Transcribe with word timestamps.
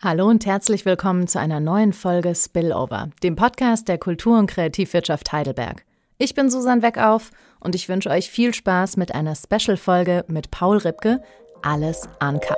Hallo 0.00 0.28
und 0.28 0.46
herzlich 0.46 0.84
willkommen 0.84 1.26
zu 1.26 1.40
einer 1.40 1.58
neuen 1.58 1.92
Folge 1.92 2.32
Spillover, 2.32 3.10
dem 3.24 3.34
Podcast 3.34 3.88
der 3.88 3.98
Kultur- 3.98 4.38
und 4.38 4.48
Kreativwirtschaft 4.48 5.32
Heidelberg. 5.32 5.84
Ich 6.18 6.36
bin 6.36 6.50
Susan 6.50 6.82
Weckauf 6.82 7.32
und 7.58 7.74
ich 7.74 7.88
wünsche 7.88 8.08
euch 8.08 8.30
viel 8.30 8.54
Spaß 8.54 8.96
mit 8.96 9.12
einer 9.12 9.34
Special-Folge 9.34 10.24
mit 10.28 10.52
Paul 10.52 10.76
Ripke, 10.76 11.20
Alles 11.62 12.08
Uncut. 12.22 12.56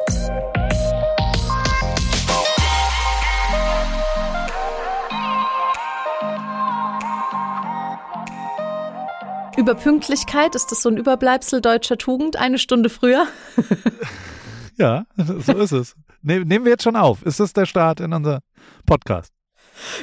Über 9.56 9.74
Pünktlichkeit, 9.76 10.54
ist 10.54 10.70
das 10.72 10.82
so 10.82 10.90
ein 10.90 10.98
Überbleibsel 10.98 11.62
deutscher 11.62 11.96
Tugend, 11.96 12.36
eine 12.36 12.58
Stunde 12.58 12.90
früher? 12.90 13.26
ja, 14.76 15.06
so 15.16 15.54
ist 15.54 15.72
es. 15.72 15.96
Ne, 16.22 16.40
nehmen 16.40 16.64
wir 16.64 16.72
jetzt 16.72 16.82
schon 16.82 16.96
auf. 16.96 17.22
Ist 17.24 17.40
das 17.40 17.52
der 17.52 17.66
Start 17.66 18.00
in 18.00 18.12
unser 18.12 18.40
Podcast? 18.86 19.32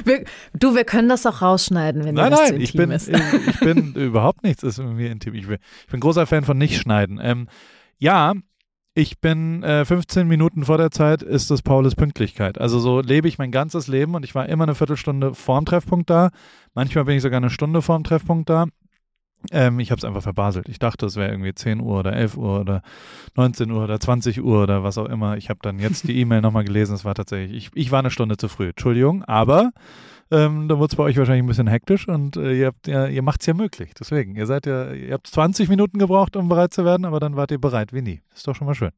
Wir, 0.04 0.24
du, 0.54 0.74
wir 0.74 0.84
können 0.84 1.08
das 1.08 1.24
auch 1.26 1.42
rausschneiden, 1.42 2.04
wenn 2.04 2.14
nein, 2.14 2.30
das 2.30 2.50
nein, 2.50 2.60
ich 2.60 2.72
bin, 2.72 2.90
ist. 2.90 3.08
Ich, 3.08 3.60
bin 3.60 3.94
überhaupt 3.94 4.42
nichts 4.42 4.62
ist 4.62 4.78
mir 4.78 5.10
intim. 5.10 5.34
Ich 5.34 5.46
bin, 5.46 5.58
ich 5.84 5.90
bin 5.90 6.00
großer 6.00 6.26
Fan 6.26 6.44
von 6.44 6.58
nicht 6.58 6.80
schneiden. 6.80 7.20
Ähm, 7.22 7.48
ja, 7.98 8.34
ich 8.94 9.20
bin 9.20 9.62
äh, 9.62 9.84
15 9.84 10.26
Minuten 10.26 10.64
vor 10.64 10.76
der 10.76 10.90
Zeit 10.90 11.22
ist 11.22 11.52
das 11.52 11.62
Paules 11.62 11.94
Pünktlichkeit. 11.94 12.60
Also 12.60 12.80
so 12.80 13.00
lebe 13.00 13.28
ich 13.28 13.38
mein 13.38 13.52
ganzes 13.52 13.86
Leben 13.86 14.16
und 14.16 14.24
ich 14.24 14.34
war 14.34 14.48
immer 14.48 14.64
eine 14.64 14.74
Viertelstunde 14.74 15.34
vorm 15.34 15.64
Treffpunkt 15.66 16.10
da. 16.10 16.30
Manchmal 16.74 17.04
bin 17.04 17.16
ich 17.16 17.22
sogar 17.22 17.36
eine 17.36 17.50
Stunde 17.50 17.80
vorm 17.80 18.02
Treffpunkt 18.02 18.50
da. 18.50 18.66
Ähm, 19.50 19.78
ich 19.78 19.90
habe 19.90 19.98
es 19.98 20.04
einfach 20.04 20.22
verbaselt. 20.22 20.68
Ich 20.68 20.78
dachte, 20.78 21.06
es 21.06 21.16
wäre 21.16 21.30
irgendwie 21.30 21.54
10 21.54 21.80
Uhr 21.80 22.00
oder 22.00 22.12
11 22.12 22.36
Uhr 22.36 22.60
oder 22.60 22.82
19 23.36 23.70
Uhr 23.70 23.84
oder 23.84 24.00
20 24.00 24.42
Uhr 24.42 24.62
oder 24.64 24.82
was 24.82 24.98
auch 24.98 25.06
immer. 25.06 25.36
Ich 25.36 25.48
habe 25.48 25.60
dann 25.62 25.78
jetzt 25.78 26.06
die 26.08 26.18
E-Mail 26.20 26.40
nochmal 26.40 26.64
gelesen. 26.64 26.94
Es 26.94 27.04
war 27.04 27.14
tatsächlich, 27.14 27.56
ich, 27.56 27.70
ich 27.74 27.90
war 27.90 28.00
eine 28.00 28.10
Stunde 28.10 28.36
zu 28.36 28.48
früh. 28.48 28.70
Entschuldigung, 28.70 29.24
aber 29.24 29.70
ähm, 30.30 30.68
da 30.68 30.78
wird 30.78 30.92
es 30.92 30.96
bei 30.96 31.04
euch 31.04 31.16
wahrscheinlich 31.16 31.44
ein 31.44 31.48
bisschen 31.48 31.68
hektisch 31.68 32.06
und 32.06 32.36
äh, 32.36 32.52
ihr, 32.52 32.66
habt, 32.66 32.86
ja, 32.86 33.06
ihr 33.06 33.22
macht 33.22 33.40
es 33.40 33.46
ja 33.46 33.54
möglich. 33.54 33.92
Deswegen, 33.98 34.36
ihr 34.36 34.46
seid 34.46 34.66
ja, 34.66 34.92
ihr 34.92 35.14
habt 35.14 35.26
20 35.26 35.68
Minuten 35.68 35.98
gebraucht, 35.98 36.36
um 36.36 36.48
bereit 36.48 36.74
zu 36.74 36.84
werden, 36.84 37.06
aber 37.06 37.18
dann 37.20 37.36
wart 37.36 37.50
ihr 37.50 37.60
bereit 37.60 37.92
wie 37.92 38.02
nie. 38.02 38.20
Ist 38.34 38.46
doch 38.46 38.54
schon 38.54 38.66
mal 38.66 38.74
schön. 38.74 38.92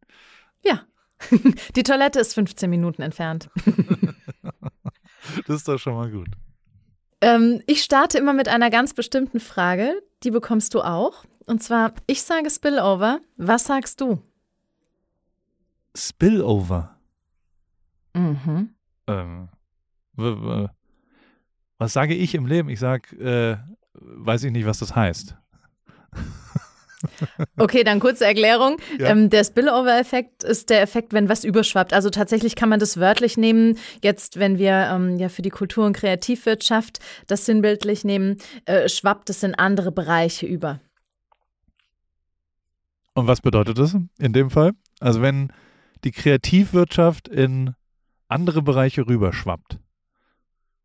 Ja. 0.64 0.82
die 1.76 1.82
Toilette 1.82 2.18
ist 2.18 2.34
15 2.34 2.68
Minuten 2.68 3.02
entfernt. 3.02 3.50
das 5.46 5.56
ist 5.56 5.68
doch 5.68 5.78
schon 5.78 5.94
mal 5.94 6.10
gut. 6.10 6.28
Ähm, 7.20 7.60
ich 7.66 7.82
starte 7.82 8.18
immer 8.18 8.32
mit 8.32 8.48
einer 8.48 8.70
ganz 8.70 8.94
bestimmten 8.94 9.38
Frage. 9.38 9.92
Die 10.22 10.30
bekommst 10.30 10.74
du 10.74 10.82
auch. 10.82 11.24
Und 11.46 11.62
zwar, 11.62 11.92
ich 12.06 12.22
sage 12.22 12.50
Spillover. 12.50 13.20
Was 13.36 13.64
sagst 13.64 14.00
du? 14.00 14.22
Spillover? 15.96 16.96
Mhm. 18.14 18.74
Ähm, 19.06 19.48
was 21.78 21.92
sage 21.92 22.14
ich 22.14 22.34
im 22.34 22.46
Leben? 22.46 22.68
Ich 22.68 22.80
sage, 22.80 23.16
äh, 23.16 23.56
weiß 23.94 24.44
ich 24.44 24.52
nicht, 24.52 24.66
was 24.66 24.78
das 24.78 24.94
heißt. 24.94 25.36
Okay, 27.56 27.84
dann 27.84 28.00
kurze 28.00 28.24
Erklärung. 28.24 28.76
Ja. 28.98 29.10
Ähm, 29.10 29.30
der 29.30 29.44
Spillover-Effekt 29.44 30.44
ist 30.44 30.70
der 30.70 30.82
Effekt, 30.82 31.12
wenn 31.12 31.28
was 31.28 31.44
überschwappt. 31.44 31.92
Also 31.92 32.10
tatsächlich 32.10 32.56
kann 32.56 32.68
man 32.68 32.80
das 32.80 32.98
wörtlich 32.98 33.36
nehmen. 33.36 33.78
Jetzt, 34.02 34.38
wenn 34.38 34.58
wir 34.58 34.90
ähm, 34.92 35.18
ja 35.18 35.28
für 35.28 35.42
die 35.42 35.50
Kultur- 35.50 35.86
und 35.86 35.94
Kreativwirtschaft 35.94 37.00
das 37.26 37.46
sinnbildlich 37.46 38.04
nehmen, 38.04 38.38
äh, 38.64 38.88
schwappt 38.88 39.30
es 39.30 39.42
in 39.42 39.54
andere 39.54 39.92
Bereiche 39.92 40.46
über. 40.46 40.80
Und 43.14 43.26
was 43.26 43.40
bedeutet 43.40 43.78
das 43.78 43.96
in 44.18 44.32
dem 44.32 44.50
Fall? 44.50 44.72
Also 45.00 45.20
wenn 45.22 45.52
die 46.04 46.12
Kreativwirtschaft 46.12 47.28
in 47.28 47.74
andere 48.28 48.62
Bereiche 48.62 49.06
rüberschwappt. 49.06 49.78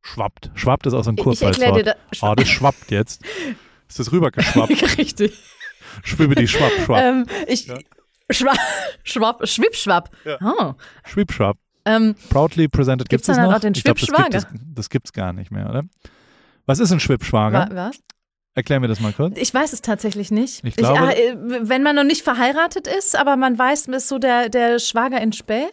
Schwappt. 0.01 0.51
Schwappt 0.55 0.85
ist 0.87 0.93
auch 0.93 1.03
so 1.03 1.11
ein 1.11 1.15
Kurzweilswort. 1.15 1.87
Das, 1.87 1.95
oh, 2.21 2.35
das 2.35 2.47
schwappt 2.47 2.91
jetzt. 2.91 3.23
Ist 3.87 3.99
das 3.99 4.11
rübergeschwappt? 4.11 4.97
Richtig. 4.97 5.33
Schwibbidi 6.03 6.47
schwapp, 6.47 6.71
schwapp. 6.83 7.01
Ähm, 7.01 7.25
ich, 7.47 7.67
ja. 7.67 7.77
Schwapp, 8.29 8.57
schwapp, 9.03 9.47
schwippschwapp. 9.47 10.09
Ja. 10.25 10.37
Oh. 10.41 10.73
Schwippschwapp. 11.05 11.57
Ähm, 11.85 12.15
Proudly 12.29 12.67
presented. 12.67 13.09
Gibt 13.09 13.21
es 13.21 13.27
das 13.27 13.37
noch? 13.37 13.59
Den 13.59 13.73
ich 13.75 13.83
glaube, 13.83 13.99
das 14.31 14.49
gibt 14.49 14.79
es 14.79 14.89
gibt's 14.89 15.13
gar 15.13 15.33
nicht 15.33 15.51
mehr, 15.51 15.69
oder? 15.69 15.83
Was 16.65 16.79
ist 16.79 16.91
ein 16.91 16.99
Schwippschwager? 16.99 17.69
Was? 17.71 17.99
Erklär 18.55 18.79
mir 18.79 18.87
das 18.87 19.01
mal 19.01 19.11
kurz. 19.11 19.37
Ich 19.37 19.53
weiß 19.53 19.73
es 19.73 19.81
tatsächlich 19.81 20.31
nicht. 20.31 20.63
Ich 20.63 20.77
glaube, 20.77 21.13
ich, 21.13 21.19
äh, 21.19 21.35
wenn 21.69 21.83
man 21.83 21.95
noch 21.95 22.05
nicht 22.05 22.23
verheiratet 22.23 22.87
ist, 22.87 23.15
aber 23.15 23.35
man 23.35 23.59
weiß, 23.59 23.87
ist 23.89 24.07
so 24.07 24.17
der, 24.17 24.49
der 24.49 24.79
Schwager 24.79 25.21
in 25.21 25.33
Späh? 25.33 25.67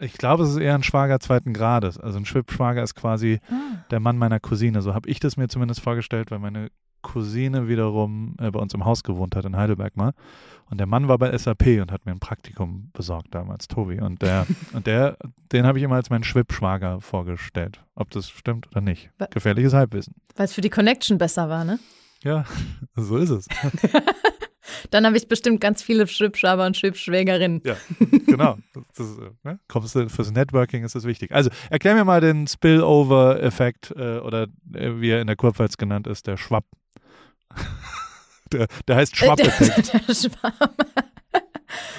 Ich 0.00 0.14
glaube, 0.14 0.42
es 0.42 0.50
ist 0.50 0.56
eher 0.56 0.74
ein 0.74 0.82
Schwager 0.82 1.20
zweiten 1.20 1.52
Grades. 1.52 1.98
Also 1.98 2.18
ein 2.18 2.24
Schwippschwager 2.24 2.82
ist 2.82 2.94
quasi 2.94 3.40
ah. 3.50 3.84
der 3.90 4.00
Mann 4.00 4.16
meiner 4.16 4.40
Cousine. 4.40 4.82
So 4.82 4.94
habe 4.94 5.08
ich 5.08 5.20
das 5.20 5.36
mir 5.36 5.48
zumindest 5.48 5.80
vorgestellt, 5.80 6.30
weil 6.30 6.38
meine 6.40 6.70
Cousine 7.04 7.68
wiederum 7.68 8.34
äh, 8.40 8.50
bei 8.50 8.58
uns 8.58 8.74
im 8.74 8.84
Haus 8.84 9.04
gewohnt 9.04 9.36
hat 9.36 9.44
in 9.44 9.56
Heidelberg 9.56 9.96
mal. 9.96 10.12
Und 10.70 10.78
der 10.78 10.86
Mann 10.86 11.06
war 11.06 11.18
bei 11.18 11.36
SAP 11.36 11.80
und 11.80 11.92
hat 11.92 12.06
mir 12.06 12.12
ein 12.12 12.18
Praktikum 12.18 12.90
besorgt 12.92 13.32
damals, 13.32 13.68
Tobi. 13.68 14.00
Und 14.00 14.22
der, 14.22 14.46
und 14.72 14.88
der, 14.88 15.16
den 15.52 15.66
habe 15.66 15.78
ich 15.78 15.84
immer 15.84 15.96
als 15.96 16.10
meinen 16.10 16.24
Schwippschwager 16.24 17.00
vorgestellt. 17.00 17.80
Ob 17.94 18.10
das 18.10 18.28
stimmt 18.28 18.66
oder 18.68 18.80
nicht. 18.80 19.10
Gefährliches 19.30 19.72
Halbwissen. 19.72 20.14
Weil 20.34 20.46
es 20.46 20.54
für 20.54 20.62
die 20.62 20.70
Connection 20.70 21.18
besser 21.18 21.48
war, 21.48 21.64
ne? 21.64 21.78
Ja, 22.24 22.44
so 22.96 23.18
ist 23.18 23.30
es. 23.30 23.46
Dann 24.90 25.06
habe 25.06 25.16
ich 25.16 25.28
bestimmt 25.28 25.60
ganz 25.60 25.82
viele 25.82 26.06
Schwippschaber 26.06 26.66
und 26.66 26.76
Schwippschwägerinnen. 26.76 27.62
Ja, 27.64 27.76
genau. 28.26 28.56
Das, 28.96 29.06
ne? 29.42 29.58
Kommst 29.68 29.94
du, 29.94 30.08
fürs 30.08 30.32
Networking 30.32 30.84
ist 30.84 30.94
das 30.94 31.04
wichtig. 31.04 31.32
Also 31.32 31.50
erklär 31.70 31.94
mir 31.94 32.04
mal 32.04 32.20
den 32.20 32.46
Spillover-Effekt 32.46 33.92
äh, 33.96 34.18
oder 34.18 34.44
äh, 34.72 35.00
wie 35.00 35.10
er 35.10 35.20
in 35.20 35.26
der 35.26 35.36
Kurpfalz 35.36 35.76
genannt 35.76 36.06
ist, 36.06 36.26
der 36.26 36.36
Schwapp. 36.36 36.64
Der, 38.52 38.68
der 38.86 38.96
heißt 38.96 39.16
Schwapp-Effekt. 39.16 39.92
Der, 39.92 40.00
der 40.06 40.14
Schwamm. 40.14 40.70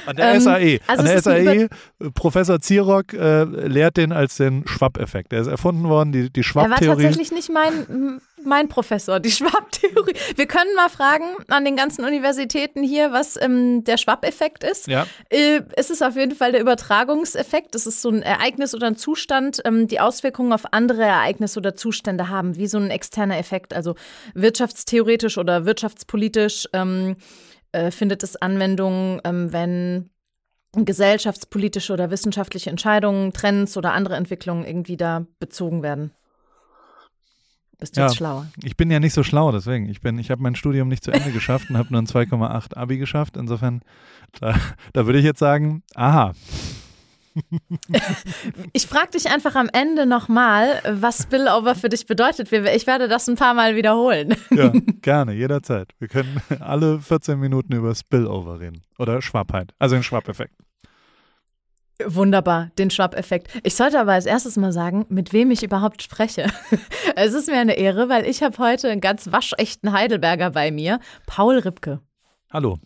An 0.05 0.15
der 0.15 0.33
ähm, 0.33 0.41
SAE. 0.41 0.79
Also 0.87 1.01
An 1.01 1.07
der 1.07 1.21
SAE, 1.21 1.69
Professor 2.13 2.59
Zierock 2.59 3.13
äh, 3.13 3.43
lehrt 3.43 3.97
den 3.97 4.11
als 4.11 4.37
den 4.37 4.67
Schwapp-Effekt. 4.67 5.31
Der 5.31 5.41
ist 5.41 5.47
erfunden 5.47 5.89
worden, 5.89 6.11
die, 6.11 6.29
die 6.29 6.43
Schwapp-Theorie. 6.43 6.83
Er 6.83 6.87
war 6.87 6.95
tatsächlich 6.95 7.31
nicht 7.31 7.49
mein, 7.49 8.21
mein 8.45 8.69
Professor, 8.69 9.19
die 9.19 9.31
Schwapp-Theorie. 9.31 10.13
Wir 10.35 10.47
können 10.47 10.73
mal 10.75 10.89
fragen 10.89 11.25
an 11.49 11.65
den 11.65 11.75
ganzen 11.75 12.05
Universitäten 12.05 12.83
hier, 12.83 13.11
was 13.11 13.39
ähm, 13.41 13.83
der 13.83 13.97
Schwapp-Effekt 13.97 14.63
ist. 14.63 14.87
Ja. 14.87 15.05
Äh, 15.29 15.61
es 15.75 15.89
ist 15.89 16.03
auf 16.03 16.15
jeden 16.15 16.35
Fall 16.35 16.51
der 16.51 16.61
Übertragungseffekt. 16.61 17.75
Das 17.75 17.87
ist 17.87 18.01
so 18.01 18.09
ein 18.09 18.21
Ereignis 18.21 18.75
oder 18.75 18.87
ein 18.87 18.97
Zustand, 18.97 19.61
ähm, 19.65 19.87
die 19.87 19.99
Auswirkungen 19.99 20.53
auf 20.53 20.73
andere 20.73 21.03
Ereignisse 21.03 21.59
oder 21.59 21.75
Zustände 21.75 22.29
haben, 22.29 22.55
wie 22.55 22.67
so 22.67 22.77
ein 22.77 22.91
externer 22.91 23.37
Effekt. 23.37 23.73
Also 23.73 23.95
wirtschaftstheoretisch 24.33 25.37
oder 25.37 25.65
wirtschaftspolitisch. 25.65 26.67
Ähm, 26.73 27.15
äh, 27.75 27.91
findet 27.91 28.23
es 28.23 28.35
Anwendung, 28.37 29.19
ähm, 29.25 29.51
wenn 29.51 30.09
gesellschaftspolitische 30.73 31.93
oder 31.93 32.09
wissenschaftliche 32.09 32.69
Entscheidungen, 32.69 33.33
Trends 33.33 33.77
oder 33.77 33.93
andere 33.93 34.15
Entwicklungen 34.15 34.65
irgendwie 34.65 34.97
da 34.97 35.25
bezogen 35.39 35.83
werden. 35.83 36.11
Bist 37.77 37.97
du 37.97 38.01
ja, 38.01 38.07
jetzt 38.07 38.15
schlauer? 38.15 38.47
Ich 38.63 38.77
bin 38.77 38.89
ja 38.89 39.01
nicht 39.01 39.13
so 39.13 39.23
schlau, 39.23 39.51
deswegen. 39.51 39.89
Ich, 39.89 40.03
ich 40.03 40.31
habe 40.31 40.41
mein 40.41 40.55
Studium 40.55 40.87
nicht 40.87 41.03
zu 41.03 41.11
Ende 41.11 41.31
geschafft 41.31 41.69
und 41.69 41.77
habe 41.77 41.91
nur 41.91 42.01
ein 42.01 42.07
2,8 42.07 42.75
Abi 42.77 42.97
geschafft. 42.97 43.35
Insofern, 43.35 43.81
da, 44.39 44.55
da 44.93 45.05
würde 45.05 45.19
ich 45.19 45.25
jetzt 45.25 45.39
sagen, 45.39 45.83
aha. 45.93 46.31
Ich 48.73 48.87
frage 48.87 49.11
dich 49.11 49.29
einfach 49.29 49.55
am 49.55 49.69
Ende 49.71 50.05
nochmal, 50.05 50.81
was 50.87 51.23
Spillover 51.23 51.75
für 51.75 51.89
dich 51.89 52.05
bedeutet. 52.05 52.51
Ich 52.51 52.87
werde 52.87 53.07
das 53.07 53.27
ein 53.27 53.35
paar 53.35 53.53
Mal 53.53 53.75
wiederholen. 53.75 54.35
Ja, 54.51 54.71
gerne, 55.01 55.33
jederzeit. 55.33 55.91
Wir 55.99 56.07
können 56.07 56.41
alle 56.59 56.99
14 56.99 57.39
Minuten 57.39 57.73
über 57.73 57.93
Spillover 57.95 58.59
reden. 58.59 58.81
Oder 58.97 59.21
Schwappheit, 59.21 59.73
also 59.79 59.95
den 59.95 60.03
Schwappeffekt. 60.03 60.53
Wunderbar, 62.03 62.71
den 62.77 62.89
Schwapp-Effekt. 62.89 63.47
Ich 63.63 63.75
sollte 63.75 63.99
aber 64.01 64.11
als 64.11 64.25
erstes 64.25 64.57
mal 64.57 64.73
sagen, 64.73 65.05
mit 65.07 65.31
wem 65.31 65.49
ich 65.51 65.63
überhaupt 65.63 66.03
spreche. 66.03 66.47
es 67.15 67.33
ist 67.33 67.47
mir 67.47 67.57
eine 67.57 67.77
Ehre, 67.77 68.09
weil 68.09 68.25
ich 68.25 68.43
habe 68.43 68.57
heute 68.57 68.89
einen 68.89 68.99
ganz 68.99 69.31
waschechten 69.31 69.93
Heidelberger 69.93 70.51
bei 70.51 70.71
mir, 70.71 70.99
Paul 71.25 71.59
Ripke. 71.59 72.01
Hallo, 72.51 72.79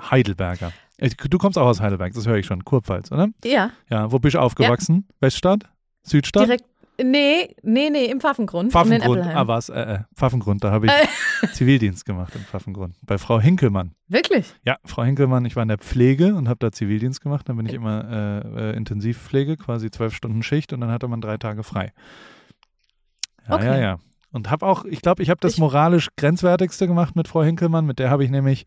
Heidelberger. 0.00 0.72
Du 1.00 1.38
kommst 1.38 1.56
auch 1.56 1.66
aus 1.66 1.80
Heidelberg, 1.80 2.12
das 2.12 2.26
höre 2.26 2.36
ich 2.36 2.46
schon. 2.46 2.64
Kurpfalz, 2.64 3.10
oder? 3.10 3.28
Ja. 3.44 3.70
Ja, 3.88 4.12
wo 4.12 4.18
bist 4.18 4.34
du 4.34 4.40
aufgewachsen? 4.40 5.06
Ja. 5.08 5.14
Weststadt? 5.20 5.64
Südstadt? 6.02 6.46
Direkt. 6.46 6.64
Nee, 7.02 7.56
nee, 7.62 7.88
nee, 7.88 8.04
im 8.06 8.20
Pfaffengrund. 8.20 8.72
Pfaffengrund, 8.72 9.22
ah 9.22 9.46
was, 9.46 9.70
äh, 9.70 9.80
äh, 9.80 9.98
Pfaffengrund, 10.14 10.62
da 10.62 10.70
habe 10.70 10.84
ich 10.84 10.92
äh. 10.92 11.46
Zivildienst 11.52 12.04
gemacht 12.04 12.34
im 12.34 12.42
Pfaffengrund. 12.42 12.96
Bei 13.02 13.16
Frau 13.16 13.40
Hinkelmann. 13.40 13.94
Wirklich? 14.08 14.52
Ja, 14.66 14.76
Frau 14.84 15.04
Hinkelmann, 15.04 15.46
ich 15.46 15.56
war 15.56 15.62
in 15.62 15.70
der 15.70 15.78
Pflege 15.78 16.34
und 16.34 16.48
habe 16.48 16.58
da 16.58 16.72
Zivildienst 16.72 17.22
gemacht. 17.22 17.48
Dann 17.48 17.56
bin 17.56 17.64
ich 17.64 17.72
immer 17.72 18.04
äh, 18.04 18.70
äh, 18.70 18.76
Intensivpflege, 18.76 19.56
quasi 19.56 19.90
zwölf 19.90 20.14
Stunden 20.14 20.42
Schicht 20.42 20.74
und 20.74 20.82
dann 20.82 20.90
hatte 20.90 21.08
man 21.08 21.22
drei 21.22 21.38
Tage 21.38 21.62
frei. 21.62 21.92
Ja, 23.48 23.54
okay. 23.54 23.64
ja, 23.64 23.78
ja. 23.78 23.98
Und 24.32 24.50
habe 24.50 24.66
auch, 24.66 24.84
ich 24.84 25.00
glaube, 25.00 25.22
ich 25.22 25.30
habe 25.30 25.40
das 25.40 25.56
moralisch 25.56 26.08
grenzwertigste 26.16 26.86
gemacht 26.86 27.16
mit 27.16 27.28
Frau 27.28 27.42
Hinkelmann. 27.42 27.86
Mit 27.86 27.98
der 27.98 28.10
habe 28.10 28.24
ich 28.24 28.30
nämlich 28.30 28.66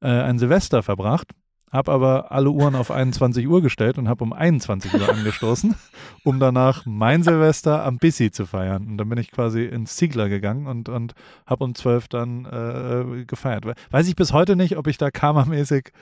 äh, 0.00 0.08
ein 0.08 0.38
Silvester 0.38 0.82
verbracht 0.82 1.32
habe 1.72 1.92
aber 1.92 2.32
alle 2.32 2.50
Uhren 2.50 2.74
auf 2.74 2.90
21 2.90 3.46
Uhr 3.48 3.60
gestellt 3.60 3.98
und 3.98 4.08
habe 4.08 4.22
um 4.24 4.32
21 4.32 4.94
Uhr 4.94 5.08
angestoßen, 5.08 5.74
um 6.24 6.38
danach 6.38 6.86
mein 6.86 7.22
Silvester 7.22 7.84
am 7.84 7.98
Bissi 7.98 8.30
zu 8.30 8.46
feiern. 8.46 8.86
Und 8.86 8.98
dann 8.98 9.08
bin 9.08 9.18
ich 9.18 9.30
quasi 9.30 9.64
ins 9.64 9.96
Ziegler 9.96 10.28
gegangen 10.28 10.66
und, 10.66 10.88
und 10.88 11.14
habe 11.46 11.64
um 11.64 11.74
12 11.74 12.08
dann 12.08 12.44
äh, 12.44 13.24
gefeiert. 13.24 13.64
Weiß 13.90 14.08
ich 14.08 14.16
bis 14.16 14.32
heute 14.32 14.56
nicht, 14.56 14.76
ob 14.76 14.86
ich 14.86 14.98
da 14.98 15.10
karmamäßig 15.10 15.92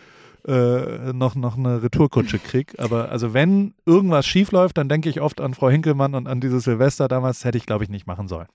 äh, 0.46 1.12
noch, 1.12 1.34
noch 1.34 1.56
eine 1.56 1.82
Retourkutsche 1.82 2.38
kriege. 2.38 2.78
Aber 2.78 3.08
also 3.10 3.32
wenn 3.32 3.74
irgendwas 3.86 4.26
schief 4.26 4.52
läuft, 4.52 4.76
dann 4.76 4.88
denke 4.88 5.08
ich 5.08 5.20
oft 5.20 5.40
an 5.40 5.54
Frau 5.54 5.70
Hinkelmann 5.70 6.14
und 6.14 6.26
an 6.26 6.40
dieses 6.40 6.64
Silvester 6.64 7.08
damals, 7.08 7.44
hätte 7.44 7.58
ich, 7.58 7.66
glaube 7.66 7.84
ich, 7.84 7.90
nicht 7.90 8.06
machen 8.06 8.28
sollen. 8.28 8.48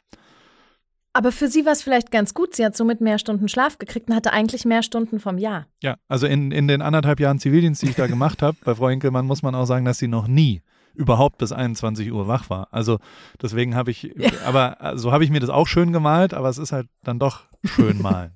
Aber 1.13 1.31
für 1.31 1.47
sie 1.47 1.65
war 1.65 1.71
es 1.71 1.81
vielleicht 1.81 2.11
ganz 2.11 2.33
gut. 2.33 2.55
Sie 2.55 2.63
hat 2.63 2.77
somit 2.77 3.01
mehr 3.01 3.17
Stunden 3.17 3.49
Schlaf 3.49 3.77
gekriegt 3.77 4.09
und 4.09 4.15
hatte 4.15 4.31
eigentlich 4.31 4.65
mehr 4.65 4.83
Stunden 4.83 5.19
vom 5.19 5.37
Jahr. 5.37 5.65
Ja, 5.81 5.97
also 6.07 6.27
in, 6.27 6.51
in 6.51 6.67
den 6.67 6.81
anderthalb 6.81 7.19
Jahren 7.19 7.39
Zivildienst, 7.39 7.81
die 7.81 7.87
ich 7.87 7.95
da 7.95 8.07
gemacht 8.07 8.41
habe, 8.41 8.57
bei 8.63 8.75
Frau 8.75 8.89
Hinkelmann 8.89 9.25
muss 9.25 9.41
man 9.41 9.55
auch 9.55 9.65
sagen, 9.65 9.85
dass 9.85 9.97
sie 9.97 10.07
noch 10.07 10.27
nie 10.27 10.61
überhaupt 10.93 11.37
bis 11.37 11.51
21 11.51 12.11
Uhr 12.11 12.27
wach 12.27 12.49
war. 12.49 12.67
Also 12.71 12.99
deswegen 13.41 13.75
habe 13.75 13.89
ich, 13.89 14.03
ja. 14.15 14.31
aber 14.45 14.77
so 14.79 14.85
also 14.85 15.11
habe 15.11 15.23
ich 15.23 15.29
mir 15.29 15.39
das 15.39 15.49
auch 15.49 15.67
schön 15.67 15.93
gemalt, 15.93 16.33
aber 16.33 16.49
es 16.49 16.57
ist 16.57 16.71
halt 16.71 16.87
dann 17.03 17.19
doch 17.19 17.43
schön 17.63 18.01
malen. 18.01 18.33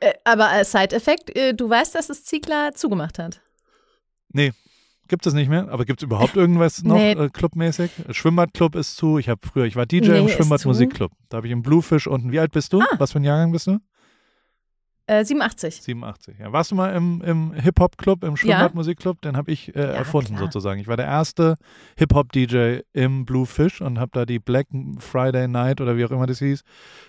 Äh, 0.00 0.14
aber 0.24 0.48
als 0.48 0.72
Side-Effekt, 0.72 1.36
äh, 1.36 1.54
du 1.54 1.68
weißt, 1.68 1.94
dass 1.94 2.08
es 2.08 2.24
Ziegler 2.24 2.72
zugemacht 2.72 3.18
hat. 3.18 3.40
Nee, 4.28 4.52
Gibt 5.08 5.26
es 5.26 5.34
nicht 5.34 5.48
mehr? 5.48 5.68
Aber 5.68 5.84
gibt 5.84 6.00
es 6.00 6.04
überhaupt 6.04 6.36
irgendwas 6.36 6.82
noch 6.82 6.96
nee. 6.96 7.12
äh, 7.12 7.28
clubmäßig? 7.28 7.90
Schwimmbadclub 8.10 8.74
ist 8.76 8.96
zu. 8.96 9.18
Ich 9.18 9.28
habe 9.28 9.40
früher, 9.46 9.64
ich 9.64 9.76
war 9.76 9.86
DJ 9.86 10.10
nee, 10.10 10.18
im 10.20 10.28
Schwimmbadmusikclub. 10.28 11.12
Da 11.28 11.38
habe 11.38 11.46
ich 11.46 11.52
im 11.52 11.62
Bluefish 11.62 12.06
unten. 12.06 12.32
Wie 12.32 12.40
alt 12.40 12.52
bist 12.52 12.72
du? 12.72 12.80
Ah. 12.80 12.86
Was 12.98 13.12
für 13.12 13.18
ein 13.18 13.24
Jahrgang 13.24 13.52
bist 13.52 13.66
du? 13.66 13.78
Äh, 15.06 15.24
87. 15.24 15.82
87, 15.82 16.38
ja. 16.38 16.52
Warst 16.52 16.70
du 16.70 16.76
mal 16.76 16.94
im, 16.94 17.20
im 17.22 17.52
Hip-Hop-Club, 17.52 18.22
im 18.22 18.36
Schwimmbadmusikclub? 18.36 19.20
Den 19.20 19.36
habe 19.36 19.50
ich 19.50 19.74
äh, 19.74 19.80
ja, 19.80 19.86
erfunden 19.86 20.36
klar. 20.36 20.44
sozusagen. 20.44 20.80
Ich 20.80 20.86
war 20.86 20.96
der 20.96 21.06
erste 21.06 21.56
Hip-Hop-DJ 21.96 22.80
im 22.92 23.24
Bluefish 23.24 23.80
und 23.80 23.98
habe 23.98 24.12
da 24.14 24.24
die 24.24 24.38
Black 24.38 24.68
Friday 24.98 25.48
Night 25.48 25.80
oder 25.80 25.96
wie 25.96 26.04
auch 26.04 26.12
immer 26.12 26.26
das 26.26 26.38
hieß. 26.38 26.62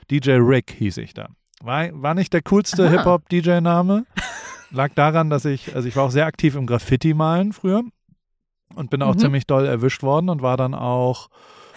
DJ 0.10 0.32
Rick 0.32 0.72
hieß 0.72 0.98
ich 0.98 1.14
da. 1.14 1.30
War, 1.62 1.90
war 1.94 2.16
nicht 2.16 2.34
der 2.34 2.42
coolste 2.42 2.90
Hip-Hop-DJ-Name. 2.90 4.06
lag 4.74 4.94
daran, 4.96 5.30
dass 5.30 5.46
ich, 5.46 5.76
also 5.76 5.88
ich 5.88 5.96
war 5.96 6.04
auch 6.04 6.12
sehr 6.12 6.26
aktiv 6.26 6.56
im 6.56 6.66
Graffiti-Malen 6.66 7.54
früher 7.54 7.84
und 8.76 8.90
bin 8.90 9.02
auch 9.02 9.16
mhm. 9.16 9.20
ziemlich 9.20 9.48
doll 9.48 9.66
erwischt 9.66 10.04
worden 10.04 10.30
und 10.30 10.42
war 10.42 10.58
dann 10.58 10.74
auch 10.74 11.30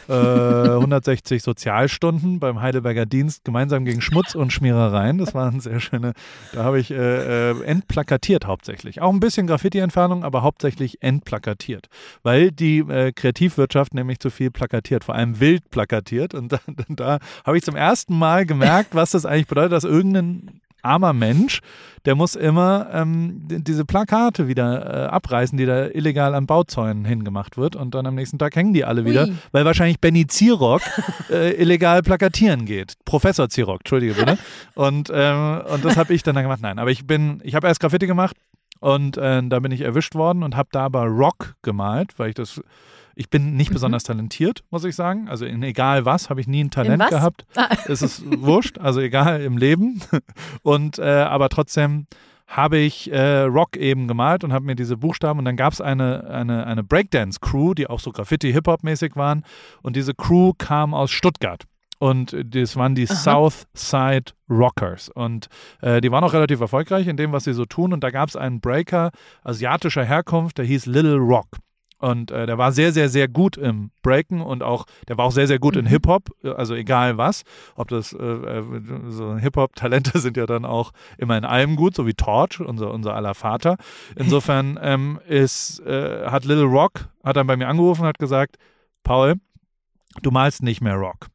äh, 0.08 0.12
160 0.12 1.42
Sozialstunden 1.42 2.38
beim 2.38 2.60
Heidelberger 2.60 3.06
Dienst 3.06 3.44
gemeinsam 3.44 3.84
gegen 3.84 4.00
Schmutz 4.00 4.34
und 4.34 4.52
Schmierereien. 4.52 5.18
Das 5.18 5.34
waren 5.34 5.60
sehr 5.60 5.80
schöne, 5.80 6.12
da 6.52 6.64
habe 6.64 6.78
ich 6.78 6.90
äh, 6.90 7.50
äh, 7.50 7.62
entplakatiert 7.64 8.46
hauptsächlich. 8.46 9.02
Auch 9.02 9.12
ein 9.12 9.20
bisschen 9.20 9.46
Graffiti-Entfernung, 9.46 10.24
aber 10.24 10.42
hauptsächlich 10.42 11.02
entplakatiert. 11.02 11.88
Weil 12.22 12.52
die 12.52 12.78
äh, 12.78 13.12
Kreativwirtschaft 13.12 13.94
nämlich 13.94 14.20
zu 14.20 14.30
viel 14.30 14.50
plakatiert, 14.50 15.04
vor 15.04 15.14
allem 15.14 15.40
wild 15.40 15.70
plakatiert. 15.70 16.34
Und 16.34 16.52
da, 16.52 16.58
da 16.88 17.18
habe 17.44 17.58
ich 17.58 17.64
zum 17.64 17.76
ersten 17.76 18.16
Mal 18.16 18.46
gemerkt, 18.46 18.94
was 18.94 19.10
das 19.10 19.26
eigentlich 19.26 19.48
bedeutet, 19.48 19.72
dass 19.72 19.84
irgendein 19.84 20.60
armer 20.86 21.12
Mensch, 21.12 21.60
der 22.06 22.14
muss 22.14 22.36
immer 22.36 22.88
ähm, 22.92 23.42
diese 23.46 23.84
Plakate 23.84 24.46
wieder 24.46 25.06
äh, 25.06 25.08
abreißen, 25.08 25.58
die 25.58 25.66
da 25.66 25.86
illegal 25.88 26.34
an 26.34 26.46
Bauzäunen 26.46 27.04
hingemacht 27.04 27.56
wird. 27.56 27.74
Und 27.74 27.94
dann 27.94 28.06
am 28.06 28.14
nächsten 28.14 28.38
Tag 28.38 28.54
hängen 28.54 28.72
die 28.72 28.84
alle 28.84 29.04
wieder, 29.04 29.24
Ui. 29.24 29.34
weil 29.52 29.64
wahrscheinlich 29.64 30.00
Benny 30.00 30.26
Zirock 30.26 30.82
äh, 31.30 31.60
illegal 31.60 32.02
plakatieren 32.02 32.64
geht. 32.64 32.94
Professor 33.04 33.48
Zirock, 33.48 33.80
entschuldige 33.80 34.14
bitte. 34.14 34.38
Und, 34.74 35.10
ähm, 35.12 35.62
und 35.72 35.84
das 35.84 35.96
habe 35.96 36.14
ich 36.14 36.22
dann 36.22 36.36
gemacht. 36.36 36.60
Nein, 36.62 36.78
aber 36.78 36.90
ich 36.90 37.06
bin, 37.06 37.40
ich 37.42 37.54
habe 37.54 37.66
erst 37.66 37.80
Graffiti 37.80 38.06
gemacht 38.06 38.36
und 38.80 39.16
äh, 39.16 39.42
da 39.42 39.58
bin 39.58 39.72
ich 39.72 39.80
erwischt 39.80 40.14
worden 40.14 40.42
und 40.42 40.56
habe 40.56 40.68
da 40.70 40.84
aber 40.84 41.04
Rock 41.06 41.56
gemalt, 41.62 42.18
weil 42.18 42.28
ich 42.28 42.34
das 42.34 42.60
ich 43.16 43.30
bin 43.30 43.56
nicht 43.56 43.70
mhm. 43.70 43.74
besonders 43.74 44.04
talentiert, 44.04 44.62
muss 44.70 44.84
ich 44.84 44.94
sagen. 44.94 45.28
Also 45.28 45.46
in 45.46 45.62
egal 45.62 46.04
was 46.04 46.30
habe 46.30 46.40
ich 46.40 46.46
nie 46.46 46.62
ein 46.62 46.70
Talent 46.70 47.08
gehabt. 47.08 47.46
Ah. 47.56 47.68
Es 47.88 48.02
ist 48.02 48.22
wurscht, 48.40 48.78
also 48.78 49.00
egal 49.00 49.40
im 49.40 49.56
Leben. 49.56 50.02
Und 50.62 50.98
äh, 50.98 51.02
aber 51.02 51.48
trotzdem 51.48 52.06
habe 52.46 52.76
ich 52.76 53.10
äh, 53.10 53.40
Rock 53.40 53.76
eben 53.76 54.06
gemalt 54.06 54.44
und 54.44 54.52
habe 54.52 54.64
mir 54.64 54.76
diese 54.76 54.96
Buchstaben 54.96 55.40
und 55.40 55.44
dann 55.44 55.56
gab 55.56 55.72
es 55.72 55.80
eine, 55.80 56.30
eine, 56.30 56.64
eine 56.64 56.84
Breakdance-Crew, 56.84 57.74
die 57.74 57.88
auch 57.88 57.98
so 57.98 58.12
Graffiti-Hip-Hop-mäßig 58.12 59.16
waren 59.16 59.42
und 59.82 59.96
diese 59.96 60.14
Crew 60.14 60.52
kam 60.56 60.94
aus 60.94 61.10
Stuttgart. 61.10 61.64
Und 61.98 62.36
das 62.54 62.76
waren 62.76 62.94
die 62.94 63.08
Aha. 63.08 63.16
Southside 63.16 64.32
Rockers. 64.48 65.08
Und 65.08 65.48
äh, 65.80 66.00
die 66.00 66.12
waren 66.12 66.22
auch 66.22 66.34
relativ 66.34 66.60
erfolgreich 66.60 67.06
in 67.06 67.16
dem, 67.16 67.32
was 67.32 67.44
sie 67.44 67.54
so 67.54 67.64
tun. 67.64 67.92
Und 67.92 68.04
da 68.04 68.10
gab 68.10 68.28
es 68.28 68.36
einen 68.36 68.60
Breaker 68.60 69.10
asiatischer 69.42 70.04
Herkunft, 70.04 70.58
der 70.58 70.66
hieß 70.66 70.86
Little 70.86 71.16
Rock. 71.16 71.46
Und 71.98 72.30
äh, 72.30 72.44
der 72.44 72.58
war 72.58 72.72
sehr, 72.72 72.92
sehr, 72.92 73.08
sehr 73.08 73.26
gut 73.26 73.56
im 73.56 73.90
Breaken 74.02 74.42
und 74.42 74.62
auch, 74.62 74.84
der 75.08 75.16
war 75.16 75.24
auch 75.24 75.32
sehr, 75.32 75.46
sehr 75.46 75.58
gut 75.58 75.74
mhm. 75.74 75.80
in 75.80 75.86
Hip-Hop, 75.86 76.28
also 76.44 76.74
egal 76.74 77.16
was. 77.16 77.42
Ob 77.74 77.88
das, 77.88 78.12
äh, 78.12 78.22
äh 78.22 78.62
so 79.08 79.36
Hip-Hop-Talente 79.36 80.18
sind 80.18 80.36
ja 80.36 80.46
dann 80.46 80.66
auch 80.66 80.92
immer 81.16 81.38
in 81.38 81.44
allem 81.44 81.76
gut, 81.76 81.94
so 81.94 82.06
wie 82.06 82.14
Torch, 82.14 82.60
unser, 82.60 82.92
unser 82.92 83.14
aller 83.14 83.34
Vater. 83.34 83.76
Insofern 84.14 84.78
ähm, 84.82 85.20
ist, 85.26 85.80
äh, 85.80 86.26
hat 86.26 86.44
Little 86.44 86.64
Rock, 86.64 87.08
hat 87.24 87.36
dann 87.36 87.46
bei 87.46 87.56
mir 87.56 87.68
angerufen 87.68 88.02
und 88.02 88.08
hat 88.08 88.18
gesagt, 88.18 88.56
Paul, 89.02 89.36
du 90.22 90.30
malst 90.30 90.62
nicht 90.62 90.82
mehr 90.82 90.96
Rock. 90.96 91.28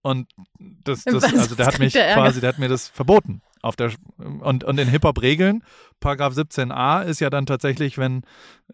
Und 0.00 0.30
das, 0.58 1.04
das 1.04 1.24
also 1.24 1.54
der 1.54 1.66
hat 1.66 1.78
mich 1.78 1.92
quasi, 1.92 2.40
der 2.40 2.48
hat 2.50 2.58
mir 2.58 2.68
das 2.68 2.88
verboten. 2.88 3.42
Auf 3.60 3.76
der, 3.76 3.90
und, 4.16 4.64
und 4.64 4.78
in 4.78 4.88
Hip-Hop-Regeln, 4.88 5.64
Paragraph 6.00 6.34
17a 6.34 7.02
ist 7.02 7.20
ja 7.20 7.30
dann 7.30 7.46
tatsächlich, 7.46 7.98
wenn 7.98 8.22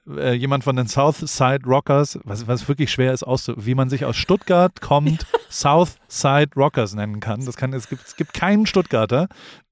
äh, 0.09 0.35
jemand 0.35 0.65
von 0.65 0.77
den 0.77 0.87
Southside 0.87 1.65
Rockers, 1.67 2.19
was, 2.25 2.47
was 2.47 2.69
wirklich 2.69 2.91
schwer 2.91 3.13
ist, 3.13 3.23
auszu 3.23 3.55
wie 3.57 3.75
man 3.75 3.89
sich 3.89 4.05
aus 4.05 4.17
Stuttgart 4.17 4.81
kommt, 4.81 5.27
Southside 5.49 6.51
Rockers 6.57 6.95
nennen 6.95 7.21
kann. 7.21 7.45
Das 7.45 7.57
kann 7.57 7.73
es, 7.73 7.89
gibt, 7.89 8.05
es 8.05 8.17
gibt 8.17 8.35
keinen 8.35 8.67
Stuttgarter, 8.67 9.29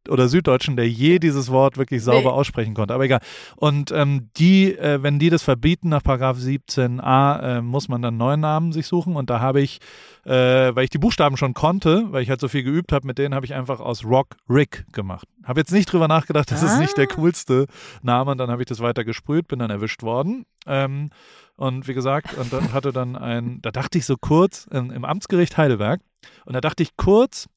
oder 0.08 0.28
Süddeutschen, 0.28 0.76
der 0.76 0.88
je 0.88 1.18
dieses 1.18 1.50
Wort 1.50 1.76
wirklich 1.76 2.02
sauber 2.02 2.30
nee. 2.30 2.36
aussprechen 2.36 2.74
konnte. 2.74 2.94
Aber 2.94 3.04
egal. 3.04 3.20
Und 3.56 3.92
ähm, 3.92 4.30
die, 4.36 4.76
äh, 4.76 5.02
wenn 5.02 5.18
die 5.18 5.30
das 5.30 5.42
verbieten 5.42 5.88
nach 5.88 6.02
Paragraph 6.02 6.38
17a, 6.38 7.58
äh, 7.58 7.62
muss 7.62 7.88
man 7.88 8.02
dann 8.02 8.16
neuen 8.16 8.40
Namen 8.40 8.72
sich 8.72 8.86
suchen. 8.86 9.16
Und 9.16 9.30
da 9.30 9.40
habe 9.40 9.60
ich, 9.60 9.78
äh, 10.24 10.74
weil 10.74 10.84
ich 10.84 10.90
die 10.90 10.98
Buchstaben 10.98 11.36
schon 11.36 11.54
konnte, 11.54 12.06
weil 12.10 12.22
ich 12.22 12.30
halt 12.30 12.40
so 12.40 12.48
viel 12.48 12.62
geübt 12.62 12.92
habe, 12.92 13.06
mit 13.06 13.18
denen 13.18 13.34
habe 13.34 13.46
ich 13.46 13.54
einfach 13.54 13.80
aus 13.80 14.04
Rock 14.04 14.36
Rick 14.48 14.86
gemacht. 14.92 15.28
Habe 15.44 15.60
jetzt 15.60 15.72
nicht 15.72 15.92
drüber 15.92 16.08
nachgedacht, 16.08 16.50
das 16.50 16.62
ah. 16.62 16.66
ist 16.66 16.78
nicht 16.78 16.96
der 16.96 17.08
ah. 17.10 17.14
coolste 17.14 17.66
Name. 18.02 18.32
Und 18.32 18.38
dann 18.38 18.50
habe 18.50 18.62
ich 18.62 18.68
das 18.68 18.80
weiter 18.80 19.04
gesprüht, 19.04 19.48
bin 19.48 19.58
dann 19.58 19.70
erwischt 19.70 20.02
worden. 20.02 20.46
Ähm, 20.66 21.10
und 21.56 21.88
wie 21.88 21.94
gesagt, 21.94 22.34
und 22.34 22.52
dann 22.52 22.72
hatte 22.72 22.92
dann 22.92 23.16
ein, 23.16 23.60
da 23.62 23.70
dachte 23.70 23.98
ich 23.98 24.06
so 24.06 24.16
kurz 24.16 24.66
in, 24.70 24.90
im 24.90 25.04
Amtsgericht 25.04 25.56
Heidelberg. 25.56 26.00
Und 26.44 26.54
da 26.54 26.60
dachte 26.60 26.82
ich 26.82 26.96
kurz, 26.96 27.48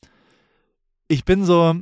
ich 1.08 1.24
bin 1.24 1.46
so, 1.46 1.76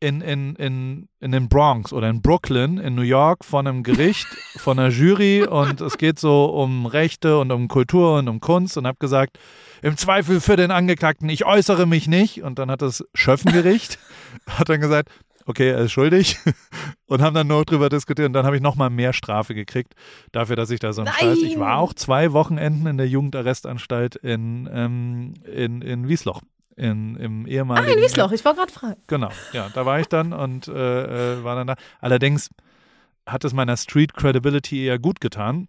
in, 0.00 0.20
in, 0.20 0.54
in, 0.56 1.08
in 1.20 1.32
den 1.32 1.48
Bronx 1.48 1.92
oder 1.92 2.08
in 2.08 2.22
Brooklyn 2.22 2.78
in 2.78 2.94
New 2.94 3.02
York 3.02 3.44
von 3.44 3.66
einem 3.66 3.82
Gericht, 3.82 4.26
von 4.56 4.78
einer 4.78 4.90
Jury 4.90 5.44
und 5.44 5.80
es 5.80 5.98
geht 5.98 6.18
so 6.18 6.46
um 6.46 6.86
Rechte 6.86 7.38
und 7.38 7.50
um 7.50 7.68
Kultur 7.68 8.18
und 8.18 8.28
um 8.28 8.40
Kunst 8.40 8.76
und 8.76 8.86
habe 8.86 8.98
gesagt, 9.00 9.38
im 9.82 9.96
Zweifel 9.96 10.40
für 10.40 10.56
den 10.56 10.70
Angeklagten, 10.70 11.28
ich 11.28 11.44
äußere 11.44 11.86
mich 11.86 12.08
nicht. 12.08 12.42
Und 12.42 12.58
dann 12.58 12.70
hat 12.70 12.82
das 12.82 13.04
Schöffengericht, 13.14 13.98
hat 14.46 14.68
dann 14.68 14.80
gesagt, 14.80 15.10
okay, 15.48 15.70
er 15.70 15.78
ist 15.78 15.92
schuldig 15.92 16.38
und 17.06 17.22
haben 17.22 17.34
dann 17.34 17.46
nur 17.46 17.64
drüber 17.64 17.88
diskutiert 17.88 18.26
und 18.26 18.34
dann 18.34 18.44
habe 18.44 18.56
ich 18.56 18.62
nochmal 18.62 18.90
mehr 18.90 19.12
Strafe 19.12 19.54
gekriegt 19.54 19.94
dafür, 20.30 20.56
dass 20.56 20.70
ich 20.70 20.78
da 20.78 20.92
so 20.92 21.02
ein 21.02 21.08
Scheiß. 21.08 21.38
Ich 21.38 21.58
war 21.58 21.78
auch 21.78 21.94
zwei 21.94 22.32
Wochenenden 22.32 22.86
in 22.86 22.98
der 22.98 23.08
Jugendarrestanstalt 23.08 24.16
in, 24.16 24.68
ähm, 24.70 25.34
in, 25.44 25.82
in 25.82 26.06
Wiesloch 26.08 26.42
in, 26.76 27.16
im 27.16 27.46
ehemaligen. 27.46 27.88
Ah, 27.88 27.92
in 27.92 28.02
Wiesloch, 28.02 28.30
ich 28.30 28.44
war 28.44 28.54
gerade 28.54 28.70
frei. 28.70 28.94
Genau, 29.08 29.30
ja, 29.52 29.68
da 29.74 29.84
war 29.84 29.98
ich 29.98 30.06
dann 30.06 30.32
und 30.32 30.68
äh, 30.68 31.38
äh, 31.38 31.44
war 31.44 31.56
dann 31.56 31.66
da. 31.66 31.74
Allerdings 32.00 32.50
hat 33.26 33.44
es 33.44 33.52
meiner 33.52 33.76
Street 33.76 34.14
Credibility 34.14 34.84
eher 34.84 34.98
gut 34.98 35.20
getan. 35.20 35.68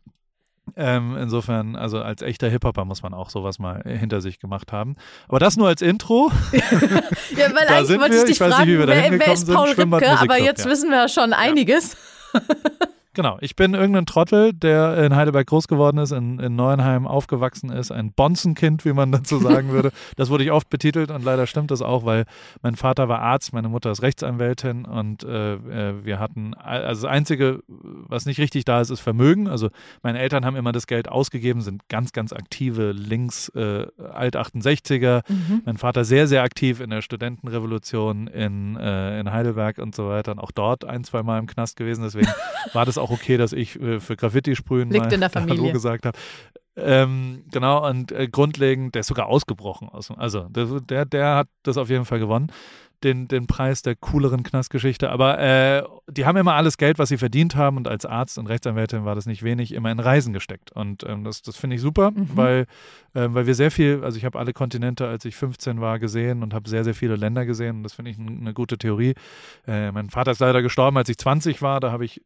Ähm, 0.76 1.18
insofern, 1.18 1.76
also 1.76 2.02
als 2.02 2.22
echter 2.22 2.50
Hip-Hopper 2.50 2.86
muss 2.86 3.04
man 3.04 3.14
auch 3.14 3.30
sowas 3.30 3.60
mal 3.60 3.82
hinter 3.86 4.22
sich 4.22 4.40
gemacht 4.40 4.72
haben. 4.72 4.96
Aber 5.28 5.40
das 5.40 5.58
nur 5.58 5.68
als 5.68 5.82
Intro. 5.82 6.32
ja, 6.52 6.62
weil 6.62 7.68
eigentlich 7.68 8.00
wollte 8.00 8.16
ich 8.16 8.22
dich 8.24 8.32
ich 8.32 8.38
fragen, 8.38 8.70
nicht, 8.70 8.88
wer, 8.88 9.20
wer, 9.20 9.34
ist 9.34 9.52
Paul 9.52 9.70
Ripke, 9.70 10.20
aber 10.20 10.40
jetzt 10.40 10.66
ja. 10.66 10.72
wissen 10.72 10.90
wir 10.90 11.08
schon 11.08 11.34
einiges. 11.34 11.98
Genau, 13.20 13.38
ich 13.42 13.58
bin 13.58 13.74
irgendein 13.74 14.06
Trottel, 14.06 14.54
der 14.54 14.98
in 15.04 15.14
Heidelberg 15.14 15.46
groß 15.46 15.68
geworden 15.68 15.98
ist, 15.98 16.14
in, 16.14 16.40
in 16.40 16.56
Neuenheim 16.56 17.06
aufgewachsen 17.06 17.70
ist, 17.70 17.92
ein 17.92 18.14
Bonzenkind, 18.14 18.86
wie 18.86 18.94
man 18.94 19.12
dazu 19.12 19.40
sagen 19.40 19.72
würde. 19.74 19.92
Das 20.16 20.30
wurde 20.30 20.44
ich 20.44 20.52
oft 20.52 20.70
betitelt 20.70 21.12
und 21.12 21.24
leider 21.24 21.46
stimmt 21.46 21.72
das 21.72 21.82
auch, 21.82 22.06
weil 22.06 22.26
mein 22.62 22.76
Vater 22.76 23.10
war 23.10 23.20
Arzt, 23.20 23.54
meine 23.54 23.68
Mutter 23.68 23.92
ist 23.92 24.02
Rechtsanwältin 24.02 24.86
und 24.86 25.24
äh, 25.24 25.56
äh 25.56 26.06
wir 26.06 26.20
hatten, 26.20 26.54
also 26.54 27.06
das 27.08 27.12
Einzige, 27.12 27.62
was 27.68 28.26
nicht 28.26 28.40
richtig 28.40 28.66
da 28.66 28.80
ist, 28.80 28.90
ist 28.90 29.02
Vermögen. 29.02 29.48
Also 29.48 29.70
meine 30.02 30.20
Eltern 30.20 30.46
haben 30.46 30.56
immer 30.56 30.72
das 30.72 30.88
Geld 30.88 31.10
ausgegeben, 31.10 31.62
sind 31.62 31.88
ganz, 31.90 32.14
ganz 32.14 32.32
aktive 32.32 32.92
links 32.92 33.50
äh, 33.50 33.86
Alt-68er. 34.14 35.24
Mhm. 35.28 35.62
Mein 35.66 35.78
Vater 35.78 36.06
sehr, 36.06 36.28
sehr 36.28 36.44
aktiv 36.44 36.80
in 36.80 36.90
der 36.90 37.02
Studentenrevolution 37.02 38.28
in, 38.28 38.78
äh, 38.78 39.20
in 39.20 39.32
Heidelberg 39.32 39.78
und 39.78 39.94
so 39.94 40.08
weiter 40.08 40.32
und 40.32 40.40
auch 40.40 40.52
dort 40.52 40.86
ein, 40.86 41.04
zwei 41.04 41.24
Mal 41.24 41.40
im 41.40 41.48
Knast 41.48 41.76
gewesen. 41.76 42.04
Deswegen 42.04 42.30
war 42.74 42.86
das 42.86 42.98
auch 42.98 43.09
auch 43.10 43.14
okay, 43.14 43.38
dass 43.38 43.54
ich 43.54 43.80
äh, 43.80 44.00
für 44.00 44.16
Graffiti 44.16 44.56
sprühen 44.56 44.90
Liegt 44.90 45.12
in 45.12 45.20
der 45.20 45.30
Familie. 45.30 45.62
Hallo 45.62 45.74
gesagt 45.74 46.06
habe. 46.06 46.18
Ähm, 46.76 47.44
genau, 47.52 47.88
und 47.88 48.12
äh, 48.12 48.28
grundlegend, 48.28 48.96
der 48.96 49.02
ist 49.02 49.08
sogar 49.08 49.28
ausgebrochen. 49.28 49.90
Aus, 49.90 50.12
also 50.12 50.48
der, 50.50 51.06
der 51.06 51.36
hat 51.36 51.48
das 51.64 51.78
auf 51.78 51.90
jeden 51.90 52.06
Fall 52.06 52.20
gewonnen 52.20 52.52
den, 53.04 53.28
den 53.28 53.48
Preis 53.48 53.82
der 53.82 53.96
cooleren 53.96 54.44
Knastgeschichte. 54.44 55.10
Aber 55.10 55.40
äh, 55.40 55.84
die 56.10 56.26
haben 56.26 56.38
immer 56.38 56.56
alles 56.56 56.78
Geld, 56.78 57.00
was 57.00 57.10
sie 57.10 57.18
verdient 57.18 57.56
haben 57.56 57.78
und 57.78 57.88
als 57.88 58.06
Arzt 58.06 58.38
und 58.38 58.48
Rechtsanwältin 58.48 59.06
war 59.06 59.16
das 59.16 59.26
nicht 59.26 59.44
wenig, 59.44 59.74
immer 59.74 59.92
in 59.92 60.00
Reisen 60.00 60.34
gesteckt. 60.34 60.72
Und 60.72 61.04
ähm, 61.04 61.24
das, 61.24 61.42
das 61.42 61.58
finde 61.58 61.76
ich 61.78 61.82
super, 61.82 62.12
mhm. 62.12 62.30
weil, 62.36 62.66
äh, 63.14 63.28
weil 63.30 63.48
wir 63.48 63.56
sehr 63.56 63.72
viel, 63.72 64.02
also 64.04 64.18
ich 64.18 64.26
habe 64.26 64.38
alle 64.38 64.54
Kontinente, 64.54 65.08
als 65.08 65.26
ich 65.26 65.36
15 65.36 65.82
war, 65.82 66.00
gesehen 66.00 66.44
und 66.44 66.54
habe 66.54 66.70
sehr, 66.70 66.84
sehr 66.84 66.96
viele 66.96 67.16
Länder 67.16 67.46
gesehen 67.46 67.78
und 67.78 67.84
das 67.84 67.94
finde 67.94 68.12
ich 68.12 68.20
eine 68.20 68.54
gute 68.54 68.78
Theorie. 68.78 69.14
Äh, 69.68 69.92
mein 69.92 70.10
Vater 70.10 70.32
ist 70.32 70.40
leider 70.40 70.62
gestorben, 70.62 70.98
als 70.98 71.10
ich 71.10 71.18
20 71.18 71.62
war, 71.62 71.80
da 71.80 71.92
habe 71.92 72.06
ich 72.06 72.22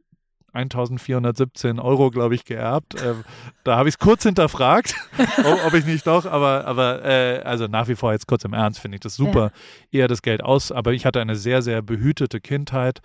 1417 0.54 1.80
Euro, 1.80 2.12
glaube 2.12 2.36
ich, 2.36 2.46
geerbt. 2.46 2.96
Äh, 2.96 3.16
da 3.64 3.78
habe 3.78 3.90
ich 3.90 3.96
es 3.96 4.00
kurz 4.00 4.24
hinterfragt, 4.24 4.96
ob, 5.44 5.66
ob, 5.66 5.74
ich 5.74 5.86
nicht 5.86 6.06
doch, 6.06 6.26
aber, 6.26 6.66
aber 6.66 7.04
äh, 7.04 7.42
also 7.44 7.68
nach 7.68 7.88
wie 7.88 7.96
vor 7.96 8.12
jetzt 8.12 8.28
kurz 8.28 8.46
im 8.46 8.54
Ernst 8.54 8.80
finde 8.80 8.96
ich 8.96 9.02
das 9.02 9.16
super, 9.16 9.52
ja. 9.92 10.02
eher 10.02 10.08
das 10.08 10.22
Geld 10.22 10.44
aus. 10.44 10.72
Aber 10.72 10.94
ich 10.94 11.06
hatte 11.06 11.22
eine 11.22 11.36
sehr, 11.36 11.62
sehr 11.62 11.82
behütete 11.82 12.40
Kindheit 12.40 13.02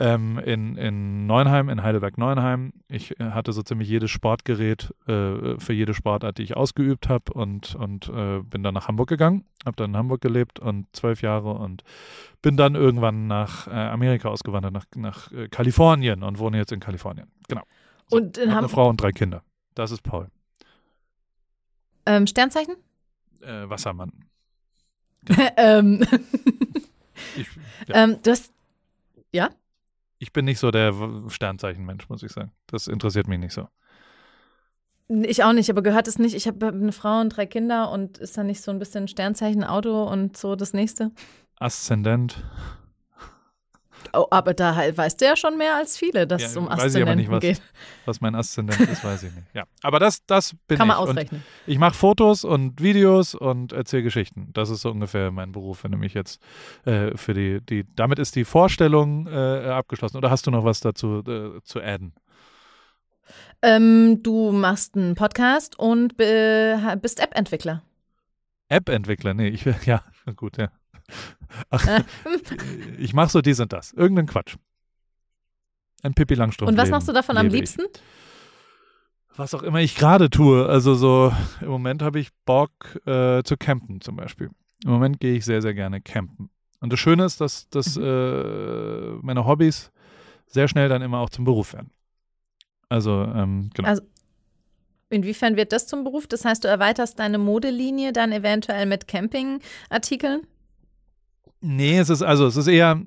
ähm, 0.00 0.38
in, 0.38 0.76
in 0.76 1.26
Neunheim, 1.26 1.68
in 1.68 1.82
Heidelberg-Neunheim. 1.82 2.72
Ich 2.88 3.18
äh, 3.20 3.30
hatte 3.30 3.52
so 3.52 3.62
ziemlich 3.62 3.88
jedes 3.88 4.10
Sportgerät 4.10 4.92
äh, 5.06 5.58
für 5.58 5.72
jede 5.72 5.94
Sportart, 5.94 6.38
die 6.38 6.42
ich 6.42 6.56
ausgeübt 6.56 7.08
habe 7.08 7.32
und, 7.32 7.74
und 7.74 8.08
äh, 8.08 8.40
bin 8.42 8.62
dann 8.62 8.74
nach 8.74 8.88
Hamburg 8.88 9.08
gegangen, 9.08 9.44
habe 9.64 9.76
dann 9.76 9.90
in 9.90 9.96
Hamburg 9.96 10.20
gelebt 10.20 10.58
und 10.58 10.86
zwölf 10.92 11.22
Jahre 11.22 11.52
und 11.52 11.82
bin 12.42 12.56
dann 12.56 12.74
irgendwann 12.74 13.26
nach 13.26 13.66
äh, 13.66 13.70
Amerika 13.70 14.28
ausgewandert, 14.28 14.72
nach, 14.72 14.86
nach 14.94 15.32
äh, 15.32 15.48
Kalifornien 15.48 16.22
und 16.22 16.38
wohne 16.38 16.58
jetzt 16.58 16.72
in 16.72 16.80
Kalifornien. 16.80 17.30
Genau. 17.48 17.62
So, 18.08 18.16
und 18.16 18.38
in 18.38 18.50
eine 18.50 18.68
Frau 18.68 18.88
und 18.88 19.00
drei 19.00 19.12
Kinder. 19.12 19.42
Das 19.74 19.90
ist 19.90 20.02
Paul. 20.02 20.28
Ähm, 22.06 22.26
Sternzeichen? 22.26 22.76
Äh, 23.42 23.68
Wassermann. 23.68 24.12
ähm. 25.56 26.06
ich, 27.36 27.46
ja. 27.86 28.04
ähm, 28.04 28.16
du 28.22 28.30
hast. 28.30 28.52
Ja? 29.32 29.50
Ich 30.18 30.32
bin 30.32 30.44
nicht 30.46 30.58
so 30.58 30.70
der 30.70 30.94
Sternzeichenmensch, 31.28 32.08
muss 32.08 32.22
ich 32.22 32.32
sagen. 32.32 32.52
Das 32.66 32.86
interessiert 32.86 33.28
mich 33.28 33.38
nicht 33.38 33.52
so. 33.52 33.68
Ich 35.08 35.42
auch 35.42 35.52
nicht, 35.52 35.70
aber 35.70 35.82
gehört 35.82 36.08
es 36.08 36.18
nicht. 36.18 36.34
Ich 36.34 36.46
habe 36.46 36.68
eine 36.68 36.92
Frau 36.92 37.20
und 37.20 37.30
drei 37.30 37.46
Kinder 37.46 37.90
und 37.90 38.18
ist 38.18 38.36
da 38.36 38.42
nicht 38.42 38.60
so 38.60 38.70
ein 38.70 38.78
bisschen 38.78 39.08
Sternzeichen 39.08 39.64
Auto 39.64 40.04
und 40.04 40.36
so 40.36 40.54
das 40.54 40.74
nächste? 40.74 41.12
Aszendent. 41.58 42.42
Oh, 44.12 44.26
aber 44.30 44.54
da 44.54 44.76
weißt 44.76 45.20
du 45.20 45.24
ja 45.26 45.36
schon 45.36 45.58
mehr 45.58 45.76
als 45.76 45.98
viele, 45.98 46.26
dass 46.26 46.42
ja, 46.42 46.48
es 46.48 46.56
um 46.56 46.68
Aszendenten 46.68 47.30
was, 47.30 47.40
geht. 47.40 47.62
Was 48.06 48.20
mein 48.20 48.34
Aszendent 48.34 48.80
ist, 48.80 49.04
weiß 49.04 49.24
ich 49.24 49.34
nicht. 49.34 49.46
Ja, 49.54 49.64
aber 49.82 49.98
das, 49.98 50.24
das 50.26 50.54
bin 50.66 50.78
Kann 50.78 50.88
ich. 50.88 50.94
man 50.94 50.96
ausrechnen. 50.96 51.42
Und 51.66 51.72
ich 51.72 51.78
mache 51.78 51.94
Fotos 51.94 52.44
und 52.44 52.80
Videos 52.80 53.34
und 53.34 53.72
erzähle 53.72 54.04
Geschichten. 54.04 54.50
Das 54.52 54.70
ist 54.70 54.82
so 54.82 54.90
ungefähr 54.90 55.30
mein 55.30 55.52
Beruf, 55.52 55.84
wenn 55.84 55.92
du 55.92 55.98
mich 55.98 56.14
jetzt 56.14 56.40
äh, 56.84 57.16
für 57.16 57.34
die, 57.34 57.60
die, 57.60 57.84
damit 57.96 58.18
ist 58.18 58.36
die 58.36 58.44
Vorstellung 58.44 59.26
äh, 59.26 59.68
abgeschlossen. 59.68 60.16
Oder 60.16 60.30
hast 60.30 60.46
du 60.46 60.50
noch 60.50 60.64
was 60.64 60.80
dazu 60.80 61.22
äh, 61.26 61.60
zu 61.62 61.80
adden? 61.80 62.14
Ähm, 63.60 64.22
du 64.22 64.52
machst 64.52 64.96
einen 64.96 65.16
Podcast 65.16 65.78
und 65.78 66.16
bist 66.16 67.20
App-Entwickler. 67.20 67.82
App-Entwickler? 68.68 69.34
Nee, 69.34 69.48
ich, 69.48 69.64
ja, 69.84 70.02
gut, 70.36 70.56
ja. 70.56 70.70
Ach, 71.70 72.04
ich 72.98 73.14
mache 73.14 73.30
so 73.30 73.40
dies 73.40 73.60
und 73.60 73.72
das. 73.72 73.92
Irgendeinen 73.92 74.28
Quatsch. 74.28 74.56
Ein 76.02 76.14
Pippi 76.14 76.34
Langstrumpf. 76.34 76.70
Und 76.70 76.76
was 76.76 76.90
machst 76.90 77.08
du 77.08 77.12
davon 77.12 77.36
am 77.36 77.48
liebsten? 77.48 77.82
Ich. 77.82 78.00
Was 79.36 79.54
auch 79.54 79.62
immer 79.62 79.80
ich 79.80 79.94
gerade 79.94 80.30
tue. 80.30 80.66
Also 80.66 80.94
so, 80.94 81.32
im 81.60 81.68
Moment 81.68 82.02
habe 82.02 82.18
ich 82.18 82.30
Bock 82.44 82.72
äh, 83.06 83.42
zu 83.44 83.56
campen 83.56 84.00
zum 84.00 84.16
Beispiel. 84.16 84.50
Im 84.84 84.90
Moment 84.90 85.20
gehe 85.20 85.34
ich 85.34 85.44
sehr, 85.44 85.62
sehr 85.62 85.74
gerne 85.74 86.00
campen. 86.00 86.50
Und 86.80 86.92
das 86.92 86.98
Schöne 86.98 87.24
ist, 87.24 87.40
dass, 87.40 87.68
dass 87.68 87.96
mhm. 87.96 88.04
äh, 88.04 89.10
meine 89.22 89.46
Hobbys 89.46 89.92
sehr 90.46 90.66
schnell 90.66 90.88
dann 90.88 91.02
immer 91.02 91.18
auch 91.18 91.30
zum 91.30 91.44
Beruf 91.44 91.72
werden. 91.72 91.90
Also, 92.88 93.22
ähm, 93.22 93.70
genau. 93.74 93.88
Also, 93.88 94.02
inwiefern 95.10 95.56
wird 95.56 95.72
das 95.72 95.86
zum 95.86 96.04
Beruf? 96.04 96.26
Das 96.26 96.44
heißt, 96.44 96.64
du 96.64 96.68
erweiterst 96.68 97.18
deine 97.18 97.38
Modelinie 97.38 98.12
dann 98.12 98.32
eventuell 98.32 98.86
mit 98.86 99.06
Campingartikeln? 99.06 100.42
Nee, 101.60 101.98
es 101.98 102.10
ist 102.10 102.22
also, 102.22 102.46
es 102.46 102.56
ist 102.56 102.66
eher, 102.66 103.02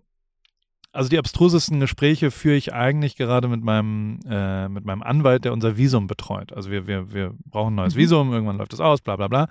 also 0.92 1.10
die 1.10 1.18
abstrusesten 1.18 1.80
Gespräche 1.80 2.32
führe 2.32 2.56
ich 2.56 2.74
eigentlich 2.74 3.16
gerade 3.16 3.48
mit 3.48 3.64
meinem, 3.64 4.20
äh, 4.28 4.68
mit 4.68 4.86
meinem 4.86 5.04
Anwalt, 5.04 5.46
der 5.46 5.54
unser 5.54 5.78
Visum 5.78 6.08
betreut. 6.08 6.52
Also 6.54 6.70
wir, 6.70 6.88
wir, 6.88 7.14
wir 7.14 7.34
brauchen 7.46 7.74
ein 7.74 7.76
neues 7.76 7.96
mhm. 7.96 8.00
Visum, 8.00 8.34
irgendwann 8.34 8.58
läuft 8.58 8.74
es 8.74 8.80
aus, 8.80 9.02
bla 9.02 9.16
bla 9.16 9.28
bla. 9.28 9.48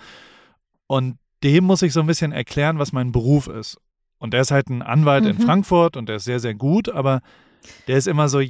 Und 0.87 1.19
dem 1.43 1.65
muss 1.65 1.83
ich 1.83 1.93
so 1.93 2.01
ein 2.01 2.07
bisschen 2.07 2.33
erklären, 2.33 2.79
was 2.79 2.93
mein 2.93 3.13
Beruf 3.13 3.47
ist. 3.47 3.79
Und 4.19 4.35
der 4.35 4.43
ist 4.43 4.51
halt 4.51 4.69
ein 4.69 4.83
Anwalt 4.83 5.25
mhm. 5.25 5.31
in 5.31 5.39
Frankfurt 5.39 5.97
und 5.97 6.09
der 6.09 6.17
ist 6.17 6.25
sehr, 6.25 6.41
sehr 6.41 6.55
gut, 6.55 6.91
aber 6.91 7.23
der 7.87 7.97
ist 7.97 8.07
immer 8.07 8.29
so, 8.29 8.43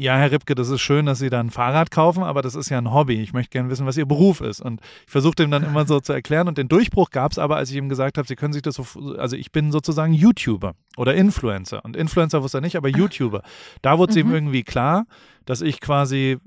ja, 0.00 0.16
Herr 0.16 0.32
Ripke, 0.32 0.54
das 0.54 0.70
ist 0.70 0.80
schön, 0.80 1.04
dass 1.04 1.18
Sie 1.18 1.28
da 1.28 1.40
ein 1.40 1.50
Fahrrad 1.50 1.90
kaufen, 1.90 2.22
aber 2.22 2.40
das 2.40 2.54
ist 2.54 2.70
ja 2.70 2.78
ein 2.78 2.90
Hobby. 2.90 3.20
Ich 3.20 3.34
möchte 3.34 3.50
gerne 3.50 3.68
wissen, 3.68 3.84
was 3.84 3.98
Ihr 3.98 4.06
Beruf 4.06 4.40
ist. 4.40 4.62
Und 4.62 4.80
ich 5.04 5.12
versuchte 5.12 5.42
ihm 5.42 5.50
dann 5.50 5.62
immer 5.62 5.86
so 5.86 6.00
zu 6.00 6.14
erklären. 6.14 6.48
Und 6.48 6.56
den 6.56 6.68
Durchbruch 6.68 7.10
gab 7.10 7.32
es 7.32 7.38
aber, 7.38 7.56
als 7.56 7.70
ich 7.70 7.76
ihm 7.76 7.90
gesagt 7.90 8.16
habe, 8.16 8.26
Sie 8.26 8.34
können 8.34 8.54
sich 8.54 8.62
das 8.62 8.76
so, 8.76 8.86
also 9.18 9.36
ich 9.36 9.52
bin 9.52 9.70
sozusagen 9.70 10.14
YouTuber 10.14 10.74
oder 10.96 11.14
Influencer. 11.14 11.84
Und 11.84 11.96
Influencer 11.96 12.42
wusste 12.42 12.58
er 12.58 12.60
nicht, 12.62 12.76
aber 12.76 12.88
YouTuber. 12.88 13.42
Da 13.82 13.98
wurde 13.98 14.12
es 14.12 14.16
mhm. 14.16 14.30
ihm 14.30 14.34
irgendwie 14.34 14.62
klar, 14.62 15.04
dass 15.44 15.60
ich 15.60 15.82
quasi, 15.82 16.38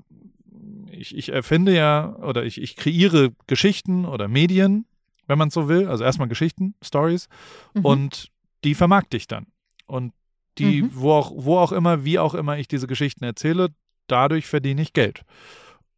ich, 0.90 1.16
ich 1.16 1.32
erfinde 1.32 1.76
ja 1.76 2.16
oder 2.16 2.42
ich, 2.44 2.60
ich 2.60 2.74
kreiere 2.74 3.30
Geschichten 3.46 4.04
oder 4.04 4.26
Medien, 4.26 4.84
wenn 5.28 5.38
man 5.38 5.50
so 5.50 5.68
will. 5.68 5.86
Also 5.86 6.02
erstmal 6.02 6.26
Geschichten, 6.26 6.74
Stories. 6.82 7.28
Mhm. 7.74 7.84
Und 7.84 8.32
die 8.64 8.74
vermarkte 8.74 9.16
ich 9.16 9.28
dann. 9.28 9.46
Und 9.86 10.12
die, 10.58 10.82
mhm. 10.82 10.90
wo, 10.94 11.12
auch, 11.12 11.32
wo 11.34 11.58
auch 11.58 11.72
immer, 11.72 12.04
wie 12.04 12.18
auch 12.18 12.34
immer 12.34 12.58
ich 12.58 12.68
diese 12.68 12.86
Geschichten 12.86 13.24
erzähle, 13.24 13.68
dadurch 14.06 14.46
verdiene 14.46 14.82
ich 14.82 14.92
Geld. 14.92 15.22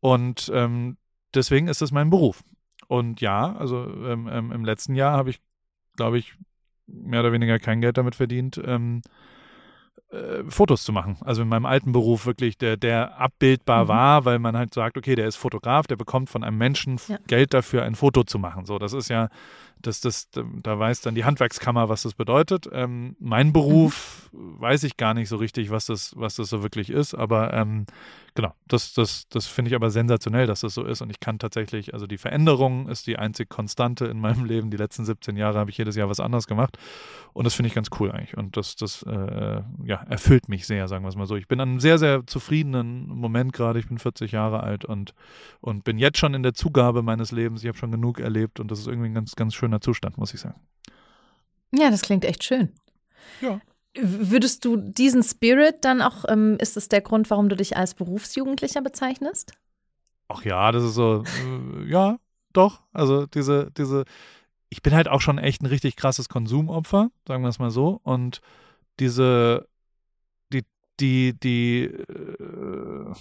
Und 0.00 0.50
ähm, 0.54 0.96
deswegen 1.34 1.68
ist 1.68 1.82
es 1.82 1.92
mein 1.92 2.10
Beruf. 2.10 2.42
Und 2.88 3.20
ja, 3.20 3.56
also 3.56 3.84
ähm, 3.84 4.28
ähm, 4.30 4.52
im 4.52 4.64
letzten 4.64 4.94
Jahr 4.94 5.16
habe 5.16 5.30
ich, 5.30 5.40
glaube 5.96 6.18
ich, 6.18 6.34
mehr 6.86 7.20
oder 7.20 7.32
weniger 7.32 7.58
kein 7.58 7.80
Geld 7.80 7.98
damit 7.98 8.14
verdient, 8.14 8.60
ähm, 8.64 9.02
äh, 10.10 10.44
Fotos 10.48 10.84
zu 10.84 10.92
machen. 10.92 11.18
Also 11.22 11.42
in 11.42 11.48
meinem 11.48 11.66
alten 11.66 11.90
Beruf 11.90 12.26
wirklich, 12.26 12.58
der, 12.58 12.76
der 12.76 13.18
abbildbar 13.18 13.84
mhm. 13.84 13.88
war, 13.88 14.24
weil 14.24 14.38
man 14.38 14.56
halt 14.56 14.72
sagt, 14.72 14.96
okay, 14.96 15.16
der 15.16 15.26
ist 15.26 15.36
Fotograf, 15.36 15.88
der 15.88 15.96
bekommt 15.96 16.30
von 16.30 16.44
einem 16.44 16.58
Menschen 16.58 17.00
ja. 17.08 17.18
Geld 17.26 17.54
dafür, 17.54 17.82
ein 17.82 17.96
Foto 17.96 18.22
zu 18.22 18.38
machen. 18.38 18.66
So, 18.66 18.78
das 18.78 18.92
ist 18.92 19.08
ja 19.08 19.28
das, 19.80 20.00
das, 20.00 20.30
da 20.30 20.78
weiß 20.78 21.02
dann 21.02 21.14
die 21.14 21.24
Handwerkskammer, 21.24 21.88
was 21.88 22.02
das 22.02 22.14
bedeutet. 22.14 22.68
Ähm, 22.72 23.16
mein 23.18 23.52
Beruf 23.52 24.30
mhm. 24.32 24.60
weiß 24.60 24.84
ich 24.84 24.96
gar 24.96 25.14
nicht 25.14 25.28
so 25.28 25.36
richtig, 25.36 25.70
was 25.70 25.86
das, 25.86 26.14
was 26.16 26.36
das 26.36 26.48
so 26.48 26.62
wirklich 26.62 26.90
ist, 26.90 27.14
aber 27.14 27.52
ähm, 27.52 27.86
genau, 28.34 28.54
das, 28.68 28.94
das, 28.94 29.28
das 29.28 29.46
finde 29.46 29.70
ich 29.70 29.74
aber 29.74 29.90
sensationell, 29.90 30.46
dass 30.46 30.60
das 30.60 30.74
so 30.74 30.84
ist 30.84 31.02
und 31.02 31.10
ich 31.10 31.20
kann 31.20 31.38
tatsächlich, 31.38 31.94
also 31.94 32.06
die 32.06 32.18
Veränderung 32.18 32.88
ist 32.88 33.06
die 33.06 33.18
einzig 33.18 33.48
Konstante 33.48 34.06
in 34.06 34.20
meinem 34.20 34.44
Leben. 34.46 34.70
Die 34.70 34.76
letzten 34.76 35.04
17 35.04 35.36
Jahre 35.36 35.58
habe 35.58 35.70
ich 35.70 35.78
jedes 35.78 35.96
Jahr 35.96 36.08
was 36.08 36.20
anderes 36.20 36.46
gemacht 36.46 36.78
und 37.32 37.44
das 37.44 37.54
finde 37.54 37.68
ich 37.68 37.74
ganz 37.74 37.88
cool 37.98 38.12
eigentlich 38.12 38.36
und 38.36 38.56
das, 38.56 38.76
das 38.76 39.02
äh, 39.02 39.62
ja, 39.84 40.02
erfüllt 40.08 40.48
mich 40.48 40.66
sehr, 40.66 40.88
sagen 40.88 41.04
wir 41.04 41.08
es 41.08 41.16
mal 41.16 41.26
so. 41.26 41.36
Ich 41.36 41.48
bin 41.48 41.60
an 41.60 41.70
einem 41.70 41.80
sehr, 41.80 41.98
sehr 41.98 42.26
zufriedenen 42.26 43.08
Moment 43.08 43.52
gerade, 43.52 43.78
ich 43.78 43.88
bin 43.88 43.98
40 43.98 44.32
Jahre 44.32 44.62
alt 44.62 44.84
und, 44.84 45.14
und 45.60 45.84
bin 45.84 45.98
jetzt 45.98 46.18
schon 46.18 46.34
in 46.34 46.42
der 46.42 46.54
Zugabe 46.54 47.02
meines 47.02 47.32
Lebens, 47.32 47.62
ich 47.62 47.68
habe 47.68 47.78
schon 47.78 47.90
genug 47.90 48.20
erlebt 48.20 48.60
und 48.60 48.70
das 48.70 48.78
ist 48.78 48.86
irgendwie 48.86 49.08
ein 49.08 49.14
ganz, 49.14 49.36
ganz 49.36 49.54
schöner 49.66 49.80
Zustand, 49.80 50.16
muss 50.16 50.32
ich 50.32 50.40
sagen. 50.40 50.60
Ja, 51.72 51.90
das 51.90 52.02
klingt 52.02 52.24
echt 52.24 52.44
schön. 52.44 52.72
Ja. 53.40 53.60
Würdest 53.98 54.64
du 54.64 54.76
diesen 54.76 55.22
Spirit 55.22 55.84
dann 55.84 56.02
auch, 56.02 56.24
ähm, 56.28 56.56
ist 56.60 56.76
es 56.76 56.88
der 56.88 57.00
Grund, 57.00 57.30
warum 57.30 57.48
du 57.48 57.56
dich 57.56 57.76
als 57.76 57.94
Berufsjugendlicher 57.94 58.82
bezeichnest? 58.82 59.52
Ach 60.28 60.44
ja, 60.44 60.70
das 60.70 60.84
ist 60.84 60.94
so, 60.94 61.24
äh, 61.24 61.90
ja, 61.90 62.18
doch. 62.52 62.82
Also 62.92 63.26
diese, 63.26 63.70
diese, 63.76 64.04
ich 64.68 64.82
bin 64.82 64.94
halt 64.94 65.08
auch 65.08 65.20
schon 65.20 65.38
echt 65.38 65.62
ein 65.62 65.66
richtig 65.66 65.96
krasses 65.96 66.28
Konsumopfer, 66.28 67.10
sagen 67.26 67.42
wir 67.42 67.48
es 67.48 67.58
mal 67.58 67.70
so. 67.70 68.00
Und 68.04 68.40
diese, 69.00 69.66
die 70.52 70.62
die, 71.00 71.32
die 71.38 71.84
äh, 71.84 73.12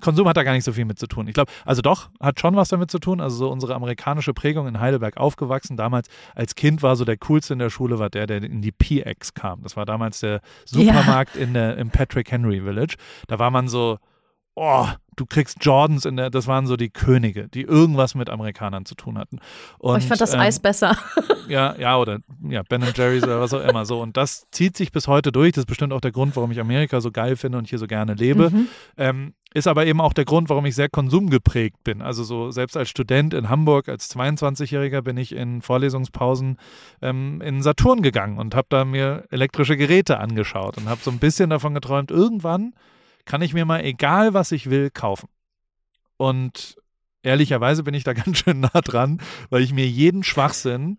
Konsum 0.00 0.28
hat 0.28 0.36
da 0.36 0.42
gar 0.42 0.52
nicht 0.52 0.64
so 0.64 0.72
viel 0.72 0.84
mit 0.84 0.98
zu 0.98 1.06
tun. 1.06 1.28
Ich 1.28 1.34
glaube, 1.34 1.50
also 1.64 1.82
doch, 1.82 2.10
hat 2.20 2.40
schon 2.40 2.56
was 2.56 2.68
damit 2.68 2.90
zu 2.90 2.98
tun. 2.98 3.20
Also 3.20 3.36
so 3.36 3.50
unsere 3.50 3.74
amerikanische 3.74 4.34
Prägung 4.34 4.66
in 4.66 4.80
Heidelberg 4.80 5.16
aufgewachsen. 5.16 5.76
Damals 5.76 6.08
als 6.34 6.54
Kind 6.54 6.82
war 6.82 6.96
so 6.96 7.04
der 7.04 7.16
coolste 7.18 7.52
in 7.52 7.58
der 7.58 7.70
Schule, 7.70 7.98
war 7.98 8.10
der, 8.10 8.26
der 8.26 8.42
in 8.42 8.62
die 8.62 8.72
PX 8.72 9.34
kam. 9.34 9.62
Das 9.62 9.76
war 9.76 9.84
damals 9.84 10.20
der 10.20 10.40
Supermarkt 10.64 11.36
ja. 11.36 11.42
in 11.42 11.54
der, 11.54 11.76
im 11.78 11.90
Patrick 11.90 12.30
Henry 12.30 12.60
Village. 12.60 12.96
Da 13.28 13.38
war 13.38 13.50
man 13.50 13.68
so, 13.68 13.98
oh, 14.56 14.86
du 15.16 15.26
kriegst 15.26 15.64
Jordans 15.64 16.04
in 16.04 16.16
der, 16.16 16.30
das 16.30 16.46
waren 16.46 16.66
so 16.66 16.76
die 16.76 16.90
Könige, 16.90 17.48
die 17.48 17.62
irgendwas 17.62 18.14
mit 18.14 18.28
Amerikanern 18.28 18.84
zu 18.84 18.94
tun 18.94 19.18
hatten. 19.18 19.38
Und, 19.78 19.94
oh, 19.94 19.96
ich 19.96 20.06
fand 20.06 20.20
das 20.20 20.34
ähm, 20.34 20.40
Eis 20.40 20.58
besser. 20.58 20.96
Ja, 21.48 21.76
ja, 21.78 21.96
oder 21.96 22.18
ja, 22.48 22.64
Ben 22.68 22.82
Jerry's 22.92 23.22
oder 23.22 23.40
was 23.40 23.54
auch 23.54 23.62
immer 23.62 23.86
so. 23.86 24.02
Und 24.02 24.16
das 24.16 24.48
zieht 24.50 24.76
sich 24.76 24.90
bis 24.90 25.06
heute 25.06 25.30
durch. 25.30 25.52
Das 25.52 25.62
ist 25.62 25.66
bestimmt 25.66 25.92
auch 25.92 26.00
der 26.00 26.10
Grund, 26.10 26.34
warum 26.34 26.50
ich 26.50 26.58
Amerika 26.58 27.00
so 27.00 27.12
geil 27.12 27.36
finde 27.36 27.58
und 27.58 27.68
hier 27.68 27.78
so 27.78 27.86
gerne 27.86 28.14
lebe. 28.14 28.50
Mhm. 28.50 28.66
Ähm, 28.96 29.34
ist 29.54 29.68
aber 29.68 29.86
eben 29.86 30.00
auch 30.00 30.12
der 30.12 30.24
Grund, 30.24 30.48
warum 30.48 30.66
ich 30.66 30.74
sehr 30.74 30.88
konsumgeprägt 30.88 31.84
bin. 31.84 32.02
Also 32.02 32.24
so 32.24 32.50
selbst 32.50 32.76
als 32.76 32.90
Student 32.90 33.32
in 33.32 33.48
Hamburg, 33.48 33.88
als 33.88 34.12
22-Jähriger 34.12 35.02
bin 35.02 35.16
ich 35.18 35.36
in 35.36 35.62
Vorlesungspausen 35.62 36.58
ähm, 37.00 37.40
in 37.42 37.62
Saturn 37.62 38.02
gegangen 38.02 38.38
und 38.38 38.56
habe 38.56 38.66
da 38.68 38.84
mir 38.84 39.22
elektrische 39.30 39.76
Geräte 39.76 40.18
angeschaut 40.18 40.78
und 40.78 40.88
habe 40.88 41.00
so 41.00 41.12
ein 41.12 41.20
bisschen 41.20 41.50
davon 41.50 41.74
geträumt, 41.74 42.10
irgendwann 42.10 42.74
kann 43.26 43.42
ich 43.42 43.52
mir 43.52 43.66
mal 43.66 43.84
egal 43.84 44.32
was 44.32 44.52
ich 44.52 44.70
will 44.70 44.90
kaufen. 44.90 45.28
Und 46.16 46.76
ehrlicherweise 47.22 47.82
bin 47.82 47.92
ich 47.92 48.04
da 48.04 48.12
ganz 48.14 48.38
schön 48.38 48.60
nah 48.60 48.80
dran, 48.80 49.20
weil 49.50 49.62
ich 49.62 49.74
mir 49.74 49.86
jeden 49.86 50.22
Schwachsinn 50.22 50.98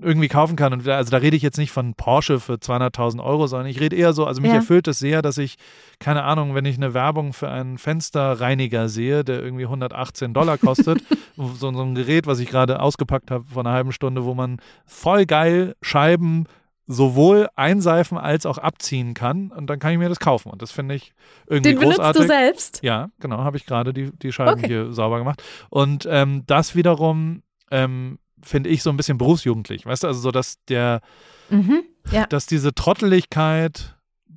irgendwie 0.00 0.28
kaufen 0.28 0.56
kann. 0.56 0.72
Und 0.72 0.86
also 0.86 1.10
da 1.10 1.16
rede 1.16 1.36
ich 1.36 1.42
jetzt 1.42 1.58
nicht 1.58 1.72
von 1.72 1.94
Porsche 1.94 2.38
für 2.38 2.54
200.000 2.54 3.22
Euro, 3.22 3.46
sondern 3.46 3.68
ich 3.68 3.80
rede 3.80 3.96
eher 3.96 4.12
so, 4.12 4.26
also 4.26 4.40
mich 4.40 4.50
ja. 4.50 4.56
erfüllt 4.56 4.86
es 4.86 4.98
sehr, 4.98 5.22
dass 5.22 5.38
ich, 5.38 5.56
keine 5.98 6.24
Ahnung, 6.24 6.54
wenn 6.54 6.64
ich 6.64 6.76
eine 6.76 6.94
Werbung 6.94 7.32
für 7.32 7.48
einen 7.48 7.78
Fensterreiniger 7.78 8.88
sehe, 8.88 9.24
der 9.24 9.42
irgendwie 9.42 9.64
118 9.64 10.34
Dollar 10.34 10.58
kostet, 10.58 11.02
so, 11.36 11.72
so 11.72 11.82
ein 11.82 11.94
Gerät, 11.94 12.26
was 12.26 12.38
ich 12.38 12.48
gerade 12.48 12.80
ausgepackt 12.80 13.30
habe 13.30 13.44
vor 13.52 13.64
einer 13.64 13.72
halben 13.72 13.92
Stunde, 13.92 14.24
wo 14.24 14.34
man 14.34 14.58
voll 14.86 15.26
geil 15.26 15.74
Scheiben 15.82 16.46
sowohl 16.86 17.48
einseifen 17.56 18.18
als 18.18 18.46
auch 18.46 18.58
abziehen 18.58 19.14
kann 19.14 19.50
und 19.50 19.68
dann 19.68 19.78
kann 19.78 19.92
ich 19.92 19.98
mir 19.98 20.08
das 20.08 20.20
kaufen 20.20 20.50
und 20.50 20.60
das 20.60 20.70
finde 20.70 20.94
ich 20.94 21.14
irgendwie 21.46 21.74
Den 21.74 21.80
großartig. 21.80 21.96
Den 21.96 22.12
benutzt 22.12 22.18
du 22.18 22.26
selbst? 22.26 22.80
Ja, 22.82 23.08
genau, 23.20 23.38
habe 23.38 23.56
ich 23.56 23.66
gerade 23.66 23.92
die, 23.94 24.10
die 24.10 24.32
Scheiben 24.32 24.58
okay. 24.58 24.66
hier 24.66 24.92
sauber 24.92 25.18
gemacht 25.18 25.42
und 25.70 26.06
ähm, 26.10 26.44
das 26.46 26.74
wiederum 26.74 27.42
ähm, 27.70 28.18
finde 28.42 28.68
ich 28.68 28.82
so 28.82 28.90
ein 28.90 28.96
bisschen 28.96 29.18
berufsjugendlich, 29.18 29.86
weißt 29.86 30.02
du, 30.02 30.08
also 30.08 30.20
so, 30.20 30.30
dass 30.30 30.62
der, 30.66 31.00
mhm, 31.48 31.82
ja. 32.10 32.26
dass 32.26 32.46
diese 32.46 32.74
Trotteligkeit 32.74 33.93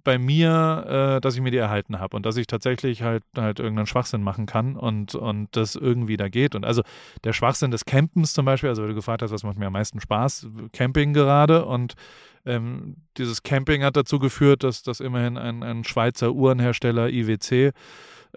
bei 0.08 0.18
mir, 0.18 1.18
äh, 1.18 1.20
dass 1.20 1.36
ich 1.36 1.42
mir 1.42 1.52
die 1.52 1.58
erhalten 1.58 2.00
habe 2.00 2.16
und 2.16 2.26
dass 2.26 2.38
ich 2.38 2.48
tatsächlich 2.48 3.04
halt 3.04 3.26
halt 3.36 3.60
irgendeinen 3.60 3.88
Schwachsinn 3.88 4.24
machen 4.24 4.46
kann 4.46 4.78
und, 4.78 5.16
und 5.16 5.54
das 5.54 5.76
irgendwie 5.76 6.16
da 6.16 6.30
geht. 6.30 6.56
Und 6.56 6.64
also 6.64 6.82
der 7.26 7.34
Schwachsinn 7.34 7.72
des 7.72 7.84
Campens 7.84 8.32
zum 8.32 8.46
Beispiel, 8.46 8.70
also 8.70 8.84
wenn 8.84 8.90
du 8.90 8.96
gefragt 8.96 9.22
hast, 9.22 9.32
was 9.32 9.44
macht 9.44 9.58
mir 9.58 9.68
am 9.68 9.74
meisten 9.74 10.00
Spaß, 10.00 10.48
Camping 10.72 11.12
gerade 11.12 11.66
und 11.66 11.96
ähm, 12.46 12.96
dieses 13.18 13.44
Camping 13.44 13.84
hat 13.84 13.98
dazu 13.98 14.18
geführt, 14.18 14.64
dass, 14.64 14.82
dass 14.82 15.02
immerhin 15.02 15.38
ein, 15.38 15.62
ein 15.62 15.84
Schweizer 15.84 16.32
Uhrenhersteller 16.32 17.10
IWC 17.10 17.74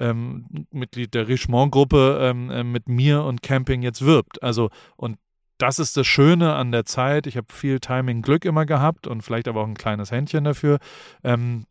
ähm, 0.01 0.67
Mitglied 0.73 1.15
der 1.15 1.29
Richemont-Gruppe 1.29 2.19
ähm, 2.21 2.51
äh, 2.51 2.65
mit 2.65 2.89
mir 2.89 3.23
und 3.23 3.45
Camping 3.45 3.83
jetzt 3.83 4.05
wirbt. 4.05 4.43
Also 4.43 4.71
und 4.97 5.19
das 5.61 5.79
ist 5.79 5.97
das 5.97 6.07
Schöne 6.07 6.55
an 6.55 6.73
der 6.73 6.85
Zeit. 6.85 7.27
Ich 7.27 7.37
habe 7.37 7.53
viel 7.53 7.81
Timing-Glück 7.81 8.45
immer 8.45 8.67
gehabt 8.67 9.07
und 9.07 9.23
vielleicht 9.23 9.49
aber 9.49 9.63
auch 9.63 9.69
ein 9.69 9.75
kleines 9.75 10.11
Händchen 10.11 10.45
dafür. 10.45 10.79
Ähm, 11.23 11.67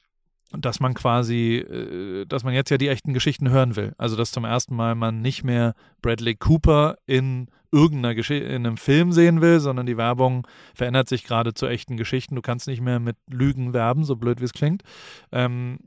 dass 0.51 0.79
man 0.79 0.93
quasi, 0.95 1.57
äh, 1.57 2.25
dass 2.25 2.43
man 2.43 2.53
jetzt 2.53 2.71
ja 2.71 2.77
die 2.77 2.87
echten 2.87 3.13
Geschichten 3.13 3.49
hören 3.49 3.75
will. 3.75 3.93
Also 3.97 4.15
dass 4.15 4.31
zum 4.31 4.45
ersten 4.45 4.75
Mal 4.75 4.95
man 4.95 5.21
nicht 5.21 5.43
mehr 5.43 5.75
Bradley 6.01 6.35
Cooper 6.35 6.97
in 7.05 7.47
irgendeiner 7.71 8.15
Geschichte, 8.15 8.47
in 8.47 8.65
einem 8.65 8.77
Film 8.77 9.11
sehen 9.11 9.41
will, 9.41 9.59
sondern 9.59 9.85
die 9.85 9.97
Werbung 9.97 10.47
verändert 10.73 11.07
sich 11.07 11.23
gerade 11.23 11.53
zu 11.53 11.67
echten 11.67 11.97
Geschichten. 11.97 12.35
Du 12.35 12.41
kannst 12.41 12.67
nicht 12.67 12.81
mehr 12.81 12.99
mit 12.99 13.15
Lügen 13.27 13.73
werben, 13.73 14.03
so 14.03 14.15
blöd 14.15 14.41
wie 14.41 14.45
es 14.45 14.53
klingt. 14.53 14.81
Ähm, 15.31 15.79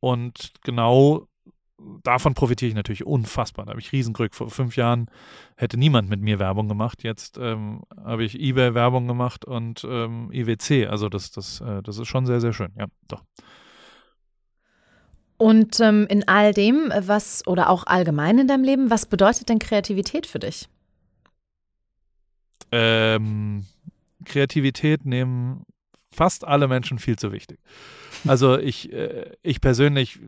und 0.00 0.52
genau 0.62 1.26
davon 2.02 2.34
profitiere 2.34 2.68
ich 2.70 2.74
natürlich 2.74 3.06
unfassbar. 3.06 3.66
Da 3.66 3.70
habe 3.70 3.80
ich 3.80 3.92
Riesenglück. 3.92 4.34
Vor 4.34 4.50
fünf 4.50 4.76
Jahren 4.76 5.10
hätte 5.56 5.76
niemand 5.76 6.08
mit 6.08 6.20
mir 6.20 6.38
Werbung 6.38 6.68
gemacht. 6.68 7.02
Jetzt 7.02 7.38
ähm, 7.38 7.82
habe 8.02 8.24
ich 8.24 8.40
eBay 8.40 8.74
Werbung 8.74 9.06
gemacht 9.06 9.44
und 9.44 9.86
ähm, 9.88 10.30
IWC. 10.32 10.86
Also 10.88 11.08
das, 11.08 11.30
das, 11.30 11.60
äh, 11.60 11.82
das 11.82 11.98
ist 11.98 12.08
schon 12.08 12.26
sehr, 12.26 12.40
sehr 12.40 12.52
schön. 12.52 12.72
Ja, 12.78 12.86
doch. 13.08 13.22
Und 15.38 15.80
ähm, 15.80 16.06
in 16.08 16.26
all 16.28 16.54
dem, 16.54 16.90
was 16.98 17.46
oder 17.46 17.68
auch 17.68 17.86
allgemein 17.86 18.38
in 18.38 18.48
deinem 18.48 18.64
Leben, 18.64 18.90
was 18.90 19.04
bedeutet 19.04 19.50
denn 19.50 19.58
Kreativität 19.58 20.26
für 20.26 20.38
dich? 20.38 20.68
Ähm, 22.72 23.66
Kreativität 24.24 25.04
nehmen 25.04 25.66
fast 26.16 26.44
alle 26.44 26.66
Menschen 26.66 26.98
viel 26.98 27.16
zu 27.16 27.32
wichtig. 27.32 27.58
Also 28.26 28.58
ich, 28.58 28.92
äh, 28.92 29.30
ich 29.42 29.60
persönlich 29.60 30.18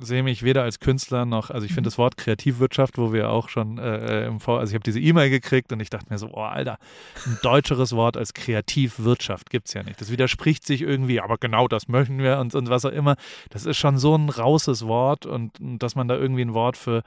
sehe 0.00 0.22
mich 0.24 0.42
weder 0.42 0.64
als 0.64 0.80
Künstler 0.80 1.24
noch, 1.24 1.50
also 1.50 1.64
ich 1.64 1.72
finde 1.72 1.82
mhm. 1.82 1.92
das 1.92 1.98
Wort 1.98 2.16
Kreativwirtschaft, 2.16 2.98
wo 2.98 3.12
wir 3.12 3.30
auch 3.30 3.48
schon 3.48 3.78
äh, 3.78 4.26
im 4.26 4.40
Vor, 4.40 4.58
also 4.58 4.72
ich 4.72 4.74
habe 4.74 4.82
diese 4.82 4.98
E-Mail 5.00 5.30
gekriegt 5.30 5.72
und 5.72 5.80
ich 5.80 5.90
dachte 5.90 6.06
mir 6.10 6.18
so, 6.18 6.30
oh 6.32 6.42
Alter, 6.42 6.78
ein 7.24 7.38
deutscheres 7.42 7.94
Wort 7.94 8.16
als 8.16 8.34
Kreativwirtschaft 8.34 9.50
gibt 9.50 9.68
es 9.68 9.74
ja 9.74 9.84
nicht. 9.84 10.00
Das 10.00 10.10
widerspricht 10.10 10.66
sich 10.66 10.82
irgendwie, 10.82 11.20
aber 11.20 11.38
genau 11.38 11.68
das 11.68 11.86
möchten 11.88 12.18
wir 12.18 12.38
und, 12.38 12.54
und 12.54 12.68
was 12.68 12.84
auch 12.84 12.92
immer. 12.92 13.16
Das 13.50 13.64
ist 13.64 13.76
schon 13.76 13.98
so 13.98 14.16
ein 14.16 14.28
rauses 14.28 14.86
Wort 14.86 15.24
und 15.24 15.52
dass 15.60 15.94
man 15.94 16.08
da 16.08 16.16
irgendwie 16.16 16.42
ein 16.42 16.54
Wort 16.54 16.76
für 16.76 17.02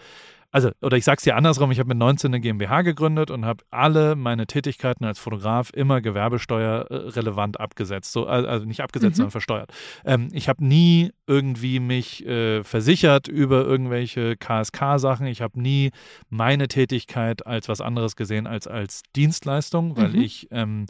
also, 0.55 0.71
oder 0.81 0.95
ich 0.95 1.03
sag's 1.03 1.23
dir 1.23 1.35
andersrum, 1.35 1.69
ich 1.71 1.79
habe 1.79 1.89
mit 1.89 1.97
19 1.97 2.29
eine 2.29 2.39
GmbH 2.39 2.81
gegründet 2.83 3.29
und 3.29 3.43
habe 3.43 3.65
alle 3.71 4.15
meine 4.15 4.47
Tätigkeiten 4.47 5.03
als 5.03 5.19
Fotograf 5.19 5.69
immer 5.73 5.99
gewerbesteuerrelevant 5.99 7.59
abgesetzt. 7.59 8.13
So, 8.13 8.25
also 8.25 8.65
nicht 8.65 8.79
abgesetzt, 8.79 9.15
mhm. 9.15 9.17
sondern 9.17 9.31
versteuert. 9.31 9.73
Ähm, 10.05 10.29
ich 10.31 10.47
habe 10.47 10.65
nie 10.65 11.11
irgendwie 11.27 11.81
mich 11.81 12.25
äh, 12.25 12.63
versichert 12.63 13.27
über 13.27 13.65
irgendwelche 13.65 14.37
KSK-Sachen. 14.37 15.27
Ich 15.27 15.41
habe 15.41 15.59
nie 15.59 15.91
meine 16.29 16.69
Tätigkeit 16.69 17.45
als 17.45 17.67
was 17.67 17.81
anderes 17.81 18.15
gesehen 18.15 18.47
als 18.47 18.65
als 18.65 19.03
Dienstleistung, 19.13 19.97
weil 19.97 20.11
mhm. 20.11 20.21
ich 20.21 20.47
ähm, 20.51 20.85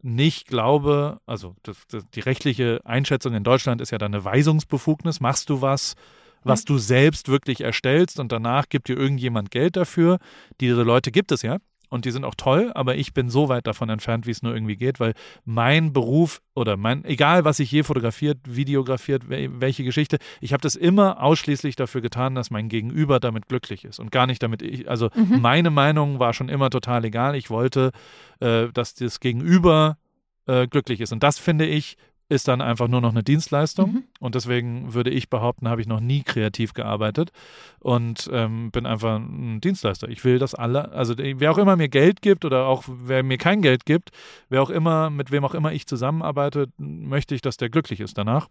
nicht 0.00 0.46
glaube, 0.46 1.20
also 1.26 1.56
das, 1.62 1.76
das, 1.88 2.08
die 2.08 2.20
rechtliche 2.20 2.80
Einschätzung 2.84 3.34
in 3.34 3.44
Deutschland 3.44 3.82
ist 3.82 3.90
ja 3.90 3.98
dann 3.98 4.14
eine 4.14 4.24
Weisungsbefugnis. 4.24 5.20
Machst 5.20 5.50
du 5.50 5.60
was? 5.60 5.94
Was 6.42 6.64
du 6.64 6.78
selbst 6.78 7.28
wirklich 7.28 7.60
erstellst 7.60 8.18
und 8.18 8.32
danach 8.32 8.68
gibt 8.68 8.88
dir 8.88 8.96
irgendjemand 8.96 9.50
Geld 9.50 9.76
dafür. 9.76 10.18
Diese 10.60 10.82
Leute 10.82 11.10
gibt 11.10 11.32
es 11.32 11.42
ja 11.42 11.58
und 11.90 12.04
die 12.04 12.12
sind 12.12 12.24
auch 12.24 12.34
toll, 12.36 12.70
aber 12.74 12.94
ich 12.94 13.12
bin 13.12 13.28
so 13.28 13.48
weit 13.48 13.66
davon 13.66 13.90
entfernt, 13.90 14.26
wie 14.26 14.30
es 14.30 14.42
nur 14.42 14.54
irgendwie 14.54 14.76
geht, 14.76 15.00
weil 15.00 15.12
mein 15.44 15.92
Beruf 15.92 16.40
oder 16.54 16.76
mein, 16.76 17.04
egal 17.04 17.44
was 17.44 17.58
ich 17.58 17.70
je 17.70 17.82
fotografiert, 17.82 18.38
videografiert, 18.44 19.24
welche 19.28 19.84
Geschichte, 19.84 20.18
ich 20.40 20.52
habe 20.52 20.62
das 20.62 20.76
immer 20.76 21.22
ausschließlich 21.22 21.76
dafür 21.76 22.00
getan, 22.00 22.34
dass 22.34 22.50
mein 22.50 22.68
Gegenüber 22.68 23.20
damit 23.20 23.48
glücklich 23.48 23.84
ist 23.84 23.98
und 23.98 24.12
gar 24.12 24.26
nicht 24.26 24.42
damit 24.42 24.62
ich, 24.62 24.88
also 24.88 25.10
mhm. 25.14 25.40
meine 25.40 25.70
Meinung 25.70 26.20
war 26.20 26.32
schon 26.32 26.48
immer 26.48 26.70
total 26.70 27.04
egal. 27.04 27.34
Ich 27.34 27.50
wollte, 27.50 27.90
äh, 28.38 28.68
dass 28.72 28.94
das 28.94 29.20
Gegenüber 29.20 29.98
äh, 30.46 30.68
glücklich 30.68 31.00
ist 31.00 31.12
und 31.12 31.22
das 31.22 31.38
finde 31.38 31.66
ich 31.66 31.96
ist 32.30 32.46
dann 32.46 32.60
einfach 32.60 32.86
nur 32.86 33.00
noch 33.00 33.10
eine 33.10 33.24
Dienstleistung. 33.24 33.92
Mhm. 33.92 34.04
Und 34.20 34.36
deswegen 34.36 34.94
würde 34.94 35.10
ich 35.10 35.28
behaupten, 35.28 35.68
habe 35.68 35.80
ich 35.80 35.88
noch 35.88 35.98
nie 35.98 36.22
kreativ 36.22 36.74
gearbeitet 36.74 37.32
und 37.80 38.30
ähm, 38.32 38.70
bin 38.70 38.86
einfach 38.86 39.16
ein 39.16 39.60
Dienstleister. 39.60 40.08
Ich 40.08 40.24
will, 40.24 40.38
dass 40.38 40.54
alle, 40.54 40.92
also 40.92 41.14
wer 41.18 41.50
auch 41.50 41.58
immer 41.58 41.74
mir 41.74 41.88
Geld 41.88 42.22
gibt 42.22 42.44
oder 42.44 42.66
auch 42.66 42.84
wer 42.86 43.24
mir 43.24 43.36
kein 43.36 43.62
Geld 43.62 43.84
gibt, 43.84 44.10
wer 44.48 44.62
auch 44.62 44.70
immer, 44.70 45.10
mit 45.10 45.32
wem 45.32 45.44
auch 45.44 45.54
immer 45.54 45.72
ich 45.72 45.88
zusammenarbeite, 45.88 46.68
möchte 46.78 47.34
ich, 47.34 47.42
dass 47.42 47.56
der 47.56 47.68
glücklich 47.68 47.98
ist 47.98 48.16
danach. 48.16 48.48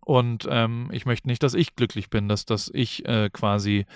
Und 0.00 0.46
ähm, 0.48 0.88
ich 0.92 1.04
möchte 1.04 1.26
nicht, 1.26 1.42
dass 1.42 1.54
ich 1.54 1.74
glücklich 1.74 2.10
bin, 2.10 2.28
dass, 2.28 2.44
dass 2.44 2.70
ich 2.72 3.04
äh, 3.06 3.28
quasi, 3.32 3.86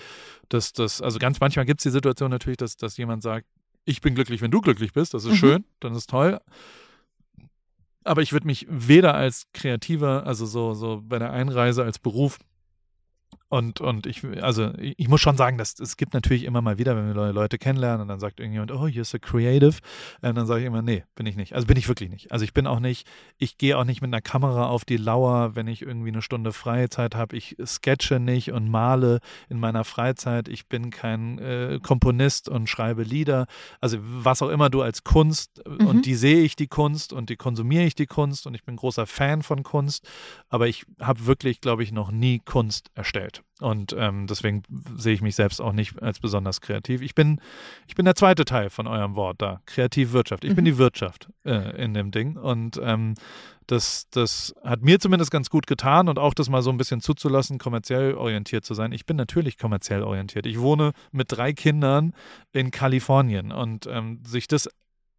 dass 0.49 0.73
das, 0.73 1.01
also 1.01 1.21
ganz 1.21 1.39
manchmal 1.39 1.67
gibt 1.67 1.81
es 1.81 1.85
die 1.85 1.91
Situation 1.91 2.31
natürlich, 2.31 2.57
dass, 2.57 2.77
dass 2.77 2.97
jemand 2.97 3.23
sagt, 3.23 3.47
ich 3.85 4.01
bin 4.01 4.17
glücklich, 4.17 4.43
wenn 4.43 4.51
du 4.51 4.61
glücklich 4.61 4.93
bist, 4.93 5.15
das 5.15 5.25
ist 5.25 5.35
mhm. 5.35 5.37
schön, 5.37 5.65
dann 5.79 5.95
ist 5.95 6.11
toll 6.11 6.41
aber 8.05 8.23
ich 8.23 8.33
würde 8.33 8.47
mich 8.47 8.67
weder 8.69 9.15
als 9.15 9.47
Kreativer, 9.53 10.27
also 10.27 10.47
so, 10.47 10.75
so 10.75 11.01
bei 11.03 11.19
der 11.19 11.33
Einreise 11.33 11.85
als 11.85 11.99
Beruf, 11.99 12.39
und, 13.51 13.81
und 13.81 14.07
ich, 14.07 14.23
also 14.43 14.73
ich 14.79 15.09
muss 15.09 15.21
schon 15.21 15.37
sagen, 15.37 15.57
dass 15.57 15.79
es 15.79 15.97
gibt 15.97 16.13
natürlich 16.13 16.45
immer 16.45 16.61
mal 16.61 16.77
wieder, 16.77 16.97
wenn 16.97 17.07
wir 17.07 17.15
neue 17.15 17.33
Leute 17.33 17.57
kennenlernen 17.59 18.03
und 18.03 18.09
dann 18.09 18.21
sagt 18.21 18.41
irgendjemand, 18.41 18.73
oh, 18.73 18.87
you're 18.87 19.05
so 19.05 19.19
creative, 19.19 19.79
und 20.21 20.37
dann 20.37 20.47
sage 20.47 20.61
ich 20.61 20.67
immer, 20.67 20.83
nee, 20.83 21.05
bin 21.15 21.25
ich 21.27 21.37
nicht. 21.37 21.55
Also 21.55 21.67
bin 21.67 21.77
ich 21.79 21.89
wirklich 21.89 22.11
nicht. 22.11 22.31
Also 22.31 22.45
ich 22.45 22.53
bin 22.53 22.67
auch 22.67 22.81
nicht, 22.81 23.07
ich 23.39 23.57
gehe 23.57 23.79
auch 23.79 23.85
nicht 23.85 24.03
mit 24.03 24.13
einer 24.13 24.21
Kamera 24.21 24.67
auf 24.67 24.85
die 24.85 24.99
Lauer, 24.99 25.57
wenn 25.57 25.67
ich 25.67 25.81
irgendwie 25.83 26.11
eine 26.11 26.21
Stunde 26.21 26.53
Freizeit 26.53 27.15
habe. 27.15 27.37
Ich 27.37 27.57
sketche 27.65 28.21
nicht 28.21 28.53
und 28.53 28.69
male 28.69 29.21
in 29.49 29.59
meiner 29.59 29.85
Freizeit. 29.85 30.49
Ich 30.49 30.69
bin 30.69 30.91
kein 30.91 31.39
äh, 31.39 31.81
Komponist 31.83 32.49
und 32.51 32.69
schreibe 32.69 33.03
Lieder. 33.03 33.47
Also 33.81 33.99
was 34.01 34.43
auch 34.43 34.51
immer 34.51 34.69
du 34.69 34.83
als 34.83 35.05
Kunst, 35.05 35.63
mhm. 35.67 35.87
und 35.87 36.07
die 36.07 36.15
sehe 36.15 36.43
ich 36.43 36.55
die 36.57 36.69
Kunst 36.69 37.15
und 37.15 37.31
die 37.31 37.37
konsumiere 37.37 37.85
ich 37.85 37.95
die 37.95 38.07
Kunst 38.07 38.47
und 38.47 38.55
ich 38.55 38.65
bin 38.65 38.77
großer 38.77 39.07
Fan 39.07 39.43
von 39.43 39.63
Kunst, 39.63 40.07
aber 40.49 40.69
ich 40.69 40.85
habe 41.01 41.27
wirklich, 41.27 41.61
glaube 41.61 41.83
ich, 41.83 41.93
noch 41.93 42.11
nie 42.11 42.41
Kunst 42.45 42.91
erstellt. 42.95 43.38
Und 43.61 43.95
ähm, 43.99 44.27
deswegen 44.29 44.63
sehe 44.97 45.15
ich 45.15 45.23
mich 45.23 45.35
selbst 45.35 45.61
auch 45.61 45.73
nicht 45.73 46.01
als 46.01 46.21
besonders 46.21 46.61
kreativ. 46.61 47.03
Ich 47.03 47.15
bin, 47.15 47.41
ich 47.89 47.97
bin 47.97 48.05
der 48.05 48.15
zweite 48.15 48.45
Teil 48.45 48.71
von 48.71 48.87
eurem 48.87 49.17
Wort 49.17 49.43
da, 49.43 49.61
Kreativwirtschaft. 49.67 50.45
Ich 50.45 50.51
mhm. 50.51 50.57
bin 50.57 50.65
die 50.65 50.79
Wirtschaft 50.79 51.29
äh, 51.45 51.83
in 51.83 51.93
dem 51.95 52.11
Ding. 52.13 52.37
Und 52.37 52.81
ähm, 52.83 53.15
das, 53.67 54.09
das 54.11 54.55
hat 54.65 54.83
mir 54.83 55.01
zumindest 55.01 55.31
ganz 55.31 55.51
gut 55.51 55.67
getan 55.67 56.09
und 56.09 56.19
auch 56.19 56.35
das 56.35 56.49
mal 56.49 56.63
so 56.63 56.71
ein 56.71 56.79
bisschen 56.79 57.01
zuzulassen, 57.01 57.59
kommerziell 57.59 58.15
orientiert 58.15 58.65
zu 58.65 58.75
sein. 58.75 58.93
Ich 58.93 59.07
bin 59.07 59.17
natürlich 59.17 59.59
kommerziell 59.59 60.03
orientiert. 60.03 60.47
Ich 60.47 60.61
wohne 60.61 60.93
mit 61.11 61.33
drei 61.33 61.53
Kindern 61.53 62.15
in 62.53 62.71
Kalifornien 62.71 63.53
und 63.53 63.87
ähm, 63.87 64.23
sich 64.25 64.47
das, 64.47 64.69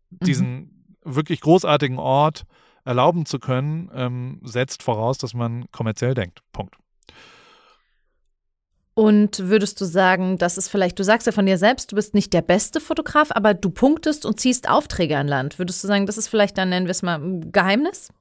diesen 0.10 0.56
mhm. 0.56 0.70
wirklich 1.04 1.42
großartigen 1.42 2.00
Ort 2.00 2.46
erlauben 2.86 3.26
zu 3.26 3.38
können, 3.40 3.92
ähm, 3.94 4.40
setzt 4.44 4.82
voraus, 4.82 5.18
dass 5.18 5.34
man 5.34 5.70
kommerziell 5.72 6.14
denkt. 6.14 6.42
Punkt. 6.52 6.76
Und 9.00 9.40
würdest 9.48 9.80
du 9.80 9.86
sagen, 9.86 10.38
das 10.38 10.58
ist 10.58 10.68
vielleicht, 10.68 11.00
du 11.00 11.06
sagst 11.06 11.26
ja 11.26 11.32
von 11.32 11.46
dir 11.46 11.58
selbst, 11.58 11.90
du 11.90 11.96
bist 11.96 12.14
nicht 12.14 12.34
der 12.34 12.42
beste 12.42 12.82
Fotograf, 12.82 13.30
aber 13.34 13.54
du 13.54 13.70
punktest 13.70 14.26
und 14.26 14.42
ziehst 14.42 14.68
Aufträge 14.68 15.18
an 15.18 15.26
Land. 15.26 15.58
Würdest 15.58 15.82
du 15.82 15.88
sagen, 15.88 16.06
das 16.06 16.18
ist 16.18 16.28
vielleicht 16.28 16.58
dann, 16.58 16.68
nennen 16.68 16.86
wir 16.86 16.92
es 16.92 17.02
mal, 17.02 17.18
ein 17.18 17.54
Geheimnis? 17.54 18.12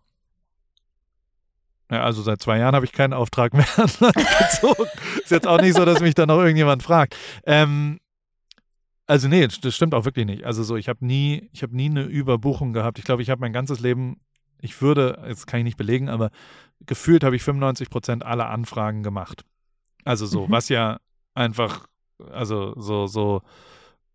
Ja, 1.91 2.05
also 2.05 2.23
seit 2.23 2.41
zwei 2.41 2.59
Jahren 2.59 2.77
habe 2.77 2.85
ich 2.85 2.93
keinen 2.93 3.13
Auftrag 3.13 3.55
mehr 3.55 3.67
an 3.77 3.91
Land 3.99 4.15
gezogen. 4.39 4.89
ist 5.21 5.33
jetzt 5.33 5.49
auch 5.49 5.61
nicht 5.61 5.75
so, 5.75 5.85
dass 5.85 5.99
mich 5.99 6.15
da 6.15 6.27
noch 6.27 6.39
irgendjemand 6.39 6.85
fragt. 6.85 7.17
Ähm, 7.45 7.99
also 9.09 9.27
nee, 9.27 9.49
das 9.49 9.75
stimmt 9.75 9.95
auch 9.95 10.05
wirklich 10.05 10.27
nicht. 10.27 10.45
Also 10.45 10.63
so, 10.63 10.77
ich 10.77 10.89
habe 10.89 11.05
nie, 11.05 11.51
ich 11.53 11.65
habe 11.65 11.75
nie 11.75 11.87
eine 11.87 12.05
Überbuchung 12.05 12.73
gehabt. 12.73 13.01
Ich 13.01 13.05
glaube, 13.05 13.23
ich 13.23 13.31
habe 13.31 13.41
mein 13.41 13.53
ganzes 13.53 13.81
Leben, 13.81 14.21
ich 14.61 14.81
würde, 14.81 15.25
jetzt 15.27 15.49
kann 15.49 15.59
ich 15.59 15.65
nicht 15.65 15.77
belegen, 15.77 16.09
aber 16.09 16.31
gefühlt 16.87 17.25
habe 17.25 17.35
ich 17.35 17.43
95 17.43 17.91
Prozent 17.91 18.25
aller 18.25 18.49
Anfragen 18.49 19.03
gemacht. 19.03 19.43
Also 20.09 20.25
so, 20.25 20.47
mhm. 20.47 20.53
was 20.53 20.71
ja 20.71 21.01
einfach, 21.35 21.87
also 22.31 22.73
so, 22.81 23.07
so, 23.07 23.43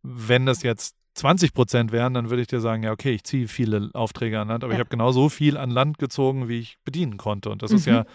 wenn 0.02 0.48
das 0.48 0.64
jetzt 0.64 0.96
20 1.14 1.54
Prozent 1.54 1.92
wären, 1.92 2.16
dann 2.16 2.32
würde 2.32 2.42
ich 2.42 2.48
dir 2.48 2.62
sagen, 2.62 2.82
ja, 2.82 2.92
okay, 2.92 3.12
ich 3.12 3.24
ziehe 3.24 3.48
viele 3.48 3.92
Aufträge 3.94 4.40
an 4.40 4.48
Land, 4.48 4.64
aber 4.64 4.74
ja. 4.74 4.78
ich 4.78 4.80
habe 4.80 4.90
genau 4.90 5.12
so 5.12 5.30
viel 5.30 5.56
an 5.56 5.70
Land 5.70 6.00
gezogen, 6.00 6.50
wie 6.50 6.58
ich 6.58 6.78
bedienen 6.84 7.18
konnte. 7.18 7.52
Und 7.52 7.62
das 7.62 7.70
mhm. 7.70 7.78
ist 7.78 7.86
ja 7.86 8.00
mhm. 8.02 8.08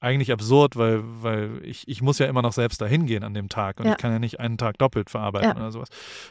eigentlich 0.00 0.30
absurd, 0.30 0.76
weil, 0.76 1.00
weil 1.22 1.62
ich, 1.64 1.88
ich 1.88 2.02
muss 2.02 2.18
ja 2.18 2.26
immer 2.26 2.42
noch 2.42 2.52
selbst 2.52 2.82
dahin 2.82 3.06
gehen 3.06 3.24
an 3.24 3.32
dem 3.32 3.48
Tag 3.48 3.80
und 3.80 3.86
ja. 3.86 3.92
ich 3.92 3.98
kann 3.98 4.12
ja 4.12 4.18
nicht 4.18 4.38
einen 4.38 4.58
Tag 4.58 4.76
doppelt 4.76 5.08
verarbeiten 5.08 5.52
ja. 5.52 5.56
oder 5.56 5.72
sowas. 5.72 5.88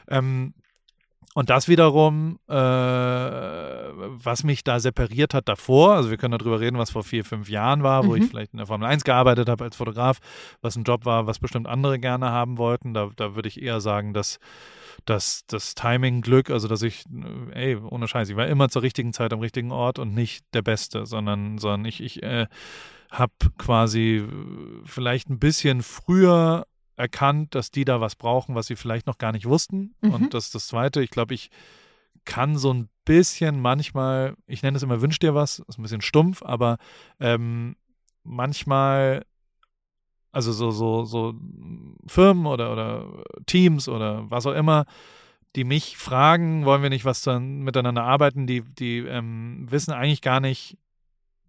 Ähm, 0.08 0.54
und 1.34 1.50
das 1.50 1.70
wiederum, 1.70 2.40
äh, 2.50 2.54
was 2.54 4.44
mich 4.44 4.64
da 4.64 4.80
separiert 4.82 5.34
hat 5.34 5.48
davor, 5.48 5.94
also 5.94 6.10
wir 6.10 6.18
können 6.18 6.38
darüber 6.38 6.60
reden, 6.60 6.78
was 6.78 6.92
vor 6.92 7.04
vier, 7.04 7.24
fünf 7.24 7.48
Jahren 7.50 7.84
war, 7.84 8.06
wo 8.06 8.16
mhm. 8.16 8.24
ich 8.24 8.30
vielleicht 8.30 8.52
in 8.52 8.58
der 8.58 8.68
Formel 8.68 8.88
1 8.88 9.06
gearbeitet 9.06 9.48
habe 9.48 9.64
als 9.64 9.78
Fotograf, 9.78 10.20
was 10.62 10.76
ein 10.76 10.84
Job 10.84 11.06
war, 11.06 11.28
was 11.28 11.40
bestimmt 11.40 11.68
andere 11.68 12.00
gerne 12.00 12.32
haben 12.32 12.58
wollten. 12.58 12.94
Da, 12.94 13.10
da 13.16 13.36
würde 13.36 13.48
ich 13.48 13.62
eher 13.62 13.80
sagen, 13.80 14.14
dass, 14.14 14.40
dass 15.06 15.46
das 15.48 15.74
Timing, 15.74 16.22
Glück, 16.22 16.50
also 16.50 16.68
dass 16.68 16.82
ich, 16.82 17.06
ey, 17.52 17.78
ohne 17.78 18.10
Scheiß, 18.10 18.28
ich 18.30 18.36
war 18.36 18.48
immer 18.48 18.68
zur 18.68 18.82
richtigen 18.82 19.14
Zeit 19.14 19.32
am 19.32 19.40
richtigen 19.40 19.72
Ort 19.72 20.00
und 20.00 20.14
nicht 20.14 20.44
der 20.54 20.64
Beste, 20.64 21.06
sondern, 21.06 21.60
sondern 21.60 21.86
ich, 21.86 22.04
ich 22.04 22.22
äh, 22.24 22.48
habe 23.10 23.34
quasi 23.58 24.26
vielleicht 24.86 25.30
ein 25.30 25.40
bisschen 25.40 25.82
früher 25.82 26.66
erkannt, 26.96 27.56
dass 27.56 27.72
die 27.72 27.86
da 27.86 28.02
was 28.02 28.16
brauchen, 28.16 28.56
was 28.56 28.68
sie 28.68 28.76
vielleicht 28.76 29.08
noch 29.08 29.18
gar 29.18 29.32
nicht 29.32 29.46
wussten. 29.46 29.96
Mhm. 30.02 30.14
Und 30.14 30.34
das 30.34 30.46
ist 30.46 30.56
das 30.56 30.68
Zweite. 30.68 31.02
Ich 31.02 31.10
glaube, 31.10 31.34
ich 31.34 31.50
kann 32.26 32.58
so 32.58 32.74
ein 32.74 32.90
bisschen 33.06 33.60
manchmal, 33.60 34.36
ich 34.48 34.62
nenne 34.64 34.78
es 34.78 34.84
immer, 34.84 35.02
wünsch 35.02 35.20
dir 35.20 35.34
was, 35.34 35.60
ist 35.60 35.80
ein 35.80 35.84
bisschen 35.84 36.02
stumpf, 36.02 36.44
aber 36.44 36.78
ähm, 37.20 37.76
manchmal, 38.24 39.26
also 40.32 40.52
so, 40.52 40.72
so, 40.72 41.04
so 41.06 41.34
Firmen 42.08 42.46
oder, 42.46 42.72
oder 42.72 43.24
Teams 43.48 43.90
oder 43.90 44.30
was 44.30 44.46
auch 44.46 44.54
immer, 44.54 44.86
die 45.56 45.64
mich 45.64 45.98
fragen, 45.98 46.66
wollen 46.66 46.84
wir 46.84 46.90
nicht 46.90 47.06
was 47.06 47.22
dann 47.22 47.62
miteinander 47.62 48.04
arbeiten, 48.04 48.48
die, 48.48 48.62
die 48.62 49.00
ähm, 49.00 49.66
wissen 49.70 49.92
eigentlich 49.92 50.22
gar 50.22 50.40
nicht, 50.40 50.78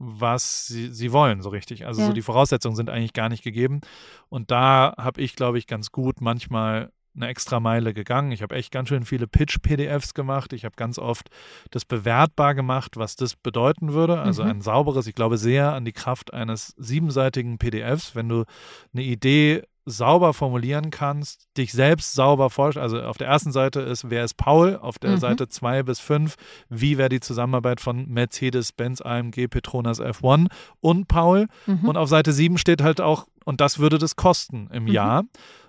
was 0.04 0.66
sie, 0.66 0.92
sie 0.92 1.12
wollen, 1.12 1.42
so 1.42 1.48
richtig. 1.48 1.86
Also 1.86 2.00
ja. 2.00 2.08
so 2.08 2.12
die 2.12 2.22
Voraussetzungen 2.22 2.74
sind 2.74 2.90
eigentlich 2.90 3.12
gar 3.12 3.28
nicht 3.28 3.44
gegeben. 3.44 3.80
Und 4.28 4.50
da 4.50 4.94
habe 4.98 5.20
ich, 5.20 5.36
glaube 5.36 5.58
ich, 5.58 5.68
ganz 5.68 5.92
gut 5.92 6.20
manchmal 6.20 6.90
eine 7.14 7.28
extra 7.28 7.60
Meile 7.60 7.94
gegangen. 7.94 8.32
Ich 8.32 8.42
habe 8.42 8.56
echt 8.56 8.72
ganz 8.72 8.88
schön 8.88 9.04
viele 9.04 9.28
Pitch-PDFs 9.28 10.14
gemacht. 10.14 10.52
Ich 10.52 10.64
habe 10.64 10.74
ganz 10.76 10.98
oft 10.98 11.28
das 11.70 11.84
bewertbar 11.84 12.54
gemacht, 12.54 12.96
was 12.96 13.16
das 13.16 13.36
bedeuten 13.36 13.92
würde. 13.92 14.20
Also 14.20 14.42
mhm. 14.42 14.50
ein 14.50 14.60
sauberes, 14.60 15.06
ich 15.06 15.14
glaube 15.14 15.38
sehr 15.38 15.72
an 15.72 15.84
die 15.84 15.92
Kraft 15.92 16.32
eines 16.32 16.74
siebenseitigen 16.78 17.58
PDFs. 17.58 18.16
Wenn 18.16 18.28
du 18.28 18.44
eine 18.92 19.02
Idee 19.02 19.62
sauber 19.84 20.32
formulieren 20.32 20.90
kannst, 20.90 21.48
dich 21.56 21.72
selbst 21.72 22.14
sauber 22.14 22.50
vorstellen. 22.50 22.84
Also 22.84 23.02
auf 23.02 23.18
der 23.18 23.28
ersten 23.28 23.52
Seite 23.52 23.80
ist, 23.80 24.10
wer 24.10 24.24
ist 24.24 24.34
Paul? 24.34 24.76
Auf 24.76 24.98
der 24.98 25.12
mhm. 25.12 25.18
Seite 25.18 25.48
2 25.48 25.82
bis 25.82 26.00
5, 26.00 26.36
wie 26.68 26.98
wäre 26.98 27.08
die 27.08 27.20
Zusammenarbeit 27.20 27.80
von 27.80 28.08
Mercedes, 28.08 28.72
Benz, 28.72 29.00
AMG, 29.00 29.48
Petronas 29.48 30.00
F1 30.00 30.48
und 30.80 31.08
Paul? 31.08 31.48
Mhm. 31.66 31.88
Und 31.88 31.96
auf 31.96 32.08
Seite 32.08 32.32
7 32.32 32.58
steht 32.58 32.82
halt 32.82 33.00
auch, 33.00 33.26
und 33.44 33.60
das 33.60 33.78
würde 33.78 33.98
das 33.98 34.16
kosten 34.16 34.68
im 34.72 34.84
mhm. 34.84 34.90
Jahr 34.90 35.24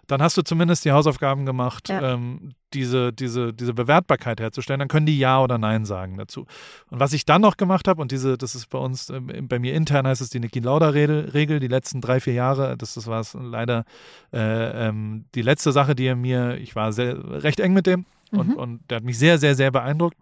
dann 0.07 0.21
hast 0.21 0.37
du 0.37 0.41
zumindest 0.41 0.85
die 0.85 0.91
Hausaufgaben 0.91 1.45
gemacht, 1.45 1.89
ja. 1.89 2.13
ähm, 2.13 2.53
diese, 2.73 3.13
diese, 3.13 3.53
diese 3.53 3.73
Bewertbarkeit 3.73 4.39
herzustellen. 4.39 4.79
Dann 4.79 4.87
können 4.87 5.05
die 5.05 5.17
Ja 5.17 5.41
oder 5.41 5.57
Nein 5.57 5.85
sagen 5.85 6.17
dazu. 6.17 6.45
Und 6.89 6.99
was 6.99 7.13
ich 7.13 7.25
dann 7.25 7.41
noch 7.41 7.57
gemacht 7.57 7.87
habe, 7.87 8.01
und 8.01 8.11
diese, 8.11 8.37
das 8.37 8.55
ist 8.55 8.69
bei 8.69 8.77
uns, 8.77 9.09
äh, 9.09 9.19
bei 9.19 9.59
mir 9.59 9.73
intern 9.73 10.07
heißt 10.07 10.21
es 10.21 10.29
die 10.29 10.39
Niki 10.39 10.59
Lauda-Regel, 10.59 11.59
die 11.59 11.67
letzten 11.67 12.01
drei, 12.01 12.19
vier 12.19 12.33
Jahre, 12.33 12.77
das, 12.77 12.95
das 12.95 13.07
war 13.07 13.21
es 13.21 13.35
leider 13.39 13.85
äh, 14.33 14.87
ähm, 14.87 15.25
die 15.35 15.41
letzte 15.41 15.71
Sache, 15.71 15.95
die 15.95 16.05
er 16.05 16.15
mir, 16.15 16.57
ich 16.57 16.75
war 16.75 16.91
sehr, 16.91 17.43
recht 17.43 17.59
eng 17.59 17.73
mit 17.73 17.87
dem 17.87 18.05
mhm. 18.31 18.39
und, 18.39 18.55
und 18.55 18.91
der 18.91 18.97
hat 18.97 19.03
mich 19.03 19.17
sehr, 19.17 19.37
sehr, 19.37 19.55
sehr 19.55 19.71
beeindruckt. 19.71 20.17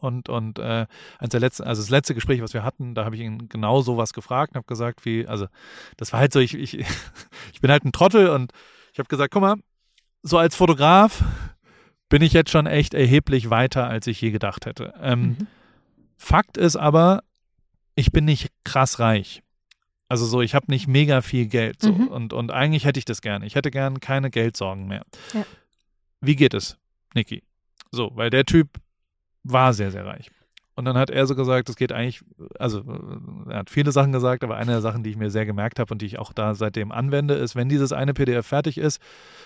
Und, 0.00 0.30
und 0.30 0.58
äh, 0.58 0.86
eins 1.18 1.30
der 1.30 1.40
letzten, 1.40 1.64
also 1.64 1.82
das 1.82 1.90
letzte 1.90 2.14
Gespräch, 2.14 2.40
was 2.40 2.54
wir 2.54 2.64
hatten, 2.64 2.94
da 2.94 3.04
habe 3.04 3.14
ich 3.14 3.20
ihn 3.20 3.50
genau 3.50 3.82
sowas 3.82 4.14
gefragt 4.14 4.52
und 4.52 4.56
habe 4.56 4.66
gesagt, 4.66 5.04
wie, 5.04 5.26
also 5.26 5.48
das 5.98 6.12
war 6.14 6.20
halt 6.20 6.32
so, 6.32 6.40
ich, 6.40 6.54
ich, 6.54 6.78
ich 7.52 7.60
bin 7.60 7.70
halt 7.70 7.84
ein 7.84 7.92
Trottel 7.92 8.28
und 8.28 8.52
ich 8.92 8.98
habe 8.98 9.08
gesagt, 9.08 9.32
guck 9.32 9.42
mal, 9.42 9.56
so 10.22 10.38
als 10.38 10.54
Fotograf 10.54 11.24
bin 12.08 12.22
ich 12.22 12.32
jetzt 12.32 12.50
schon 12.50 12.66
echt 12.66 12.94
erheblich 12.94 13.50
weiter, 13.50 13.88
als 13.88 14.06
ich 14.06 14.20
je 14.20 14.30
gedacht 14.30 14.66
hätte. 14.66 14.92
Ähm, 15.00 15.20
mhm. 15.20 15.46
Fakt 16.16 16.56
ist 16.56 16.76
aber, 16.76 17.24
ich 17.94 18.12
bin 18.12 18.24
nicht 18.24 18.48
krass 18.64 18.98
reich. 18.98 19.42
Also 20.08 20.26
so, 20.26 20.42
ich 20.42 20.54
habe 20.54 20.66
nicht 20.68 20.86
mega 20.86 21.22
viel 21.22 21.46
Geld. 21.46 21.80
So. 21.80 21.92
Mhm. 21.92 22.08
Und, 22.08 22.32
und 22.34 22.50
eigentlich 22.50 22.84
hätte 22.84 22.98
ich 22.98 23.06
das 23.06 23.22
gerne. 23.22 23.46
Ich 23.46 23.54
hätte 23.54 23.70
gern 23.70 23.98
keine 23.98 24.30
Geldsorgen 24.30 24.86
mehr. 24.86 25.04
Ja. 25.32 25.46
Wie 26.20 26.36
geht 26.36 26.52
es, 26.52 26.76
Niki? 27.14 27.42
So, 27.90 28.10
weil 28.14 28.28
der 28.28 28.44
Typ 28.44 28.78
war 29.42 29.72
sehr, 29.72 29.90
sehr 29.90 30.04
reich. 30.04 30.30
Und 30.74 30.86
dann 30.86 30.96
hat 30.96 31.10
er 31.10 31.26
so 31.26 31.34
gesagt, 31.34 31.68
es 31.68 31.76
geht 31.76 31.92
eigentlich, 31.92 32.22
also 32.58 32.82
er 33.48 33.58
hat 33.58 33.70
viele 33.70 33.92
Sachen 33.92 34.12
gesagt, 34.12 34.42
aber 34.42 34.56
eine 34.56 34.72
der 34.72 34.80
Sachen, 34.80 35.02
die 35.02 35.10
ich 35.10 35.16
mir 35.16 35.30
sehr 35.30 35.44
gemerkt 35.44 35.78
habe 35.78 35.92
und 35.92 36.00
die 36.00 36.06
ich 36.06 36.18
auch 36.18 36.32
da 36.32 36.54
seitdem 36.54 36.92
anwende, 36.92 37.34
ist, 37.34 37.54
wenn 37.56 37.68
dieses 37.68 37.92
eine 37.92 38.14
PDF 38.14 38.46
fertig 38.46 38.78
ist, 38.78 39.00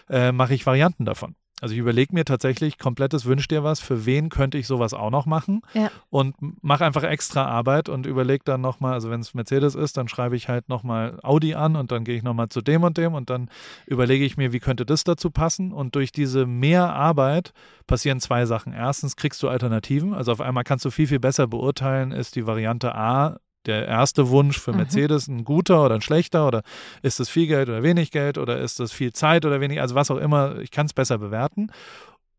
äh, 0.09 0.31
mache 0.33 0.55
ich 0.55 0.67
Varianten 0.67 1.05
davon. 1.05 1.35
Also 1.61 1.73
ich 1.73 1.79
überlege 1.81 2.15
mir 2.15 2.25
tatsächlich 2.25 2.79
komplettes 2.79 3.25
Wünsch 3.25 3.49
dir 3.49 3.65
was, 3.65 3.81
für 3.81 4.05
wen 4.05 4.29
könnte 4.29 4.59
ich 4.59 4.67
sowas 4.67 4.93
auch 4.93 5.11
noch 5.11 5.25
machen 5.25 5.63
ja. 5.73 5.91
und 6.11 6.35
mache 6.63 6.85
einfach 6.85 7.03
extra 7.03 7.47
Arbeit 7.47 7.89
und 7.89 8.05
überlege 8.05 8.45
dann 8.45 8.61
nochmal, 8.61 8.93
also 8.93 9.11
wenn 9.11 9.21
es 9.21 9.33
Mercedes 9.33 9.75
ist, 9.75 9.97
dann 9.97 10.07
schreibe 10.07 10.37
ich 10.37 10.49
halt 10.49 10.69
nochmal 10.69 11.19
Audi 11.23 11.55
an 11.55 11.77
und 11.77 11.93
dann 11.93 12.05
gehe 12.05 12.15
ich 12.15 12.23
nochmal 12.23 12.51
zu 12.51 12.61
dem 12.61 12.83
und 12.83 12.99
dem 12.99 13.15
und 13.15 13.31
dann 13.31 13.49
überlege 13.87 14.27
ich 14.27 14.37
mir, 14.37 14.53
wie 14.53 14.61
könnte 14.61 14.85
das 14.85 15.05
dazu 15.05 15.31
passen 15.31 15.73
und 15.73 15.95
durch 15.95 16.13
diese 16.13 16.45
Mehrarbeit 16.45 17.55
passieren 17.87 18.21
zwei 18.21 18.45
Sachen. 18.45 18.75
Erstens 18.75 19.17
kriegst 19.17 19.43
du 19.43 19.49
Alternativen, 19.49 20.13
also 20.13 20.33
auf 20.33 20.43
einmal 20.43 20.65
kannst 20.65 20.85
du 20.85 20.91
viel, 20.91 21.07
viel 21.07 21.21
besser 21.21 21.47
beurteilen, 21.47 22.13
ist 22.13 22.37
die 22.37 22.47
Variante 22.47 22.95
A 22.95 23.39
der 23.67 23.87
erste 23.87 24.29
Wunsch 24.31 24.59
für 24.59 24.73
mhm. 24.73 24.79
Mercedes 24.79 25.29
ein 25.29 25.45
guter 25.45 25.85
oder 25.85 25.97
ein 25.97 26.03
schlechter 26.03 26.47
oder 26.47 26.63
ist 27.03 27.21
es 27.21 27.29
viel 27.29 27.47
Geld 27.47 27.69
oder 27.69 27.83
wenig 27.83 28.11
Geld 28.11 28.39
oder 28.39 28.59
ist 28.59 28.81
es 28.81 28.93
viel 28.93 29.13
Zeit 29.13 29.45
oder 29.45 29.61
wenig, 29.61 29.81
also 29.81 29.95
was 29.95 30.11
auch 30.11 30.19
immer, 30.19 30.59
ich 30.61 30.71
kann 30.71 30.87
es 30.87 30.93
besser 30.93 31.19
bewerten. 31.19 31.71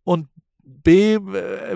Und 0.03 0.27
B 0.67 1.13
äh, 1.13 1.19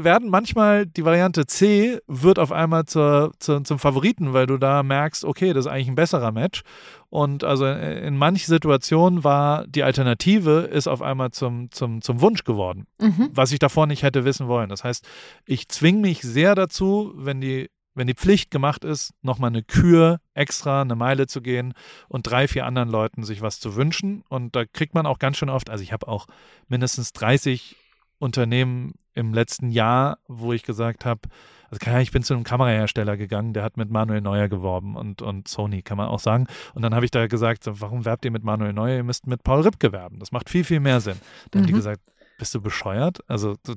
werden 0.03 0.29
manchmal 0.29 0.85
die 0.85 1.05
Variante 1.05 1.45
C 1.45 1.99
wird 2.07 2.39
auf 2.39 2.51
einmal 2.51 2.85
zur, 2.85 3.31
zur, 3.39 3.63
zum 3.63 3.79
Favoriten, 3.79 4.33
weil 4.33 4.47
du 4.47 4.57
da 4.57 4.83
merkst, 4.83 5.23
okay, 5.23 5.53
das 5.53 5.65
ist 5.65 5.71
eigentlich 5.71 5.87
ein 5.87 5.95
besserer 5.95 6.31
Match. 6.33 6.63
Und 7.09 7.45
also 7.45 7.65
äh, 7.65 8.05
in 8.05 8.17
manchen 8.17 8.47
Situationen 8.47 9.23
war 9.23 9.65
die 9.65 9.83
Alternative 9.83 10.61
ist 10.71 10.87
auf 10.87 11.01
einmal 11.01 11.31
zum, 11.31 11.71
zum, 11.71 12.01
zum 12.01 12.19
Wunsch 12.19 12.43
geworden, 12.43 12.85
mhm. 12.99 13.29
was 13.33 13.53
ich 13.53 13.59
davor 13.59 13.87
nicht 13.87 14.03
hätte 14.03 14.25
wissen 14.25 14.47
wollen. 14.47 14.69
Das 14.69 14.83
heißt, 14.83 15.07
ich 15.45 15.69
zwinge 15.69 16.01
mich 16.01 16.21
sehr 16.21 16.53
dazu, 16.55 17.13
wenn 17.15 17.39
die 17.39 17.69
wenn 17.93 18.07
die 18.07 18.13
Pflicht 18.13 18.51
gemacht 18.51 18.85
ist, 18.85 19.13
nochmal 19.21 19.49
eine 19.49 19.63
Kür 19.63 20.19
extra 20.33 20.81
eine 20.81 20.95
Meile 20.95 21.27
zu 21.27 21.41
gehen 21.41 21.73
und 22.07 22.23
drei, 22.23 22.47
vier 22.47 22.65
anderen 22.65 22.89
Leuten 22.89 23.23
sich 23.23 23.41
was 23.41 23.59
zu 23.59 23.75
wünschen. 23.75 24.23
Und 24.29 24.55
da 24.55 24.65
kriegt 24.65 24.93
man 24.93 25.05
auch 25.05 25.19
ganz 25.19 25.37
schön 25.37 25.49
oft, 25.49 25.69
also 25.69 25.83
ich 25.83 25.91
habe 25.91 26.07
auch 26.07 26.27
mindestens 26.67 27.13
30 27.13 27.75
Unternehmen 28.19 28.93
im 29.13 29.33
letzten 29.33 29.69
Jahr, 29.69 30.19
wo 30.27 30.53
ich 30.53 30.63
gesagt 30.63 31.05
habe, 31.05 31.21
also 31.69 31.99
ich 31.99 32.11
bin 32.11 32.21
zu 32.21 32.33
einem 32.33 32.43
Kamerahersteller 32.43 33.15
gegangen, 33.15 33.53
der 33.53 33.63
hat 33.63 33.77
mit 33.77 33.89
Manuel 33.89 34.19
Neuer 34.19 34.49
geworben 34.49 34.97
und, 34.97 35.21
und 35.21 35.47
Sony, 35.47 35.81
kann 35.81 35.97
man 35.97 36.07
auch 36.07 36.19
sagen. 36.19 36.47
Und 36.73 36.81
dann 36.81 36.93
habe 36.93 37.05
ich 37.05 37.11
da 37.11 37.27
gesagt, 37.27 37.63
warum 37.65 38.03
werbt 38.03 38.25
ihr 38.25 38.31
mit 38.31 38.43
Manuel 38.43 38.73
Neuer? 38.73 38.97
Ihr 38.97 39.03
müsst 39.03 39.25
mit 39.25 39.43
Paul 39.43 39.61
Ripke 39.61 39.93
werben. 39.93 40.19
Das 40.19 40.33
macht 40.33 40.49
viel, 40.49 40.65
viel 40.65 40.81
mehr 40.81 40.99
Sinn. 40.99 41.15
Dann 41.51 41.61
mhm. 41.61 41.63
haben 41.63 41.67
die 41.67 41.73
mhm. 41.73 41.77
gesagt, 41.77 42.01
bist 42.41 42.55
du 42.55 42.61
bescheuert? 42.61 43.19
Also, 43.27 43.55
du, 43.63 43.75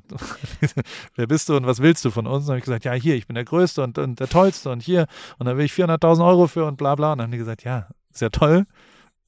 wer 1.17 1.27
bist 1.27 1.51
du 1.51 1.57
und 1.57 1.67
was 1.67 1.81
willst 1.81 2.03
du 2.07 2.11
von 2.11 2.27
uns? 2.27 2.45
Und 2.45 2.49
dann 2.49 2.53
habe 2.53 2.59
ich 2.61 2.65
gesagt, 2.65 2.87
ja, 2.87 2.93
hier, 2.95 3.15
ich 3.15 3.27
bin 3.27 3.35
der 3.35 3.45
Größte 3.45 3.83
und, 3.83 3.99
und 3.99 4.21
der 4.21 4.29
Tollste 4.29 4.71
und 4.71 4.83
hier. 4.83 5.07
Und 5.39 5.45
dann 5.45 5.59
will 5.59 5.67
ich 5.67 5.73
400.000 5.73 6.27
Euro 6.27 6.47
für 6.47 6.65
und 6.65 6.79
bla 6.79 6.95
bla. 6.95 7.13
Und 7.13 7.19
dann 7.19 7.27
haben 7.27 7.33
die 7.33 7.39
gesagt, 7.39 7.63
ja, 7.63 7.89
ist 8.11 8.23
ja 8.23 8.31
toll 8.31 8.65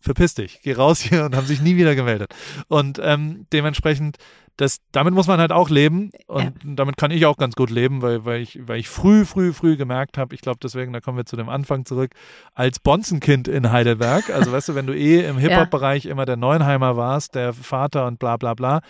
verpiss 0.01 0.35
dich, 0.35 0.61
geh 0.63 0.73
raus 0.73 1.01
hier 1.01 1.25
und 1.27 1.37
haben 1.37 1.47
sich 1.47 1.61
nie 1.61 1.77
wieder 1.77 1.95
gemeldet. 1.95 2.35
Und 2.69 2.99
ähm, 3.03 3.47
dementsprechend, 3.53 4.17
das, 4.57 4.79
damit 4.91 5.13
muss 5.13 5.27
man 5.27 5.39
halt 5.39 5.53
auch 5.53 5.69
leben 5.69 6.11
und 6.29 6.43
ja. 6.43 6.53
damit 6.65 6.97
kann 6.97 7.11
ich 7.11 7.27
auch 7.27 7.37
ganz 7.37 7.55
gut 7.57 7.69
leben, 7.69 8.01
weil, 8.01 8.25
weil, 8.25 8.41
ich, 8.41 8.59
weil 8.67 8.79
ich 8.79 8.89
früh, 8.89 9.27
früh, 9.27 9.53
früh 9.53 9.77
gemerkt 9.77 10.17
habe, 10.17 10.35
ich 10.35 10.41
glaube 10.41 10.59
deswegen, 10.63 10.95
da 10.95 11.01
kommen 11.01 11.19
wir 11.19 11.27
zu 11.27 11.37
dem 11.37 11.51
Anfang 11.51 11.85
zurück, 11.85 12.13
als 12.55 12.79
Bonzenkind 12.79 13.49
in 13.49 13.71
Heidelberg, 13.71 14.31
also 14.31 14.53
weißt 14.53 14.71
du, 14.71 14.75
wenn 14.75 14.87
du 14.87 14.97
eh 14.97 15.27
im 15.27 15.37
Hip-Hop-Bereich 15.39 16.07
immer 16.07 16.25
der 16.25 16.37
Neuenheimer 16.37 16.97
warst, 16.97 17.35
der 17.35 17.53
Vater 17.53 18.07
und 18.07 18.19
bla 18.19 18.39
bla 18.39 18.55
bla, 18.55 18.81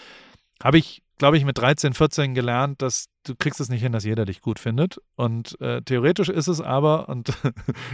habe 0.62 0.78
ich 0.78 1.02
glaube 1.18 1.36
ich, 1.36 1.44
mit 1.44 1.58
13, 1.58 1.92
14 1.94 2.34
gelernt, 2.34 2.82
dass 2.82 3.06
du 3.24 3.34
kriegst 3.34 3.60
es 3.60 3.68
nicht 3.68 3.82
hin, 3.82 3.92
dass 3.92 4.04
jeder 4.04 4.24
dich 4.24 4.40
gut 4.40 4.58
findet. 4.58 5.00
Und 5.16 5.60
äh, 5.60 5.82
theoretisch 5.82 6.28
ist 6.28 6.48
es 6.48 6.60
aber, 6.60 7.08
und 7.08 7.28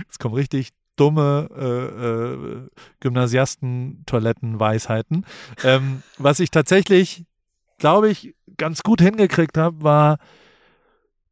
es 0.08 0.18
kommen 0.18 0.34
richtig 0.34 0.70
dumme 0.96 1.48
äh, 1.56 1.64
äh, 1.64 2.68
Gymnasiasten-Toiletten-Weisheiten. 3.00 5.24
Ähm, 5.64 6.02
was 6.18 6.40
ich 6.40 6.50
tatsächlich, 6.50 7.24
glaube 7.78 8.10
ich, 8.10 8.34
ganz 8.58 8.82
gut 8.82 9.00
hingekriegt 9.00 9.56
habe, 9.56 9.82
war, 9.82 10.18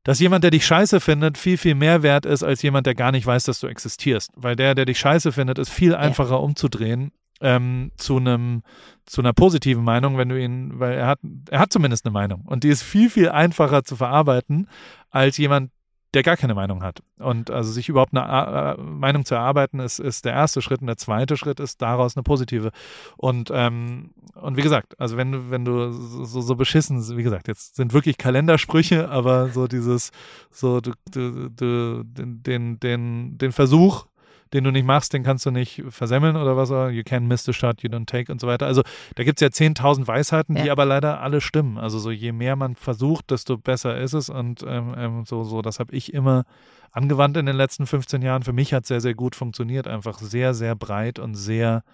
dass 0.03 0.19
jemand, 0.19 0.45
der 0.45 0.51
dich 0.51 0.65
scheiße 0.65 0.99
findet, 1.01 1.37
viel, 1.37 1.59
viel 1.59 1.75
mehr 1.75 2.03
wert 2.03 2.25
ist 2.25 2.43
als 2.43 2.63
jemand, 2.63 2.87
der 2.87 2.95
gar 2.95 3.13
nicht 3.13 3.27
weiß, 3.27 3.45
dass 3.45 3.61
du 3.61 3.67
existierst. 3.67 4.31
Weil 4.35 4.57
der, 4.57 4.75
der 4.75 4.87
dich 4.87 4.99
scheiße 4.99 5.31
findet, 5.31 5.59
ist 5.59 5.69
viel 5.69 5.95
einfacher 5.95 6.31
ja. 6.31 6.37
umzudrehen 6.37 7.13
ähm, 7.41 7.93
zu 7.97 8.17
einem 8.17 8.63
zu 9.07 9.23
einer 9.23 9.33
positiven 9.33 9.83
Meinung, 9.83 10.19
wenn 10.19 10.29
du 10.29 10.41
ihn, 10.41 10.79
weil 10.79 10.93
er 10.93 11.09
hat, 11.09 11.19
er 11.51 11.59
hat 11.59 11.73
zumindest 11.73 12.07
eine 12.07 12.13
Meinung 12.13 12.43
und 12.47 12.63
die 12.63 12.69
ist 12.69 12.83
viel, 12.83 13.11
viel 13.11 13.29
einfacher 13.29 13.83
zu 13.83 13.97
verarbeiten 13.97 14.69
als 15.11 15.37
jemand, 15.37 15.73
der 16.15 16.23
gar 16.23 16.37
keine 16.37 16.55
Meinung 16.55 16.83
hat. 16.83 17.03
Und 17.19 17.51
also 17.51 17.71
sich 17.71 17.89
überhaupt 17.89 18.17
eine 18.17 18.77
äh, 18.77 18.81
Meinung 18.81 19.25
zu 19.25 19.35
erarbeiten, 19.35 19.79
ist, 19.79 20.01
ist 20.01 20.25
der 20.25 20.33
erste 20.33 20.61
Schritt. 20.61 20.81
Und 20.81 20.89
der 20.89 20.97
zweite 20.97 21.37
Schritt 21.37 21.61
ist 21.61 21.81
daraus 21.83 22.17
eine 22.17 22.25
positive. 22.25 22.73
Und, 23.17 23.51
ähm, 23.55 24.11
und 24.35 24.57
wie 24.57 24.63
gesagt, 24.63 24.99
also 24.99 25.17
wenn 25.17 25.31
du, 25.31 25.51
wenn 25.51 25.65
du 25.65 25.93
so, 25.93 26.41
so 26.41 26.57
beschissen, 26.57 27.17
wie 27.17 27.23
gesagt, 27.23 27.47
jetzt 27.47 27.77
sind 27.77 27.93
wirklich 27.93 28.19
Kalendersprüche, 28.19 29.09
aber 29.09 29.51
so 29.51 29.69
dieses, 29.69 30.11
so 30.51 30.81
du, 30.81 30.93
du, 31.13 31.49
du 31.51 32.03
den, 32.05 32.81
den, 32.81 33.39
den 33.39 33.53
Versuch, 33.53 34.07
den 34.53 34.65
du 34.65 34.71
nicht 34.71 34.85
machst, 34.85 35.13
den 35.13 35.23
kannst 35.23 35.47
du 35.47 35.51
nicht 35.51 35.83
versemmeln 35.89 36.37
oder 36.37 36.57
was 36.57 36.71
auch. 36.71 36.89
You 36.89 37.03
can 37.05 37.27
miss 37.27 37.45
the 37.45 37.53
shot, 37.53 37.83
you 37.83 37.91
don't 37.91 38.07
take 38.07 38.31
und 38.31 38.41
so 38.41 38.47
weiter. 38.47 38.67
Also 38.67 38.83
da 39.15 39.25
gibt 39.25 39.41
es 39.41 39.61
ja 39.61 39.67
10.000 39.67 40.07
Weisheiten, 40.07 40.57
ja. 40.57 40.63
die 40.65 40.71
aber 40.71 40.85
leider 40.85 41.21
alle 41.21 41.41
stimmen. 41.41 41.79
Also 41.79 41.99
so 41.99 42.11
je 42.11 42.33
mehr 42.33 42.57
man 42.57 42.75
versucht, 42.75 43.31
desto 43.31 43.59
besser 43.59 43.99
ist 43.99 44.15
es 44.15 44.29
und 44.29 44.65
ähm, 44.67 44.95
ähm, 44.97 45.25
so, 45.25 45.45
so, 45.45 45.63
das 45.63 45.79
habe 45.79 45.95
ich 45.95 46.13
immer 46.13 46.45
angewandt 46.93 47.37
in 47.37 47.47
den 47.47 47.57
letzten 47.57 47.87
15 47.87 48.23
Jahren. 48.23 48.43
Für 48.43 48.53
mich 48.53 48.75
hat 48.75 48.83
es 48.83 48.89
sehr, 48.89 49.01
sehr 49.01 49.15
gut 49.15 49.37
funktioniert. 49.37 49.87
Einfach 49.87 50.19
sehr, 50.19 50.55
sehr 50.55 50.75
breit 50.75 51.21
und 51.21 51.37
sehr, 51.37 51.85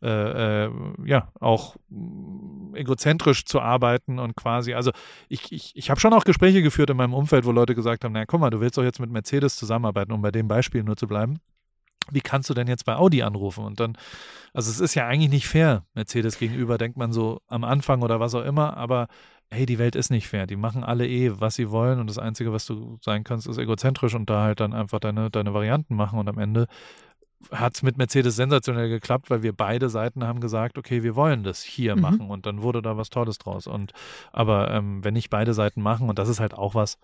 äh, 0.00 0.66
äh, 0.66 0.70
ja, 1.04 1.28
auch 1.40 1.76
egozentrisch 2.74 3.44
zu 3.44 3.60
arbeiten 3.60 4.20
und 4.20 4.36
quasi, 4.36 4.74
also 4.74 4.92
ich, 5.28 5.50
ich, 5.50 5.72
ich 5.74 5.90
habe 5.90 6.00
schon 6.00 6.12
auch 6.12 6.24
Gespräche 6.24 6.62
geführt 6.62 6.90
in 6.90 6.96
meinem 6.96 7.14
Umfeld, 7.14 7.44
wo 7.44 7.52
Leute 7.52 7.74
gesagt 7.74 8.04
haben, 8.04 8.12
naja, 8.12 8.26
guck 8.26 8.40
mal, 8.40 8.50
du 8.50 8.60
willst 8.60 8.78
doch 8.78 8.84
jetzt 8.84 9.00
mit 9.00 9.10
Mercedes 9.10 9.56
zusammenarbeiten, 9.56 10.12
um 10.12 10.22
bei 10.22 10.30
dem 10.30 10.46
Beispiel 10.46 10.84
nur 10.84 10.96
zu 10.96 11.08
bleiben 11.08 11.40
wie 12.10 12.20
kannst 12.20 12.50
du 12.50 12.54
denn 12.54 12.66
jetzt 12.66 12.84
bei 12.84 12.96
Audi 12.96 13.22
anrufen? 13.22 13.64
Und 13.64 13.80
dann, 13.80 13.96
also 14.52 14.70
es 14.70 14.80
ist 14.80 14.94
ja 14.94 15.06
eigentlich 15.06 15.30
nicht 15.30 15.48
fair, 15.48 15.84
Mercedes 15.94 16.38
gegenüber, 16.38 16.78
denkt 16.78 16.96
man 16.96 17.12
so 17.12 17.40
am 17.48 17.64
Anfang 17.64 18.02
oder 18.02 18.20
was 18.20 18.34
auch 18.34 18.44
immer, 18.44 18.76
aber 18.76 19.08
hey, 19.50 19.66
die 19.66 19.78
Welt 19.78 19.94
ist 19.96 20.10
nicht 20.10 20.28
fair. 20.28 20.46
Die 20.46 20.56
machen 20.56 20.84
alle 20.84 21.06
eh, 21.06 21.32
was 21.40 21.54
sie 21.54 21.70
wollen 21.70 22.00
und 22.00 22.08
das 22.08 22.18
Einzige, 22.18 22.52
was 22.52 22.66
du 22.66 22.98
sein 23.02 23.24
kannst, 23.24 23.46
ist 23.46 23.58
egozentrisch 23.58 24.14
und 24.14 24.28
da 24.28 24.42
halt 24.42 24.60
dann 24.60 24.72
einfach 24.72 25.00
deine, 25.00 25.30
deine 25.30 25.54
Varianten 25.54 25.94
machen 25.94 26.18
und 26.18 26.28
am 26.28 26.38
Ende 26.38 26.66
hat 27.50 27.74
es 27.74 27.82
mit 27.82 27.98
Mercedes 27.98 28.36
sensationell 28.36 28.88
geklappt, 28.88 29.30
weil 29.30 29.42
wir 29.42 29.52
beide 29.52 29.90
Seiten 29.90 30.24
haben 30.24 30.40
gesagt, 30.40 30.78
okay, 30.78 31.02
wir 31.02 31.14
wollen 31.14 31.42
das 31.44 31.62
hier 31.62 31.94
mhm. 31.94 32.02
machen 32.02 32.30
und 32.30 32.46
dann 32.46 32.62
wurde 32.62 32.82
da 32.82 32.96
was 32.96 33.10
Tolles 33.10 33.38
draus. 33.38 33.66
Und 33.66 33.92
aber 34.32 34.70
ähm, 34.70 35.04
wenn 35.04 35.14
nicht 35.14 35.30
beide 35.30 35.54
Seiten 35.54 35.82
machen, 35.82 36.08
und 36.08 36.18
das 36.18 36.28
ist 36.28 36.40
halt 36.40 36.54
auch 36.54 36.74
was, 36.74 36.98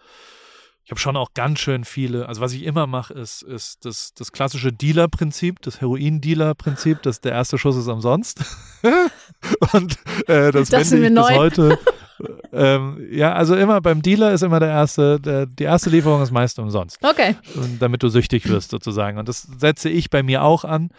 ich 0.85 0.90
habe 0.90 1.01
schon 1.01 1.16
auch 1.16 1.35
ganz 1.35 1.61
schön 1.61 1.85
viele, 1.85 2.27
also 2.29 2.40
was 2.40 2.53
ich 2.53 2.64
immer 2.64 2.87
mache, 2.87 3.14
ist, 3.14 3.43
ist 3.43 3.85
das, 3.85 4.12
das 4.14 4.33
klassische 4.33 4.73
Dealer-Prinzip, 4.73 5.61
das 5.62 5.81
Heroin-Dealer-Prinzip, 5.81 7.03
dass 7.03 7.21
der 7.21 7.33
erste 7.33 7.59
Schuss 7.59 7.77
ist 7.77 7.87
umsonst. 7.87 8.40
und 9.73 9.99
äh, 10.27 10.51
das, 10.51 10.69
das 10.71 10.90
wende 10.90 11.21
ich 11.21 11.29
bis 11.29 11.37
heute. 11.37 11.79
ähm, 12.53 13.07
ja, 13.11 13.33
also 13.33 13.55
immer 13.55 13.81
beim 13.81 14.03
Dealer 14.03 14.33
ist 14.33 14.43
immer 14.43 14.61
der 14.61 14.71
erste, 14.71 15.21
der, 15.21 15.47
die 15.47 15.64
erste 15.64 15.90
Lieferung 15.90 16.23
ist 16.23 16.31
meist 16.31 16.59
umsonst. 16.59 16.99
Okay. 17.03 17.37
Und 17.55 17.81
damit 17.81 18.03
du 18.03 18.09
süchtig 18.09 18.49
wirst 18.49 18.71
sozusagen. 18.71 19.19
Und 19.19 19.29
das 19.29 19.43
setze 19.43 19.88
ich 19.88 20.11
bei 20.11 20.23
mir 20.23 20.43
auch 20.43 20.64
an. 20.64 20.90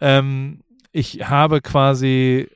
Ähm, 0.00 0.62
ich 0.92 1.28
habe 1.28 1.60
quasi 1.60 2.48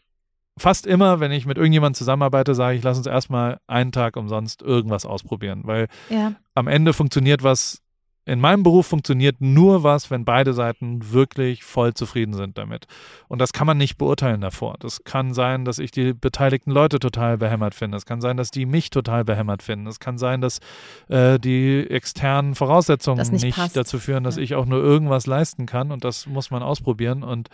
fast 0.59 0.87
immer, 0.87 1.21
wenn 1.21 1.33
ich 1.33 1.47
mit 1.47 1.57
irgendjemandem 1.57 1.95
zusammenarbeite, 1.95 2.55
sage 2.55 2.77
ich, 2.77 2.83
lass 2.83 2.99
uns 2.99 3.07
erstmal 3.07 3.59
einen 3.67 3.93
Tag 3.93 4.17
umsonst 4.17 4.62
irgendwas 4.62 5.07
ausprobieren, 5.07 5.62
weil 5.65 5.88
ja. 6.09 6.35
am 6.55 6.69
Ende 6.69 6.93
funktioniert 6.93 7.43
was 7.43 7.82
in 8.25 8.39
meinem 8.39 8.63
Beruf 8.63 8.87
funktioniert 8.87 9.41
nur 9.41 9.83
was, 9.83 10.11
wenn 10.11 10.25
beide 10.25 10.53
Seiten 10.53 11.13
wirklich 11.13 11.65
voll 11.65 11.93
zufrieden 11.95 12.35
sind 12.35 12.57
damit. 12.57 12.87
Und 13.27 13.41
das 13.41 13.53
kann 13.53 13.67
man 13.67 13.77
nicht 13.79 13.99
beurteilen 13.99 14.41
davor. 14.41 14.77
Das 14.79 15.03
kann 15.03 15.35
sein, 15.35 15.65
dass 15.65 15.81
ich 15.81 15.91
die 15.91 16.13
beteiligten 16.13 16.71
Leute 16.71 17.01
total 17.01 17.39
behämmert 17.39 17.75
finde. 17.75 17.97
Es 17.97 18.07
kann 18.07 18.21
sein, 18.21 18.37
dass 18.37 18.53
die 18.53 18.65
mich 18.65 18.91
total 18.91 19.25
behämmert 19.25 19.63
finden. 19.65 19.89
Es 19.89 19.99
kann 19.99 20.19
sein, 20.19 20.41
dass 20.41 20.61
äh, 21.09 21.41
die 21.41 21.85
externen 21.91 22.55
Voraussetzungen 22.55 23.27
nicht, 23.33 23.43
nicht 23.43 23.77
dazu 23.77 23.99
führen, 23.99 24.23
dass 24.23 24.37
ja. 24.37 24.43
ich 24.43 24.55
auch 24.55 24.67
nur 24.67 24.81
irgendwas 24.81 25.27
leisten 25.27 25.67
kann. 25.67 25.91
Und 25.91 26.05
das 26.05 26.27
muss 26.27 26.53
man 26.53 26.63
ausprobieren. 26.63 27.25
Und 27.25 27.49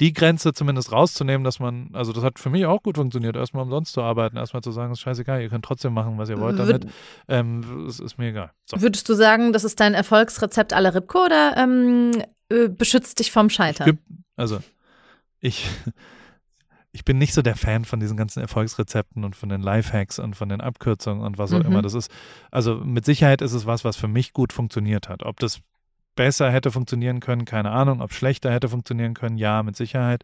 die 0.00 0.14
Grenze 0.14 0.54
zumindest 0.54 0.90
rauszunehmen, 0.90 1.44
dass 1.44 1.60
man, 1.60 1.90
also 1.92 2.14
das 2.14 2.24
hat 2.24 2.38
für 2.38 2.48
mich 2.48 2.64
auch 2.64 2.82
gut 2.82 2.96
funktioniert, 2.96 3.36
erstmal 3.36 3.64
umsonst 3.64 3.92
zu 3.92 4.00
arbeiten, 4.00 4.38
erstmal 4.38 4.62
zu 4.62 4.70
sagen, 4.70 4.92
es 4.92 5.00
ist 5.00 5.02
scheißegal, 5.02 5.42
ihr 5.42 5.50
könnt 5.50 5.66
trotzdem 5.66 5.92
machen, 5.92 6.16
was 6.16 6.30
ihr 6.30 6.40
wollt 6.40 6.58
damit. 6.58 6.86
Ähm, 7.28 7.84
es 7.86 8.00
ist 8.00 8.16
mir 8.16 8.28
egal. 8.28 8.52
So. 8.64 8.80
Würdest 8.80 9.06
du 9.10 9.12
sagen, 9.12 9.52
das 9.52 9.64
ist 9.64 9.80
dein 9.80 9.92
Erfolg? 9.92 10.13
Erfolgsrezept 10.14 10.72
aller 10.72 10.94
Ripko 10.94 11.24
oder 11.24 11.56
ähm, 11.56 12.12
äh, 12.48 12.68
beschützt 12.68 13.18
dich 13.18 13.32
vom 13.32 13.50
Scheitern? 13.50 13.98
Also, 14.36 14.60
ich, 15.40 15.68
ich 16.92 17.04
bin 17.04 17.18
nicht 17.18 17.34
so 17.34 17.42
der 17.42 17.56
Fan 17.56 17.84
von 17.84 18.00
diesen 18.00 18.16
ganzen 18.16 18.40
Erfolgsrezepten 18.40 19.24
und 19.24 19.34
von 19.34 19.48
den 19.48 19.60
Lifehacks 19.60 20.18
und 20.18 20.36
von 20.36 20.48
den 20.48 20.60
Abkürzungen 20.60 21.24
und 21.24 21.38
was 21.38 21.52
auch 21.52 21.60
mhm. 21.60 21.66
immer. 21.66 21.82
Das 21.82 21.94
ist, 21.94 22.10
also 22.50 22.76
mit 22.76 23.04
Sicherheit 23.04 23.42
ist 23.42 23.52
es 23.52 23.66
was, 23.66 23.84
was 23.84 23.96
für 23.96 24.08
mich 24.08 24.32
gut 24.32 24.52
funktioniert 24.52 25.08
hat. 25.08 25.24
Ob 25.24 25.40
das 25.40 25.60
besser 26.14 26.50
hätte 26.50 26.70
funktionieren 26.70 27.18
können, 27.18 27.44
keine 27.44 27.72
Ahnung. 27.72 28.00
Ob 28.00 28.12
schlechter 28.12 28.52
hätte 28.52 28.68
funktionieren 28.68 29.14
können, 29.14 29.36
ja, 29.36 29.62
mit 29.64 29.76
Sicherheit. 29.76 30.22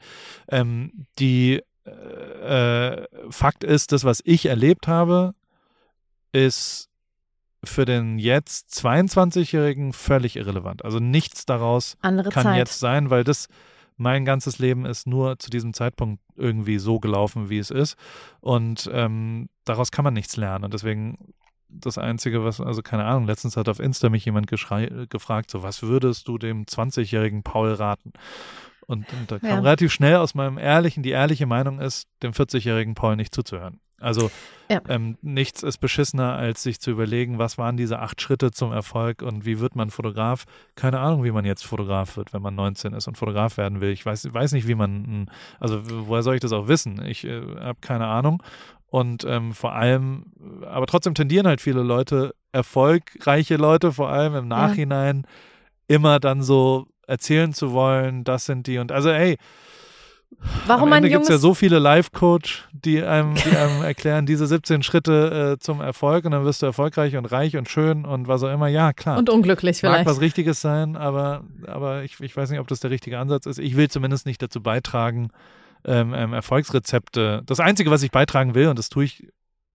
Ähm, 0.48 1.06
die 1.18 1.62
äh, 1.84 3.06
Fakt 3.30 3.64
ist, 3.64 3.90
das, 3.90 4.04
was 4.04 4.20
ich 4.24 4.46
erlebt 4.46 4.86
habe, 4.86 5.34
ist 6.32 6.89
für 7.64 7.84
den 7.84 8.18
jetzt 8.18 8.70
22-Jährigen 8.70 9.92
völlig 9.92 10.36
irrelevant. 10.36 10.84
Also 10.84 10.98
nichts 10.98 11.44
daraus 11.46 11.96
Andere 12.00 12.30
kann 12.30 12.44
Zeit. 12.44 12.58
jetzt 12.58 12.80
sein, 12.80 13.10
weil 13.10 13.24
das 13.24 13.48
mein 13.96 14.24
ganzes 14.24 14.58
Leben 14.58 14.86
ist 14.86 15.06
nur 15.06 15.38
zu 15.38 15.50
diesem 15.50 15.74
Zeitpunkt 15.74 16.22
irgendwie 16.34 16.78
so 16.78 17.00
gelaufen, 17.00 17.50
wie 17.50 17.58
es 17.58 17.70
ist. 17.70 17.96
Und 18.40 18.88
ähm, 18.92 19.50
daraus 19.66 19.90
kann 19.90 20.04
man 20.04 20.14
nichts 20.14 20.38
lernen. 20.38 20.64
Und 20.64 20.72
deswegen 20.72 21.34
das 21.68 21.98
Einzige, 21.98 22.42
was, 22.42 22.60
also 22.60 22.82
keine 22.82 23.04
Ahnung, 23.04 23.26
letztens 23.26 23.56
hat 23.56 23.68
auf 23.68 23.78
Insta 23.78 24.08
mich 24.08 24.24
jemand 24.24 24.46
gefragt, 24.48 25.50
so 25.50 25.62
was 25.62 25.82
würdest 25.82 26.26
du 26.28 26.38
dem 26.38 26.64
20-jährigen 26.64 27.42
Paul 27.42 27.74
raten? 27.74 28.12
Und, 28.86 29.06
und 29.12 29.30
da 29.30 29.38
kam 29.38 29.48
ja. 29.48 29.60
relativ 29.60 29.92
schnell 29.92 30.16
aus 30.16 30.34
meinem 30.34 30.58
ehrlichen, 30.58 31.02
die 31.02 31.10
ehrliche 31.10 31.46
Meinung 31.46 31.78
ist, 31.78 32.08
dem 32.22 32.32
40-jährigen 32.32 32.94
Paul 32.94 33.16
nicht 33.16 33.34
zuzuhören. 33.34 33.80
Also 34.00 34.30
ja. 34.68 34.80
ähm, 34.88 35.16
nichts 35.22 35.62
ist 35.62 35.78
beschissener, 35.78 36.34
als 36.34 36.62
sich 36.62 36.80
zu 36.80 36.90
überlegen, 36.90 37.38
was 37.38 37.58
waren 37.58 37.76
diese 37.76 37.98
acht 38.00 38.20
Schritte 38.20 38.50
zum 38.50 38.72
Erfolg 38.72 39.22
und 39.22 39.44
wie 39.44 39.60
wird 39.60 39.76
man 39.76 39.90
Fotograf. 39.90 40.44
Keine 40.74 41.00
Ahnung, 41.00 41.22
wie 41.24 41.30
man 41.30 41.44
jetzt 41.44 41.64
Fotograf 41.64 42.16
wird, 42.16 42.32
wenn 42.32 42.42
man 42.42 42.54
19 42.54 42.94
ist 42.94 43.06
und 43.06 43.18
Fotograf 43.18 43.56
werden 43.56 43.80
will. 43.80 43.90
Ich 43.90 44.04
weiß, 44.04 44.32
weiß 44.32 44.52
nicht, 44.52 44.66
wie 44.66 44.74
man, 44.74 45.30
also 45.58 45.80
woher 46.06 46.22
soll 46.22 46.34
ich 46.34 46.40
das 46.40 46.52
auch 46.52 46.66
wissen? 46.66 47.04
Ich 47.04 47.24
äh, 47.24 47.40
habe 47.60 47.78
keine 47.80 48.06
Ahnung. 48.06 48.42
Und 48.88 49.24
ähm, 49.24 49.52
vor 49.52 49.74
allem, 49.74 50.26
aber 50.66 50.86
trotzdem 50.86 51.14
tendieren 51.14 51.46
halt 51.46 51.60
viele 51.60 51.82
Leute, 51.82 52.34
erfolgreiche 52.50 53.56
Leute 53.56 53.92
vor 53.92 54.08
allem 54.08 54.34
im 54.34 54.48
Nachhinein, 54.48 55.22
ja. 55.88 55.96
immer 55.96 56.18
dann 56.18 56.42
so 56.42 56.88
erzählen 57.06 57.52
zu 57.52 57.72
wollen, 57.72 58.24
das 58.24 58.46
sind 58.46 58.66
die 58.66 58.78
und 58.78 58.92
also 58.92 59.10
ey, 59.10 59.36
Warum 60.66 60.88
Am 60.88 60.98
Ende 60.98 61.08
gibt 61.10 61.22
es 61.22 61.28
ja 61.28 61.38
so 61.38 61.54
viele 61.54 61.78
Life-Coach, 61.78 62.68
die 62.72 63.02
einem, 63.02 63.34
die 63.34 63.56
einem 63.56 63.82
erklären, 63.82 64.26
diese 64.26 64.46
17 64.46 64.82
Schritte 64.82 65.54
äh, 65.54 65.58
zum 65.58 65.80
Erfolg 65.80 66.24
und 66.24 66.30
dann 66.30 66.44
wirst 66.44 66.62
du 66.62 66.66
erfolgreich 66.66 67.16
und 67.16 67.26
reich 67.26 67.56
und 67.56 67.68
schön 67.68 68.04
und 68.04 68.28
was 68.28 68.42
auch 68.42 68.52
immer. 68.52 68.68
Ja, 68.68 68.92
klar. 68.92 69.18
Und 69.18 69.28
unglücklich 69.28 69.80
vielleicht. 69.80 70.06
Mag 70.06 70.14
was 70.14 70.20
Richtiges 70.20 70.60
sein, 70.60 70.96
aber, 70.96 71.44
aber 71.66 72.04
ich, 72.04 72.20
ich 72.20 72.36
weiß 72.36 72.50
nicht, 72.50 72.60
ob 72.60 72.68
das 72.68 72.80
der 72.80 72.90
richtige 72.90 73.18
Ansatz 73.18 73.46
ist. 73.46 73.58
Ich 73.58 73.76
will 73.76 73.88
zumindest 73.88 74.26
nicht 74.26 74.40
dazu 74.40 74.62
beitragen, 74.62 75.30
ähm, 75.84 76.14
ähm, 76.14 76.32
Erfolgsrezepte. 76.32 77.42
Das 77.46 77.60
Einzige, 77.60 77.90
was 77.90 78.02
ich 78.02 78.10
beitragen 78.10 78.54
will, 78.54 78.68
und 78.68 78.78
das 78.78 78.88
tue 78.88 79.04
ich 79.04 79.28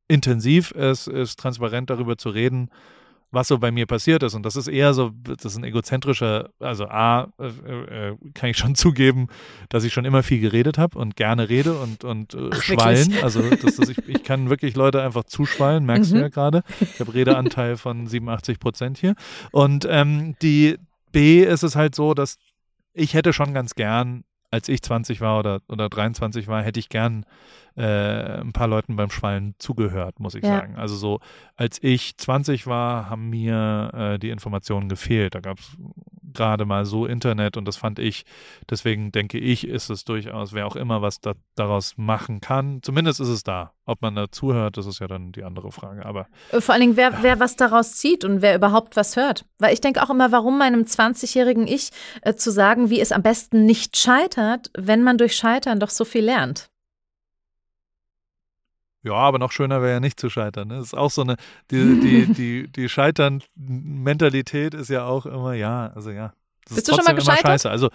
intensiv, 0.08 0.72
ist, 0.72 1.08
ist 1.08 1.39
transparent 1.39 1.89
darüber 1.89 2.18
zu 2.18 2.30
reden, 2.30 2.70
was 3.36 3.50
so 3.50 3.60
bei 3.60 3.69
mir 3.69 3.86
passiert 3.86 4.24
ist. 4.24 4.34
Und 4.34 4.43
das 4.43 4.56
ist 4.56 4.67
eher 4.67 4.95
so, 4.95 5.12
das 5.21 5.45
ist 5.45 5.58
ein 5.58 5.63
egozentrischer, 5.63 6.50
also 6.60 6.88
A, 6.88 7.28
äh, 7.38 8.10
äh, 8.10 8.17
kann 8.34 8.50
ich 8.50 8.58
schon 8.58 8.74
zugeben, 8.76 9.28
dass 9.69 9.84
ich 9.84 9.93
schon 9.93 10.06
immer 10.06 10.24
viel 10.24 10.39
geredet 10.39 10.80
habe 10.80 10.98
und 10.98 11.15
gerne 11.15 11.50
rede 11.50 11.78
und, 11.78 12.04
und 12.04 12.34
äh, 12.34 12.50
Ach, 12.52 12.62
schwallen. 12.62 12.98
Wirklich? 12.98 13.24
Also 13.24 13.41
das, 13.48 13.76
das, 13.76 13.89
ich, 13.89 13.98
ich 14.08 14.24
kann 14.24 14.50
wirklich 14.50 14.76
Leute 14.76 15.04
einfach 15.04 15.26
zuschwallen, 15.26 15.86
merkst 15.86 16.12
mhm. 16.12 16.15
du 16.15 16.21
ja 16.21 16.30
gerade. 16.30 16.63
Ich 16.82 17.00
habe 17.00 17.13
Redeanteil 17.13 17.78
von 17.78 18.08
87 18.08 18.60
Prozent 18.60 18.98
hier. 18.98 19.15
Und 19.52 19.86
ähm, 19.88 20.36
die 20.41 20.78
B 21.12 21.43
ist 21.43 21.63
es 21.63 21.76
halt 21.76 21.93
so, 21.93 22.13
dass 22.13 22.38
ich 22.93 23.13
hätte 23.13 23.34
schon 23.34 23.54
ganz 23.54 23.76
gern 23.76 24.24
als 24.56 24.70
ich 24.70 24.82
20 24.82 25.20
war 25.20 25.38
oder, 25.38 25.62
oder 25.68 25.89
23 25.89 26.48
war, 26.48 26.63
hätte 26.63 26.80
ich 26.80 26.88
gern 26.88 27.26
äh, 27.76 28.39
ein 28.39 28.54
paar 28.54 28.68
Leuten 28.68 28.96
beim 28.96 29.10
Schwallen 29.10 29.54
zugehört, 29.60 30.22
muss 30.22 30.34
ich 30.34 30.44
ja. 30.44 30.60
sagen. 30.60 30.78
Also 30.78 30.96
so, 30.96 31.20
als 31.58 31.84
ich 31.84 32.18
20 32.18 32.65
war, 32.65 33.10
haben 33.10 33.30
mir 33.30 33.91
äh, 33.94 34.18
die 34.18 34.30
Informationen 34.30 34.88
gefehlt. 34.88 35.36
Da 35.36 35.41
gab 35.41 35.60
es 35.60 35.78
gerade 36.36 36.65
mal 36.65 36.86
so 36.86 37.06
Internet 37.06 37.58
und 37.58 37.65
das 37.65 37.78
fand 37.78 38.00
ich, 38.00 38.26
deswegen 38.69 39.12
denke 39.12 39.38
ich, 39.38 39.67
ist 39.67 39.89
es 39.89 40.06
durchaus, 40.06 40.54
wer 40.54 40.67
auch 40.67 40.76
immer 40.76 41.02
was 41.02 41.19
da, 41.21 41.34
daraus 41.56 41.93
machen 41.98 42.41
kann, 42.41 42.80
zumindest 42.82 43.19
ist 43.19 43.30
es 43.30 43.43
da. 43.43 43.71
Ob 43.88 44.02
man 44.02 44.15
da 44.15 44.32
zuhört, 44.32 44.78
das 44.78 44.88
ist 44.88 45.00
ja 45.00 45.08
dann 45.08 45.32
die 45.32 45.43
andere 45.43 45.71
Frage. 45.71 46.06
Aber 46.06 46.28
äh, 46.52 46.60
vor 46.60 46.74
allen 46.74 46.82
Dingen, 46.82 46.98
wer, 46.98 47.21
wer 47.21 47.39
was 47.39 47.56
daraus 47.56 47.93
zieht 47.93 48.24
und 48.26 48.41
wer 48.41 48.56
überhaupt 48.56 48.95
was 48.95 49.15
hört. 49.15 49.45
Weil 49.60 49.74
ich 49.74 49.82
denke 49.82 50.02
auch 50.02 50.10
immer, 50.10 50.32
warum 50.32 50.58
meinem 50.58 50.84
20-jährigen 50.84 51.67
Ich 51.67 51.91
äh, 52.21 52.34
zu 52.34 52.52
sagen, 52.52 52.89
wie 52.89 53.00
es 53.00 53.12
am 53.12 53.21
besten 53.21 53.65
nicht 53.65 53.95
scheitert, 53.95 54.71
wenn 54.76 55.04
man 55.04 55.19
durch 55.19 55.36
Scheitern 55.36 55.80
doch 55.80 55.91
so 55.91 56.04
viel 56.04 56.26
lernt. 56.26 56.69
Ja, 59.06 59.13
aber 59.13 59.38
noch 59.38 59.52
schöner 59.52 59.84
wäre 59.84 59.94
ja 59.94 60.00
nicht 60.00 60.20
zu 60.20 60.32
scheitern. 60.32 60.70
Ne? 60.70 60.78
Das 60.78 60.88
ist 60.88 60.94
auch 60.96 61.12
so 61.12 61.22
eine, 61.22 61.36
die, 61.70 62.00
die, 62.00 62.26
die, 62.34 62.68
die 62.68 62.89
Scheitern-Mentalität 62.89 64.74
ist 64.74 64.89
ja 64.89 65.06
auch 65.06 65.28
immer, 65.28 65.54
ja, 65.54 65.91
also 65.94 66.10
ja. 66.10 66.34
Das 66.65 66.76
Bist 66.76 66.88
du 66.88 66.96
schon 66.96 67.06
mal 67.06 67.13
gescheitert? 67.13 67.46
scheiße. 67.46 67.70
Also, 67.70 67.89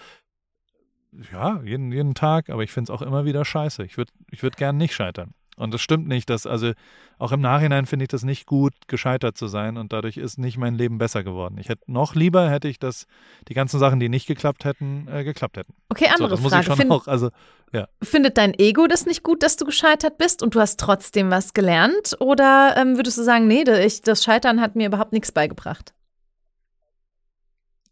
ja, 1.33 1.61
jeden, 1.63 1.91
jeden 1.91 2.15
Tag, 2.15 2.49
aber 2.49 2.63
ich 2.63 2.71
finde 2.71 2.91
es 2.93 2.97
auch 2.97 3.01
immer 3.01 3.25
wieder 3.25 3.43
scheiße. 3.43 3.83
Ich 3.83 3.97
würde 3.97 4.13
ich 4.31 4.41
würd 4.41 4.55
gern 4.55 4.77
nicht 4.77 4.93
scheitern. 4.93 5.33
Und 5.61 5.73
das 5.75 5.81
stimmt 5.81 6.07
nicht, 6.07 6.29
dass, 6.31 6.47
also 6.47 6.71
auch 7.19 7.31
im 7.31 7.39
Nachhinein 7.39 7.85
finde 7.85 8.05
ich 8.05 8.09
das 8.09 8.23
nicht 8.23 8.47
gut, 8.47 8.73
gescheitert 8.87 9.37
zu 9.37 9.45
sein 9.45 9.77
und 9.77 9.93
dadurch 9.93 10.17
ist 10.17 10.39
nicht 10.39 10.57
mein 10.57 10.73
Leben 10.73 10.97
besser 10.97 11.23
geworden. 11.23 11.57
Ich 11.59 11.69
hätte 11.69 11.83
noch 11.85 12.15
lieber, 12.15 12.49
hätte 12.49 12.67
ich 12.67 12.79
das, 12.79 13.05
die 13.47 13.53
ganzen 13.53 13.79
Sachen, 13.79 13.99
die 13.99 14.09
nicht 14.09 14.25
geklappt 14.25 14.65
hätten, 14.65 15.07
äh, 15.07 15.23
geklappt 15.23 15.57
hätten. 15.57 15.75
Okay, 15.89 16.07
andere 16.07 16.29
so, 16.29 16.35
das 16.35 16.39
Frage. 16.41 16.55
Muss 16.55 16.61
ich 16.61 16.65
schon 16.65 16.77
Find, 16.77 16.91
auch, 16.91 17.07
also, 17.07 17.29
ja. 17.71 17.87
Findet 18.01 18.39
dein 18.39 18.55
Ego 18.55 18.87
das 18.87 19.05
nicht 19.05 19.21
gut, 19.21 19.43
dass 19.43 19.55
du 19.55 19.65
gescheitert 19.65 20.17
bist 20.17 20.41
und 20.41 20.55
du 20.55 20.59
hast 20.59 20.79
trotzdem 20.79 21.29
was 21.29 21.53
gelernt? 21.53 22.15
Oder 22.19 22.73
ähm, 22.77 22.95
würdest 22.95 23.19
du 23.19 23.23
sagen, 23.23 23.45
nee, 23.45 23.63
das 23.63 24.23
Scheitern 24.23 24.61
hat 24.61 24.75
mir 24.75 24.87
überhaupt 24.87 25.13
nichts 25.13 25.31
beigebracht? 25.31 25.93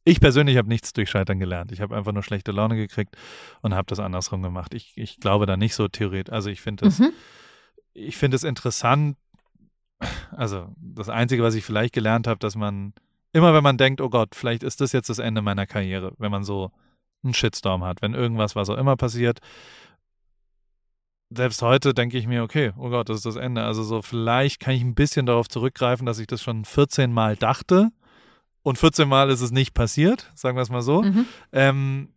Ich 0.06 0.20
persönlich 0.20 0.58
habe 0.58 0.70
nichts 0.70 0.92
durch 0.94 1.12
Scheitern 1.12 1.40
gelernt. 1.40 1.72
Ich 1.72 1.82
habe 1.82 1.96
einfach 1.96 2.14
nur 2.14 2.24
schlechte 2.24 2.52
Laune 2.52 2.78
gekriegt 2.78 3.16
und 3.62 3.76
habe 3.76 3.86
das 3.86 4.00
andersrum 4.00 4.42
gemacht. 4.42 4.74
Ich, 4.74 4.94
ich 4.96 5.20
glaube 5.20 5.46
da 5.46 5.56
nicht 5.56 5.76
so 5.76 5.88
theoretisch. 5.88 6.34
Also 6.34 6.50
ich 6.50 6.62
finde 6.62 6.86
das. 6.86 6.98
Mhm 6.98 7.14
ich 7.94 8.18
finde 8.18 8.36
es 8.36 8.44
interessant, 8.44 9.18
also 10.32 10.68
das 10.78 11.10
Einzige, 11.10 11.44
was 11.44 11.56
ich 11.56 11.66
vielleicht 11.66 11.94
gelernt 11.94 12.28
habe, 12.28 12.40
dass 12.40 12.56
man 12.56 12.94
immer, 13.34 13.54
wenn 13.54 13.64
man 13.64 13.78
denkt, 13.78 14.02
oh 14.02 14.10
Gott, 14.10 14.36
vielleicht 14.36 14.64
ist 14.64 14.82
das 14.82 14.92
jetzt 14.92 15.10
das 15.10 15.20
Ende 15.20 15.42
meiner 15.42 15.66
Karriere, 15.66 16.14
wenn 16.18 16.32
man 16.32 16.44
so 16.44 16.72
einen 17.24 17.34
Shitstorm 17.34 17.84
hat, 17.84 18.02
wenn 18.02 18.14
irgendwas, 18.14 18.56
was 18.56 18.70
auch 18.70 18.78
immer 18.78 18.96
passiert, 18.96 19.40
selbst 21.32 21.62
heute 21.62 21.94
denke 21.94 22.18
ich 22.18 22.28
mir, 22.28 22.44
okay, 22.44 22.72
oh 22.78 22.90
Gott, 22.90 23.10
das 23.10 23.18
ist 23.18 23.26
das 23.26 23.36
Ende. 23.36 23.64
Also 23.64 23.84
so 23.84 24.02
vielleicht 24.02 24.60
kann 24.60 24.74
ich 24.74 24.82
ein 24.82 24.96
bisschen 24.96 25.26
darauf 25.26 25.48
zurückgreifen, 25.48 26.06
dass 26.06 26.20
ich 26.20 26.28
das 26.28 26.42
schon 26.42 26.66
14 26.66 27.14
Mal 27.14 27.36
dachte 27.36 27.92
und 28.64 28.78
14 28.78 29.08
Mal 29.08 29.30
ist 29.30 29.42
es 29.42 29.52
nicht 29.52 29.74
passiert, 29.74 30.32
sagen 30.34 30.58
wir 30.58 30.64
es 30.64 30.72
mal 30.72 30.82
so. 30.82 31.04
Mhm. 31.04 31.26
Ähm, 31.52 32.14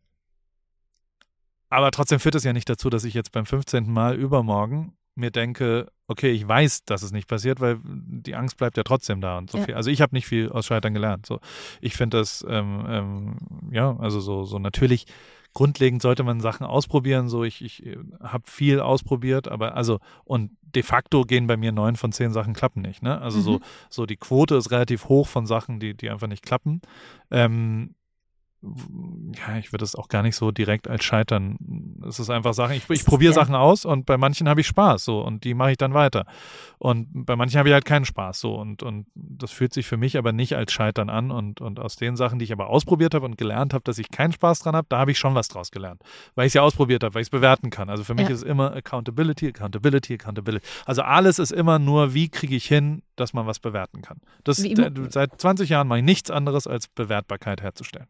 aber 1.69 1.91
trotzdem 1.91 2.21
führt 2.21 2.35
es 2.35 2.45
ja 2.45 2.53
nicht 2.53 2.69
dazu, 2.69 2.91
dass 2.91 3.05
ich 3.05 3.15
jetzt 3.15 3.33
beim 3.33 3.47
15. 3.47 3.91
Mal 3.91 4.17
übermorgen 4.17 4.95
mir 5.14 5.31
denke, 5.31 5.90
okay, 6.09 6.31
ich 6.31 6.46
weiß, 6.46 6.85
dass 6.85 7.03
es 7.03 7.12
nicht 7.12 7.29
passiert, 7.29 7.61
weil 7.61 7.81
die 7.85 8.35
Angst 8.35 8.57
bleibt 8.57 8.77
ja 8.77 8.83
trotzdem 8.83 9.20
da 9.20 9.38
und 9.38 9.51
so 9.51 9.59
ja. 9.59 9.64
viel. 9.64 9.75
Also 9.75 9.90
ich 9.90 10.01
habe 10.01 10.14
nicht 10.14 10.27
viel 10.27 10.51
aus 10.51 10.66
Scheitern 10.66 10.94
gelernt. 10.94 11.27
So, 11.27 11.40
ich 11.81 11.94
finde 11.94 12.18
das, 12.18 12.44
ähm, 12.48 12.85
ähm, 12.88 13.37
ja, 13.70 13.96
also 13.98 14.20
so, 14.20 14.44
so 14.44 14.59
natürlich 14.59 15.07
grundlegend 15.55 16.01
sollte 16.03 16.22
man 16.22 16.40
Sachen 16.40 16.66
ausprobieren. 16.66 17.29
So, 17.29 17.44
ich, 17.44 17.62
ich 17.62 17.85
äh, 17.85 17.96
habe 18.22 18.44
viel 18.46 18.81
ausprobiert, 18.81 19.48
aber 19.48 19.77
also 19.77 19.98
und 20.25 20.51
de 20.62 20.83
facto 20.83 21.22
gehen 21.22 21.46
bei 21.46 21.57
mir 21.57 21.72
neun 21.72 21.96
von 21.96 22.12
zehn 22.12 22.33
Sachen 22.33 22.55
klappen 22.55 22.83
nicht. 22.83 23.03
Ne? 23.03 23.20
Also 23.20 23.38
mhm. 23.38 23.42
so, 23.42 23.61
so 23.90 24.07
die 24.07 24.16
Quote 24.16 24.57
ist 24.57 24.70
relativ 24.70 25.07
hoch 25.07 25.29
von 25.29 25.46
Sachen, 25.46 25.81
die, 25.81 25.94
die 25.94 26.11
einfach 26.11 26.29
nicht 26.29 26.44
klappen. 26.44 26.81
Ähm, 27.31 27.94
ja, 28.62 29.59
ich 29.59 29.72
würde 29.72 29.85
es 29.85 29.96
auch 29.96 30.09
gar 30.09 30.22
nicht 30.22 30.37
so 30.37 30.53
direkt 30.53 30.87
als 30.87 31.05
Scheitern. 31.05 31.57
Es 32.07 32.20
ist 32.20 32.31
einfach 32.31 32.55
Sachen, 32.55 32.77
ich, 32.77 32.88
ich 32.88 33.05
probiere 33.05 33.33
Sachen 33.33 33.57
aus 33.57 33.85
und 33.85 34.07
bei 34.07 34.16
manchen 34.16 34.48
habe 34.48 34.61
ich 34.61 34.68
Spaß 34.68 35.05
so 35.05 35.20
und 35.20 35.42
die 35.42 35.55
mache 35.55 35.72
ich 35.72 35.79
dann 35.79 35.94
weiter. 35.94 36.27
Und 36.79 37.09
bei 37.27 37.35
manchen 37.35 37.59
habe 37.59 37.68
ich 37.68 37.72
halt 37.72 37.85
keinen 37.85 38.05
Spaß 38.05 38.38
so 38.38 38.55
und, 38.55 38.85
und 38.85 39.07
das 39.14 39.51
fühlt 39.51 39.72
sich 39.72 39.87
für 39.87 39.96
mich 39.96 40.16
aber 40.16 40.33
nicht 40.33 40.55
als 40.55 40.72
Scheitern 40.72 41.11
an 41.11 41.33
und, 41.33 41.61
und 41.61 41.81
aus 41.81 41.96
den 41.96 42.16
Sachen, 42.16 42.38
die 42.38 42.44
ich 42.44 42.53
aber 42.53 42.68
ausprobiert 42.68 43.14
habe 43.14 43.25
und 43.25 43.37
gelernt 43.37 43.75
habe, 43.75 43.83
dass 43.83 43.98
ich 43.98 44.11
keinen 44.11 44.33
Spaß 44.33 44.61
dran 44.61 44.77
habe, 44.77 44.87
da 44.88 44.98
habe 44.98 45.11
ich 45.11 45.18
schon 45.18 45.35
was 45.35 45.48
draus 45.48 45.72
gelernt, 45.72 46.01
weil 46.37 46.46
ich 46.46 46.51
es 46.51 46.55
ja 46.55 46.62
ausprobiert 46.62 47.03
habe, 47.03 47.14
weil 47.14 47.22
ich 47.22 47.27
es 47.27 47.31
bewerten 47.31 47.70
kann. 47.70 47.88
Also 47.88 48.05
für 48.05 48.14
mich 48.14 48.29
ja. 48.29 48.35
ist 48.35 48.44
immer 48.44 48.72
Accountability, 48.75 49.48
Accountability, 49.48 50.14
Accountability. 50.14 50.64
Also 50.87 51.03
alles 51.03 51.40
ist 51.40 51.51
immer 51.51 51.81
nur, 51.81 52.14
wie 52.14 52.29
kriege 52.29 52.55
ich 52.55 52.66
hin, 52.66 53.03
dass 53.16 53.33
man 53.33 53.46
was 53.46 53.59
bewerten 53.59 54.03
kann. 54.03 54.18
Das, 54.44 54.64
seit 55.09 55.40
20 55.40 55.68
Jahren 55.68 55.88
mache 55.88 55.98
ich 55.98 56.05
nichts 56.05 56.31
anderes 56.31 56.68
als 56.68 56.87
Bewertbarkeit 56.87 57.61
herzustellen. 57.61 58.07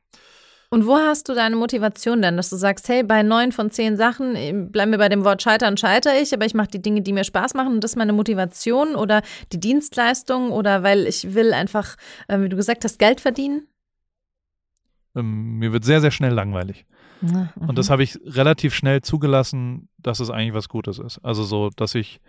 Und 0.72 0.86
wo 0.86 0.96
hast 0.96 1.28
du 1.28 1.34
deine 1.34 1.54
Motivation 1.54 2.22
denn, 2.22 2.38
dass 2.38 2.48
du 2.48 2.56
sagst, 2.56 2.88
hey, 2.88 3.02
bei 3.02 3.22
neun 3.22 3.52
von 3.52 3.70
zehn 3.70 3.98
Sachen, 3.98 4.34
äh, 4.34 4.54
bleiben 4.54 4.90
wir 4.90 4.96
bei 4.96 5.10
dem 5.10 5.22
Wort 5.22 5.42
scheitern, 5.42 5.76
scheitere 5.76 6.14
ich, 6.22 6.32
aber 6.32 6.46
ich 6.46 6.54
mache 6.54 6.68
die 6.68 6.80
Dinge, 6.80 7.02
die 7.02 7.12
mir 7.12 7.24
Spaß 7.24 7.52
machen 7.52 7.74
und 7.74 7.84
das 7.84 7.90
ist 7.90 7.96
meine 7.98 8.14
Motivation 8.14 8.94
oder 8.94 9.20
die 9.52 9.60
Dienstleistung 9.60 10.50
oder 10.50 10.82
weil 10.82 11.06
ich 11.06 11.34
will 11.34 11.52
einfach, 11.52 11.96
äh, 12.26 12.40
wie 12.40 12.48
du 12.48 12.56
gesagt 12.56 12.84
hast, 12.84 12.98
Geld 12.98 13.20
verdienen? 13.20 13.66
Ähm, 15.14 15.58
mir 15.58 15.74
wird 15.74 15.84
sehr, 15.84 16.00
sehr 16.00 16.10
schnell 16.10 16.32
langweilig. 16.32 16.86
Na, 17.20 17.52
und 17.56 17.76
das 17.76 17.90
habe 17.90 18.02
ich 18.02 18.18
relativ 18.24 18.74
schnell 18.74 19.02
zugelassen, 19.02 19.90
dass 19.98 20.20
es 20.20 20.30
eigentlich 20.30 20.54
was 20.54 20.70
Gutes 20.70 20.98
ist. 20.98 21.18
Also 21.22 21.42
so, 21.44 21.68
dass 21.76 21.94
ich, 21.94 22.22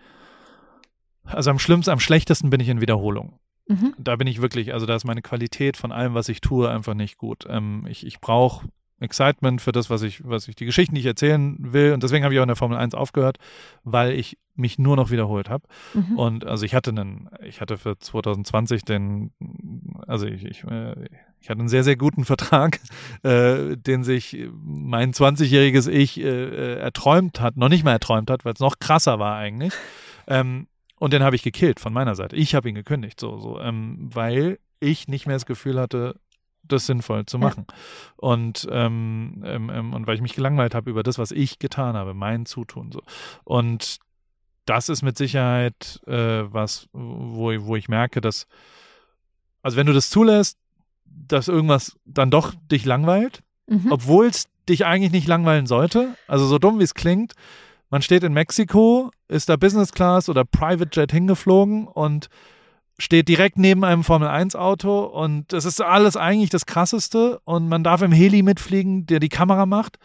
also 1.24 1.50
am 1.50 1.58
schlimmsten, 1.58 1.92
am 1.92 2.00
schlechtesten 2.00 2.50
bin 2.50 2.60
ich 2.60 2.68
in 2.68 2.82
Wiederholung. 2.82 3.38
Mhm. 3.66 3.94
Da 3.98 4.16
bin 4.16 4.26
ich 4.26 4.42
wirklich, 4.42 4.72
also 4.74 4.86
da 4.86 4.94
ist 4.94 5.04
meine 5.04 5.22
Qualität 5.22 5.76
von 5.76 5.92
allem, 5.92 6.14
was 6.14 6.28
ich 6.28 6.40
tue, 6.40 6.68
einfach 6.70 6.94
nicht 6.94 7.16
gut. 7.16 7.44
Ähm, 7.48 7.86
ich 7.88 8.06
ich 8.06 8.20
brauche 8.20 8.68
Excitement 9.00 9.60
für 9.60 9.72
das, 9.72 9.90
was 9.90 10.02
ich, 10.02 10.26
was 10.26 10.48
ich, 10.48 10.56
die 10.56 10.64
Geschichten, 10.64 10.94
die 10.94 11.00
ich 11.00 11.06
erzählen 11.06 11.56
will. 11.58 11.92
Und 11.92 12.02
deswegen 12.02 12.24
habe 12.24 12.34
ich 12.34 12.40
auch 12.40 12.44
in 12.44 12.48
der 12.48 12.56
Formel 12.56 12.78
1 12.78 12.94
aufgehört, 12.94 13.38
weil 13.82 14.12
ich 14.12 14.38
mich 14.54 14.78
nur 14.78 14.96
noch 14.96 15.10
wiederholt 15.10 15.50
habe. 15.50 15.66
Mhm. 15.94 16.18
Und 16.18 16.46
also 16.46 16.64
ich 16.64 16.74
hatte 16.74 16.90
einen, 16.90 17.28
ich 17.42 17.60
hatte 17.60 17.76
für 17.76 17.98
2020 17.98 18.84
den, 18.84 19.32
also 20.06 20.26
ich, 20.26 20.44
ich, 20.44 20.64
äh, 20.64 20.94
ich 21.40 21.50
hatte 21.50 21.60
einen 21.60 21.68
sehr, 21.68 21.84
sehr 21.84 21.96
guten 21.96 22.24
Vertrag, 22.24 22.78
äh, 23.22 23.76
den 23.76 24.04
sich 24.04 24.46
mein 24.52 25.12
20-jähriges 25.12 25.90
Ich 25.90 26.20
äh, 26.20 26.24
äh, 26.24 26.78
erträumt 26.78 27.40
hat, 27.40 27.56
noch 27.56 27.68
nicht 27.68 27.84
mal 27.84 27.92
erträumt 27.92 28.30
hat, 28.30 28.44
weil 28.44 28.54
es 28.54 28.60
noch 28.60 28.78
krasser 28.78 29.18
war 29.18 29.36
eigentlich. 29.36 29.72
Ähm, 30.26 30.68
und 30.98 31.12
den 31.12 31.22
habe 31.22 31.36
ich 31.36 31.42
gekillt 31.42 31.80
von 31.80 31.92
meiner 31.92 32.14
Seite. 32.14 32.36
Ich 32.36 32.54
habe 32.54 32.68
ihn 32.68 32.74
gekündigt, 32.74 33.20
so, 33.20 33.38
so, 33.38 33.60
ähm, 33.60 34.08
weil 34.12 34.58
ich 34.80 35.08
nicht 35.08 35.26
mehr 35.26 35.36
das 35.36 35.46
Gefühl 35.46 35.80
hatte, 35.80 36.20
das 36.62 36.86
sinnvoll 36.86 37.26
zu 37.26 37.38
machen. 37.38 37.66
Ja. 37.68 37.74
Und, 38.16 38.66
ähm, 38.70 39.42
ähm, 39.44 39.70
ähm, 39.70 39.92
und 39.92 40.06
weil 40.06 40.14
ich 40.14 40.22
mich 40.22 40.34
gelangweilt 40.34 40.74
habe 40.74 40.90
über 40.90 41.02
das, 41.02 41.18
was 41.18 41.30
ich 41.30 41.58
getan 41.58 41.94
habe, 41.94 42.14
mein 42.14 42.46
Zutun. 42.46 42.90
So. 42.92 43.02
Und 43.44 43.98
das 44.64 44.88
ist 44.88 45.02
mit 45.02 45.18
Sicherheit 45.18 46.00
äh, 46.06 46.44
was, 46.52 46.88
wo, 46.92 47.52
wo 47.64 47.76
ich 47.76 47.88
merke, 47.88 48.20
dass, 48.20 48.46
also 49.62 49.76
wenn 49.76 49.86
du 49.86 49.92
das 49.92 50.10
zulässt, 50.10 50.58
dass 51.04 51.48
irgendwas 51.48 51.98
dann 52.04 52.30
doch 52.30 52.54
dich 52.70 52.84
langweilt, 52.84 53.42
mhm. 53.66 53.92
obwohl 53.92 54.26
es 54.26 54.48
dich 54.68 54.86
eigentlich 54.86 55.12
nicht 55.12 55.28
langweilen 55.28 55.66
sollte. 55.66 56.16
Also 56.26 56.46
so 56.46 56.58
dumm 56.58 56.78
wie 56.78 56.84
es 56.84 56.94
klingt, 56.94 57.34
man 57.94 58.02
steht 58.02 58.24
in 58.24 58.32
Mexiko, 58.32 59.12
ist 59.28 59.48
da 59.48 59.54
Business 59.54 59.92
Class 59.92 60.28
oder 60.28 60.44
Private 60.44 60.90
Jet 60.92 61.12
hingeflogen 61.12 61.86
und 61.86 62.28
steht 62.98 63.28
direkt 63.28 63.56
neben 63.56 63.84
einem 63.84 64.02
Formel-1-Auto 64.02 65.04
und 65.04 65.52
das 65.52 65.64
ist 65.64 65.80
alles 65.80 66.16
eigentlich 66.16 66.50
das 66.50 66.66
Krasseste 66.66 67.40
und 67.44 67.68
man 67.68 67.84
darf 67.84 68.02
im 68.02 68.10
Heli 68.10 68.42
mitfliegen, 68.42 69.06
der 69.06 69.20
die 69.20 69.28
Kamera 69.28 69.64
macht. 69.64 70.00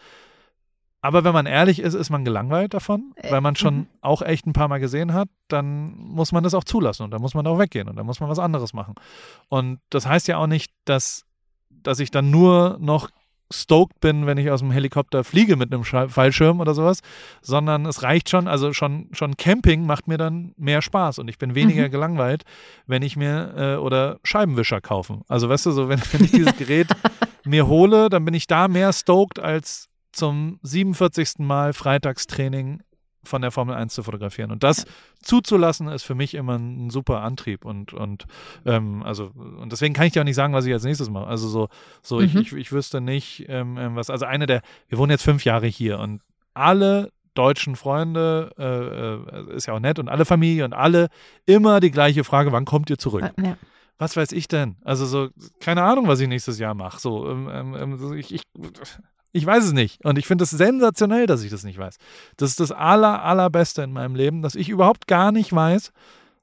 Aber 1.00 1.24
wenn 1.24 1.32
man 1.32 1.46
ehrlich 1.46 1.80
ist, 1.80 1.94
ist 1.94 2.10
man 2.10 2.24
gelangweilt 2.24 2.74
davon, 2.74 3.12
äh, 3.16 3.32
weil 3.32 3.40
man 3.40 3.56
schon 3.56 3.76
mhm. 3.78 3.86
auch 4.02 4.22
echt 4.22 4.46
ein 4.46 4.52
paar 4.52 4.68
Mal 4.68 4.78
gesehen 4.78 5.12
hat, 5.12 5.28
dann 5.48 5.96
muss 5.96 6.30
man 6.30 6.44
das 6.44 6.54
auch 6.54 6.62
zulassen 6.62 7.02
und 7.02 7.10
dann 7.10 7.20
muss 7.20 7.34
man 7.34 7.44
auch 7.48 7.58
weggehen 7.58 7.88
und 7.88 7.96
dann 7.96 8.06
muss 8.06 8.20
man 8.20 8.30
was 8.30 8.38
anderes 8.38 8.72
machen. 8.72 8.94
Und 9.48 9.80
das 9.90 10.06
heißt 10.06 10.28
ja 10.28 10.36
auch 10.36 10.46
nicht, 10.46 10.72
dass, 10.84 11.24
dass 11.70 11.98
ich 11.98 12.12
dann 12.12 12.30
nur 12.30 12.78
noch 12.78 13.10
stoked 13.52 14.00
bin, 14.00 14.26
wenn 14.26 14.38
ich 14.38 14.50
aus 14.50 14.60
dem 14.60 14.70
Helikopter 14.70 15.24
fliege 15.24 15.56
mit 15.56 15.72
einem 15.72 15.84
Fallschirm 15.84 16.60
oder 16.60 16.74
sowas, 16.74 17.00
sondern 17.42 17.86
es 17.86 18.02
reicht 18.02 18.30
schon, 18.30 18.48
also 18.48 18.72
schon, 18.72 19.08
schon 19.12 19.36
Camping 19.36 19.84
macht 19.84 20.08
mir 20.08 20.18
dann 20.18 20.52
mehr 20.56 20.82
Spaß 20.82 21.18
und 21.18 21.28
ich 21.28 21.38
bin 21.38 21.54
weniger 21.54 21.88
mhm. 21.88 21.90
gelangweilt, 21.90 22.44
wenn 22.86 23.02
ich 23.02 23.16
mir 23.16 23.54
äh, 23.56 23.76
oder 23.76 24.18
Scheibenwischer 24.22 24.80
kaufen. 24.80 25.22
Also 25.28 25.48
weißt 25.48 25.66
du, 25.66 25.70
so 25.72 25.88
wenn, 25.88 26.00
wenn 26.12 26.24
ich 26.24 26.30
dieses 26.30 26.56
Gerät 26.58 26.88
mir 27.44 27.66
hole, 27.66 28.08
dann 28.08 28.24
bin 28.24 28.34
ich 28.34 28.46
da 28.46 28.68
mehr 28.68 28.92
stoked 28.92 29.38
als 29.38 29.88
zum 30.12 30.58
47. 30.62 31.38
Mal 31.38 31.72
Freitagstraining 31.72 32.82
von 33.22 33.42
der 33.42 33.50
Formel 33.50 33.74
1 33.74 33.94
zu 33.94 34.02
fotografieren. 34.02 34.50
Und 34.50 34.62
das 34.62 34.84
ja. 34.84 34.90
zuzulassen, 35.22 35.88
ist 35.88 36.04
für 36.04 36.14
mich 36.14 36.34
immer 36.34 36.56
ein 36.56 36.90
super 36.90 37.20
Antrieb. 37.20 37.64
Und, 37.64 37.92
und 37.92 38.26
ähm, 38.64 39.02
also, 39.02 39.30
und 39.34 39.70
deswegen 39.72 39.94
kann 39.94 40.06
ich 40.06 40.12
dir 40.12 40.20
auch 40.20 40.24
nicht 40.24 40.36
sagen, 40.36 40.54
was 40.54 40.66
ich 40.66 40.72
als 40.72 40.84
nächstes 40.84 41.10
mache. 41.10 41.26
Also 41.26 41.48
so, 41.48 41.68
so 42.02 42.18
mhm. 42.18 42.24
ich, 42.24 42.34
ich, 42.34 42.52
ich 42.52 42.72
wüsste 42.72 43.00
nicht, 43.00 43.46
ähm, 43.48 43.76
ähm, 43.78 43.96
was, 43.96 44.10
also 44.10 44.26
eine 44.26 44.46
der, 44.46 44.62
wir 44.88 44.98
wohnen 44.98 45.10
jetzt 45.10 45.22
fünf 45.22 45.44
Jahre 45.44 45.66
hier 45.66 45.98
und 45.98 46.22
alle 46.54 47.12
deutschen 47.34 47.76
Freunde, 47.76 48.50
äh, 48.58 49.52
äh, 49.52 49.56
ist 49.56 49.66
ja 49.66 49.74
auch 49.74 49.80
nett, 49.80 49.98
und 49.98 50.08
alle 50.08 50.24
Familie 50.24 50.64
und 50.64 50.72
alle 50.72 51.08
immer 51.46 51.80
die 51.80 51.90
gleiche 51.90 52.24
Frage, 52.24 52.52
wann 52.52 52.64
kommt 52.64 52.90
ihr 52.90 52.98
zurück? 52.98 53.32
Ja. 53.40 53.56
Was 53.98 54.16
weiß 54.16 54.32
ich 54.32 54.48
denn? 54.48 54.76
Also 54.82 55.04
so, 55.04 55.28
keine 55.60 55.82
Ahnung, 55.82 56.08
was 56.08 56.20
ich 56.20 56.28
nächstes 56.28 56.58
Jahr 56.58 56.74
mache. 56.74 56.98
So, 56.98 57.30
ähm, 57.30 57.50
ähm, 57.52 57.74
ähm 57.74 58.18
ich, 58.18 58.34
ich 58.34 58.42
ich 59.32 59.46
weiß 59.46 59.64
es 59.64 59.72
nicht. 59.72 60.04
Und 60.04 60.18
ich 60.18 60.26
finde 60.26 60.44
es 60.44 60.50
sensationell, 60.50 61.26
dass 61.26 61.42
ich 61.42 61.50
das 61.50 61.64
nicht 61.64 61.78
weiß. 61.78 61.96
Das 62.36 62.50
ist 62.50 62.60
das 62.60 62.72
aller, 62.72 63.22
allerbeste 63.22 63.82
in 63.82 63.92
meinem 63.92 64.14
Leben, 64.14 64.42
dass 64.42 64.54
ich 64.54 64.68
überhaupt 64.68 65.06
gar 65.06 65.32
nicht 65.32 65.52
weiß, 65.52 65.92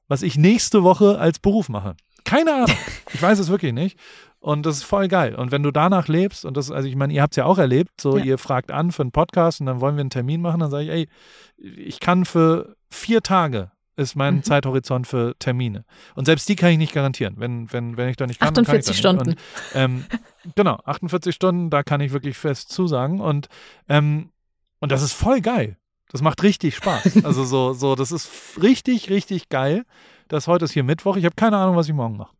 was 0.08 0.22
ich 0.22 0.38
nächste 0.38 0.82
Woche 0.82 1.18
als 1.18 1.38
Beruf 1.38 1.68
mache. 1.68 1.96
Keine 2.24 2.54
Ahnung. 2.54 2.76
Ich 3.14 3.22
weiß 3.22 3.38
es 3.38 3.48
wirklich 3.48 3.72
nicht. 3.72 3.98
Und 4.38 4.66
das 4.66 4.76
ist 4.76 4.84
voll 4.84 5.08
geil. 5.08 5.34
Und 5.34 5.50
wenn 5.50 5.62
du 5.62 5.70
danach 5.70 6.08
lebst, 6.08 6.44
und 6.44 6.56
das, 6.56 6.70
also 6.70 6.86
ich 6.86 6.94
meine, 6.94 7.12
ihr 7.12 7.22
habt 7.22 7.32
es 7.32 7.36
ja 7.36 7.44
auch 7.44 7.58
erlebt, 7.58 8.00
so 8.00 8.18
ja. 8.18 8.24
ihr 8.24 8.38
fragt 8.38 8.70
an 8.70 8.92
für 8.92 9.02
einen 9.02 9.12
Podcast 9.12 9.60
und 9.60 9.66
dann 9.66 9.80
wollen 9.80 9.96
wir 9.96 10.02
einen 10.02 10.10
Termin 10.10 10.40
machen, 10.40 10.60
dann 10.60 10.70
sage 10.70 10.84
ich, 10.84 10.90
ey, 10.90 11.08
ich 11.56 12.00
kann 12.00 12.24
für 12.24 12.76
vier 12.90 13.22
Tage 13.22 13.70
ist 13.98 14.14
mein 14.14 14.36
mhm. 14.36 14.42
Zeithorizont 14.44 15.06
für 15.06 15.34
Termine. 15.38 15.84
Und 16.14 16.26
selbst 16.26 16.48
die 16.48 16.56
kann 16.56 16.70
ich 16.70 16.78
nicht 16.78 16.94
garantieren. 16.94 17.34
Wenn, 17.38 17.70
wenn, 17.72 17.96
wenn 17.96 18.08
ich 18.08 18.16
da 18.16 18.26
nicht 18.26 18.40
kann, 18.40 18.50
48 18.50 18.86
kann 18.86 18.96
Stunden. 18.96 19.30
Und, 19.30 19.38
ähm, 19.74 20.04
genau, 20.54 20.78
48 20.84 21.34
Stunden, 21.34 21.68
da 21.68 21.82
kann 21.82 22.00
ich 22.00 22.12
wirklich 22.12 22.38
fest 22.38 22.70
zusagen. 22.70 23.20
Und, 23.20 23.48
ähm, 23.88 24.30
und 24.78 24.92
das 24.92 25.02
ist 25.02 25.12
voll 25.12 25.40
geil. 25.40 25.76
Das 26.10 26.22
macht 26.22 26.42
richtig 26.42 26.76
Spaß. 26.76 27.22
Also 27.24 27.44
so, 27.44 27.72
so, 27.72 27.96
das 27.96 28.12
ist 28.12 28.30
richtig, 28.62 29.10
richtig 29.10 29.48
geil. 29.48 29.84
Das 30.28 30.46
heute 30.46 30.64
ist 30.64 30.72
hier 30.72 30.84
Mittwoch. 30.84 31.16
Ich 31.16 31.24
habe 31.24 31.34
keine 31.34 31.56
Ahnung, 31.56 31.76
was 31.76 31.88
ich 31.88 31.94
morgen 31.94 32.16
mache. 32.16 32.34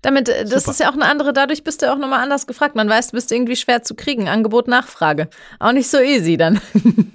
Damit, 0.00 0.30
äh, 0.30 0.44
das 0.44 0.62
Super. 0.62 0.70
ist 0.70 0.80
ja 0.80 0.90
auch 0.90 0.94
eine 0.94 1.04
andere, 1.04 1.34
dadurch 1.34 1.62
bist 1.62 1.82
du 1.82 1.92
auch 1.92 1.98
nochmal 1.98 2.22
anders 2.22 2.46
gefragt. 2.46 2.74
Man 2.74 2.88
weiß, 2.88 3.08
du 3.08 3.16
bist 3.16 3.30
irgendwie 3.30 3.56
schwer 3.56 3.82
zu 3.82 3.94
kriegen. 3.94 4.28
Angebot, 4.28 4.66
Nachfrage. 4.66 5.28
Auch 5.58 5.72
nicht 5.72 5.88
so 5.88 5.98
easy 5.98 6.38
dann. 6.38 6.60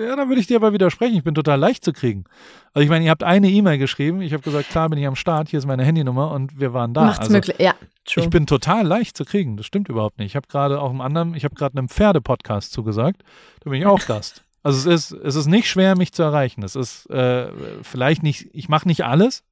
Ja, 0.00 0.16
da 0.16 0.28
würde 0.28 0.40
ich 0.40 0.46
dir 0.46 0.56
aber 0.56 0.72
widersprechen. 0.72 1.16
Ich 1.16 1.24
bin 1.24 1.34
total 1.34 1.58
leicht 1.58 1.84
zu 1.84 1.92
kriegen. 1.92 2.24
Also 2.72 2.84
ich 2.84 2.90
meine, 2.90 3.04
ihr 3.04 3.10
habt 3.10 3.22
eine 3.22 3.48
E-Mail 3.48 3.78
geschrieben. 3.78 4.20
Ich 4.22 4.32
habe 4.32 4.42
gesagt, 4.42 4.70
klar 4.70 4.88
bin 4.88 4.98
ich 4.98 5.06
am 5.06 5.16
Start. 5.16 5.48
Hier 5.48 5.58
ist 5.58 5.66
meine 5.66 5.84
Handynummer 5.84 6.30
und 6.30 6.58
wir 6.58 6.72
waren 6.72 6.94
da. 6.94 7.04
Macht's 7.04 7.20
also, 7.20 7.32
möglich. 7.32 7.56
Ja, 7.58 7.74
true. 8.04 8.24
Ich 8.24 8.30
bin 8.30 8.46
total 8.46 8.86
leicht 8.86 9.16
zu 9.16 9.24
kriegen. 9.24 9.56
Das 9.56 9.66
stimmt 9.66 9.88
überhaupt 9.88 10.18
nicht. 10.18 10.28
Ich 10.28 10.36
habe 10.36 10.46
gerade 10.48 10.80
auch 10.80 10.90
im 10.90 11.00
anderen, 11.00 11.34
ich 11.34 11.44
habe 11.44 11.54
gerade 11.54 11.76
einem 11.76 11.88
Pferde-Podcast 11.88 12.72
zugesagt. 12.72 13.22
Da 13.60 13.70
bin 13.70 13.80
ich 13.80 13.86
auch 13.86 14.04
Gast. 14.06 14.44
Also 14.62 14.90
es 14.90 15.10
ist, 15.10 15.20
es 15.24 15.36
ist 15.36 15.46
nicht 15.46 15.68
schwer, 15.68 15.96
mich 15.96 16.12
zu 16.12 16.22
erreichen. 16.22 16.62
Es 16.62 16.76
ist 16.76 17.08
äh, 17.10 17.50
vielleicht 17.82 18.22
nicht, 18.22 18.50
ich 18.52 18.68
mache 18.68 18.86
nicht 18.86 19.04
alles, 19.04 19.42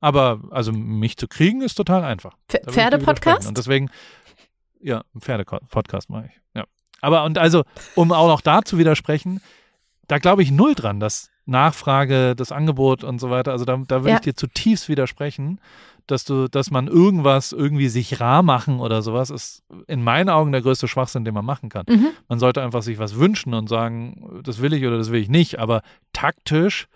aber 0.00 0.40
also 0.50 0.70
mich 0.70 1.16
zu 1.16 1.28
kriegen 1.28 1.62
ist 1.62 1.76
total 1.76 2.04
einfach. 2.04 2.36
Pferde-Podcast? 2.48 3.48
Und 3.48 3.56
deswegen, 3.56 3.90
ja, 4.80 5.02
Pferde-Podcast 5.18 6.10
mache 6.10 6.26
ich. 6.30 6.40
Ja. 6.54 6.64
Aber 7.00 7.24
und 7.24 7.38
also, 7.38 7.64
um 7.94 8.12
auch 8.12 8.28
noch 8.28 8.42
da 8.42 8.62
zu 8.62 8.76
widersprechen, 8.76 9.40
da 10.08 10.18
glaube 10.18 10.42
ich 10.42 10.50
null 10.50 10.74
dran, 10.74 11.00
dass 11.00 11.30
Nachfrage, 11.46 12.34
das 12.36 12.52
Angebot 12.52 13.04
und 13.04 13.20
so 13.20 13.30
weiter, 13.30 13.52
also 13.52 13.64
da, 13.64 13.76
da 13.86 14.00
würde 14.00 14.10
ja. 14.10 14.16
ich 14.16 14.22
dir 14.22 14.34
zutiefst 14.34 14.88
widersprechen, 14.88 15.60
dass 16.06 16.24
du, 16.24 16.48
dass 16.48 16.70
man 16.70 16.86
irgendwas 16.86 17.52
irgendwie 17.52 17.88
sich 17.88 18.20
rar 18.20 18.42
machen 18.42 18.80
oder 18.80 19.02
sowas, 19.02 19.30
ist 19.30 19.62
in 19.86 20.02
meinen 20.02 20.28
Augen 20.28 20.52
der 20.52 20.62
größte 20.62 20.88
Schwachsinn, 20.88 21.24
den 21.24 21.34
man 21.34 21.44
machen 21.44 21.68
kann. 21.68 21.86
Mhm. 21.88 22.08
Man 22.28 22.38
sollte 22.38 22.62
einfach 22.62 22.82
sich 22.82 22.98
was 22.98 23.16
wünschen 23.16 23.54
und 23.54 23.68
sagen, 23.68 24.40
das 24.42 24.60
will 24.60 24.72
ich 24.74 24.84
oder 24.86 24.98
das 24.98 25.10
will 25.10 25.20
ich 25.20 25.28
nicht, 25.28 25.58
aber 25.58 25.82
taktisch, 26.12 26.88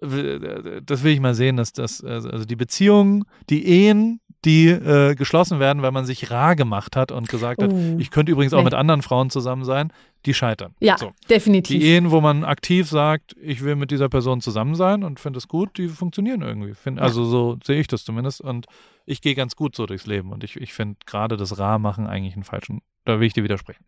das 0.00 1.02
will 1.02 1.12
ich 1.12 1.20
mal 1.20 1.34
sehen, 1.34 1.56
dass 1.56 1.72
das, 1.72 2.04
also 2.04 2.44
die 2.44 2.56
Beziehungen, 2.56 3.24
die 3.48 3.66
Ehen, 3.66 4.20
die 4.44 4.68
äh, 4.68 5.14
geschlossen 5.14 5.58
werden, 5.58 5.82
weil 5.82 5.90
man 5.90 6.04
sich 6.04 6.30
rar 6.30 6.54
gemacht 6.54 6.96
hat 6.96 7.10
und 7.12 7.28
gesagt 7.28 7.62
hat, 7.62 7.72
uh, 7.72 7.96
ich 7.98 8.10
könnte 8.10 8.30
übrigens 8.30 8.52
auch 8.54 8.62
mit 8.62 8.74
anderen 8.74 9.02
Frauen 9.02 9.28
zusammen 9.28 9.64
sein, 9.64 9.92
die 10.26 10.34
scheitern. 10.34 10.74
Ja, 10.80 10.98
so. 10.98 11.12
definitiv. 11.30 11.78
Die 11.80 11.86
Ehen, 11.86 12.10
wo 12.10 12.20
man 12.20 12.44
aktiv 12.44 12.88
sagt, 12.88 13.34
ich 13.40 13.62
will 13.62 13.76
mit 13.76 13.90
dieser 13.90 14.08
Person 14.08 14.40
zusammen 14.40 14.74
sein 14.74 15.04
und 15.04 15.20
finde 15.20 15.38
es 15.38 15.48
gut, 15.48 15.78
die 15.78 15.88
funktionieren 15.88 16.42
irgendwie. 16.42 16.74
Find, 16.74 16.98
also 16.98 17.24
so 17.24 17.58
sehe 17.64 17.80
ich 17.80 17.86
das 17.86 18.04
zumindest 18.04 18.40
und 18.40 18.66
ich 19.06 19.22
gehe 19.22 19.34
ganz 19.34 19.56
gut 19.56 19.76
so 19.76 19.86
durchs 19.86 20.06
Leben 20.06 20.32
und 20.32 20.44
ich, 20.44 20.56
ich 20.56 20.74
finde 20.74 20.96
gerade 21.06 21.36
das 21.36 21.58
Rar-Machen 21.58 22.06
eigentlich 22.06 22.34
einen 22.34 22.44
falschen, 22.44 22.82
da 23.04 23.20
will 23.20 23.26
ich 23.26 23.32
dir 23.32 23.44
widersprechen. 23.44 23.84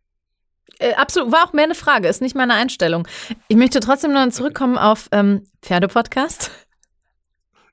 Äh, 0.79 0.95
absolut, 0.95 1.33
war 1.33 1.45
auch 1.45 1.53
mehr 1.53 1.65
eine 1.65 1.75
Frage, 1.75 2.09
ist 2.09 2.23
nicht 2.23 2.37
meine 2.37 2.55
Einstellung. 2.55 3.09
Ich 3.49 3.57
möchte 3.57 3.81
trotzdem 3.81 4.13
noch 4.13 4.29
zurückkommen 4.31 4.79
auf 4.79 5.09
ähm, 5.13 5.43
Pferdepodcast. 5.63 6.51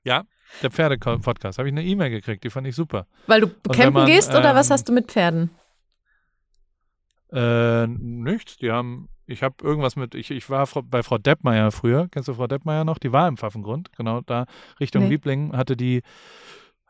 Ja, 0.02 0.24
der 0.62 0.70
Pferde-Podcast. 0.70 1.58
Habe 1.58 1.68
ich 1.68 1.74
eine 1.74 1.84
E-Mail 1.84 2.10
gekriegt, 2.10 2.44
die 2.44 2.50
fand 2.50 2.66
ich 2.66 2.74
super. 2.74 3.06
Weil 3.26 3.42
du 3.42 3.48
campen 3.48 3.92
man, 3.92 4.06
gehst 4.06 4.30
oder 4.30 4.50
ähm, 4.50 4.56
was 4.56 4.70
hast 4.70 4.88
du 4.88 4.92
mit 4.92 5.10
Pferden? 5.10 5.50
Äh, 7.32 7.86
nichts. 7.86 8.56
Die 8.58 8.70
haben, 8.70 9.08
ich 9.26 9.42
habe 9.42 9.56
irgendwas 9.62 9.96
mit, 9.96 10.14
ich, 10.14 10.30
ich 10.30 10.48
war 10.48 10.68
bei 10.84 11.02
Frau 11.02 11.18
Deppmeier 11.18 11.70
früher. 11.72 12.08
Kennst 12.10 12.28
du 12.28 12.34
Frau 12.34 12.46
Deppmeier 12.46 12.84
noch? 12.84 12.98
Die 12.98 13.12
war 13.12 13.28
im 13.28 13.36
Pfaffengrund, 13.36 13.92
genau 13.96 14.20
da 14.20 14.46
Richtung 14.80 15.04
nee. 15.04 15.10
Wiebling 15.10 15.56
hatte 15.56 15.76
die 15.76 16.02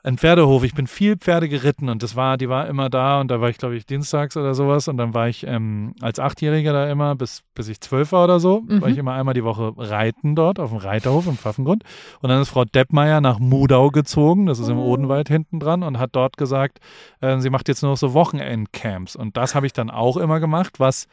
ein 0.07 0.18
Pferdehof. 0.18 0.62
Ich 0.62 0.72
bin 0.72 0.86
viel 0.86 1.16
Pferde 1.16 1.48
geritten 1.48 1.88
und 1.88 2.02
das 2.02 2.14
war, 2.14 2.36
die 2.36 2.48
war 2.48 2.68
immer 2.68 2.88
da 2.88 3.20
und 3.20 3.28
da 3.28 3.40
war 3.40 3.48
ich, 3.48 3.59
glaube 3.59 3.76
ich, 3.76 3.86
dienstags 3.86 4.36
oder 4.36 4.54
sowas 4.54 4.86
und 4.86 4.98
dann 4.98 5.14
war 5.14 5.28
ich 5.28 5.44
ähm, 5.44 5.94
als 6.00 6.20
Achtjähriger 6.20 6.72
da 6.72 6.88
immer, 6.88 7.16
bis, 7.16 7.42
bis 7.57 7.66
ich 7.68 7.80
zwölf 7.80 8.12
war 8.12 8.24
oder 8.24 8.38
so, 8.38 8.61
mhm. 8.61 8.80
war 8.80 8.88
ich 8.88 8.98
immer 8.98 9.14
einmal 9.14 9.34
die 9.34 9.42
Woche 9.42 9.72
reiten 9.76 10.36
dort 10.36 10.61
auf 10.61 10.70
dem 10.70 10.78
Reiterhof 10.78 11.26
im 11.26 11.36
Pfaffengrund. 11.36 11.82
Und 12.20 12.28
dann 12.28 12.40
ist 12.40 12.50
Frau 12.50 12.64
Deppmeier 12.64 13.20
nach 13.20 13.40
Mudau 13.40 13.90
gezogen, 13.90 14.46
das 14.46 14.61
ist 14.61 14.68
im 14.68 14.78
oh. 14.78 14.92
Odenwald 14.92 15.28
hinten 15.28 15.59
dran 15.59 15.82
und 15.82 15.98
hat 15.98 16.11
dort 16.12 16.36
gesagt, 16.36 16.78
äh, 17.20 17.40
sie 17.40 17.50
macht 17.50 17.66
jetzt 17.66 17.82
nur 17.82 17.90
noch 17.90 17.98
so 17.98 18.14
Wochenendcamps. 18.14 19.16
Und 19.16 19.36
das 19.36 19.57
habe 19.57 19.66
ich 19.66 19.72
dann 19.72 19.90
auch 19.90 20.16
immer 20.16 20.38
gemacht, 20.38 20.78
was 20.78 21.09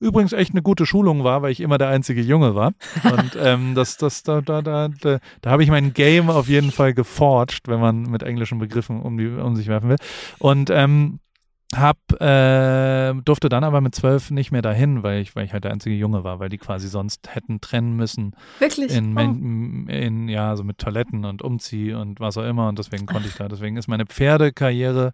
übrigens 0.00 0.32
echt 0.32 0.52
eine 0.52 0.62
gute 0.62 0.86
Schulung 0.86 1.24
war, 1.24 1.42
weil 1.42 1.52
ich 1.52 1.60
immer 1.60 1.78
der 1.78 1.88
einzige 1.88 2.20
Junge 2.20 2.54
war. 2.54 2.72
Und 3.04 3.36
ähm, 3.40 3.74
das, 3.74 3.96
das, 3.96 4.22
da, 4.22 4.40
da, 4.40 4.62
da, 4.62 4.88
da, 4.88 5.18
da 5.40 5.50
habe 5.50 5.62
ich 5.62 5.70
mein 5.70 5.92
Game 5.94 6.30
auf 6.30 6.48
jeden 6.48 6.70
Fall 6.70 6.94
geforged, 6.94 7.68
wenn 7.68 7.80
man 7.80 8.02
mit 8.02 8.22
englischen 8.22 8.58
Begriffen 8.58 9.00
um, 9.00 9.16
die, 9.16 9.28
um 9.28 9.56
sich 9.56 9.68
werfen 9.68 9.88
will. 9.88 9.98
Und 10.38 10.70
ähm, 10.70 11.20
hab, 11.74 11.98
äh, 12.20 13.12
durfte 13.24 13.48
dann 13.48 13.64
aber 13.64 13.80
mit 13.80 13.94
zwölf 13.94 14.30
nicht 14.30 14.52
mehr 14.52 14.62
dahin, 14.62 15.02
weil 15.02 15.20
ich, 15.20 15.34
weil 15.34 15.44
ich 15.44 15.52
halt 15.52 15.64
der 15.64 15.72
einzige 15.72 15.96
Junge 15.96 16.22
war, 16.22 16.38
weil 16.38 16.48
die 16.48 16.58
quasi 16.58 16.88
sonst 16.88 17.34
hätten 17.34 17.60
trennen 17.60 17.96
müssen. 17.96 18.36
Wirklich? 18.58 18.94
In, 18.94 19.16
oh. 19.16 19.90
in 19.90 20.28
ja, 20.28 20.56
so 20.56 20.62
mit 20.62 20.78
Toiletten 20.78 21.24
und 21.24 21.42
Umzieh 21.42 21.92
und 21.92 22.20
was 22.20 22.38
auch 22.38 22.44
immer. 22.44 22.68
Und 22.68 22.78
deswegen 22.78 23.06
konnte 23.06 23.28
ich 23.28 23.34
da. 23.34 23.48
Deswegen 23.48 23.76
ist 23.76 23.88
meine 23.88 24.06
Pferdekarriere 24.06 25.12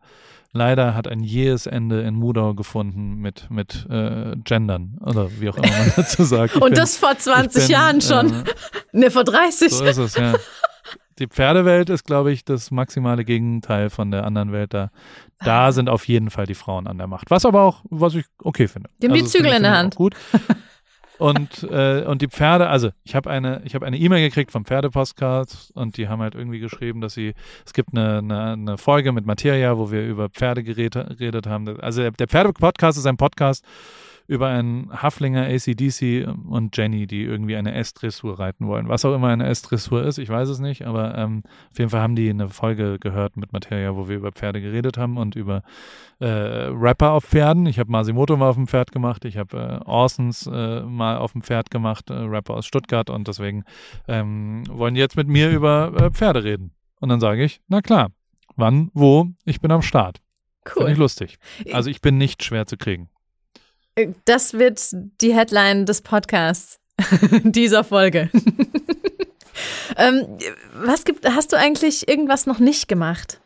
leider 0.52 0.94
hat 0.94 1.08
ein 1.08 1.20
jähes 1.20 1.66
Ende 1.66 2.02
in 2.02 2.14
Mudau 2.14 2.54
gefunden 2.54 3.16
mit, 3.16 3.50
mit 3.50 3.86
äh, 3.90 4.36
Gendern 4.44 4.98
oder 5.00 5.30
wie 5.40 5.48
auch 5.48 5.56
immer 5.56 5.68
man 5.68 5.92
dazu 5.96 6.24
sagt. 6.24 6.56
Und 6.56 6.62
bin, 6.62 6.74
das 6.74 6.96
vor 6.96 7.16
20 7.16 7.62
bin, 7.62 7.72
Jahren 7.72 8.00
schon. 8.00 8.30
Äh, 8.30 8.44
ne, 8.92 9.10
vor 9.10 9.24
30. 9.24 9.72
So 9.72 9.84
ist 9.84 9.96
es, 9.96 10.14
ja. 10.14 10.34
Die 11.22 11.28
Pferdewelt 11.28 11.88
ist, 11.88 12.02
glaube 12.02 12.32
ich, 12.32 12.44
das 12.44 12.72
maximale 12.72 13.24
Gegenteil 13.24 13.90
von 13.90 14.10
der 14.10 14.24
anderen 14.24 14.50
Welt. 14.50 14.74
Da, 14.74 14.90
da 15.44 15.70
sind 15.70 15.88
auf 15.88 16.08
jeden 16.08 16.30
Fall 16.30 16.46
die 16.46 16.56
Frauen 16.56 16.88
an 16.88 16.98
der 16.98 17.06
Macht. 17.06 17.30
Was 17.30 17.46
aber 17.46 17.62
auch, 17.62 17.84
was 17.90 18.16
ich 18.16 18.24
okay 18.42 18.66
finde. 18.66 18.90
Die 19.00 19.06
haben 19.06 19.12
also, 19.12 19.24
die 19.24 19.30
Zügel 19.30 19.52
in 19.52 19.62
der 19.62 19.78
Hand. 19.78 19.94
Gut. 19.94 20.16
und, 21.18 21.62
äh, 21.70 22.04
und 22.08 22.22
die 22.22 22.26
Pferde, 22.26 22.68
also 22.68 22.90
ich 23.04 23.14
habe 23.14 23.30
eine, 23.30 23.62
ich 23.64 23.76
habe 23.76 23.86
eine 23.86 23.98
E-Mail 23.98 24.28
gekriegt 24.28 24.50
vom 24.50 24.64
Pferdepostcard 24.64 25.70
und 25.74 25.96
die 25.96 26.08
haben 26.08 26.20
halt 26.20 26.34
irgendwie 26.34 26.58
geschrieben, 26.58 27.00
dass 27.00 27.14
sie, 27.14 27.34
es 27.64 27.72
gibt 27.72 27.90
eine, 27.92 28.18
eine, 28.18 28.52
eine 28.54 28.78
Folge 28.78 29.12
mit 29.12 29.24
Materia, 29.24 29.78
wo 29.78 29.92
wir 29.92 30.04
über 30.04 30.28
Pferdegeräte 30.28 31.14
geredet 31.16 31.46
haben. 31.46 31.80
Also 31.80 32.02
der, 32.02 32.10
der 32.10 32.26
Pferdepodcast 32.26 32.98
ist 32.98 33.06
ein 33.06 33.16
Podcast, 33.16 33.64
über 34.32 34.48
einen 34.48 34.90
Haflinger, 34.90 35.42
ACDC 35.42 36.26
und 36.48 36.74
Jenny, 36.74 37.06
die 37.06 37.22
irgendwie 37.22 37.54
eine 37.54 37.74
S-Dressur 37.74 38.38
reiten 38.38 38.66
wollen. 38.66 38.88
Was 38.88 39.04
auch 39.04 39.14
immer 39.14 39.28
eine 39.28 39.46
S-Dressur 39.46 40.04
ist, 40.04 40.16
ich 40.16 40.30
weiß 40.30 40.48
es 40.48 40.58
nicht, 40.58 40.86
aber 40.86 41.18
ähm, 41.18 41.42
auf 41.70 41.78
jeden 41.78 41.90
Fall 41.90 42.00
haben 42.00 42.16
die 42.16 42.30
eine 42.30 42.48
Folge 42.48 42.98
gehört 42.98 43.36
mit 43.36 43.52
Materia, 43.52 43.94
wo 43.94 44.08
wir 44.08 44.16
über 44.16 44.32
Pferde 44.32 44.62
geredet 44.62 44.96
haben 44.96 45.18
und 45.18 45.36
über 45.36 45.62
äh, 46.18 46.26
Rapper 46.26 47.10
auf 47.10 47.24
Pferden. 47.24 47.66
Ich 47.66 47.78
habe 47.78 47.92
Masimoto 47.92 48.34
mal 48.38 48.48
auf 48.48 48.56
dem 48.56 48.66
Pferd 48.66 48.90
gemacht, 48.90 49.26
ich 49.26 49.36
habe 49.36 49.82
äh, 49.84 49.84
Orsons 49.86 50.46
äh, 50.46 50.80
mal 50.80 51.18
auf 51.18 51.32
dem 51.32 51.42
Pferd 51.42 51.70
gemacht, 51.70 52.08
äh, 52.08 52.14
Rapper 52.14 52.54
aus 52.54 52.64
Stuttgart 52.64 53.10
und 53.10 53.28
deswegen 53.28 53.64
ähm, 54.08 54.62
wollen 54.70 54.94
die 54.94 55.00
jetzt 55.00 55.16
mit 55.16 55.28
mir 55.28 55.50
über 55.50 55.92
äh, 55.94 56.10
Pferde 56.10 56.42
reden. 56.42 56.72
Und 57.00 57.10
dann 57.10 57.20
sage 57.20 57.44
ich, 57.44 57.60
na 57.68 57.82
klar, 57.82 58.12
wann, 58.56 58.90
wo, 58.94 59.28
ich 59.44 59.60
bin 59.60 59.70
am 59.70 59.82
Start. 59.82 60.22
Cool. 60.64 60.72
Finde 60.84 60.92
ich 60.92 60.98
lustig. 60.98 61.38
Also 61.72 61.90
ich 61.90 62.00
bin 62.00 62.16
nicht 62.16 62.42
schwer 62.42 62.64
zu 62.66 62.78
kriegen. 62.78 63.10
Das 64.24 64.54
wird 64.54 64.80
die 65.20 65.34
Headline 65.34 65.84
des 65.84 66.00
Podcasts 66.00 66.78
dieser 67.44 67.84
Folge. 67.84 68.30
ähm, 69.96 70.38
was 70.74 71.04
gibt, 71.04 71.28
hast 71.28 71.52
du 71.52 71.58
eigentlich 71.58 72.08
irgendwas 72.08 72.46
noch 72.46 72.58
nicht 72.58 72.88
gemacht? 72.88 73.40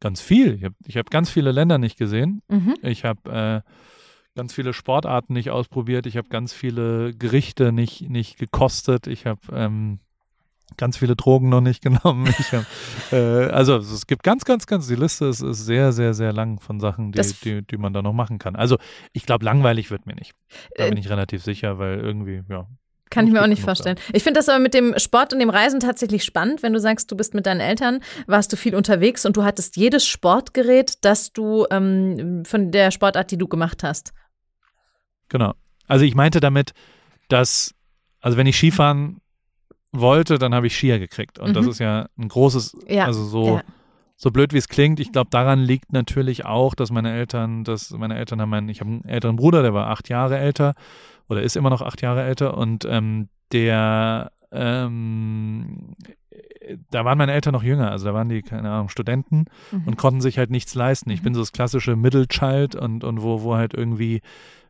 Ganz 0.00 0.20
viel. 0.20 0.56
Ich 0.56 0.64
habe 0.64 0.74
hab 1.06 1.10
ganz 1.10 1.30
viele 1.30 1.50
Länder 1.50 1.78
nicht 1.78 1.96
gesehen. 1.96 2.42
Mhm. 2.48 2.76
Ich 2.82 3.04
habe 3.04 3.62
äh, 3.64 3.70
ganz 4.34 4.52
viele 4.52 4.74
Sportarten 4.74 5.32
nicht 5.32 5.50
ausprobiert. 5.50 6.04
Ich 6.04 6.18
habe 6.18 6.28
ganz 6.28 6.52
viele 6.52 7.14
Gerichte 7.14 7.72
nicht, 7.72 8.10
nicht 8.10 8.36
gekostet. 8.38 9.06
Ich 9.06 9.24
habe 9.24 9.40
ähm, 9.52 10.00
ganz 10.76 10.96
viele 10.96 11.16
Drogen 11.16 11.48
noch 11.48 11.60
nicht 11.60 11.82
genommen. 11.82 12.26
Hab, 12.26 12.64
äh, 13.12 13.46
also 13.50 13.76
es 13.76 14.06
gibt 14.06 14.22
ganz, 14.22 14.44
ganz, 14.44 14.66
ganz, 14.66 14.86
die 14.86 14.94
Liste 14.94 15.26
ist, 15.26 15.40
ist 15.40 15.64
sehr, 15.64 15.92
sehr, 15.92 16.14
sehr 16.14 16.32
lang 16.32 16.60
von 16.60 16.80
Sachen, 16.80 17.12
die, 17.12 17.22
die, 17.44 17.62
die, 17.62 17.76
man 17.76 17.92
da 17.92 18.02
noch 18.02 18.12
machen 18.12 18.38
kann. 18.38 18.56
Also 18.56 18.78
ich 19.12 19.26
glaube, 19.26 19.44
langweilig 19.44 19.90
wird 19.90 20.06
mir 20.06 20.14
nicht. 20.14 20.32
Da 20.76 20.86
äh, 20.86 20.88
bin 20.90 20.98
ich 20.98 21.10
relativ 21.10 21.42
sicher, 21.42 21.78
weil 21.78 21.98
irgendwie, 21.98 22.42
ja. 22.48 22.66
Kann 23.10 23.26
ich 23.26 23.32
mir 23.32 23.42
auch 23.42 23.46
nicht 23.46 23.62
vorstellen. 23.62 23.96
Da. 23.96 24.02
Ich 24.12 24.24
finde 24.24 24.38
das 24.38 24.48
aber 24.48 24.58
mit 24.58 24.74
dem 24.74 24.98
Sport 24.98 25.32
und 25.32 25.38
dem 25.38 25.50
Reisen 25.50 25.78
tatsächlich 25.78 26.24
spannend, 26.24 26.62
wenn 26.64 26.72
du 26.72 26.80
sagst, 26.80 27.12
du 27.12 27.16
bist 27.16 27.32
mit 27.32 27.46
deinen 27.46 27.60
Eltern, 27.60 28.00
warst 28.26 28.52
du 28.52 28.56
viel 28.56 28.74
unterwegs 28.74 29.24
und 29.24 29.36
du 29.36 29.44
hattest 29.44 29.76
jedes 29.76 30.04
Sportgerät, 30.04 30.94
das 31.02 31.32
du 31.32 31.66
ähm, 31.70 32.44
von 32.44 32.72
der 32.72 32.90
Sportart, 32.90 33.30
die 33.30 33.38
du 33.38 33.46
gemacht 33.46 33.84
hast. 33.84 34.12
Genau. 35.28 35.54
Also 35.86 36.04
ich 36.04 36.14
meinte 36.14 36.40
damit, 36.40 36.72
dass, 37.28 37.74
also 38.20 38.36
wenn 38.36 38.46
ich 38.46 38.56
Skifahren 38.56 39.20
wollte, 40.00 40.38
dann 40.38 40.54
habe 40.54 40.66
ich 40.66 40.76
Skier 40.76 40.98
gekriegt. 40.98 41.38
Und 41.38 41.50
mhm. 41.50 41.54
das 41.54 41.66
ist 41.66 41.78
ja 41.78 42.08
ein 42.18 42.28
großes, 42.28 42.76
ja. 42.88 43.06
also 43.06 43.24
so, 43.24 43.56
ja. 43.56 43.62
so 44.16 44.30
blöd 44.30 44.52
wie 44.52 44.58
es 44.58 44.68
klingt. 44.68 45.00
Ich 45.00 45.12
glaube, 45.12 45.30
daran 45.30 45.60
liegt 45.60 45.92
natürlich 45.92 46.44
auch, 46.44 46.74
dass 46.74 46.90
meine 46.90 47.12
Eltern, 47.12 47.64
dass 47.64 47.90
meine 47.90 48.16
Eltern 48.16 48.40
haben 48.40 48.52
einen, 48.54 48.68
ich 48.68 48.80
habe 48.80 48.90
einen 48.90 49.04
älteren 49.04 49.36
Bruder, 49.36 49.62
der 49.62 49.74
war 49.74 49.88
acht 49.88 50.08
Jahre 50.08 50.38
älter 50.38 50.74
oder 51.28 51.42
ist 51.42 51.56
immer 51.56 51.70
noch 51.70 51.82
acht 51.82 52.02
Jahre 52.02 52.22
älter 52.22 52.56
und 52.56 52.84
ähm, 52.84 53.28
der 53.52 54.30
ähm, 54.52 55.94
da 56.90 57.04
waren 57.04 57.18
meine 57.18 57.32
Eltern 57.32 57.52
noch 57.52 57.62
jünger, 57.62 57.90
also 57.90 58.06
da 58.06 58.14
waren 58.14 58.28
die, 58.28 58.42
keine 58.42 58.70
Ahnung, 58.70 58.88
Studenten 58.88 59.46
mhm. 59.70 59.82
und 59.86 59.96
konnten 59.96 60.20
sich 60.20 60.38
halt 60.38 60.50
nichts 60.50 60.74
leisten. 60.74 61.10
Ich 61.10 61.20
mhm. 61.20 61.24
bin 61.24 61.34
so 61.34 61.40
das 61.40 61.52
klassische 61.52 61.96
Middle 61.96 62.26
Child 62.26 62.74
und, 62.74 63.04
und 63.04 63.22
wo, 63.22 63.42
wo 63.42 63.54
halt 63.56 63.74
irgendwie 63.74 64.22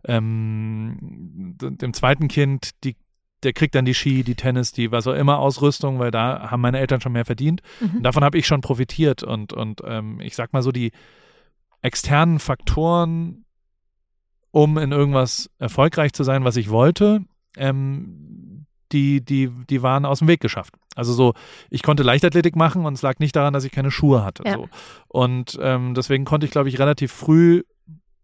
ähm, 0.07 1.57
dem 1.61 1.93
zweiten 1.93 2.29
Kind 2.29 2.70
die 2.85 2.97
der 3.45 3.53
kriegt 3.53 3.74
dann 3.74 3.84
die 3.84 3.95
Ski, 3.95 4.24
die 4.24 4.34
Tennis, 4.34 4.72
die 4.72 4.90
was 4.90 5.07
auch 5.07 5.14
immer 5.14 5.38
Ausrüstung, 5.38 5.99
weil 5.99 6.11
da 6.11 6.51
haben 6.51 6.61
meine 6.61 6.78
Eltern 6.78 7.01
schon 7.01 7.12
mehr 7.12 7.24
verdient. 7.24 7.62
Mhm. 7.80 8.03
Davon 8.03 8.24
habe 8.24 8.38
ich 8.38 8.47
schon 8.47 8.61
profitiert. 8.61 9.22
Und, 9.22 9.53
und 9.53 9.82
ähm, 9.86 10.20
ich 10.20 10.34
sag 10.34 10.53
mal 10.53 10.62
so, 10.62 10.72
die 10.72 10.92
externen 11.82 12.38
Faktoren, 12.38 13.45
um 14.51 14.78
in 14.78 14.92
irgendwas 14.92 15.51
erfolgreich 15.59 16.12
zu 16.12 16.24
sein, 16.24 16.45
was 16.45 16.57
ich 16.57 16.70
wollte, 16.70 17.20
ähm, 17.57 18.66
die, 18.92 19.24
die, 19.24 19.51
die 19.68 19.82
waren 19.82 20.05
aus 20.05 20.20
dem 20.20 20.28
Weg 20.28 20.40
geschafft. 20.40 20.74
Also 20.95 21.12
so, 21.12 21.34
ich 21.70 21.82
konnte 21.82 22.05
Leichtathletik 22.05 22.55
machen 22.55 22.86
und 22.86 22.95
es 22.95 23.03
lag 23.03 23.18
nicht 23.18 23.34
daran, 23.34 23.53
dass 23.53 23.64
ich 23.64 23.72
keine 23.72 23.90
Schuhe 23.90 24.24
hatte. 24.24 24.45
Ja. 24.47 24.55
So. 24.55 24.68
Und 25.09 25.59
ähm, 25.61 25.95
deswegen 25.95 26.24
konnte 26.24 26.47
ich, 26.47 26.53
glaube 26.53 26.68
ich, 26.68 26.78
relativ 26.78 27.12
früh 27.12 27.64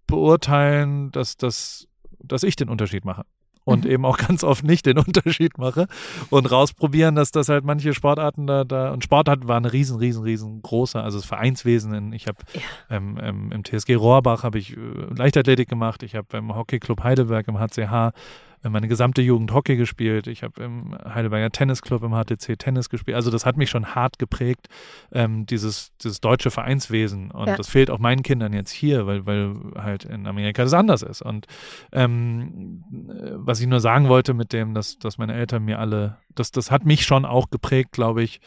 beurteilen, 0.07 1.11
dass, 1.11 1.37
dass, 1.37 1.89
dass 2.23 2.45
ich 2.45 2.57
den 2.57 2.69
Unterschied 2.69 3.05
mache 3.05 3.25
und 3.65 3.85
mhm. 3.85 3.91
eben 3.91 4.05
auch 4.05 4.19
ganz 4.19 4.45
oft 4.45 4.65
nicht 4.65 4.87
den 4.87 4.99
Unterschied 4.99 5.59
mache 5.59 5.87
und 6.31 6.51
rausprobieren, 6.51 7.15
dass 7.15 7.31
das 7.31 7.49
halt 7.49 7.65
manche 7.65 7.95
Sportarten 7.95 8.47
da, 8.47 8.65
da 8.65 8.93
und 8.93 9.05
Sport 9.05 9.29
hat, 9.29 9.47
war 9.49 9.57
eine 9.57 9.73
riesen, 9.73 9.99
riesen, 9.99 10.23
riesengroße, 10.23 11.01
also 11.01 11.19
das 11.19 11.27
Vereinswesen. 11.27 11.95
In, 11.95 12.13
ich 12.13 12.27
habe 12.27 12.39
ja. 12.55 12.61
ähm, 12.91 13.19
ähm, 13.23 13.53
im 13.53 13.65
TSG 13.65 13.95
Rohrbach 13.95 14.45
habe 14.45 14.59
ich 14.59 14.77
äh, 14.77 14.81
Leichtathletik 15.15 15.69
gemacht, 15.69 16.03
ich 16.03 16.15
habe 16.15 16.37
im 16.37 16.55
Hockeyclub 16.55 17.03
Heidelberg 17.03 17.49
im 17.49 17.59
HCH 17.59 18.13
meine 18.69 18.89
gesamte 18.89 19.23
Jugend 19.23 19.53
Hockey 19.55 19.77
gespielt. 19.77 20.27
Ich 20.27 20.43
habe 20.43 20.63
im 20.63 20.97
Heidelberger 21.05 21.51
Tennisclub 21.51 22.03
im 22.03 22.13
HTC 22.13 22.59
Tennis 22.59 22.91
gespielt. 22.91 23.15
Also 23.15 23.31
das 23.31 23.47
hat 23.47 23.57
mich 23.57 23.71
schon 23.71 23.95
hart 23.95 24.19
geprägt, 24.19 24.69
ähm, 25.13 25.47
dieses, 25.47 25.93
dieses 26.03 26.21
deutsche 26.21 26.51
Vereinswesen. 26.51 27.31
Und 27.31 27.49
ja. 27.49 27.57
das 27.57 27.69
fehlt 27.69 27.91
auch 27.91 27.99
meinen 27.99 28.23
Kindern 28.23 28.53
jetzt 28.53 28.71
hier, 28.71 29.07
weil, 29.07 29.25
weil 29.25 29.55
halt 29.77 30.05
in 30.05 30.27
Amerika 30.27 30.63
das 30.63 30.75
anders 30.75 31.03
ist. 31.03 31.23
Und 31.23 31.47
ähm, 31.93 32.85
was 33.37 33.61
ich 33.61 33.67
nur 33.67 33.81
sagen 33.81 34.09
wollte 34.09 34.35
mit 34.35 34.53
dem, 34.53 34.75
dass, 34.75 34.99
dass 34.99 35.17
meine 35.17 35.35
Eltern 35.35 35.65
mir 35.65 35.79
alle, 35.79 36.19
das, 36.35 36.51
das 36.51 36.71
hat 36.71 36.85
mich 36.85 37.05
schon 37.05 37.25
auch 37.25 37.51
geprägt, 37.51 37.93
glaube 37.93 38.23
ich, 38.23 38.41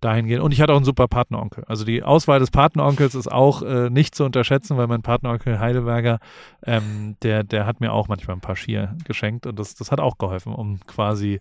dahingehend. 0.00 0.42
Und 0.42 0.52
ich 0.52 0.60
hatte 0.60 0.72
auch 0.72 0.76
einen 0.76 0.84
super 0.84 1.08
Partneronkel. 1.08 1.64
Also 1.66 1.84
die 1.84 2.02
Auswahl 2.02 2.38
des 2.38 2.50
Partneronkels 2.50 3.14
ist 3.14 3.30
auch 3.30 3.62
äh, 3.62 3.90
nicht 3.90 4.14
zu 4.14 4.24
unterschätzen, 4.24 4.76
weil 4.76 4.86
mein 4.86 5.02
Partneronkel 5.02 5.58
Heidelberger, 5.58 6.18
ähm, 6.64 7.16
der, 7.22 7.44
der 7.44 7.66
hat 7.66 7.80
mir 7.80 7.92
auch 7.92 8.08
manchmal 8.08 8.36
ein 8.36 8.40
paar 8.40 8.56
Skier 8.56 8.96
geschenkt 9.04 9.46
und 9.46 9.58
das, 9.58 9.74
das 9.74 9.90
hat 9.90 10.00
auch 10.00 10.18
geholfen, 10.18 10.54
um 10.54 10.80
quasi 10.86 11.40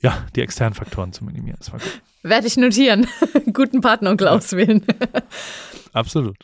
ja, 0.00 0.26
die 0.34 0.40
externen 0.40 0.74
Faktoren 0.74 1.12
zu 1.12 1.24
minimieren. 1.24 1.56
Das 1.58 1.72
war 1.72 1.78
gut. 1.78 2.02
Werde 2.22 2.46
ich 2.46 2.56
notieren. 2.56 3.06
Guten 3.52 3.80
Partneronkel 3.80 4.26
ja. 4.26 4.32
auswählen. 4.32 4.84
Absolut. 5.92 6.36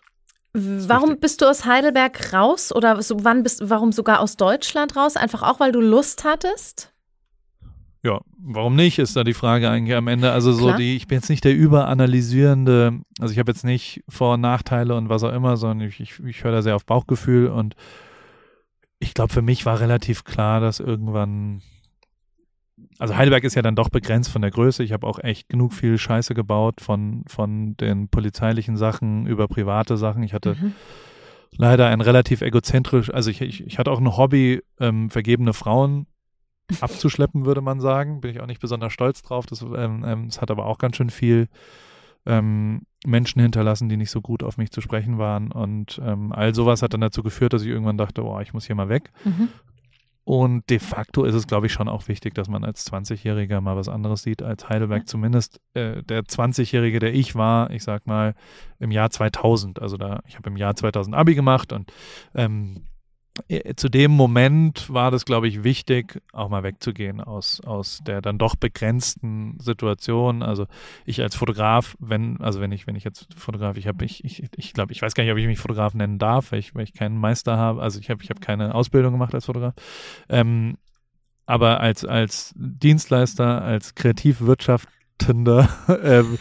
Warum 0.52 1.10
richtig. 1.10 1.20
bist 1.20 1.42
du 1.42 1.46
aus 1.46 1.64
Heidelberg 1.64 2.32
raus 2.32 2.72
oder 2.72 3.00
so, 3.02 3.22
wann 3.22 3.42
bist 3.42 3.60
warum 3.68 3.92
sogar 3.92 4.20
aus 4.20 4.36
Deutschland 4.36 4.96
raus? 4.96 5.16
Einfach 5.16 5.42
auch, 5.42 5.60
weil 5.60 5.72
du 5.72 5.80
Lust 5.80 6.24
hattest? 6.24 6.92
Ja, 8.08 8.22
warum 8.38 8.74
nicht, 8.74 8.98
ist 8.98 9.16
da 9.16 9.22
die 9.22 9.34
Frage 9.34 9.68
eigentlich 9.68 9.94
am 9.94 10.08
Ende. 10.08 10.32
Also 10.32 10.50
so 10.52 10.68
Klar. 10.68 10.78
die, 10.78 10.96
ich 10.96 11.08
bin 11.08 11.16
jetzt 11.18 11.28
nicht 11.28 11.44
der 11.44 11.54
überanalysierende, 11.54 13.00
also 13.20 13.32
ich 13.32 13.38
habe 13.38 13.52
jetzt 13.52 13.66
nicht 13.66 14.02
Vor- 14.08 14.34
und 14.34 14.40
Nachteile 14.40 14.96
und 14.96 15.10
was 15.10 15.24
auch 15.24 15.32
immer, 15.34 15.58
sondern 15.58 15.86
ich, 15.86 16.00
ich, 16.00 16.18
ich 16.24 16.42
höre 16.42 16.52
da 16.52 16.62
sehr 16.62 16.74
auf 16.74 16.86
Bauchgefühl 16.86 17.48
und 17.48 17.74
ich 18.98 19.12
glaube, 19.12 19.30
für 19.30 19.42
mich 19.42 19.66
war 19.66 19.80
relativ 19.80 20.24
klar, 20.24 20.58
dass 20.58 20.80
irgendwann, 20.80 21.60
also 22.98 23.14
Heidelberg 23.14 23.44
ist 23.44 23.56
ja 23.56 23.62
dann 23.62 23.76
doch 23.76 23.90
begrenzt 23.90 24.30
von 24.30 24.40
der 24.40 24.52
Größe. 24.52 24.82
Ich 24.82 24.92
habe 24.92 25.06
auch 25.06 25.18
echt 25.18 25.50
genug 25.50 25.74
viel 25.74 25.98
Scheiße 25.98 26.32
gebaut 26.32 26.80
von, 26.80 27.24
von 27.26 27.76
den 27.76 28.08
polizeilichen 28.08 28.78
Sachen 28.78 29.26
über 29.26 29.48
private 29.48 29.98
Sachen. 29.98 30.22
Ich 30.22 30.32
hatte 30.32 30.56
mhm. 30.58 30.72
leider 31.58 31.88
ein 31.88 32.00
relativ 32.00 32.40
egozentrisch, 32.40 33.12
also 33.12 33.28
ich, 33.28 33.42
ich, 33.42 33.66
ich 33.66 33.78
hatte 33.78 33.90
auch 33.90 34.00
ein 34.00 34.16
Hobby, 34.16 34.62
ähm, 34.80 35.10
vergebene 35.10 35.52
Frauen 35.52 36.06
abzuschleppen, 36.80 37.44
würde 37.44 37.60
man 37.60 37.80
sagen. 37.80 38.20
Bin 38.20 38.30
ich 38.30 38.40
auch 38.40 38.46
nicht 38.46 38.60
besonders 38.60 38.92
stolz 38.92 39.22
drauf. 39.22 39.46
Das, 39.46 39.62
ähm, 39.62 40.04
ähm, 40.06 40.26
das 40.26 40.40
hat 40.40 40.50
aber 40.50 40.66
auch 40.66 40.78
ganz 40.78 40.96
schön 40.96 41.10
viel 41.10 41.48
ähm, 42.26 42.82
Menschen 43.06 43.40
hinterlassen, 43.40 43.88
die 43.88 43.96
nicht 43.96 44.10
so 44.10 44.20
gut 44.20 44.42
auf 44.42 44.58
mich 44.58 44.70
zu 44.70 44.80
sprechen 44.80 45.18
waren. 45.18 45.50
Und 45.52 46.00
ähm, 46.04 46.32
all 46.32 46.54
sowas 46.54 46.82
hat 46.82 46.94
dann 46.94 47.00
dazu 47.00 47.22
geführt, 47.22 47.52
dass 47.52 47.62
ich 47.62 47.68
irgendwann 47.68 47.98
dachte, 47.98 48.24
oh, 48.24 48.40
ich 48.40 48.52
muss 48.52 48.66
hier 48.66 48.76
mal 48.76 48.88
weg. 48.88 49.10
Mhm. 49.24 49.48
Und 50.24 50.68
de 50.68 50.78
facto 50.78 51.24
ist 51.24 51.34
es, 51.34 51.46
glaube 51.46 51.64
ich, 51.68 51.72
schon 51.72 51.88
auch 51.88 52.06
wichtig, 52.06 52.34
dass 52.34 52.50
man 52.50 52.62
als 52.62 52.86
20-Jähriger 52.92 53.62
mal 53.62 53.76
was 53.76 53.88
anderes 53.88 54.22
sieht 54.22 54.42
als 54.42 54.68
Heidelberg. 54.68 55.04
Ja. 55.04 55.06
Zumindest 55.06 55.58
äh, 55.72 56.02
der 56.02 56.22
20-Jährige, 56.22 56.98
der 56.98 57.14
ich 57.14 57.34
war, 57.34 57.70
ich 57.70 57.82
sag 57.82 58.06
mal, 58.06 58.34
im 58.78 58.90
Jahr 58.90 59.08
2000. 59.08 59.80
Also 59.80 59.96
da, 59.96 60.20
ich 60.26 60.36
habe 60.36 60.50
im 60.50 60.58
Jahr 60.58 60.76
2000 60.76 61.16
Abi 61.16 61.34
gemacht 61.34 61.72
und 61.72 61.90
ähm, 62.34 62.74
äh, 62.76 62.80
zu 63.76 63.88
dem 63.88 64.10
Moment 64.10 64.92
war 64.92 65.10
das, 65.10 65.24
glaube 65.24 65.48
ich, 65.48 65.64
wichtig, 65.64 66.22
auch 66.32 66.48
mal 66.48 66.62
wegzugehen 66.62 67.20
aus, 67.20 67.60
aus 67.60 68.00
der 68.06 68.20
dann 68.20 68.38
doch 68.38 68.56
begrenzten 68.56 69.58
Situation. 69.60 70.42
Also 70.42 70.66
ich 71.04 71.20
als 71.22 71.34
Fotograf, 71.34 71.96
wenn, 72.00 72.40
also 72.40 72.60
wenn 72.60 72.72
ich, 72.72 72.86
wenn 72.86 72.96
ich 72.96 73.04
jetzt 73.04 73.28
Fotograf, 73.36 73.76
ich 73.76 73.86
habe, 73.86 74.04
ich, 74.04 74.24
ich, 74.24 74.44
ich 74.56 74.72
glaube, 74.72 74.92
ich 74.92 75.02
weiß 75.02 75.14
gar 75.14 75.24
nicht, 75.24 75.32
ob 75.32 75.38
ich 75.38 75.46
mich 75.46 75.58
Fotograf 75.58 75.94
nennen 75.94 76.18
darf, 76.18 76.52
weil 76.52 76.58
ich, 76.58 76.74
weil 76.74 76.84
ich 76.84 76.94
keinen 76.94 77.18
Meister 77.18 77.56
habe. 77.56 77.82
Also 77.82 78.00
ich 78.00 78.10
habe, 78.10 78.22
ich 78.22 78.30
habe 78.30 78.40
keine 78.40 78.74
Ausbildung 78.74 79.12
gemacht 79.12 79.34
als 79.34 79.46
Fotograf. 79.46 79.74
Ähm, 80.28 80.78
aber 81.46 81.80
als, 81.80 82.04
als 82.04 82.54
Dienstleister, 82.56 83.62
als 83.62 83.94
Kreativwirtschaft 83.94 84.88
ähm, 85.28 86.38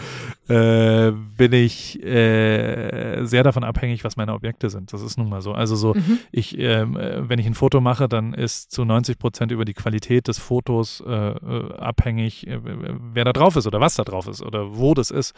äh, 0.49 1.11
bin 1.11 1.51
ich 1.51 2.01
äh, 2.03 3.25
sehr 3.25 3.43
davon 3.43 3.63
abhängig, 3.63 4.03
was 4.03 4.15
meine 4.15 4.33
Objekte 4.33 4.69
sind. 4.69 4.93
Das 4.93 5.01
ist 5.01 5.17
nun 5.17 5.29
mal 5.29 5.41
so. 5.41 5.51
Also 5.51 5.75
so, 5.75 5.93
mhm. 5.93 6.19
ich, 6.31 6.57
ähm, 6.57 6.95
äh, 6.95 7.27
wenn 7.27 7.39
ich 7.39 7.45
ein 7.45 7.53
Foto 7.53 7.81
mache, 7.81 8.07
dann 8.07 8.33
ist 8.33 8.71
zu 8.71 8.85
90 8.85 9.19
Prozent 9.19 9.51
über 9.51 9.65
die 9.65 9.73
Qualität 9.73 10.27
des 10.27 10.37
Fotos 10.37 11.03
äh, 11.05 11.11
äh, 11.11 11.77
abhängig, 11.77 12.47
wer 12.49 13.25
da 13.25 13.33
drauf 13.33 13.55
ist 13.57 13.67
oder 13.67 13.81
was 13.81 13.95
da 13.95 14.03
drauf 14.03 14.27
ist 14.27 14.41
oder 14.41 14.77
wo 14.77 14.93
das 14.93 15.11
ist 15.11 15.33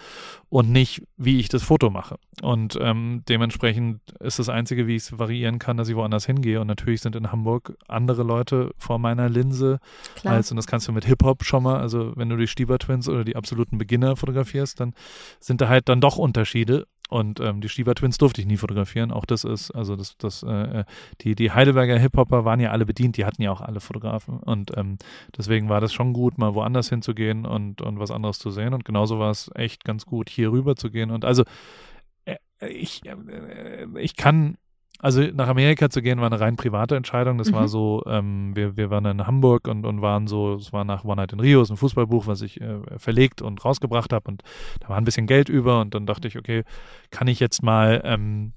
und 0.49 0.71
nicht, 0.71 1.01
wie 1.17 1.39
ich 1.39 1.49
das 1.49 1.63
Foto 1.63 1.89
mache. 1.89 2.17
Und 2.41 2.77
ähm, 2.79 3.23
dementsprechend 3.27 4.01
ist 4.19 4.39
das 4.39 4.49
Einzige, 4.49 4.85
wie 4.85 4.95
ich 4.95 5.03
es 5.03 5.17
variieren 5.19 5.59
kann, 5.59 5.77
dass 5.77 5.89
ich 5.89 5.95
woanders 5.95 6.25
hingehe. 6.25 6.61
Und 6.61 6.67
natürlich 6.67 7.01
sind 7.01 7.15
in 7.15 7.31
Hamburg 7.31 7.75
andere 7.87 8.23
Leute 8.23 8.71
vor 8.77 8.99
meiner 8.99 9.27
Linse 9.27 9.79
Klar. 10.15 10.35
als, 10.35 10.51
und 10.51 10.57
das 10.57 10.67
kannst 10.67 10.87
du 10.87 10.91
mit 10.91 11.05
Hip-Hop 11.05 11.43
schon 11.43 11.63
mal, 11.63 11.79
also 11.79 12.13
wenn 12.15 12.29
du 12.29 12.37
die 12.37 12.47
Stieber 12.47 12.77
Twins 12.77 13.09
oder 13.09 13.23
die 13.23 13.35
absoluten 13.35 13.77
Beginner 13.77 14.15
fotografierst, 14.15 14.79
dann 14.79 14.93
sind 15.39 15.61
da 15.61 15.69
halt 15.69 15.89
dann 15.89 16.01
doch 16.01 16.17
Unterschiede. 16.17 16.85
Und 17.09 17.39
ähm, 17.39 17.59
die 17.59 17.69
Stieber 17.69 17.95
Twins 17.95 18.19
durfte 18.19 18.39
ich 18.39 18.45
nie 18.45 18.57
fotografieren. 18.57 19.11
Auch 19.11 19.25
das 19.25 19.43
ist, 19.43 19.71
also 19.71 19.95
das, 19.95 20.15
das, 20.17 20.43
äh, 20.43 20.83
die, 21.21 21.33
die 21.33 21.51
Heidelberger 21.51 21.97
Hip-Hopper 21.97 22.45
waren 22.45 22.59
ja 22.59 22.69
alle 22.69 22.85
bedient, 22.85 23.17
die 23.17 23.25
hatten 23.25 23.41
ja 23.41 23.51
auch 23.51 23.61
alle 23.61 23.79
Fotografen. 23.79 24.37
Und 24.37 24.77
ähm, 24.77 24.99
deswegen 25.35 25.69
war 25.69 25.81
das 25.81 25.91
schon 25.91 26.13
gut, 26.13 26.37
mal 26.37 26.53
woanders 26.53 26.89
hinzugehen 26.89 27.47
und, 27.47 27.81
und 27.81 27.99
was 27.99 28.11
anderes 28.11 28.37
zu 28.37 28.51
sehen. 28.51 28.75
Und 28.75 28.85
genauso 28.85 29.17
war 29.17 29.31
es 29.31 29.49
echt 29.55 29.83
ganz 29.85 30.05
gut, 30.05 30.29
hier 30.29 30.51
rüber 30.51 30.75
zu 30.75 30.91
gehen. 30.91 31.09
Und 31.09 31.25
also 31.25 31.45
äh, 32.25 32.35
ich, 32.67 33.01
äh, 33.05 33.87
ich 33.97 34.15
kann 34.15 34.57
also 35.01 35.21
nach 35.21 35.47
Amerika 35.47 35.89
zu 35.89 36.01
gehen 36.01 36.19
war 36.19 36.27
eine 36.27 36.39
rein 36.39 36.57
private 36.57 36.95
Entscheidung. 36.95 37.37
Das 37.37 37.51
mhm. 37.51 37.55
war 37.55 37.67
so, 37.69 38.03
ähm, 38.05 38.55
wir, 38.55 38.75
wir 38.75 38.89
waren 38.89 39.05
in 39.05 39.25
Hamburg 39.25 39.67
und, 39.67 39.85
und 39.85 40.01
waren 40.01 40.27
so, 40.27 40.55
es 40.55 40.73
war 40.73 40.83
nach 40.83 41.05
One 41.05 41.15
Night 41.15 41.31
in 41.31 41.39
Rio, 41.39 41.61
ist 41.61 41.69
ein 41.69 41.77
Fußballbuch, 41.77 42.27
was 42.27 42.41
ich 42.41 42.59
äh, 42.59 42.79
verlegt 42.97 43.41
und 43.41 43.63
rausgebracht 43.63 44.11
habe 44.11 44.29
und 44.29 44.43
da 44.81 44.89
war 44.89 44.97
ein 44.97 45.05
bisschen 45.05 45.25
Geld 45.25 45.47
über 45.47 45.79
und 45.79 45.95
dann 45.95 46.05
dachte 46.05 46.27
ich, 46.27 46.37
okay, 46.37 46.63
kann 47.11 47.27
ich 47.27 47.39
jetzt 47.39 47.63
mal 47.63 48.01
ähm, 48.03 48.51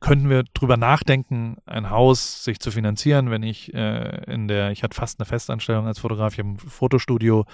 könnten 0.00 0.28
wir 0.28 0.44
drüber 0.54 0.76
nachdenken, 0.76 1.56
ein 1.66 1.90
Haus 1.90 2.44
sich 2.44 2.60
zu 2.60 2.70
finanzieren, 2.70 3.30
wenn 3.30 3.42
ich 3.42 3.72
äh, 3.74 4.24
in 4.32 4.48
der, 4.48 4.70
ich 4.70 4.82
hatte 4.82 4.94
fast 4.94 5.18
eine 5.18 5.26
Festanstellung 5.26 5.86
als 5.86 5.98
Fotograf, 5.98 6.32
ich 6.32 6.38
habe 6.38 6.50
ein 6.50 6.58
Fotostudio 6.58 7.44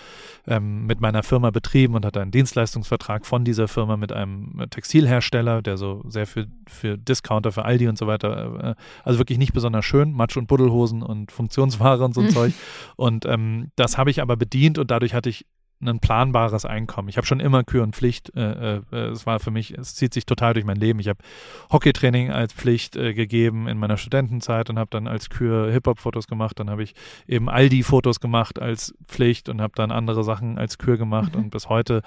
ähm, 0.47 0.86
mit 0.86 1.01
meiner 1.01 1.22
Firma 1.22 1.51
betrieben 1.51 1.95
und 1.95 2.05
hatte 2.05 2.20
einen 2.20 2.30
Dienstleistungsvertrag 2.30 3.26
von 3.26 3.45
dieser 3.45 3.68
Firma 3.68 3.97
mit 3.97 4.12
einem 4.12 4.66
Textilhersteller, 4.70 5.62
der 5.62 5.76
so 5.76 6.03
sehr 6.09 6.26
für, 6.26 6.47
für 6.66 6.99
Discounter, 6.99 7.53
für 7.53 7.64
Aldi 7.64 7.88
und 7.88 7.99
so 7.99 8.07
weiter, 8.07 8.70
äh, 8.70 8.74
also 9.05 9.18
wirklich 9.18 9.38
nicht 9.38 9.53
besonders 9.53 9.84
schön, 9.84 10.12
Matsch- 10.12 10.36
und 10.36 10.47
Buddelhosen 10.47 11.03
und 11.03 11.32
Funktionsware 11.32 12.05
und 12.05 12.14
so 12.14 12.20
ein 12.20 12.30
Zeug. 12.32 12.53
Und 12.97 13.26
ähm, 13.26 13.70
das 13.76 13.99
habe 13.99 14.11
ich 14.11 14.20
aber 14.20 14.36
bedient 14.36 14.78
und 14.78 14.90
dadurch 14.90 15.14
hatte 15.14 15.30
ich 15.30 15.47
ein 15.82 16.00
planbares 16.00 16.64
Einkommen. 16.64 17.08
Ich 17.08 17.16
habe 17.16 17.26
schon 17.26 17.40
immer 17.40 17.64
Kür 17.64 17.82
und 17.82 17.94
Pflicht. 17.94 18.34
Äh, 18.36 18.76
äh, 18.76 18.96
es 19.10 19.26
war 19.26 19.40
für 19.40 19.50
mich, 19.50 19.76
es 19.76 19.94
zieht 19.94 20.14
sich 20.14 20.26
total 20.26 20.54
durch 20.54 20.64
mein 20.64 20.76
Leben. 20.76 21.00
Ich 21.00 21.08
habe 21.08 21.18
Hockeytraining 21.72 22.30
als 22.30 22.52
Pflicht 22.52 22.96
äh, 22.96 23.14
gegeben 23.14 23.68
in 23.68 23.78
meiner 23.78 23.96
Studentenzeit 23.96 24.70
und 24.70 24.78
habe 24.78 24.90
dann 24.90 25.06
als 25.06 25.30
Kür 25.30 25.70
Hip-Hop-Fotos 25.72 26.26
gemacht. 26.26 26.58
Dann 26.60 26.70
habe 26.70 26.82
ich 26.82 26.94
eben 27.26 27.48
all 27.48 27.68
die 27.68 27.82
Fotos 27.82 28.20
gemacht 28.20 28.60
als 28.60 28.94
Pflicht 29.06 29.48
und 29.48 29.60
habe 29.60 29.72
dann 29.74 29.90
andere 29.90 30.24
Sachen 30.24 30.58
als 30.58 30.78
Kür 30.78 30.96
gemacht. 30.96 31.34
Mhm. 31.34 31.44
Und 31.44 31.50
bis 31.50 31.68
heute 31.68 32.02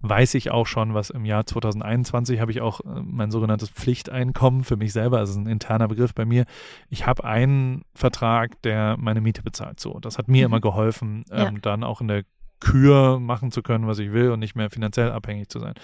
weiß 0.00 0.34
ich 0.34 0.50
auch 0.50 0.66
schon, 0.66 0.94
was 0.94 1.10
im 1.10 1.24
Jahr 1.24 1.44
2021 1.44 2.40
habe 2.40 2.52
ich 2.52 2.60
auch 2.60 2.80
äh, 2.80 3.02
mein 3.02 3.30
sogenanntes 3.30 3.70
Pflichteinkommen 3.70 4.64
für 4.64 4.76
mich 4.76 4.92
selber, 4.92 5.18
also 5.18 5.38
ein 5.38 5.46
interner 5.46 5.88
Begriff 5.88 6.14
bei 6.14 6.24
mir. 6.24 6.44
Ich 6.88 7.06
habe 7.06 7.24
einen 7.24 7.84
Vertrag, 7.94 8.62
der 8.62 8.96
meine 8.98 9.20
Miete 9.20 9.42
bezahlt. 9.42 9.80
So, 9.80 9.98
das 9.98 10.18
hat 10.18 10.28
mir 10.28 10.46
mhm. 10.46 10.52
immer 10.52 10.60
geholfen, 10.60 11.24
ähm, 11.30 11.54
ja. 11.54 11.60
dann 11.60 11.84
auch 11.84 12.00
in 12.00 12.08
der 12.08 12.22
Kür 12.60 13.18
machen 13.20 13.50
zu 13.50 13.62
können, 13.62 13.86
was 13.86 13.98
ich 13.98 14.12
will 14.12 14.30
und 14.30 14.40
nicht 14.40 14.54
mehr 14.54 14.70
finanziell 14.70 15.12
abhängig 15.12 15.48
zu 15.48 15.60
sein. 15.60 15.74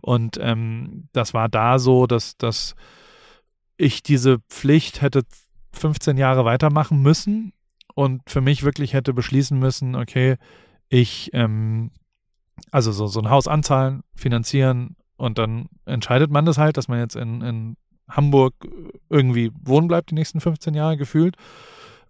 Und 0.00 0.38
ähm, 0.40 1.08
das 1.12 1.34
war 1.34 1.48
da 1.48 1.78
so, 1.78 2.06
dass, 2.06 2.36
dass 2.36 2.74
ich 3.76 4.02
diese 4.02 4.38
Pflicht 4.48 5.02
hätte 5.02 5.22
15 5.72 6.16
Jahre 6.16 6.44
weitermachen 6.44 7.02
müssen 7.02 7.52
und 7.94 8.22
für 8.28 8.40
mich 8.40 8.62
wirklich 8.62 8.92
hätte 8.92 9.12
beschließen 9.12 9.58
müssen, 9.58 9.94
okay, 9.94 10.36
ich, 10.88 11.30
ähm, 11.32 11.90
also 12.70 12.92
so, 12.92 13.06
so 13.06 13.20
ein 13.20 13.30
Haus 13.30 13.48
anzahlen, 13.48 14.02
finanzieren 14.14 14.96
und 15.16 15.38
dann 15.38 15.68
entscheidet 15.84 16.30
man 16.30 16.44
das 16.44 16.58
halt, 16.58 16.76
dass 16.76 16.88
man 16.88 16.98
jetzt 16.98 17.16
in, 17.16 17.40
in 17.42 17.76
Hamburg 18.08 18.54
irgendwie 19.08 19.50
wohnen 19.62 19.88
bleibt 19.88 20.10
die 20.10 20.14
nächsten 20.14 20.40
15 20.40 20.74
Jahre 20.74 20.96
gefühlt. 20.96 21.36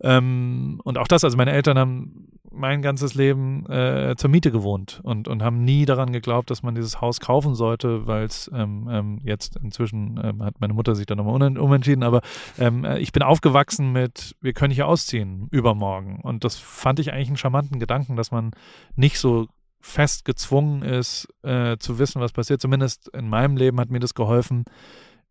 Ähm, 0.02 0.80
und 0.84 0.98
auch 0.98 1.06
das, 1.06 1.24
also 1.24 1.36
meine 1.36 1.52
Eltern 1.52 1.78
haben 1.78 2.28
mein 2.50 2.82
ganzes 2.82 3.14
Leben 3.14 3.64
äh, 3.70 4.14
zur 4.16 4.30
Miete 4.30 4.50
gewohnt 4.50 5.00
und, 5.04 5.26
und 5.26 5.42
haben 5.42 5.64
nie 5.64 5.86
daran 5.86 6.12
geglaubt, 6.12 6.50
dass 6.50 6.62
man 6.62 6.74
dieses 6.74 7.00
Haus 7.00 7.20
kaufen 7.20 7.54
sollte, 7.54 8.06
weil 8.06 8.24
es 8.24 8.50
ähm, 8.54 8.88
ähm, 8.90 9.20
jetzt 9.24 9.56
inzwischen 9.56 10.20
ähm, 10.22 10.42
hat 10.42 10.60
meine 10.60 10.74
Mutter 10.74 10.94
sich 10.94 11.06
da 11.06 11.14
nochmal 11.14 11.56
umentschieden, 11.58 12.02
aber 12.02 12.20
ähm, 12.58 12.84
äh, 12.84 12.98
ich 12.98 13.12
bin 13.12 13.22
aufgewachsen 13.22 13.92
mit, 13.92 14.36
wir 14.40 14.52
können 14.52 14.72
hier 14.72 14.86
ausziehen 14.86 15.48
übermorgen. 15.50 16.20
Und 16.22 16.44
das 16.44 16.56
fand 16.56 16.98
ich 16.98 17.12
eigentlich 17.12 17.28
einen 17.28 17.36
charmanten 17.36 17.80
Gedanken, 17.80 18.16
dass 18.16 18.30
man 18.30 18.50
nicht 18.96 19.18
so 19.18 19.46
fest 19.80 20.24
gezwungen 20.24 20.82
ist, 20.82 21.28
äh, 21.42 21.76
zu 21.78 21.98
wissen, 21.98 22.20
was 22.20 22.32
passiert. 22.32 22.60
Zumindest 22.60 23.08
in 23.08 23.28
meinem 23.28 23.56
Leben 23.56 23.80
hat 23.80 23.90
mir 23.90 23.98
das 23.98 24.14
geholfen, 24.14 24.64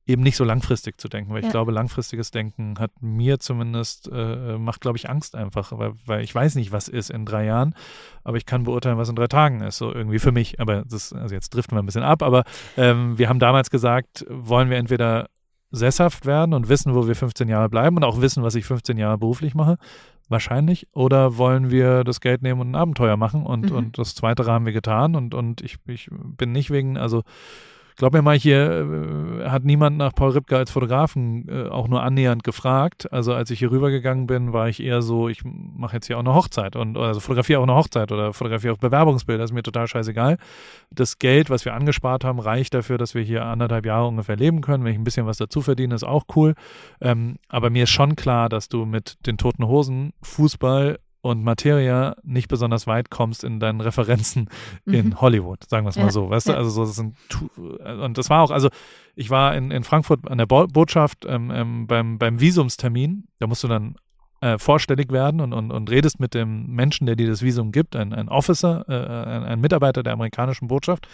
eben 0.07 0.23
nicht 0.23 0.35
so 0.35 0.43
langfristig 0.43 0.99
zu 0.99 1.07
denken, 1.07 1.31
weil 1.33 1.41
ja. 1.41 1.47
ich 1.47 1.51
glaube, 1.51 1.71
langfristiges 1.71 2.31
Denken 2.31 2.79
hat 2.79 2.91
mir 3.01 3.39
zumindest, 3.39 4.09
äh, 4.11 4.57
macht, 4.57 4.81
glaube 4.81 4.97
ich, 4.97 5.09
Angst 5.09 5.35
einfach, 5.35 5.71
weil, 5.77 5.93
weil 6.05 6.23
ich 6.23 6.33
weiß 6.33 6.55
nicht, 6.55 6.71
was 6.71 6.87
ist 6.87 7.11
in 7.11 7.25
drei 7.25 7.45
Jahren, 7.45 7.75
aber 8.23 8.37
ich 8.37 8.45
kann 8.45 8.63
beurteilen, 8.63 8.97
was 8.97 9.09
in 9.09 9.15
drei 9.15 9.27
Tagen 9.27 9.61
ist, 9.61 9.77
so 9.77 9.93
irgendwie 9.93 10.19
für 10.19 10.31
mich. 10.31 10.59
Aber 10.59 10.83
das, 10.85 11.13
also 11.13 11.35
jetzt 11.35 11.51
driften 11.51 11.77
wir 11.77 11.83
ein 11.83 11.85
bisschen 11.85 12.03
ab, 12.03 12.23
aber 12.23 12.43
ähm, 12.77 13.17
wir 13.17 13.29
haben 13.29 13.39
damals 13.39 13.69
gesagt, 13.69 14.25
wollen 14.29 14.69
wir 14.69 14.77
entweder 14.77 15.27
sesshaft 15.71 16.25
werden 16.25 16.53
und 16.53 16.67
wissen, 16.67 16.93
wo 16.95 17.07
wir 17.07 17.15
15 17.15 17.47
Jahre 17.47 17.69
bleiben 17.69 17.95
und 17.95 18.03
auch 18.03 18.19
wissen, 18.19 18.43
was 18.43 18.55
ich 18.55 18.65
15 18.65 18.97
Jahre 18.97 19.17
beruflich 19.17 19.55
mache, 19.55 19.77
wahrscheinlich, 20.27 20.87
oder 20.93 21.37
wollen 21.37 21.71
wir 21.71 22.03
das 22.03 22.21
Geld 22.21 22.41
nehmen 22.41 22.59
und 22.59 22.71
ein 22.71 22.75
Abenteuer 22.75 23.17
machen 23.17 23.45
und, 23.45 23.69
mhm. 23.69 23.77
und 23.77 23.97
das 23.97 24.15
Zweite 24.15 24.45
haben 24.45 24.65
wir 24.65 24.73
getan 24.73 25.15
und, 25.15 25.33
und 25.33 25.61
ich, 25.61 25.77
ich 25.87 26.09
bin 26.11 26.51
nicht 26.51 26.71
wegen, 26.71 26.97
also 26.97 27.23
Glaub 27.95 28.13
mir 28.13 28.21
mal, 28.21 28.37
hier 28.37 29.41
äh, 29.41 29.49
hat 29.49 29.63
niemand 29.63 29.97
nach 29.97 30.13
Paul 30.13 30.31
Ripke 30.31 30.57
als 30.57 30.71
Fotografen 30.71 31.47
äh, 31.49 31.69
auch 31.69 31.87
nur 31.87 32.03
annähernd 32.03 32.43
gefragt. 32.43 33.11
Also 33.11 33.33
als 33.33 33.51
ich 33.51 33.59
hier 33.59 33.71
rübergegangen 33.71 34.27
bin, 34.27 34.53
war 34.53 34.69
ich 34.69 34.81
eher 34.81 35.01
so, 35.01 35.29
ich 35.29 35.41
mache 35.43 35.97
jetzt 35.97 36.07
hier 36.07 36.17
auch 36.17 36.21
eine 36.21 36.33
Hochzeit 36.33 36.75
und 36.75 36.97
also 36.97 37.19
fotografiere 37.19 37.59
auch 37.59 37.63
eine 37.63 37.75
Hochzeit 37.75 38.11
oder 38.11 38.33
fotografiere 38.33 38.73
auch 38.73 38.77
Bewerbungsbilder, 38.77 39.43
ist 39.43 39.53
mir 39.53 39.63
total 39.63 39.87
scheißegal. 39.87 40.37
Das 40.91 41.19
Geld, 41.19 41.49
was 41.49 41.65
wir 41.65 41.73
angespart 41.73 42.23
haben, 42.23 42.39
reicht 42.39 42.73
dafür, 42.73 42.97
dass 42.97 43.15
wir 43.15 43.21
hier 43.21 43.45
anderthalb 43.45 43.85
Jahre 43.85 44.07
ungefähr 44.07 44.35
leben 44.35 44.61
können. 44.61 44.83
Wenn 44.83 44.93
ich 44.93 44.99
ein 44.99 45.03
bisschen 45.03 45.25
was 45.25 45.37
dazu 45.37 45.61
verdiene, 45.61 45.95
ist 45.95 46.03
auch 46.03 46.23
cool. 46.35 46.55
Ähm, 47.01 47.35
aber 47.49 47.69
mir 47.69 47.83
ist 47.83 47.91
schon 47.91 48.15
klar, 48.15 48.49
dass 48.49 48.69
du 48.69 48.85
mit 48.85 49.25
den 49.25 49.37
toten 49.37 49.67
Hosen 49.67 50.13
Fußball 50.21 50.99
und 51.21 51.43
Materia 51.43 52.15
nicht 52.23 52.47
besonders 52.47 52.87
weit 52.87 53.09
kommst 53.09 53.43
in 53.43 53.59
deinen 53.59 53.81
Referenzen 53.81 54.49
mhm. 54.85 54.93
in 54.93 55.21
Hollywood, 55.21 55.69
sagen 55.69 55.85
wir 55.85 55.89
es 55.89 55.97
mal 55.97 56.05
ja, 56.05 56.11
so, 56.11 56.29
weißt 56.29 56.47
ja. 56.47 56.53
du? 56.53 56.59
Also 56.59 56.71
so 56.71 56.85
das 56.85 56.95
sind 56.95 57.15
und 58.01 58.17
das 58.17 58.29
war 58.29 58.41
auch, 58.41 58.51
also 58.51 58.69
ich 59.15 59.29
war 59.29 59.55
in, 59.55 59.71
in 59.71 59.83
Frankfurt 59.83 60.29
an 60.29 60.37
der 60.37 60.47
Bo 60.47 60.67
Botschaft 60.67 61.25
ähm, 61.27 61.51
ähm, 61.53 61.87
beim, 61.87 62.17
beim 62.17 62.39
Visumstermin, 62.39 63.27
da 63.39 63.47
musst 63.47 63.63
du 63.63 63.67
dann 63.67 63.95
äh, 64.41 64.57
vorstellig 64.57 65.11
werden 65.11 65.39
und, 65.39 65.53
und, 65.53 65.71
und 65.71 65.89
redest 65.91 66.19
mit 66.19 66.33
dem 66.33 66.67
Menschen, 66.67 67.05
der 67.05 67.15
dir 67.15 67.27
das 67.27 67.43
Visum 67.43 67.71
gibt, 67.71 67.95
ein, 67.95 68.13
ein 68.13 68.27
Officer, 68.27 68.85
äh, 68.89 68.93
ein, 69.29 69.43
ein 69.43 69.61
Mitarbeiter 69.61 70.01
der 70.01 70.13
amerikanischen 70.13 70.67
Botschaft. 70.67 71.07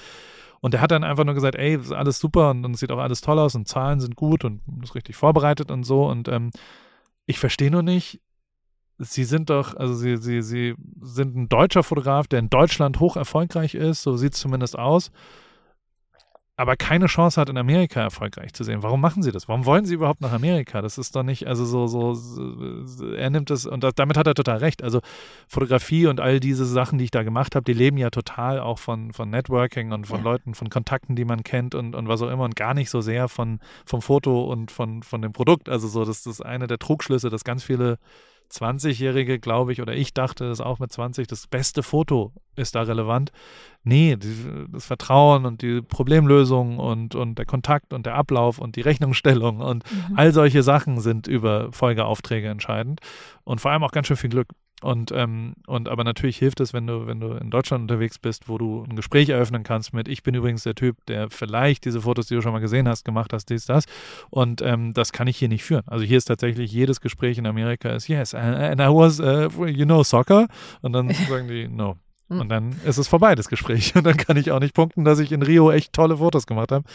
Und 0.60 0.74
der 0.74 0.82
hat 0.82 0.92
dann 0.92 1.04
einfach 1.04 1.24
nur 1.24 1.36
gesagt, 1.36 1.56
ey, 1.56 1.76
ist 1.76 1.92
alles 1.92 2.20
super 2.20 2.50
und, 2.50 2.66
und 2.66 2.76
sieht 2.76 2.92
auch 2.92 2.98
alles 2.98 3.22
toll 3.22 3.38
aus 3.38 3.54
und 3.56 3.68
Zahlen 3.68 4.00
sind 4.00 4.16
gut 4.16 4.44
und 4.44 4.62
ist 4.82 4.96
richtig 4.96 5.16
vorbereitet 5.16 5.70
und 5.70 5.84
so. 5.84 6.08
Und 6.08 6.28
ähm, 6.30 6.52
ich 7.26 7.38
verstehe 7.38 7.70
nur 7.70 7.84
nicht, 7.84 8.22
Sie 9.00 9.24
sind 9.24 9.50
doch, 9.50 9.76
also 9.76 9.94
Sie, 9.94 10.18
Sie, 10.18 10.42
Sie 10.42 10.76
sind 11.02 11.36
ein 11.36 11.50
deutscher 11.50 11.84
Fotograf, 11.84 12.28
der 12.28 12.40
in 12.40 12.50
Deutschland 12.50 13.00
hoch 13.00 13.16
erfolgreich 13.16 13.76
ist, 13.76 14.02
so 14.04 14.18
sieht 14.18 14.34
es 14.34 14.40
zumindest 14.40 14.78
aus, 14.78 15.12
aber 16.60 16.76
keine 16.76 17.06
Chance 17.06 17.40
hat, 17.40 17.50
in 17.50 17.58
Amerika 17.58 18.02
erfolgreich 18.02 18.52
zu 18.52 18.64
sehen. 18.64 18.82
Warum 18.82 19.00
machen 19.00 19.22
Sie 19.22 19.32
das? 19.32 19.48
Warum 19.48 19.66
wollen 19.66 19.86
Sie 19.86 19.94
überhaupt 19.94 20.22
nach 20.22 20.32
Amerika? 20.32 20.82
Das 20.82 20.98
ist 20.98 21.16
doch 21.16 21.22
nicht, 21.22 21.46
also 21.46 21.66
so, 21.66 21.86
so, 21.86 22.16
so 22.16 23.12
er 23.14 23.30
nimmt 23.30 23.52
es, 23.52 23.68
und 23.68 23.84
das, 23.84 23.94
damit 23.94 24.18
hat 24.18 24.26
er 24.26 24.34
total 24.34 24.58
recht. 24.58 24.82
Also 24.82 25.02
Fotografie 25.48 26.08
und 26.08 26.20
all 26.20 26.40
diese 26.40 26.66
Sachen, 26.66 26.98
die 26.98 27.06
ich 27.06 27.12
da 27.12 27.22
gemacht 27.22 27.56
habe, 27.56 27.64
die 27.64 27.78
leben 27.78 27.98
ja 27.98 28.10
total 28.10 28.60
auch 28.60 28.80
von, 28.80 29.14
von 29.14 29.30
Networking 29.30 29.92
und 29.92 30.08
von 30.08 30.18
ja. 30.18 30.24
Leuten, 30.24 30.56
von 30.56 30.72
Kontakten, 30.72 31.16
die 31.16 31.26
man 31.26 31.44
kennt 31.44 31.76
und, 31.76 31.94
und 31.94 32.08
was 32.08 32.24
auch 32.24 32.32
immer 32.32 32.46
und 32.46 32.56
gar 32.56 32.74
nicht 32.74 32.90
so 32.90 33.02
sehr 33.02 33.28
von, 33.28 33.60
vom 33.86 34.02
Foto 34.02 34.52
und 34.52 34.72
von, 34.72 35.04
von 35.04 35.22
dem 35.22 35.34
Produkt. 35.34 35.70
Also 35.70 35.88
so, 35.88 36.06
das 36.06 36.26
ist 36.26 36.42
eine 36.42 36.66
der 36.66 36.80
Trugschlüsse, 36.80 37.30
dass 37.30 37.44
ganz 37.44 37.64
viele 37.64 38.00
20-Jährige, 38.52 39.40
glaube 39.40 39.72
ich, 39.72 39.82
oder 39.82 39.96
ich 39.96 40.14
dachte 40.14 40.48
das 40.48 40.62
auch 40.62 40.80
mit 40.80 40.92
20, 40.92 41.28
das 41.28 41.48
beste 41.48 41.84
Foto 41.84 42.34
ist 42.56 42.76
da 42.76 42.82
relevant. 42.84 43.32
Nee, 43.84 44.16
die, 44.16 44.66
das 44.70 44.86
Vertrauen 44.86 45.46
und 45.46 45.62
die 45.62 45.82
Problemlösung 45.82 46.80
und, 46.80 47.16
und 47.16 47.38
der 47.38 47.46
Kontakt 47.46 47.94
und 47.94 48.06
der 48.06 48.16
Ablauf 48.16 48.60
und 48.60 48.76
die 48.76 48.82
Rechnungsstellung 48.82 49.60
und 49.60 49.84
mhm. 49.92 50.18
all 50.18 50.34
solche 50.34 50.64
Sachen 50.64 51.00
sind 51.00 51.28
über 51.28 51.72
Folgeaufträge 51.72 52.50
entscheidend 52.50 53.00
und 53.44 53.62
vor 53.62 53.72
allem 53.72 53.84
auch 53.84 53.92
ganz 53.92 54.08
schön 54.08 54.18
viel 54.18 54.30
Glück. 54.30 54.50
Und, 54.84 55.12
ähm, 55.12 55.56
und 55.66 55.90
aber 55.90 56.04
natürlich 56.04 56.38
hilft 56.38 56.60
es, 56.60 56.72
wenn 56.72 56.86
du, 56.86 57.08
wenn 57.08 57.20
du 57.20 57.32
in 57.32 57.50
Deutschland 57.50 57.82
unterwegs 57.82 58.20
bist, 58.20 58.48
wo 58.48 58.60
du 58.60 58.86
ein 58.88 58.96
Gespräch 58.96 59.30
eröffnen 59.30 59.64
kannst 59.64 59.92
mit, 59.92 60.08
ich 60.08 60.22
bin 60.22 60.36
übrigens 60.36 60.64
der 60.64 60.76
Typ, 60.76 61.04
der 61.08 61.32
vielleicht 61.32 61.86
diese 61.86 62.02
Fotos, 62.02 62.28
die 62.28 62.36
du 62.36 62.42
schon 62.42 62.52
mal 62.52 62.60
gesehen 62.60 62.88
hast, 62.88 63.04
gemacht 63.04 63.34
hast, 63.34 63.50
dies, 63.50 63.66
das. 63.66 63.86
Und 64.30 64.62
ähm, 64.62 64.94
das 64.94 65.12
kann 65.12 65.26
ich 65.26 65.38
hier 65.38 65.50
nicht 65.50 65.64
führen. 65.64 65.84
Also 65.88 66.06
hier 66.06 66.20
ist 66.20 66.26
tatsächlich 66.26 66.72
jedes 66.72 67.02
Gespräch 67.02 67.40
in 67.40 67.48
Amerika 67.48 67.90
ist, 67.90 68.08
yes, 68.08 68.36
and 68.36 68.80
I 68.80 68.86
was, 68.86 69.20
uh, 69.20 69.66
you 69.66 69.86
know, 69.86 70.04
soccer. 70.04 70.48
Und 70.82 70.94
dann 70.94 71.10
sagen 71.28 71.48
die, 71.48 71.68
no. 71.68 71.98
Hm. 72.30 72.42
Und 72.42 72.50
dann 72.50 72.76
ist 72.86 72.98
es 72.98 73.08
vorbei, 73.08 73.36
das 73.36 73.48
Gespräch. 73.48 73.96
Und 73.96 74.06
dann 74.06 74.18
kann 74.18 74.38
ich 74.38 74.52
auch 74.52 74.60
nicht 74.60 74.76
punkten, 74.76 75.06
dass 75.06 75.18
ich 75.18 75.32
in 75.32 75.42
Rio 75.42 75.72
echt 75.72 75.94
tolle 75.94 76.18
Fotos 76.18 76.46
gemacht 76.46 76.72
habe. 76.72 76.86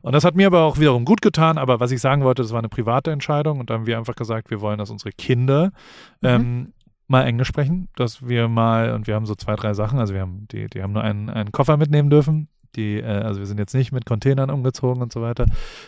Und 0.00 0.12
das 0.14 0.24
hat 0.24 0.36
mir 0.36 0.46
aber 0.46 0.62
auch 0.62 0.78
wiederum 0.78 1.04
gut 1.04 1.20
getan. 1.20 1.58
Aber 1.58 1.80
was 1.80 1.90
ich 1.90 2.00
sagen 2.00 2.22
wollte, 2.22 2.42
das 2.42 2.52
war 2.52 2.60
eine 2.60 2.68
private 2.68 3.10
Entscheidung. 3.10 3.58
Und 3.60 3.68
dann 3.68 3.80
haben 3.80 3.86
wir 3.86 3.98
einfach 3.98 4.14
gesagt, 4.14 4.50
wir 4.50 4.60
wollen, 4.60 4.78
dass 4.78 4.90
unsere 4.90 5.10
Kinder 5.10 5.72
mhm. 6.20 6.28
ähm, 6.28 6.72
mal 7.08 7.24
Englisch 7.24 7.48
sprechen, 7.48 7.88
dass 7.96 8.26
wir 8.26 8.48
mal, 8.48 8.92
und 8.92 9.06
wir 9.06 9.14
haben 9.14 9.26
so 9.26 9.34
zwei, 9.34 9.54
drei 9.56 9.74
Sachen, 9.74 9.98
also 9.98 10.14
wir 10.14 10.20
haben, 10.20 10.46
die, 10.50 10.68
die 10.68 10.82
haben 10.82 10.92
nur 10.92 11.02
einen, 11.02 11.30
einen 11.30 11.52
Koffer 11.52 11.76
mitnehmen 11.76 12.10
dürfen. 12.10 12.48
Die, 12.74 12.98
äh, 12.98 13.04
also 13.04 13.40
wir 13.40 13.46
sind 13.46 13.58
jetzt 13.58 13.74
nicht 13.74 13.92
mit 13.92 14.04
Containern 14.06 14.50
umgezogen 14.50 15.02
und 15.02 15.12
so 15.12 15.22
weiter. 15.22 15.46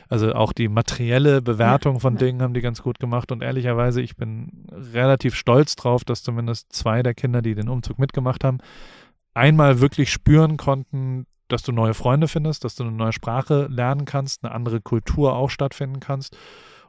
Also 0.09 0.33
auch 0.33 0.53
die 0.53 0.69
materielle 0.69 1.43
Bewertung 1.43 2.01
von. 2.01 2.17
Dingen 2.17 2.43
haben 2.43 2.55
die 2.55 2.61
ganz 2.61 2.83
gut 2.83 2.99
gemacht. 2.99 3.31
Und 3.31 3.43
ehrlicherweise, 3.43 4.01
ich 4.01 4.17
bin 4.17 4.67
relativ 4.73 5.35
stolz 5.35 5.77
drauf, 5.77 6.05
dass 6.05 6.23
zumindest 6.23 6.73
zwei 6.73 7.03
der 7.03 7.15
Kinder, 7.15 7.43
die 7.43 7.55
den 7.55 7.69
Umzug 7.69 7.99
mitgemacht 7.99 8.43
haben, 8.45 8.59
einmal 9.35 9.81
wirklich 9.81 10.11
spüren 10.11 10.57
konnten, 10.57 11.27
dass 11.49 11.63
du 11.63 11.73
neue 11.73 11.95
Freunde 11.95 12.29
findest, 12.29 12.65
dass 12.65 12.75
du 12.75 12.85
eine 12.85 12.93
neue 12.93 13.13
Sprache 13.13 13.67
lernen 13.71 14.05
kannst, 14.05 14.45
eine 14.45 14.55
andere 14.55 14.81
Kultur 14.81 15.35
auch 15.35 15.51
stattfinden 15.51 16.01
kannst 16.01 16.37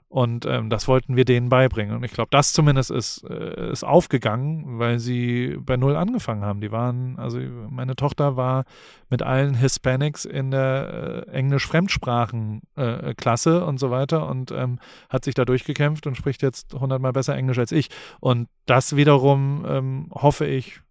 und 0.09 0.45
ähm, 0.47 0.69
das 0.71 0.87
wollten 0.87 1.15
wir 1.15 1.23
denen 1.23 1.49
beibringen. 1.49 1.95
Und 1.95 2.03
ich 2.03 2.13
glaube, 2.13 2.29
das 2.31 2.51
zumindest 2.51 2.89
ist, 2.89 3.23
äh, 3.29 3.71
ist 3.71 3.83
aufgegangen, 3.83 4.79
weil 4.79 4.97
sie 4.97 5.55
bei 5.59 5.77
Null 5.77 5.95
angefangen 5.95 6.43
haben. 6.43 6.61
Die 6.61 6.71
waren, 6.71 7.19
also 7.19 7.39
meine 7.69 7.95
Tochter 7.95 8.35
war 8.35 8.65
mit 9.09 9.21
allen 9.21 9.53
Hispanics 9.53 10.25
in 10.25 10.49
der 10.49 11.27
äh, 11.27 11.31
Englisch-Fremdsprachen-Klasse 11.31 13.59
äh, 13.59 13.63
und 13.63 13.79
so 13.79 13.91
weiter 13.91 14.27
und 14.27 14.49
ähm, 14.49 14.79
hat 15.09 15.25
sich 15.25 15.35
da 15.35 15.45
durchgekämpft 15.45 16.07
und 16.07 16.15
spricht 16.15 16.41
jetzt 16.41 16.73
hundertmal 16.73 17.13
besser 17.13 17.35
Englisch 17.35 17.59
als 17.59 17.71
ich. 17.71 17.89
Und 18.19 18.47
das 18.65 18.95
wiederum 18.95 19.63
ähm, 19.67 20.07
hoffe 20.11 20.47
ich, 20.47 20.81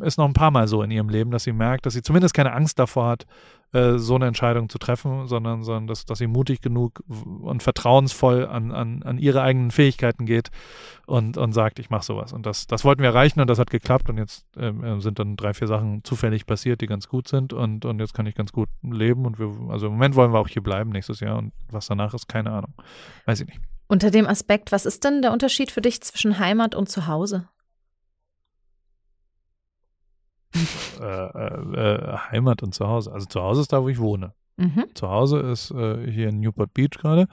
ist 0.00 0.18
noch 0.18 0.26
ein 0.26 0.34
paar 0.34 0.50
Mal 0.50 0.68
so 0.68 0.82
in 0.82 0.90
ihrem 0.90 1.08
Leben, 1.08 1.30
dass 1.30 1.44
sie 1.44 1.52
merkt, 1.52 1.86
dass 1.86 1.94
sie 1.94 2.02
zumindest 2.02 2.34
keine 2.34 2.52
Angst 2.52 2.78
davor 2.78 3.08
hat, 3.08 3.26
äh, 3.72 3.98
so 3.98 4.14
eine 4.14 4.26
Entscheidung 4.26 4.68
zu 4.68 4.78
treffen, 4.78 5.26
sondern, 5.26 5.62
sondern 5.62 5.86
dass, 5.86 6.04
dass 6.04 6.18
sie 6.18 6.26
mutig 6.26 6.60
genug 6.60 7.02
und 7.08 7.62
vertrauensvoll 7.62 8.46
an, 8.46 8.72
an, 8.72 9.02
an 9.02 9.18
ihre 9.18 9.42
eigenen 9.42 9.70
Fähigkeiten 9.70 10.26
geht 10.26 10.50
und, 11.06 11.36
und 11.36 11.52
sagt, 11.52 11.78
ich 11.78 11.90
mache 11.90 12.04
sowas. 12.04 12.32
Und 12.32 12.46
das, 12.46 12.66
das 12.66 12.84
wollten 12.84 13.02
wir 13.02 13.10
erreichen 13.10 13.40
und 13.40 13.48
das 13.48 13.58
hat 13.58 13.70
geklappt 13.70 14.08
und 14.08 14.18
jetzt 14.18 14.46
ähm, 14.56 14.84
äh, 14.84 15.00
sind 15.00 15.18
dann 15.18 15.36
drei, 15.36 15.54
vier 15.54 15.66
Sachen 15.66 16.04
zufällig 16.04 16.46
passiert, 16.46 16.80
die 16.80 16.86
ganz 16.86 17.08
gut 17.08 17.28
sind 17.28 17.52
und, 17.52 17.84
und 17.84 17.98
jetzt 17.98 18.14
kann 18.14 18.26
ich 18.26 18.34
ganz 18.34 18.52
gut 18.52 18.68
leben 18.82 19.26
und 19.26 19.38
wir, 19.38 19.52
also 19.70 19.86
im 19.86 19.92
Moment 19.92 20.14
wollen 20.14 20.32
wir 20.32 20.38
auch 20.38 20.48
hier 20.48 20.62
bleiben 20.62 20.90
nächstes 20.90 21.20
Jahr 21.20 21.38
und 21.38 21.52
was 21.70 21.86
danach 21.86 22.14
ist, 22.14 22.28
keine 22.28 22.52
Ahnung. 22.52 22.74
Weiß 23.24 23.40
ich 23.40 23.46
nicht. 23.46 23.60
Unter 23.88 24.10
dem 24.10 24.26
Aspekt, 24.26 24.72
was 24.72 24.84
ist 24.84 25.04
denn 25.04 25.22
der 25.22 25.32
Unterschied 25.32 25.70
für 25.70 25.80
dich 25.80 26.00
zwischen 26.02 26.38
Heimat 26.38 26.74
und 26.74 26.88
Zuhause? 26.88 27.48
Äh, 31.00 31.04
äh, 31.04 31.94
äh, 31.94 32.16
Heimat 32.30 32.62
und 32.62 32.74
Zuhause. 32.74 33.12
Also 33.12 33.26
zu 33.26 33.42
Hause 33.42 33.62
ist 33.62 33.72
da, 33.72 33.82
wo 33.82 33.88
ich 33.88 33.98
wohne. 33.98 34.32
Mhm. 34.56 34.86
Zu 34.94 35.08
Hause 35.08 35.40
ist 35.40 35.70
äh, 35.70 36.10
hier 36.10 36.28
in 36.28 36.40
Newport 36.40 36.72
Beach 36.72 36.98
gerade 36.98 37.28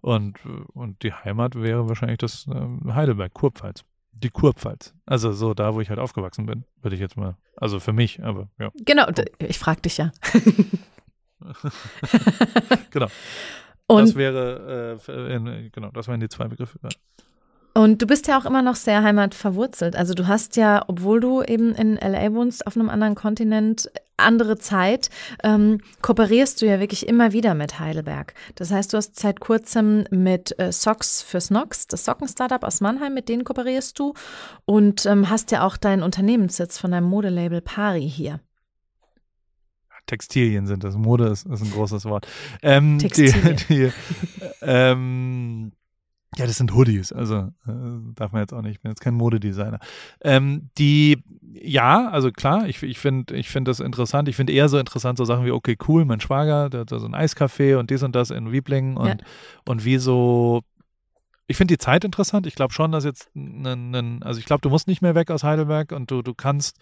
und, 0.00 0.38
und 0.72 1.02
die 1.02 1.12
Heimat 1.12 1.54
wäre 1.54 1.88
wahrscheinlich 1.88 2.18
das 2.18 2.46
äh, 2.48 2.92
Heidelberg, 2.92 3.32
Kurpfalz. 3.32 3.84
Die 4.12 4.30
Kurpfalz. 4.30 4.94
Also 5.06 5.32
so 5.32 5.54
da, 5.54 5.74
wo 5.74 5.80
ich 5.80 5.88
halt 5.88 5.98
aufgewachsen 5.98 6.46
bin, 6.46 6.64
würde 6.82 6.94
ich 6.94 7.00
jetzt 7.00 7.16
mal. 7.16 7.36
Also 7.56 7.80
für 7.80 7.92
mich, 7.92 8.22
aber 8.22 8.48
ja. 8.58 8.70
Genau, 8.84 9.06
ich 9.38 9.58
frage 9.58 9.82
dich 9.82 9.98
ja. 9.98 10.12
genau. 12.90 13.06
Und 13.86 14.08
das 14.08 14.14
wäre, 14.14 14.98
äh, 15.08 15.34
in, 15.34 15.70
genau, 15.72 15.90
das 15.90 16.08
wären 16.08 16.20
die 16.20 16.28
zwei 16.28 16.48
Begriffe. 16.48 16.78
Und 17.76 18.00
du 18.00 18.06
bist 18.06 18.28
ja 18.28 18.38
auch 18.38 18.44
immer 18.44 18.62
noch 18.62 18.76
sehr 18.76 19.02
heimatverwurzelt. 19.02 19.96
Also 19.96 20.14
du 20.14 20.28
hast 20.28 20.54
ja, 20.56 20.84
obwohl 20.86 21.18
du 21.18 21.42
eben 21.42 21.74
in 21.74 21.96
LA 21.96 22.32
wohnst, 22.32 22.68
auf 22.68 22.76
einem 22.76 22.88
anderen 22.88 23.16
Kontinent, 23.16 23.90
andere 24.16 24.58
Zeit, 24.58 25.10
ähm, 25.42 25.80
kooperierst 26.00 26.62
du 26.62 26.66
ja 26.66 26.78
wirklich 26.78 27.08
immer 27.08 27.32
wieder 27.32 27.54
mit 27.54 27.80
Heidelberg. 27.80 28.34
Das 28.54 28.70
heißt, 28.70 28.92
du 28.92 28.96
hast 28.96 29.18
seit 29.18 29.40
kurzem 29.40 30.04
mit 30.10 30.56
äh, 30.60 30.70
Socks 30.70 31.20
für 31.20 31.40
Snox, 31.40 31.88
das 31.88 32.04
Socken-Startup 32.04 32.62
aus 32.62 32.80
Mannheim, 32.80 33.12
mit 33.12 33.28
denen 33.28 33.42
kooperierst 33.42 33.98
du 33.98 34.14
und 34.66 35.04
ähm, 35.06 35.28
hast 35.28 35.50
ja 35.50 35.66
auch 35.66 35.76
deinen 35.76 36.04
Unternehmenssitz 36.04 36.78
von 36.78 36.92
deinem 36.92 37.08
Modelabel 37.08 37.60
Pari 37.60 38.08
hier. 38.08 38.38
Textilien 40.06 40.66
sind 40.66 40.84
das. 40.84 40.96
Mode 40.96 41.26
ist, 41.28 41.46
ist 41.46 41.62
ein 41.62 41.70
großes 41.72 42.04
Wort. 42.04 42.28
Ähm, 42.62 42.98
Textilien. 42.98 43.56
Die, 43.56 43.64
die, 43.68 43.92
ähm, 44.62 45.72
ja, 46.36 46.46
das 46.46 46.56
sind 46.56 46.74
Hoodies, 46.74 47.12
also 47.12 47.52
äh, 47.66 47.72
darf 48.14 48.32
man 48.32 48.40
jetzt 48.40 48.52
auch 48.52 48.62
nicht, 48.62 48.76
ich 48.76 48.80
bin 48.80 48.90
jetzt 48.90 49.00
kein 49.00 49.14
Modedesigner. 49.14 49.78
Ähm, 50.22 50.70
die, 50.78 51.22
ja, 51.52 52.08
also 52.08 52.30
klar, 52.30 52.66
ich, 52.68 52.82
ich 52.82 52.98
finde 52.98 53.34
ich 53.34 53.48
find 53.48 53.68
das 53.68 53.80
interessant. 53.80 54.28
Ich 54.28 54.36
finde 54.36 54.52
eher 54.52 54.68
so 54.68 54.78
interessant 54.78 55.18
so 55.18 55.24
Sachen 55.24 55.44
wie, 55.44 55.50
okay, 55.50 55.76
cool, 55.88 56.04
mein 56.04 56.20
Schwager, 56.20 56.70
der 56.70 56.80
hat 56.80 56.90
so 56.90 57.04
ein 57.04 57.14
Eiscafé 57.14 57.76
und 57.76 57.90
dies 57.90 58.02
und 58.02 58.14
das 58.14 58.30
in 58.30 58.52
Wieblingen 58.52 58.96
und, 58.96 59.06
ja. 59.06 59.16
und 59.66 59.84
wie 59.84 59.98
so 59.98 60.62
ich 61.46 61.56
finde 61.56 61.74
die 61.74 61.78
Zeit 61.78 62.04
interessant. 62.04 62.46
Ich 62.46 62.54
glaube 62.54 62.72
schon, 62.72 62.92
dass 62.92 63.04
jetzt 63.04 63.28
also 63.34 64.40
ich 64.40 64.46
glaube, 64.46 64.62
du 64.62 64.70
musst 64.70 64.88
nicht 64.88 65.02
mehr 65.02 65.14
weg 65.14 65.30
aus 65.30 65.44
Heidelberg 65.44 65.92
und 65.92 66.10
du, 66.10 66.22
du 66.22 66.34
kannst 66.34 66.78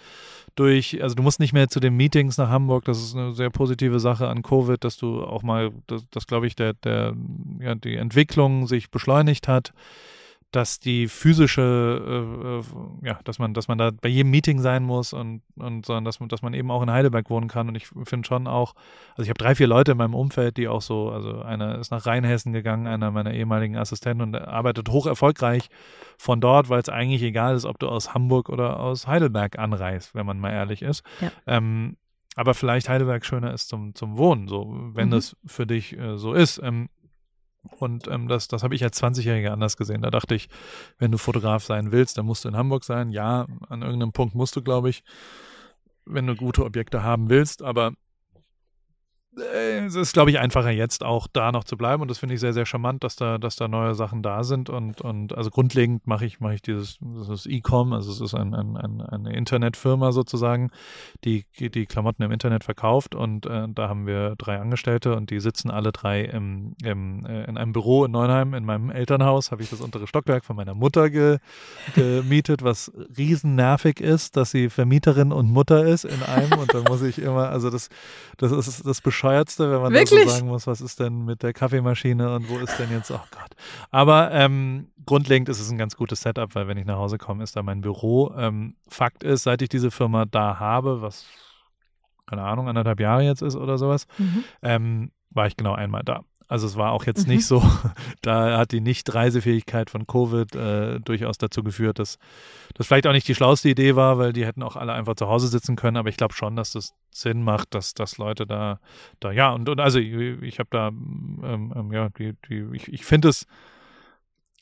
durch, 0.55 1.03
also 1.03 1.15
du 1.15 1.23
musst 1.23 1.41
nicht 1.41 1.53
mehr 1.53 1.69
zu 1.69 1.81
den 1.81 1.97
Meetings 1.97 2.39
nach 2.39 2.49
Hamburg. 2.49 2.85
Das 2.85 2.99
ist 3.03 3.17
eine 3.17 3.33
sehr 3.33 3.51
positive 3.51 3.99
Sache 3.99 4.29
an 4.29 4.43
Covid, 4.43 4.83
dass 4.85 4.97
du 4.97 5.25
auch 5.25 5.43
mal, 5.43 5.73
dass, 5.89 6.09
dass 6.11 6.27
glaube 6.27 6.47
ich, 6.47 6.55
der, 6.55 6.75
der, 6.75 7.15
ja, 7.61 7.75
die 7.75 7.97
Entwicklung 7.97 8.67
sich 8.67 8.91
beschleunigt 8.91 9.49
hat 9.49 9.73
dass 10.53 10.79
die 10.79 11.09
physische, 11.09 11.63
äh, 12.07 12.59
äh, 12.59 13.09
ja, 13.09 13.19
dass 13.25 13.39
man, 13.39 13.55
dass 13.55 13.69
man 13.69 13.79
da 13.79 13.91
bei 13.91 14.11
jedem 14.11 14.31
Meeting 14.31 14.61
sein 14.61 14.85
muss 14.85 15.15
und, 15.15 15.41
und 15.57 15.87
sondern 15.87 16.05
dass 16.05 16.21
man, 16.21 16.29
dass 16.29 16.43
man 16.43 16.53
eben 16.53 16.71
auch 16.71 16.83
in 16.83 16.91
Heidelberg 16.91 17.31
wohnen 17.31 17.49
kann. 17.49 17.69
Und 17.69 17.75
ich 17.75 17.89
finde 18.05 18.29
schon 18.29 18.47
auch, 18.47 18.75
also 19.13 19.23
ich 19.23 19.31
habe 19.31 19.39
drei, 19.39 19.55
vier 19.55 19.67
Leute 19.67 19.93
in 19.93 19.99
meinem 19.99 20.15
Umfeld, 20.15 20.59
die 20.59 20.69
auch 20.69 20.83
so, 20.83 21.11
also 21.11 21.41
einer 21.41 21.79
ist 21.79 21.91
nach 21.91 22.05
Rheinhessen 22.05 22.53
gegangen, 22.53 22.87
einer 22.87 23.11
meiner 23.11 23.33
ehemaligen 23.33 23.77
Assistenten 23.77 24.23
und 24.23 24.37
arbeitet 24.37 24.91
hoch 24.91 25.07
erfolgreich 25.07 25.71
von 26.19 26.41
dort, 26.41 26.69
weil 26.69 26.81
es 26.81 26.91
eigentlich 26.91 27.23
egal 27.23 27.57
ist, 27.57 27.65
ob 27.65 27.79
du 27.79 27.89
aus 27.89 28.13
Hamburg 28.13 28.51
oder 28.51 28.79
aus 28.79 29.07
Heidelberg 29.07 29.59
anreist, 29.59 30.15
wenn 30.15 30.27
man 30.27 30.39
mal 30.39 30.51
ehrlich 30.51 30.83
ist. 30.83 31.03
Ja. 31.23 31.33
Ähm, 31.47 31.97
aber 32.37 32.55
vielleicht 32.55 32.91
Heidelberg 32.91 33.25
schöner 33.25 33.55
ist 33.55 33.69
zum, 33.69 33.95
zum 33.95 34.19
Wohnen, 34.19 34.49
so, 34.49 34.91
wenn 34.93 35.09
mhm. 35.09 35.13
das 35.13 35.37
für 35.47 35.67
dich 35.67 35.99
äh, 35.99 36.17
so 36.19 36.35
ist. 36.35 36.61
Ähm, 36.63 36.89
und 37.79 38.09
ähm, 38.09 38.29
das, 38.29 38.49
das 38.49 38.63
habe 38.63 38.75
ich 38.75 38.83
als 38.83 39.03
20-Jähriger 39.03 39.51
anders 39.51 39.77
gesehen. 39.77 40.03
Da 40.03 40.11
dachte 40.11 40.35
ich, 40.35 40.49
wenn 40.99 41.13
du 41.13 41.19
Fotograf 41.19 41.65
sein 41.65 41.93
willst, 41.93 42.19
dann 42.19 42.27
musst 42.27 42.45
du 42.45 42.49
in 42.49 42.57
Hamburg 42.57 42.85
sein. 42.85 43.11
Ja, 43.11 43.47
an 43.69 43.83
irgendeinem 43.83 44.13
Punkt 44.13 44.35
musst 44.35 44.57
du, 44.57 44.63
glaube 44.63 44.91
ich, 44.91 45.05
wenn 46.05 46.27
du 46.27 46.35
gute 46.35 46.65
Objekte 46.65 47.03
haben 47.03 47.31
willst. 47.31 47.63
Aber 47.63 47.93
es 49.35 49.95
ist, 49.95 50.13
glaube 50.13 50.31
ich, 50.31 50.39
einfacher 50.39 50.71
jetzt 50.71 51.03
auch 51.03 51.27
da 51.33 51.53
noch 51.53 51.65
zu 51.65 51.79
bleiben. 51.79 52.03
Und 52.03 52.11
das 52.11 52.19
finde 52.19 52.35
ich 52.35 52.41
sehr, 52.41 52.53
sehr 52.53 52.67
charmant, 52.67 53.03
dass 53.03 53.17
da, 53.17 53.39
dass 53.39 53.57
da 53.57 53.67
neue 53.67 53.95
Sachen 53.95 54.23
da 54.23 54.45
sind. 54.45 54.69
Und, 54.69 55.01
und 55.01 55.35
also 55.35 55.49
grundlegend 55.49 56.07
mache 56.07 56.27
ich, 56.27 56.41
mache 56.41 56.55
ich 56.55 56.63
dieses, 56.63 56.99
das 57.01 57.47
E-Com, 57.47 57.95
also 57.95 58.13
es 58.13 58.21
ist 58.21 58.35
ein, 58.35 58.55
ein, 58.55 58.77
ein, 58.77 59.01
eine 59.01 59.35
Internetfirma 59.35 60.13
sozusagen, 60.13 60.71
die 61.25 61.47
die 61.59 61.87
Klamotten 61.87 62.23
im 62.23 62.31
Internet 62.31 62.63
verkauft. 62.63 63.15
Und 63.15 63.47
äh, 63.47 63.69
da 63.69 63.89
haben 63.89 64.07
wir 64.07 64.35
drei 64.37 64.61
Angestellte 64.61 65.17
und 65.17 65.31
die 65.31 65.41
sitzen 65.41 65.71
alle 65.71 65.93
drei 65.93 66.25
im, 66.25 66.75
im, 66.85 67.25
äh, 67.25 67.45
in 67.45 67.57
einem 67.57 67.73
Büro 67.73 68.05
in 68.05 68.11
Neunheim, 68.11 68.53
in 68.53 68.67
meinem 68.67 68.91
Elternhaus, 68.91 69.51
habe 69.51 69.63
ich 69.63 69.71
das 69.71 69.81
untere 69.81 70.07
Stockwerk 70.07 70.45
von 70.45 70.57
meiner 70.57 70.75
Mutter 70.75 71.09
ge, 71.09 71.39
gemietet, 71.95 72.63
was 72.63 72.93
riesen 73.17 73.55
nervig 73.55 73.99
ist, 74.01 74.37
dass 74.37 74.51
sie 74.51 74.69
Vermieterin 74.69 75.33
und 75.33 75.51
Mutter 75.51 75.87
ist 75.87 76.05
in 76.05 76.23
einem. 76.23 76.53
Und 76.59 76.75
da 76.75 76.83
muss 76.83 77.01
ich 77.01 77.19
immer, 77.19 77.49
also 77.49 77.71
das, 77.71 77.89
das 78.37 78.53
ist 78.53 78.87
das 78.87 79.01
bescheuert 79.01 79.22
bescheuertste, 79.23 79.71
wenn 79.71 79.81
man 79.81 79.93
Wirklich? 79.93 80.25
so 80.25 80.29
sagen 80.29 80.49
muss, 80.49 80.67
was 80.67 80.81
ist 80.81 80.99
denn 80.99 81.25
mit 81.25 81.43
der 81.43 81.53
Kaffeemaschine 81.53 82.35
und 82.35 82.49
wo 82.49 82.59
ist 82.59 82.77
denn 82.79 82.91
jetzt, 82.91 83.11
oh 83.11 83.21
Gott. 83.31 83.55
Aber 83.91 84.33
ähm, 84.33 84.89
grundlegend 85.07 85.49
ist 85.49 85.61
es 85.61 85.71
ein 85.71 85.79
ganz 85.79 85.97
gutes 85.97 86.23
Setup, 86.23 86.55
weil 86.55 86.67
wenn 86.67 86.77
ich 86.77 86.87
nach 86.87 86.97
Hause 86.97 87.19
komme, 87.19 87.45
ist 87.45 87.55
da 87.55 87.63
mein 87.63 87.81
Büro. 87.83 88.33
Ähm, 88.37 88.75
Fakt 88.89 89.23
ist, 89.23 89.45
seit 89.45 89.63
ich 89.63 89.69
diese 89.69 89.91
Firma 89.91 90.25
da 90.25 90.59
habe, 90.59 91.03
was 91.03 91.25
keine 92.27 92.43
Ahnung, 92.43 92.69
anderthalb 92.69 92.99
Jahre 92.99 93.23
jetzt 93.23 93.43
ist 93.43 93.57
oder 93.57 93.79
sowas, 93.79 94.07
mhm. 94.19 94.45
ähm, 94.63 95.13
war 95.31 95.47
ich 95.47 95.57
genau 95.57 95.75
einmal 95.75 96.03
da. 96.03 96.23
Also 96.53 96.67
es 96.67 96.77
war 96.77 96.93
auch 96.93 97.07
jetzt 97.07 97.27
mhm. 97.27 97.35
nicht 97.37 97.47
so, 97.47 97.63
da 98.21 98.59
hat 98.59 98.73
die 98.73 98.83
Nicht-Reisefähigkeit 98.83 99.89
von 99.89 100.07
Covid 100.07 100.55
äh, 100.55 101.01
durchaus 101.01 101.39
dazu 101.39 101.63
geführt, 101.63 101.99
dass 101.99 102.19
das 102.75 102.87
vielleicht 102.87 103.07
auch 103.07 103.13
nicht 103.13 103.27
die 103.27 103.35
schlauste 103.35 103.71
Idee 103.71 103.97
war, 103.97 104.19
weil 104.19 104.35
die 104.35 104.45
hätten 104.45 104.63
auch 104.63 104.77
alle 104.77 104.93
einfach 104.93 105.15
zu 105.15 105.29
Hause 105.29 105.49
sitzen 105.49 105.77
können. 105.77 105.97
Aber 105.97 106.11
ich 106.11 106.19
glaube 106.19 106.35
schon, 106.35 106.55
dass 106.55 106.73
das 106.73 106.93
Sinn 107.11 107.43
macht, 107.43 107.75
dass, 107.75 107.95
dass 107.95 108.19
Leute 108.19 108.47
da, 108.47 108.81
da 109.19 109.33
ja, 109.33 109.51
und, 109.53 109.67
und 109.71 109.81
also 109.81 109.99
ich, 109.99 110.13
ich 110.43 110.59
habe 110.59 110.69
da, 110.71 110.89
ähm, 110.89 111.73
ähm, 111.75 111.91
ja, 111.91 112.11
die, 112.11 112.35
die, 112.51 112.67
ich, 112.75 112.93
ich 112.93 113.07
finde 113.07 113.31
es 113.31 113.47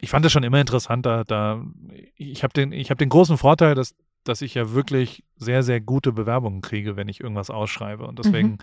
ich 0.02 0.10
fand 0.10 0.24
das 0.24 0.30
schon 0.32 0.44
immer 0.44 0.60
interessant, 0.60 1.04
da, 1.04 1.24
da 1.24 1.62
ich 2.14 2.44
habe 2.44 2.52
den, 2.54 2.70
ich 2.70 2.90
habe 2.90 2.98
den 2.98 3.08
großen 3.08 3.36
Vorteil, 3.36 3.74
dass, 3.74 3.96
dass 4.22 4.42
ich 4.42 4.54
ja 4.54 4.72
wirklich 4.72 5.24
sehr, 5.36 5.64
sehr 5.64 5.80
gute 5.80 6.12
Bewerbungen 6.12 6.62
kriege, 6.62 6.96
wenn 6.96 7.08
ich 7.08 7.20
irgendwas 7.20 7.50
ausschreibe. 7.50 8.06
Und 8.06 8.18
deswegen 8.18 8.52
mhm. 8.52 8.58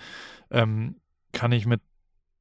ähm, 0.49 0.95
kann 1.33 1.51
ich 1.51 1.67
mit 1.67 1.81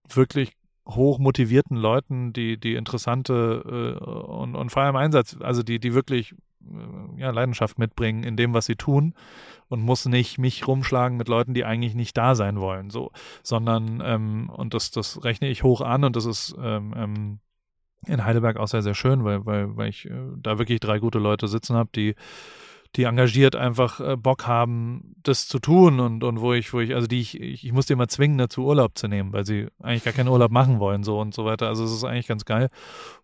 wirklich 0.09 0.57
hoch 0.89 1.18
motivierten 1.18 1.76
Leuten, 1.76 2.32
die, 2.32 2.59
die 2.59 2.74
interessante 2.74 3.99
äh, 4.01 4.05
und, 4.05 4.55
und 4.55 4.70
vor 4.70 4.82
allem 4.82 4.97
Einsatz, 4.97 5.37
also 5.41 5.62
die, 5.62 5.78
die 5.78 5.95
wirklich 5.95 6.32
äh, 6.62 7.20
ja, 7.20 7.30
Leidenschaft 7.30 7.78
mitbringen 7.78 8.22
in 8.22 8.37
dem, 8.37 8.55
was 8.55 8.66
sie 8.66 8.76
tun 8.76 9.14
und 9.68 9.82
muss 9.82 10.07
nicht 10.07 10.39
mich 10.39 10.66
rumschlagen 10.66 11.16
mit 11.16 11.28
Leuten, 11.28 11.55
die 11.55 11.64
eigentlich 11.64 11.95
nicht 11.95 12.16
da 12.16 12.34
sein 12.34 12.61
wollen, 12.61 12.91
so, 12.91 13.11
sondern 13.43 14.01
ähm, 14.05 14.49
und 14.51 14.74
das, 14.74 14.91
das 14.91 15.24
rechne 15.24 15.49
ich 15.49 15.62
hoch 15.62 15.80
an 15.80 16.05
und 16.05 16.16
das 16.16 16.24
ist 16.24 16.55
ähm, 16.61 16.95
ähm 16.97 17.39
in 18.07 18.24
Heidelberg 18.24 18.57
auch 18.57 18.68
sehr, 18.68 18.82
sehr 18.82 18.95
schön, 18.95 19.24
weil, 19.24 19.47
weil, 19.47 19.76
weil 19.76 19.89
ich 19.89 20.07
äh, 20.07 20.12
da 20.37 20.59
wirklich 20.59 20.78
drei 20.78 20.99
gute 21.01 21.18
Leute 21.18 21.49
sitzen 21.49 21.74
habe, 21.74 21.91
die 21.95 22.14
die 22.97 23.05
engagiert 23.05 23.55
einfach 23.55 24.01
äh, 24.01 24.16
Bock 24.16 24.47
haben, 24.47 25.14
das 25.22 25.49
zu 25.49 25.59
tun 25.59 26.01
und, 26.01 26.24
und 26.24 26.40
wo 26.40 26.55
ich, 26.55 26.72
wo 26.72 26.80
ich, 26.80 26.94
also 26.94 27.07
die 27.07 27.20
ich, 27.20 27.38
ich, 27.38 27.64
ich 27.64 27.72
muss 27.72 27.86
die 27.86 27.92
immer 27.92 28.09
zwingen, 28.09 28.38
dazu 28.38 28.64
Urlaub 28.64 28.97
zu 28.97 29.07
nehmen, 29.07 29.32
weil 29.32 29.44
sie 29.44 29.68
eigentlich 29.82 30.05
gar 30.05 30.14
keinen 30.14 30.28
Urlaub 30.28 30.51
machen 30.51 30.80
wollen, 30.80 31.03
so 31.03 31.20
und 31.20 31.34
so 31.34 31.44
weiter. 31.44 31.68
Also 31.68 31.84
es 31.84 31.92
ist 31.92 32.05
eigentlich 32.05 32.26
ganz 32.26 32.47
geil. 32.47 32.70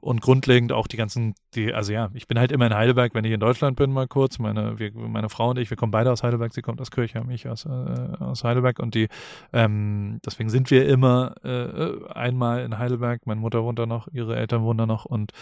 Und 0.00 0.20
grundlegend 0.20 0.72
auch 0.72 0.86
die 0.86 0.96
ganzen, 0.96 1.34
die, 1.54 1.72
also 1.72 1.92
ja, 1.92 2.10
ich 2.12 2.26
bin 2.26 2.38
halt 2.38 2.52
immer 2.52 2.66
in 2.66 2.74
Heidelberg, 2.74 3.14
wenn 3.14 3.24
ich 3.24 3.32
in 3.32 3.40
Deutschland 3.40 3.76
bin, 3.76 3.92
mal 3.92 4.06
kurz. 4.06 4.38
Meine, 4.38 4.78
wir, 4.78 4.92
meine 4.92 5.30
Frau 5.30 5.50
und 5.50 5.58
ich, 5.58 5.70
wir 5.70 5.76
kommen 5.76 5.92
beide 5.92 6.12
aus 6.12 6.22
Heidelberg, 6.22 6.52
sie 6.52 6.62
kommt 6.62 6.80
aus 6.80 6.90
Kirchheim, 6.90 7.30
ich 7.30 7.48
aus, 7.48 7.64
äh, 7.64 7.68
aus 7.68 8.44
Heidelberg 8.44 8.78
und 8.78 8.94
die, 8.94 9.08
ähm, 9.52 10.20
deswegen 10.26 10.50
sind 10.50 10.70
wir 10.70 10.86
immer 10.86 11.34
äh, 11.44 12.12
einmal 12.12 12.62
in 12.62 12.78
Heidelberg. 12.78 13.26
Meine 13.26 13.40
Mutter 13.40 13.64
wohnt 13.64 13.78
da 13.78 13.86
noch, 13.86 14.08
ihre 14.12 14.36
Eltern 14.36 14.62
wohnen 14.62 14.78
da 14.78 14.86
noch 14.86 15.06
und 15.06 15.32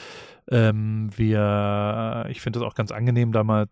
ähm, 0.50 1.10
wir, 1.16 2.26
ich 2.28 2.40
finde 2.40 2.58
es 2.58 2.64
auch 2.64 2.74
ganz 2.74 2.92
angenehm, 2.92 3.32
da 3.32 3.44
mal 3.44 3.66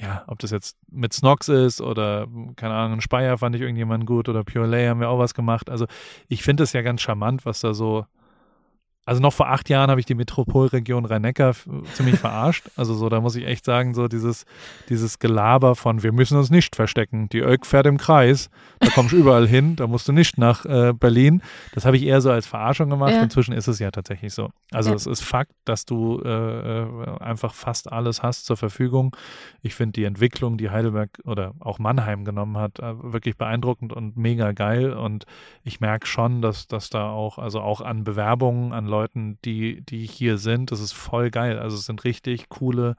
ja, 0.00 0.24
ob 0.26 0.40
das 0.40 0.50
jetzt 0.50 0.76
mit 0.90 1.12
Snox 1.12 1.48
ist 1.48 1.80
oder, 1.80 2.26
keine 2.56 2.74
Ahnung, 2.74 3.00
Speyer 3.00 3.38
fand 3.38 3.54
ich 3.54 3.62
irgendjemanden 3.62 4.04
gut 4.04 4.28
oder 4.28 4.42
Pure 4.42 4.66
Lay 4.66 4.88
haben 4.88 4.98
wir 4.98 5.08
auch 5.08 5.20
was 5.20 5.32
gemacht. 5.32 5.70
Also 5.70 5.86
ich 6.28 6.42
finde 6.42 6.64
es 6.64 6.72
ja 6.72 6.82
ganz 6.82 7.02
charmant, 7.02 7.46
was 7.46 7.60
da 7.60 7.72
so 7.72 8.06
also 9.04 9.20
noch 9.20 9.32
vor 9.32 9.48
acht 9.48 9.68
Jahren 9.68 9.90
habe 9.90 9.98
ich 9.98 10.06
die 10.06 10.14
Metropolregion 10.14 11.04
Rhein-Neckar 11.04 11.54
ziemlich 11.94 12.20
verarscht. 12.20 12.70
Also 12.76 12.94
so, 12.94 13.08
da 13.08 13.20
muss 13.20 13.34
ich 13.34 13.44
echt 13.46 13.64
sagen, 13.64 13.94
so 13.94 14.06
dieses, 14.06 14.44
dieses 14.88 15.18
Gelaber 15.18 15.74
von 15.74 16.04
wir 16.04 16.12
müssen 16.12 16.38
uns 16.38 16.50
nicht 16.50 16.76
verstecken. 16.76 17.28
Die 17.30 17.40
Ölk 17.40 17.66
fährt 17.66 17.86
im 17.86 17.98
Kreis, 17.98 18.48
da 18.78 18.90
kommst 18.90 19.12
du 19.12 19.16
überall 19.16 19.48
hin, 19.48 19.74
da 19.74 19.88
musst 19.88 20.06
du 20.06 20.12
nicht 20.12 20.38
nach 20.38 20.64
äh, 20.66 20.92
Berlin. 20.92 21.42
Das 21.74 21.84
habe 21.84 21.96
ich 21.96 22.04
eher 22.04 22.20
so 22.20 22.30
als 22.30 22.46
Verarschung 22.46 22.90
gemacht. 22.90 23.12
Ja. 23.12 23.22
Inzwischen 23.22 23.52
ist 23.52 23.66
es 23.66 23.80
ja 23.80 23.90
tatsächlich 23.90 24.34
so. 24.34 24.50
Also 24.70 24.90
ja. 24.90 24.96
es 24.96 25.06
ist 25.06 25.22
Fakt, 25.22 25.52
dass 25.64 25.84
du 25.84 26.20
äh, 26.24 26.28
äh, 26.28 27.18
einfach 27.18 27.54
fast 27.54 27.90
alles 27.90 28.22
hast 28.22 28.46
zur 28.46 28.56
Verfügung. 28.56 29.16
Ich 29.62 29.74
finde 29.74 29.94
die 29.94 30.04
Entwicklung, 30.04 30.58
die 30.58 30.70
Heidelberg 30.70 31.10
oder 31.24 31.54
auch 31.58 31.80
Mannheim 31.80 32.24
genommen 32.24 32.56
hat, 32.56 32.78
äh, 32.78 32.94
wirklich 33.02 33.36
beeindruckend 33.36 33.92
und 33.92 34.16
mega 34.16 34.52
geil. 34.52 34.92
Und 34.92 35.26
ich 35.64 35.80
merke 35.80 36.06
schon, 36.06 36.40
dass, 36.40 36.68
dass 36.68 36.88
da 36.88 37.10
auch, 37.10 37.38
also 37.38 37.60
auch 37.60 37.80
an 37.80 38.04
Bewerbungen, 38.04 38.72
an 38.72 38.91
Leuten, 38.92 39.38
die, 39.44 39.80
die 39.80 40.06
hier 40.06 40.38
sind. 40.38 40.70
Das 40.70 40.80
ist 40.80 40.92
voll 40.92 41.30
geil. 41.30 41.58
Also 41.58 41.76
es 41.76 41.86
sind 41.86 42.04
richtig 42.04 42.48
coole, 42.48 42.94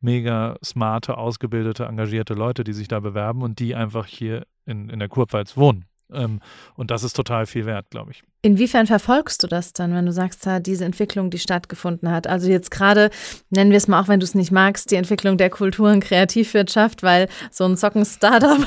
mega 0.00 0.56
smarte, 0.62 1.18
ausgebildete, 1.18 1.86
engagierte 1.86 2.34
Leute, 2.34 2.62
die 2.62 2.72
sich 2.74 2.86
da 2.86 3.00
bewerben 3.00 3.42
und 3.42 3.58
die 3.58 3.74
einfach 3.74 4.06
hier 4.06 4.46
in, 4.66 4.88
in 4.90 4.98
der 5.00 5.08
Kurpfalz 5.08 5.56
wohnen. 5.56 5.86
Ähm, 6.12 6.40
und 6.74 6.90
das 6.90 7.02
ist 7.02 7.14
total 7.14 7.46
viel 7.46 7.66
wert, 7.66 7.90
glaube 7.90 8.12
ich. 8.12 8.22
Inwiefern 8.40 8.86
verfolgst 8.86 9.42
du 9.42 9.46
das 9.46 9.72
dann, 9.72 9.92
wenn 9.94 10.06
du 10.06 10.12
sagst, 10.12 10.46
da 10.46 10.60
diese 10.60 10.84
Entwicklung, 10.84 11.30
die 11.30 11.38
stattgefunden 11.38 12.10
hat? 12.10 12.26
Also 12.26 12.48
jetzt 12.48 12.70
gerade, 12.70 13.10
nennen 13.50 13.70
wir 13.70 13.78
es 13.78 13.88
mal, 13.88 14.00
auch 14.00 14.08
wenn 14.08 14.20
du 14.20 14.24
es 14.24 14.34
nicht 14.34 14.52
magst, 14.52 14.90
die 14.90 14.96
Entwicklung 14.96 15.36
der 15.36 15.50
Kultur- 15.50 15.90
und 15.90 16.00
Kreativwirtschaft, 16.00 17.02
weil 17.02 17.28
so 17.50 17.64
ein 17.64 17.76
Zocken-Startup. 17.76 18.66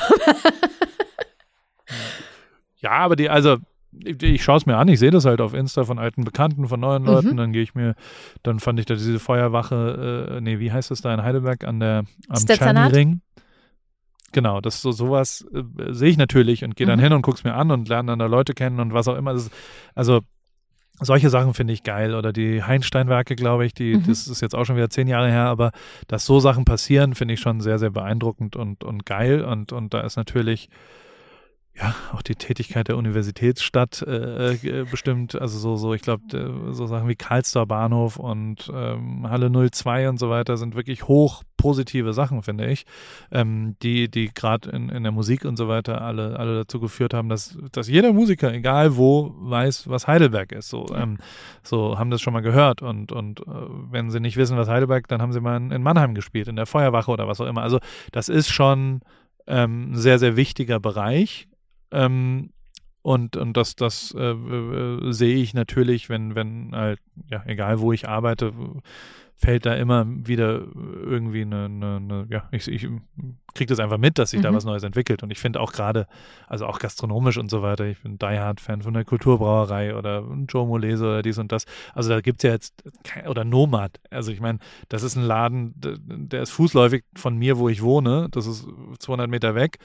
ja, 2.76 2.90
aber 2.90 3.16
die, 3.16 3.28
also 3.28 3.56
ich, 3.92 4.22
ich 4.22 4.42
schaue 4.42 4.56
es 4.56 4.66
mir 4.66 4.76
an, 4.76 4.88
ich 4.88 4.98
sehe 4.98 5.10
das 5.10 5.24
halt 5.24 5.40
auf 5.40 5.54
Insta 5.54 5.84
von 5.84 5.98
alten 5.98 6.24
Bekannten, 6.24 6.68
von 6.68 6.80
neuen 6.80 7.04
Leuten, 7.04 7.32
mhm. 7.32 7.36
dann 7.36 7.52
gehe 7.52 7.62
ich 7.62 7.74
mir, 7.74 7.94
dann 8.42 8.60
fand 8.60 8.78
ich 8.80 8.86
da 8.86 8.94
diese 8.94 9.18
Feuerwache, 9.18 10.36
äh, 10.36 10.40
nee, 10.40 10.58
wie 10.58 10.72
heißt 10.72 10.90
das 10.90 11.00
da 11.00 11.12
in 11.12 11.22
Heidelberg 11.22 11.64
an 11.64 11.80
der 11.80 12.04
am 12.28 12.92
Ring. 12.92 13.20
Genau, 14.32 14.62
das 14.62 14.80
so 14.80 14.92
sowas 14.92 15.46
äh, 15.52 15.92
sehe 15.92 16.10
ich 16.10 16.16
natürlich 16.16 16.64
und 16.64 16.74
gehe 16.76 16.86
dann 16.86 16.98
mhm. 16.98 17.04
hin 17.04 17.12
und 17.12 17.22
gucke 17.22 17.36
es 17.36 17.44
mir 17.44 17.54
an 17.54 17.70
und 17.70 17.88
lerne 17.88 18.12
dann 18.12 18.18
da 18.18 18.26
Leute 18.26 18.54
kennen 18.54 18.80
und 18.80 18.94
was 18.94 19.08
auch 19.08 19.16
immer. 19.16 19.32
Ist, 19.32 19.52
also 19.94 20.20
solche 21.00 21.30
Sachen 21.30 21.52
finde 21.54 21.72
ich 21.72 21.82
geil. 21.82 22.14
Oder 22.14 22.32
die 22.32 22.62
Heinsteinwerke, 22.62 23.36
glaube 23.36 23.66
ich, 23.66 23.74
die, 23.74 23.96
mhm. 23.96 24.06
das 24.06 24.26
ist 24.28 24.40
jetzt 24.40 24.54
auch 24.54 24.64
schon 24.64 24.76
wieder 24.76 24.90
zehn 24.90 25.08
Jahre 25.08 25.30
her, 25.30 25.46
aber 25.46 25.72
dass 26.08 26.24
so 26.24 26.40
Sachen 26.40 26.64
passieren, 26.64 27.14
finde 27.14 27.34
ich 27.34 27.40
schon 27.40 27.60
sehr, 27.60 27.78
sehr 27.78 27.90
beeindruckend 27.90 28.56
und, 28.56 28.84
und 28.84 29.04
geil. 29.04 29.44
Und, 29.44 29.72
und 29.72 29.92
da 29.92 30.00
ist 30.00 30.16
natürlich 30.16 30.68
ja, 31.74 31.94
auch 32.12 32.20
die 32.20 32.34
Tätigkeit 32.34 32.88
der 32.88 32.98
Universitätsstadt 32.98 34.02
äh, 34.02 34.52
äh 34.52 34.84
bestimmt, 34.84 35.40
also 35.40 35.58
so, 35.58 35.76
so, 35.76 35.94
ich 35.94 36.02
glaube, 36.02 36.22
äh, 36.36 36.72
so 36.72 36.86
Sachen 36.86 37.08
wie 37.08 37.16
Karlstor 37.16 37.66
Bahnhof 37.66 38.18
und 38.18 38.70
ähm, 38.74 39.28
Halle 39.28 39.50
02 39.50 40.10
und 40.10 40.18
so 40.18 40.28
weiter 40.28 40.58
sind 40.58 40.74
wirklich 40.74 41.08
hoch 41.08 41.42
positive 41.56 42.12
Sachen, 42.12 42.42
finde 42.42 42.66
ich, 42.66 42.84
ähm, 43.30 43.76
die, 43.82 44.10
die 44.10 44.34
gerade 44.34 44.68
in, 44.70 44.90
in 44.90 45.02
der 45.02 45.12
Musik 45.12 45.46
und 45.46 45.56
so 45.56 45.68
weiter 45.68 46.02
alle, 46.02 46.38
alle 46.38 46.56
dazu 46.56 46.78
geführt 46.78 47.14
haben, 47.14 47.30
dass, 47.30 47.56
dass 47.70 47.88
jeder 47.88 48.12
Musiker, 48.12 48.52
egal 48.52 48.96
wo, 48.96 49.32
weiß, 49.38 49.88
was 49.88 50.06
Heidelberg 50.06 50.52
ist. 50.52 50.68
So, 50.68 50.86
ähm, 50.94 51.18
so 51.62 51.98
haben 51.98 52.10
das 52.10 52.20
schon 52.20 52.34
mal 52.34 52.40
gehört 52.40 52.82
und, 52.82 53.12
und 53.12 53.40
äh, 53.40 53.44
wenn 53.90 54.10
sie 54.10 54.20
nicht 54.20 54.36
wissen, 54.36 54.58
was 54.58 54.68
Heidelberg, 54.68 55.08
dann 55.08 55.22
haben 55.22 55.32
sie 55.32 55.40
mal 55.40 55.56
in, 55.56 55.70
in 55.70 55.82
Mannheim 55.82 56.14
gespielt, 56.14 56.48
in 56.48 56.56
der 56.56 56.66
Feuerwache 56.66 57.10
oder 57.10 57.28
was 57.28 57.40
auch 57.40 57.46
immer. 57.46 57.62
Also 57.62 57.78
das 58.10 58.28
ist 58.28 58.50
schon 58.50 59.00
ähm, 59.46 59.92
ein 59.92 59.96
sehr, 59.96 60.18
sehr 60.18 60.36
wichtiger 60.36 60.78
Bereich 60.78 61.48
ähm, 61.92 62.50
und, 63.02 63.36
und 63.36 63.56
das, 63.56 63.74
das 63.74 64.14
äh, 64.16 64.30
äh, 64.30 65.12
sehe 65.12 65.36
ich 65.36 65.54
natürlich, 65.54 66.08
wenn, 66.08 66.36
wenn 66.36 66.70
halt, 66.72 67.00
ja, 67.28 67.42
egal 67.46 67.80
wo 67.80 67.92
ich 67.92 68.08
arbeite, 68.08 68.52
fällt 69.34 69.66
da 69.66 69.74
immer 69.74 70.06
wieder 70.06 70.62
irgendwie 70.74 71.42
eine, 71.42 71.64
eine, 71.64 71.96
eine 71.96 72.26
ja, 72.30 72.48
ich, 72.52 72.68
ich 72.68 72.86
kriege 73.54 73.68
das 73.68 73.80
einfach 73.80 73.98
mit, 73.98 74.18
dass 74.18 74.30
sich 74.30 74.38
mhm. 74.38 74.44
da 74.44 74.54
was 74.54 74.64
Neues 74.64 74.84
entwickelt. 74.84 75.24
Und 75.24 75.32
ich 75.32 75.40
finde 75.40 75.58
auch 75.60 75.72
gerade, 75.72 76.06
also 76.46 76.66
auch 76.66 76.78
gastronomisch 76.78 77.38
und 77.38 77.50
so 77.50 77.60
weiter, 77.60 77.86
ich 77.86 78.00
bin 78.00 78.18
Die 78.18 78.24
Hard-Fan 78.24 78.82
von 78.82 78.94
der 78.94 79.04
Kulturbrauerei 79.04 79.96
oder 79.96 80.24
Joe 80.48 80.64
Molese 80.64 81.04
oder 81.06 81.22
dies 81.22 81.38
und 81.38 81.50
das. 81.50 81.64
Also 81.92 82.10
da 82.10 82.20
gibt 82.20 82.44
es 82.44 82.48
ja 82.48 82.52
jetzt, 82.52 82.84
oder 83.26 83.44
Nomad. 83.44 83.98
Also 84.10 84.30
ich 84.30 84.40
meine, 84.40 84.60
das 84.88 85.02
ist 85.02 85.16
ein 85.16 85.24
Laden, 85.24 85.74
der 85.76 86.42
ist 86.42 86.50
fußläufig 86.50 87.02
von 87.16 87.36
mir, 87.36 87.58
wo 87.58 87.68
ich 87.68 87.82
wohne. 87.82 88.28
Das 88.30 88.46
ist 88.46 88.64
200 89.00 89.28
Meter 89.28 89.56
weg. 89.56 89.78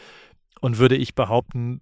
Und 0.61 0.77
würde 0.77 0.95
ich 0.95 1.15
behaupten, 1.15 1.81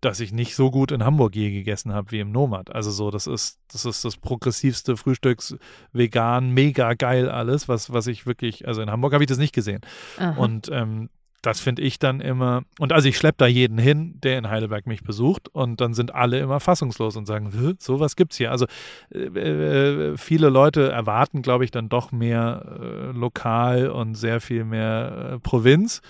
dass 0.00 0.20
ich 0.20 0.32
nicht 0.32 0.56
so 0.56 0.70
gut 0.70 0.92
in 0.92 1.04
Hamburg 1.04 1.36
je 1.36 1.50
gegessen 1.50 1.92
habe 1.92 2.10
wie 2.10 2.20
im 2.20 2.32
Nomad. 2.32 2.74
Also 2.74 2.90
so, 2.90 3.10
das 3.10 3.26
ist, 3.26 3.58
das 3.72 3.84
ist 3.84 4.04
das 4.04 4.16
progressivste 4.16 4.96
Frühstücks, 4.96 5.56
vegan, 5.92 6.50
mega 6.50 6.94
geil 6.94 7.28
alles, 7.28 7.68
was, 7.68 7.92
was 7.92 8.06
ich 8.06 8.26
wirklich, 8.26 8.66
also 8.66 8.80
in 8.80 8.90
Hamburg 8.90 9.12
habe 9.12 9.22
ich 9.22 9.28
das 9.28 9.38
nicht 9.38 9.54
gesehen. 9.54 9.80
Aha. 10.18 10.40
Und 10.40 10.70
ähm, 10.72 11.10
das 11.42 11.60
finde 11.60 11.82
ich 11.82 11.98
dann 11.98 12.20
immer, 12.20 12.62
und 12.78 12.92
also 12.92 13.08
ich 13.08 13.16
schleppe 13.16 13.38
da 13.38 13.46
jeden 13.46 13.78
hin, 13.78 14.18
der 14.20 14.38
in 14.38 14.50
Heidelberg 14.50 14.86
mich 14.86 15.02
besucht 15.02 15.48
und 15.48 15.80
dann 15.80 15.94
sind 15.94 16.14
alle 16.14 16.38
immer 16.38 16.60
fassungslos 16.60 17.16
und 17.16 17.26
sagen, 17.26 17.76
sowas 17.78 18.16
gibt 18.16 18.32
es 18.32 18.38
hier. 18.38 18.50
Also 18.50 18.66
äh, 19.12 19.18
äh, 19.18 20.16
viele 20.18 20.50
Leute 20.50 20.90
erwarten, 20.90 21.40
glaube 21.42 21.64
ich, 21.64 21.70
dann 21.70 21.88
doch 21.88 22.12
mehr 22.12 22.78
äh, 22.80 23.12
lokal 23.12 23.88
und 23.88 24.16
sehr 24.16 24.40
viel 24.40 24.64
mehr 24.64 25.32
äh, 25.34 25.38
Provinz 25.38 26.02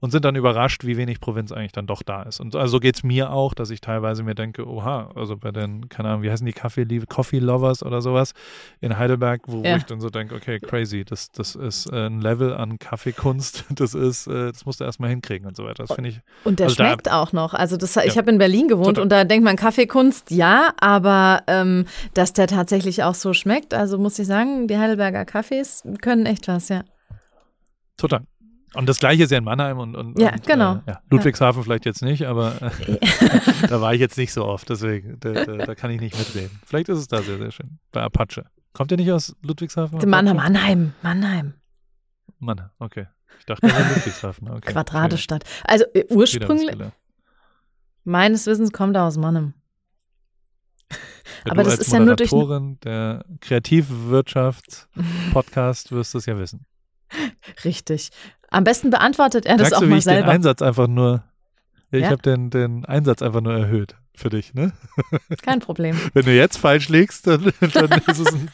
und 0.00 0.10
sind 0.10 0.24
dann 0.24 0.36
überrascht, 0.36 0.84
wie 0.84 0.96
wenig 0.96 1.20
Provinz 1.20 1.52
eigentlich 1.52 1.72
dann 1.72 1.86
doch 1.86 2.02
da 2.02 2.22
ist. 2.22 2.40
Und 2.40 2.54
also 2.54 2.72
so 2.72 2.80
geht 2.80 2.96
es 2.96 3.02
mir 3.02 3.32
auch, 3.32 3.54
dass 3.54 3.70
ich 3.70 3.80
teilweise 3.80 4.22
mir 4.22 4.34
denke, 4.34 4.66
oha, 4.66 5.10
also 5.14 5.36
bei 5.36 5.50
den, 5.50 5.88
keine 5.88 6.10
Ahnung, 6.10 6.22
wie 6.22 6.30
heißen 6.30 6.46
die 6.46 6.52
Kaffee, 6.52 6.86
Coffee 7.08 7.38
Lovers 7.38 7.82
oder 7.82 8.00
sowas 8.00 8.32
in 8.80 8.96
Heidelberg, 8.98 9.42
wo, 9.46 9.62
ja. 9.62 9.76
ich 9.76 9.84
dann 9.84 10.00
so 10.00 10.10
denke, 10.10 10.34
okay, 10.34 10.58
crazy, 10.60 11.04
das, 11.04 11.30
das 11.30 11.54
ist 11.54 11.90
äh, 11.92 12.06
ein 12.06 12.20
Level 12.20 12.54
an 12.54 12.78
Kaffeekunst, 12.78 13.64
das 13.74 13.94
ist, 13.94 14.26
äh, 14.26 14.52
das 14.52 14.66
musst 14.66 14.80
du 14.80 14.84
erstmal 14.84 15.10
hinkriegen 15.10 15.46
und 15.46 15.56
so 15.56 15.64
weiter. 15.64 15.84
Das 15.84 15.94
finde 15.94 16.10
ich. 16.10 16.20
Und 16.44 16.60
der 16.60 16.66
also 16.66 16.76
schmeckt 16.76 17.08
da, 17.08 17.20
auch 17.20 17.32
noch. 17.32 17.54
Also 17.54 17.76
das, 17.76 17.96
ich 17.96 18.14
ja. 18.14 18.16
habe 18.16 18.30
in 18.30 18.38
Berlin 18.38 18.68
gewohnt 18.68 18.96
Total. 18.96 19.02
und 19.02 19.10
da 19.10 19.24
denkt 19.24 19.44
man 19.44 19.56
Kaffeekunst, 19.56 20.30
ja, 20.30 20.72
aber 20.78 21.42
ähm, 21.46 21.86
dass 22.14 22.32
der 22.32 22.46
tatsächlich 22.46 23.02
auch 23.02 23.14
so 23.14 23.32
schmeckt, 23.32 23.74
also 23.74 23.98
muss 23.98 24.18
ich 24.18 24.26
sagen, 24.26 24.68
die 24.68 24.78
Heidelberger 24.78 25.24
Kaffees 25.24 25.82
können 26.00 26.26
echt 26.26 26.48
was, 26.48 26.68
ja. 26.68 26.82
Total. 27.96 28.22
Und 28.74 28.88
das 28.88 28.98
gleiche 28.98 29.24
ist 29.24 29.30
ja 29.30 29.38
in 29.38 29.44
Mannheim 29.44 29.78
und, 29.78 29.96
und, 29.96 30.20
ja, 30.20 30.32
und, 30.32 30.46
genau. 30.46 30.74
Äh, 30.86 30.90
ja. 30.90 31.00
Ludwigshafen 31.10 31.60
ja. 31.60 31.64
vielleicht 31.64 31.86
jetzt 31.86 32.02
nicht, 32.02 32.26
aber 32.26 32.60
äh, 32.60 32.98
da 33.68 33.80
war 33.80 33.94
ich 33.94 34.00
jetzt 34.00 34.18
nicht 34.18 34.32
so 34.32 34.44
oft, 34.44 34.68
deswegen, 34.68 35.18
da, 35.20 35.32
da, 35.32 35.56
da, 35.56 35.74
kann 35.74 35.90
ich 35.90 36.00
nicht 36.00 36.18
mitreden. 36.18 36.60
Vielleicht 36.64 36.90
ist 36.90 36.98
es 36.98 37.08
da 37.08 37.22
sehr, 37.22 37.38
sehr 37.38 37.50
schön. 37.50 37.78
Bei 37.92 38.02
Apache. 38.02 38.44
Kommt 38.74 38.90
ihr 38.90 38.98
nicht 38.98 39.10
aus 39.10 39.34
Ludwigshafen? 39.42 39.98
Mannheim, 40.08 40.36
Mannheim, 40.36 40.92
Mannheim. 41.02 41.54
Mannheim, 42.38 42.68
okay. 42.78 43.06
Ich 43.38 43.46
dachte, 43.46 43.66
das 43.66 43.72
war 43.72 43.88
Ludwigshafen. 43.88 44.50
Okay. 44.50 44.72
Quadratestadt. 44.72 45.44
Also 45.64 45.86
äh, 45.94 46.04
ursprünglich, 46.10 46.76
meines 48.04 48.46
Wissens 48.46 48.70
kommt 48.72 48.96
er 48.96 49.04
aus 49.04 49.16
Mannheim. 49.16 49.54
Ja, 51.44 51.52
Aber 51.52 51.62
du 51.62 51.70
das 51.70 51.78
ist 51.80 51.92
ja 51.92 52.00
nur 52.00 52.16
durch 52.16 52.30
der 52.82 53.24
Kreativwirtschaft-Podcast 53.40 55.92
wirst 55.92 56.14
es 56.14 56.26
ja 56.26 56.38
wissen. 56.38 56.66
Richtig. 57.64 58.10
Am 58.50 58.64
besten 58.64 58.90
beantwortet 58.90 59.44
er 59.46 59.56
das 59.56 59.70
Merkst 59.70 59.74
auch 59.76 59.80
du, 59.80 59.86
wie 59.86 59.90
mal 59.90 59.98
ich 59.98 60.04
den 60.04 60.14
selber. 60.14 60.28
Einsatz 60.30 60.62
einfach 60.62 60.86
nur, 60.88 61.22
ich 61.90 62.02
Ja. 62.02 62.10
habe 62.10 62.22
den, 62.22 62.50
den 62.50 62.84
Einsatz 62.86 63.22
einfach 63.22 63.40
nur 63.40 63.52
erhöht 63.54 63.94
für 64.14 64.30
dich, 64.30 64.54
ne? 64.54 64.72
Kein 65.42 65.60
Problem. 65.60 65.98
Wenn 66.14 66.24
du 66.24 66.34
jetzt 66.34 66.56
falsch 66.58 66.88
liegst, 66.88 67.26
dann, 67.26 67.52
dann 67.60 67.90
ist 68.06 68.18
es 68.18 68.26
ein, 68.26 68.50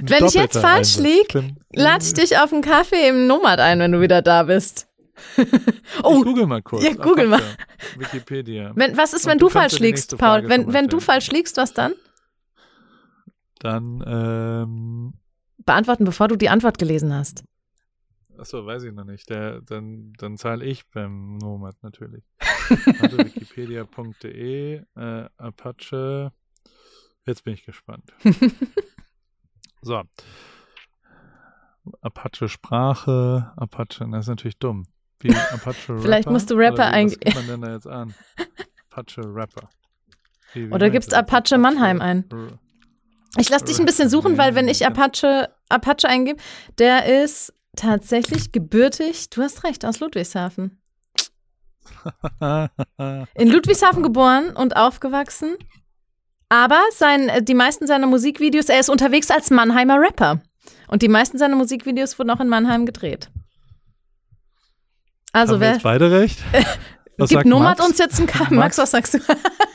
ein 0.00 0.08
Wenn 0.10 0.26
ich 0.26 0.34
jetzt 0.34 0.58
falsch 0.58 0.96
Einsatz. 0.98 1.02
lieg, 1.02 1.28
Dann- 1.30 1.56
Lade 1.74 2.04
ich 2.04 2.14
dich 2.14 2.38
auf 2.38 2.52
einen 2.52 2.62
Kaffee 2.62 3.08
im 3.08 3.26
Nomad 3.26 3.58
ein, 3.60 3.78
wenn 3.80 3.92
du 3.92 4.00
wieder 4.00 4.22
da 4.22 4.44
bist. 4.44 4.86
oh, 6.04 6.18
ich 6.18 6.22
google 6.24 6.46
mal 6.46 6.62
kurz. 6.62 6.84
Ja, 6.84 6.92
google 6.94 7.26
mal. 7.26 7.36
Apache, 7.40 7.56
Wikipedia. 7.98 8.70
wenn, 8.76 8.96
was 8.96 9.12
ist, 9.14 9.24
Und 9.24 9.32
wenn 9.32 9.38
du 9.38 9.48
falsch 9.48 9.80
liegst, 9.80 10.10
Paul? 10.10 10.18
Frage 10.18 10.48
Wenn, 10.48 10.66
mal 10.66 10.74
wenn 10.74 10.86
du 10.86 11.00
falsch 11.00 11.30
liegst, 11.32 11.56
was 11.56 11.72
dann? 11.74 11.92
Dann, 13.58 14.04
ähm, 14.06 15.14
Beantworten, 15.64 16.04
bevor 16.04 16.28
du 16.28 16.36
die 16.36 16.48
Antwort 16.48 16.78
gelesen 16.78 17.12
hast. 17.12 17.42
Achso, 18.38 18.64
weiß 18.66 18.84
ich 18.84 18.92
noch 18.92 19.04
nicht. 19.04 19.28
Der, 19.30 19.60
dann, 19.62 20.12
dann 20.18 20.36
zahle 20.36 20.64
ich 20.64 20.88
beim 20.90 21.36
Nomad 21.38 21.76
natürlich. 21.82 22.24
Also 23.00 23.18
wikipedia.de, 23.18 24.82
äh, 24.96 25.28
Apache. 25.38 26.32
Jetzt 27.26 27.44
bin 27.44 27.54
ich 27.54 27.64
gespannt. 27.64 28.12
So. 29.80 30.02
Apache 32.00 32.48
Sprache, 32.48 33.52
Apache, 33.56 34.06
das 34.10 34.24
ist 34.24 34.28
natürlich 34.28 34.58
dumm. 34.58 34.86
Wie 35.20 35.30
Apache 35.34 35.88
Rapper? 35.92 36.02
Vielleicht 36.02 36.28
musst 36.28 36.50
du 36.50 36.54
Rapper 36.56 36.92
wie- 36.92 37.16
Was 37.24 37.34
man 37.36 37.46
denn 37.46 37.60
da 37.62 37.72
jetzt 37.72 37.86
an? 37.86 38.14
Apache 38.90 39.22
Rapper. 39.22 39.68
Wie, 40.52 40.68
wie 40.68 40.72
Oder 40.74 40.90
gibst 40.90 41.12
das? 41.12 41.18
Apache 41.20 41.58
Mannheim 41.58 42.00
ein. 42.00 42.24
R- 42.30 42.58
Ich 43.38 43.48
lasse 43.48 43.64
dich 43.66 43.78
ein 43.78 43.86
bisschen 43.86 44.08
suchen, 44.08 44.36
weil 44.36 44.54
wenn 44.54 44.68
ich 44.68 44.86
Apache, 44.86 45.48
Apache 45.68 46.08
eingebe, 46.08 46.40
der 46.78 47.22
ist 47.24 47.52
tatsächlich 47.78 48.52
gebürtig, 48.52 49.30
du 49.30 49.42
hast 49.42 49.64
recht, 49.64 49.84
aus 49.84 50.00
Ludwigshafen. 50.00 50.80
In 53.34 53.48
Ludwigshafen 53.48 54.02
geboren 54.02 54.54
und 54.54 54.76
aufgewachsen. 54.76 55.56
Aber 56.48 56.80
sein, 56.92 57.28
äh, 57.28 57.42
die 57.42 57.54
meisten 57.54 57.86
seiner 57.86 58.06
Musikvideos, 58.06 58.68
er 58.68 58.80
ist 58.80 58.88
unterwegs 58.88 59.30
als 59.30 59.50
Mannheimer 59.50 60.00
Rapper. 60.00 60.40
Und 60.88 61.02
die 61.02 61.08
meisten 61.08 61.38
seiner 61.38 61.56
Musikvideos 61.56 62.18
wurden 62.18 62.30
auch 62.30 62.40
in 62.40 62.48
Mannheim 62.48 62.86
gedreht. 62.86 63.30
Also 65.32 65.54
Haben 65.54 65.60
wer 65.60 65.72
jetzt 65.72 65.82
beide 65.82 66.10
recht? 66.10 66.38
Was 67.18 67.30
gibt 67.30 67.40
sagt 67.40 67.48
Nomad 67.48 67.80
uns 67.80 67.98
jetzt 67.98 68.18
einen 68.18 68.28
K 68.28 68.38
Max? 68.44 68.52
Max, 68.52 68.78
was 68.78 68.90
sagst 68.92 69.14
du? 69.14 69.18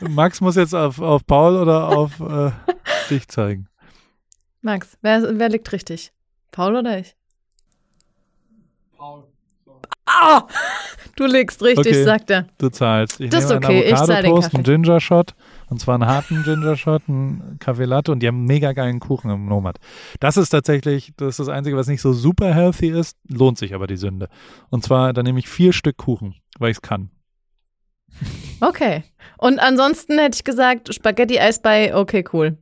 Max 0.08 0.40
muss 0.40 0.56
jetzt 0.56 0.74
auf, 0.74 0.98
auf 0.98 1.26
Paul 1.26 1.56
oder 1.56 1.90
auf 1.90 2.18
äh, 2.20 2.52
dich 3.10 3.28
zeigen. 3.28 3.68
Max, 4.62 4.96
wer, 5.02 5.38
wer 5.38 5.50
liegt 5.50 5.70
richtig? 5.70 6.10
Paul 6.52 6.74
oder 6.74 6.98
ich? 6.98 7.14
Paul. 9.04 9.24
So. 9.66 9.82
Ah! 10.06 10.44
Du 11.16 11.26
liegst 11.26 11.62
richtig, 11.62 11.88
Okay. 11.92 12.04
sagt 12.04 12.30
er. 12.30 12.46
Du 12.56 12.70
zahlst. 12.70 13.20
Ich 13.20 13.28
Das 13.28 13.44
ist 13.44 13.50
okay, 13.50 13.80
ich 13.82 13.88
einen 13.94 13.96
zahl 14.06 14.22
den 14.22 14.32
Avocado-Toast, 14.32 14.54
einen 14.54 14.64
Kaffee. 14.64 14.76
Ginger 14.82 15.00
Shot 15.00 15.34
und 15.68 15.78
zwar 15.80 15.94
einen 15.96 16.06
harten 16.06 16.42
Ginger 16.42 16.74
Shot, 16.76 17.02
einen 17.06 17.58
Kaffee 17.58 17.84
Latte 17.84 18.12
und 18.12 18.20
die 18.20 18.28
haben 18.28 18.46
mega 18.46 18.72
geilen 18.72 19.00
Kuchen 19.00 19.30
im 19.30 19.44
Nomad. 19.44 19.76
Das 20.20 20.38
ist 20.38 20.48
tatsächlich, 20.48 21.12
das 21.18 21.28
ist 21.30 21.40
das 21.40 21.48
Einzige, 21.50 21.76
was 21.76 21.86
nicht 21.86 22.00
so 22.00 22.14
super 22.14 22.54
healthy 22.54 22.88
ist, 22.88 23.18
lohnt 23.28 23.58
sich 23.58 23.74
aber 23.74 23.86
die 23.86 23.98
Sünde. 23.98 24.28
Und 24.70 24.82
zwar, 24.84 25.12
da 25.12 25.22
nehme 25.22 25.38
ich 25.38 25.48
vier 25.50 25.74
Stück 25.74 25.98
Kuchen, 25.98 26.34
weil 26.58 26.70
ich 26.70 26.78
es 26.78 26.82
kann. 26.82 27.10
Okay. 28.62 29.04
Und 29.36 29.58
ansonsten 29.58 30.18
hätte 30.18 30.36
ich 30.36 30.44
gesagt, 30.44 30.94
Spaghetti-Eis 30.94 31.60
bei 31.60 31.94
okay, 31.94 32.24
cool. 32.32 32.56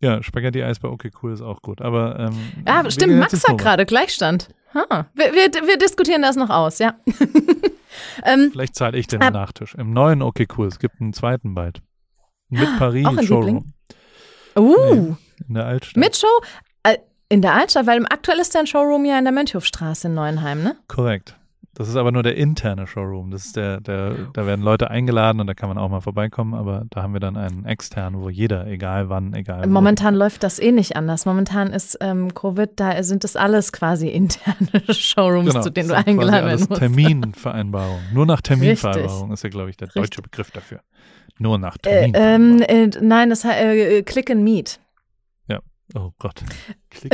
Ja, 0.00 0.22
Spaghetti 0.22 0.62
Eis 0.62 0.80
bei 0.80 0.88
okay 0.88 1.10
cool 1.22 1.32
ist 1.32 1.42
auch 1.42 1.60
gut. 1.62 1.82
Aber 1.82 2.18
ähm, 2.18 2.38
Ja, 2.66 2.82
wir 2.84 2.90
stimmt, 2.90 3.18
Max 3.18 3.32
Nomad. 3.46 3.60
gerade 3.60 3.86
Gleichstand. 3.86 4.48
Wir, 5.14 5.32
wir, 5.32 5.66
wir 5.66 5.78
diskutieren 5.78 6.22
das 6.22 6.36
noch 6.36 6.50
aus, 6.50 6.78
ja. 6.78 6.94
ähm, 8.24 8.50
Vielleicht 8.52 8.74
zahle 8.74 8.98
ich 8.98 9.06
den 9.06 9.22
Ah. 9.22 9.30
Nachtisch. 9.30 9.74
Im 9.74 9.92
neuen 9.92 10.20
okay 10.22 10.46
cool, 10.56 10.66
es 10.66 10.78
gibt 10.78 11.00
einen 11.00 11.12
zweiten 11.12 11.54
bald. 11.54 11.80
Mit 12.48 12.68
Paris 12.78 13.06
Auch 13.06 13.22
Showroom 13.22 13.72
uh, 14.58 15.16
in 15.48 15.54
der 15.54 15.66
Altstadt. 15.66 15.96
mit 15.96 16.16
Show 16.16 16.26
äh, 16.82 16.98
in 17.28 17.42
der 17.42 17.54
Altstadt, 17.54 17.86
weil 17.86 18.04
aktuell 18.04 18.38
ist 18.38 18.54
dein 18.54 18.66
Showroom 18.66 19.04
ja 19.04 19.18
in 19.18 19.24
der 19.24 19.32
Mönchhofstraße 19.32 20.08
in 20.08 20.14
Neuenheim, 20.14 20.62
ne? 20.62 20.76
Korrekt. 20.88 21.36
Das 21.76 21.88
ist 21.88 21.96
aber 21.96 22.12
nur 22.12 22.22
der 22.22 22.36
interne 22.36 22.86
Showroom. 22.86 23.30
Das 23.32 23.46
ist 23.46 23.56
der, 23.56 23.80
der, 23.80 24.14
da 24.32 24.46
werden 24.46 24.62
Leute 24.64 24.90
eingeladen 24.90 25.40
und 25.40 25.46
da 25.48 25.54
kann 25.54 25.68
man 25.68 25.76
auch 25.76 25.88
mal 25.88 26.00
vorbeikommen, 26.00 26.54
aber 26.54 26.84
da 26.90 27.02
haben 27.02 27.12
wir 27.14 27.20
dann 27.20 27.36
einen 27.36 27.64
externen, 27.64 28.20
wo 28.22 28.28
jeder, 28.28 28.66
egal 28.68 29.08
wann, 29.08 29.34
egal 29.34 29.64
wo. 29.64 29.68
Momentan 29.68 30.14
läuft 30.14 30.44
das 30.44 30.60
eh 30.60 30.70
nicht 30.70 30.94
anders. 30.96 31.26
Momentan 31.26 31.72
ist 31.72 31.98
ähm, 32.00 32.32
Covid, 32.32 32.70
da 32.76 33.02
sind 33.02 33.24
das 33.24 33.34
alles 33.36 33.72
quasi 33.72 34.08
interne 34.08 34.68
Showrooms, 34.94 35.48
Genau, 35.48 35.62
zu 35.62 35.70
denen 35.70 35.88
du 35.88 35.96
eingeladen 35.96 36.46
werden 36.46 36.66
musst. 36.68 36.80
Terminvereinbarung. 36.80 37.98
Nur 38.12 38.26
nach 38.26 38.40
Terminvereinbarung 38.40 39.32
ist 39.32 39.42
ja, 39.42 39.50
glaube 39.50 39.70
ich, 39.70 39.76
der 39.76 39.88
deutsche 39.88 40.00
Richtig. 40.00 40.22
Begriff 40.30 40.50
dafür. 40.52 40.80
Nur 41.38 41.58
nach 41.58 41.76
Äh, 41.84 42.10
Terminvereinbarung. 42.12 42.62
ähm, 42.70 42.90
äh, 42.92 42.98
nein, 43.00 43.30
das 43.30 43.44
heißt 43.44 43.60
äh, 43.60 44.02
Click 44.04 44.30
and 44.30 44.42
Meet. 44.44 44.78
Oh 45.94 46.10
Gott. 46.18 46.42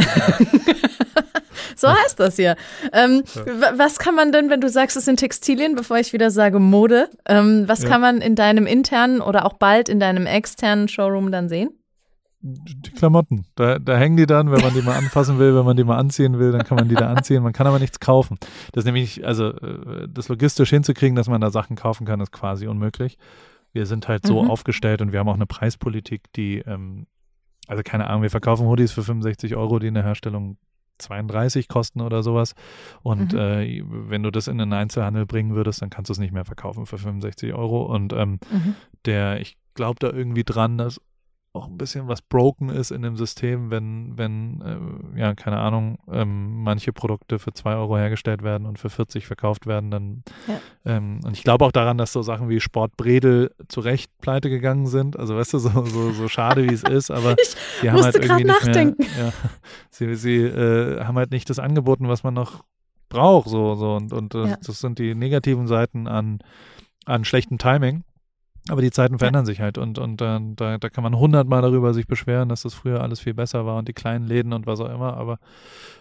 So 1.76 1.88
heißt 1.88 2.20
das 2.20 2.36
hier. 2.36 2.56
Ähm, 2.92 3.22
Ja. 3.34 3.46
wa- 3.46 3.72
Was 3.76 3.98
kann 3.98 4.14
man 4.14 4.32
denn, 4.32 4.50
wenn 4.50 4.60
du 4.60 4.68
sagst, 4.68 4.96
es 4.98 5.06
sind 5.06 5.16
Textilien, 5.18 5.74
bevor 5.74 5.96
ich 5.98 6.12
wieder 6.12 6.30
sage 6.30 6.58
Mode, 6.58 7.08
ähm, 7.26 7.64
was 7.68 7.82
Ja. 7.82 7.88
kann 7.88 8.00
man 8.02 8.20
in 8.20 8.34
deinem 8.34 8.66
internen 8.66 9.20
oder 9.22 9.46
auch 9.46 9.54
bald 9.54 9.88
in 9.88 9.98
deinem 9.98 10.26
externen 10.26 10.88
Showroom 10.88 11.32
dann 11.32 11.48
sehen? 11.48 11.70
Die 12.42 12.90
Klamotten, 12.92 13.46
da, 13.54 13.78
da 13.78 13.96
hängen 13.96 14.16
die 14.16 14.26
dann, 14.26 14.50
wenn 14.50 14.60
man 14.60 14.74
die 14.74 14.82
mal 14.82 14.96
anfassen 14.96 15.38
will, 15.38 15.54
wenn 15.54 15.64
man 15.64 15.76
die 15.76 15.84
mal 15.84 15.96
anziehen 15.98 16.38
will, 16.38 16.52
dann 16.52 16.64
kann 16.64 16.76
man 16.76 16.88
die 16.88 16.94
da 16.94 17.08
anziehen. 17.10 17.42
Man 17.42 17.52
kann 17.52 17.66
aber 17.66 17.78
nichts 17.78 18.00
kaufen. 18.00 18.38
Das 18.72 18.82
ist 18.82 18.86
nämlich, 18.86 19.26
also 19.26 19.48
äh, 19.48 20.06
das 20.08 20.28
logistisch 20.28 20.70
hinzukriegen, 20.70 21.16
dass 21.16 21.28
man 21.28 21.40
da 21.40 21.50
Sachen 21.50 21.76
kaufen 21.76 22.06
kann, 22.06 22.20
ist 22.20 22.32
quasi 22.32 22.66
unmöglich. 22.66 23.16
Wir 23.72 23.86
sind 23.86 24.08
halt 24.08 24.26
so 24.26 24.42
Mhm. 24.42 24.50
aufgestellt 24.50 25.00
und 25.02 25.12
wir 25.12 25.20
haben 25.20 25.28
auch 25.28 25.34
eine 25.34 25.46
Preispolitik, 25.46 26.32
die, 26.34 26.58
ähm, 26.66 27.06
also 27.70 27.82
keine 27.84 28.08
Ahnung, 28.08 28.22
wir 28.22 28.30
verkaufen 28.30 28.66
Hoodies 28.66 28.92
für 28.92 29.02
65 29.02 29.56
Euro, 29.56 29.78
die 29.78 29.86
in 29.86 29.94
der 29.94 30.02
Herstellung 30.02 30.56
32 30.98 31.68
kosten 31.68 32.00
oder 32.00 32.22
sowas. 32.22 32.54
Und 33.02 33.32
Mhm. 33.32 33.38
äh, 33.38 33.82
wenn 34.10 34.22
du 34.22 34.30
das 34.30 34.48
in 34.48 34.58
den 34.58 34.72
Einzelhandel 34.72 35.24
bringen 35.24 35.54
würdest, 35.54 35.80
dann 35.80 35.88
kannst 35.90 36.08
du 36.08 36.12
es 36.12 36.18
nicht 36.18 36.32
mehr 36.32 36.44
verkaufen 36.44 36.84
für 36.86 36.98
65 36.98 37.54
Euro. 37.54 37.82
Und 37.84 38.12
ähm, 38.12 38.38
Mhm. 38.50 38.74
der, 39.06 39.40
ich 39.40 39.56
glaube 39.74 39.98
da 40.00 40.10
irgendwie 40.10 40.44
dran, 40.44 40.76
dass 40.78 41.00
auch 41.52 41.66
ein 41.66 41.76
bisschen 41.78 42.06
was 42.06 42.22
broken 42.22 42.68
ist 42.68 42.92
in 42.92 43.02
dem 43.02 43.16
System, 43.16 43.70
wenn, 43.72 44.16
wenn, 44.16 44.60
äh, 45.16 45.18
ja, 45.20 45.34
keine 45.34 45.58
Ahnung, 45.58 45.98
ähm, 46.10 46.62
manche 46.62 46.92
Produkte 46.92 47.40
für 47.40 47.52
2 47.52 47.74
Euro 47.74 47.96
hergestellt 47.96 48.42
werden 48.44 48.66
und 48.68 48.78
für 48.78 48.88
40 48.88 49.26
verkauft 49.26 49.66
werden, 49.66 49.90
dann 49.90 50.22
Ja. 50.46 50.60
ähm, 50.84 51.18
und 51.24 51.32
ich 51.36 51.42
glaube 51.42 51.64
auch 51.64 51.72
daran, 51.72 51.98
dass 51.98 52.12
so 52.12 52.22
Sachen 52.22 52.48
wie 52.48 52.60
Sport 52.60 52.96
Bredel 52.96 53.52
zu 53.66 53.80
Recht 53.80 54.12
pleite 54.20 54.48
gegangen 54.48 54.86
sind. 54.86 55.18
Also 55.18 55.36
weißt 55.36 55.54
du, 55.54 55.58
so, 55.58 55.84
so, 55.86 56.12
so 56.12 56.28
schade 56.28 56.68
wie 56.68 56.72
es 56.72 56.84
ist, 56.84 57.10
aber 57.10 57.34
Ich 57.40 57.56
die 57.82 57.90
haben 57.90 58.00
halt 58.02 58.14
irgendwie 58.14 58.44
nicht 58.44 58.46
nachdenken. 58.64 59.02
mehr, 59.16 59.26
ja, 59.26 59.32
sie, 59.90 60.14
sie 60.14 60.36
äh, 60.36 61.02
haben 61.04 61.16
halt 61.16 61.32
nicht 61.32 61.50
das 61.50 61.58
angeboten, 61.58 62.06
was 62.06 62.22
man 62.22 62.34
noch 62.34 62.62
braucht, 63.08 63.48
so, 63.48 63.74
so 63.74 63.96
und, 63.96 64.12
und 64.12 64.36
äh, 64.36 64.50
Ja. 64.50 64.56
das 64.64 64.78
sind 64.78 65.00
die 65.00 65.16
negativen 65.16 65.66
Seiten 65.66 66.06
an, 66.06 66.38
an 67.06 67.24
schlechtem 67.24 67.58
Timing. 67.58 68.04
Aber 68.70 68.82
die 68.82 68.90
Zeiten 68.90 69.18
verändern 69.18 69.46
sich 69.46 69.60
halt 69.60 69.78
und, 69.78 69.98
und 69.98 70.22
äh, 70.22 70.38
da, 70.56 70.78
da 70.78 70.88
kann 70.90 71.02
man 71.02 71.18
hundertmal 71.18 71.60
darüber 71.60 71.92
sich 71.92 72.06
beschweren, 72.06 72.48
dass 72.48 72.62
das 72.62 72.72
früher 72.74 73.02
alles 73.02 73.18
viel 73.20 73.34
besser 73.34 73.66
war 73.66 73.76
und 73.78 73.88
die 73.88 73.92
kleinen 73.92 74.26
Läden 74.26 74.52
und 74.52 74.66
was 74.66 74.80
auch 74.80 74.88
immer. 74.88 75.16
Aber 75.16 75.38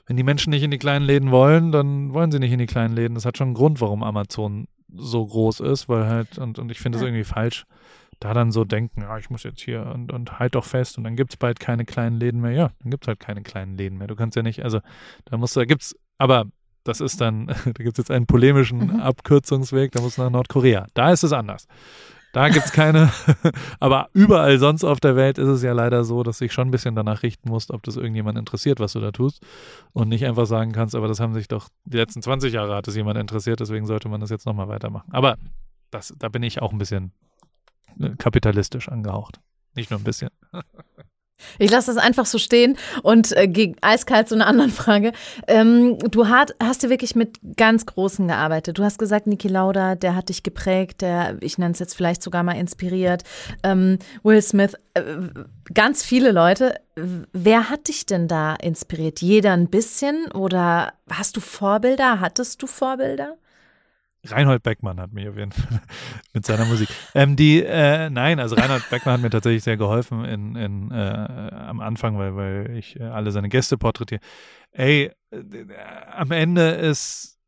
wenn 0.05 0.17
die 0.17 0.23
Menschen 0.23 0.51
nicht 0.51 0.63
in 0.63 0.71
die 0.71 0.77
kleinen 0.77 1.05
Läden 1.05 1.31
wollen, 1.31 1.71
dann 1.71 2.13
wollen 2.13 2.31
sie 2.31 2.39
nicht 2.39 2.51
in 2.51 2.59
die 2.59 2.65
kleinen 2.67 2.95
Läden. 2.95 3.15
Das 3.15 3.25
hat 3.25 3.37
schon 3.37 3.47
einen 3.49 3.55
Grund, 3.55 3.81
warum 3.81 4.03
Amazon 4.03 4.67
so 4.95 5.25
groß 5.25 5.61
ist, 5.61 5.89
weil 5.89 6.05
halt, 6.07 6.37
und, 6.37 6.59
und 6.59 6.71
ich 6.71 6.79
finde 6.79 6.97
es 6.97 7.01
Ja. 7.01 7.07
irgendwie 7.07 7.23
falsch, 7.23 7.65
da 8.19 8.33
dann 8.33 8.51
so 8.51 8.65
denken, 8.65 9.01
ja, 9.01 9.17
ich 9.17 9.29
muss 9.29 9.43
jetzt 9.43 9.61
hier 9.61 9.85
und, 9.93 10.11
und 10.11 10.39
halt 10.39 10.53
doch 10.55 10.65
fest 10.65 10.97
und 10.97 11.05
dann 11.05 11.15
gibt 11.15 11.31
es 11.33 11.37
bald 11.37 11.59
keine 11.59 11.85
kleinen 11.85 12.19
Läden 12.19 12.41
mehr. 12.41 12.51
Ja, 12.51 12.71
dann 12.81 12.91
gibt 12.91 13.03
es 13.05 13.07
halt 13.07 13.19
keine 13.19 13.41
kleinen 13.43 13.77
Läden 13.77 13.97
mehr. 13.97 14.07
Du 14.07 14.15
kannst 14.15 14.35
ja 14.35 14.43
nicht, 14.43 14.63
also 14.63 14.79
da 15.25 15.37
musst 15.37 15.55
du, 15.55 15.61
da 15.61 15.65
gibt's, 15.65 15.95
aber 16.17 16.45
das 16.83 17.01
ist 17.01 17.21
dann, 17.21 17.47
da 17.65 17.71
gibt 17.83 17.93
es 17.93 17.97
jetzt 17.97 18.11
einen 18.11 18.25
polemischen 18.25 18.79
Mhm. 18.93 18.99
Abkürzungsweg, 18.99 19.91
da 19.91 20.01
musst 20.01 20.17
du 20.17 20.23
nach 20.23 20.29
Nordkorea. 20.31 20.87
Da 20.95 21.11
ist 21.11 21.23
es 21.23 21.33
anders. 21.33 21.67
Da 22.31 22.49
gibt 22.49 22.65
es 22.65 22.71
keine, 22.71 23.11
aber 23.79 24.09
überall 24.13 24.59
sonst 24.59 24.83
auf 24.83 24.99
der 24.99 25.15
Welt 25.15 25.39
ist 25.39 25.47
es 25.47 25.63
ja 25.63 25.73
leider 25.73 26.03
so, 26.03 26.21
dass 26.21 26.37
du 26.37 26.45
dich 26.45 26.53
schon 26.53 26.67
ein 26.67 26.71
bisschen 26.71 26.93
danach 26.93 27.23
richten 27.23 27.49
musst, 27.49 27.71
ob 27.71 27.81
das 27.83 27.95
irgendjemand 27.95 28.37
interessiert, 28.37 28.79
was 28.79 28.93
du 28.93 28.99
da 28.99 29.11
tust. 29.11 29.43
Und 29.93 30.09
nicht 30.09 30.25
einfach 30.25 30.45
sagen 30.45 30.71
kannst, 30.71 30.93
aber 30.93 31.07
das 31.07 31.19
haben 31.19 31.33
sich 31.33 31.47
doch 31.47 31.69
die 31.85 31.97
letzten 31.97 32.21
20 32.21 32.53
Jahre 32.53 32.75
hat 32.75 32.87
es 32.87 32.95
jemand 32.95 33.17
interessiert, 33.17 33.59
deswegen 33.59 33.87
sollte 33.87 34.09
man 34.09 34.21
das 34.21 34.29
jetzt 34.29 34.45
nochmal 34.45 34.67
weitermachen. 34.67 35.11
Aber 35.11 35.37
das, 35.89 36.13
da 36.19 36.29
bin 36.29 36.43
ich 36.43 36.61
auch 36.61 36.71
ein 36.71 36.77
bisschen 36.77 37.13
kapitalistisch 38.17 38.89
angehaucht. 38.89 39.39
Nicht 39.75 39.89
nur 39.89 39.99
ein 39.99 40.03
bisschen. 40.03 40.29
Ich 41.57 41.71
lasse 41.71 41.93
das 41.93 42.01
einfach 42.01 42.25
so 42.25 42.37
stehen 42.37 42.77
und 43.03 43.35
äh, 43.35 43.47
gehe 43.47 43.75
eiskalt 43.81 44.29
zu 44.29 44.35
einer 44.35 44.47
anderen 44.47 44.71
Frage. 44.71 45.11
Ähm, 45.47 45.97
du 45.99 46.27
hat, 46.27 46.55
hast 46.61 46.83
ja 46.83 46.89
wirklich 46.89 47.15
mit 47.15 47.39
ganz 47.57 47.85
Großen 47.85 48.27
gearbeitet. 48.27 48.77
Du 48.77 48.83
hast 48.83 48.99
gesagt, 48.99 49.27
Niki 49.27 49.47
Lauda, 49.47 49.95
der 49.95 50.15
hat 50.15 50.29
dich 50.29 50.43
geprägt, 50.43 51.01
der, 51.01 51.37
ich 51.41 51.57
nenne 51.57 51.73
es 51.73 51.79
jetzt 51.79 51.95
vielleicht 51.95 52.21
sogar 52.21 52.43
mal 52.43 52.53
inspiriert. 52.53 53.23
Ähm, 53.63 53.99
Will 54.23 54.41
Smith, 54.41 54.73
äh, 54.93 55.03
ganz 55.73 56.03
viele 56.03 56.31
Leute. 56.31 56.75
Wer 56.95 57.69
hat 57.69 57.87
dich 57.87 58.05
denn 58.05 58.27
da 58.27 58.55
inspiriert? 58.55 59.21
Jeder 59.21 59.53
ein 59.53 59.69
bisschen 59.69 60.31
oder 60.31 60.93
hast 61.09 61.37
du 61.37 61.41
Vorbilder? 61.41 62.19
Hattest 62.19 62.61
du 62.61 62.67
Vorbilder? 62.67 63.37
Reinhold 64.27 64.63
Beckmann 64.63 64.99
hat 64.99 65.13
mir 65.13 65.29
auf 65.29 65.37
jeden 65.37 65.51
Fall 65.51 65.81
mit 66.33 66.45
seiner 66.45 66.65
Musik. 66.65 66.89
Ähm, 67.15 67.35
die, 67.35 67.63
äh, 67.63 68.09
nein, 68.09 68.39
also 68.39 68.55
Reinhold 68.55 68.89
Beckmann 68.89 69.13
hat 69.15 69.21
mir 69.21 69.29
tatsächlich 69.29 69.63
sehr 69.63 69.77
geholfen 69.77 70.25
in, 70.25 70.55
in, 70.55 70.91
äh, 70.91 70.95
am 70.95 71.79
Anfang, 71.79 72.17
weil, 72.17 72.35
weil 72.35 72.77
ich 72.77 72.99
äh, 72.99 73.03
alle 73.03 73.31
seine 73.31 73.49
Gäste 73.49 73.77
porträtiere. 73.77 74.21
Ey, 74.71 75.11
äh, 75.31 75.37
am 76.11 76.31
Ende 76.31 76.71
ist 76.71 77.38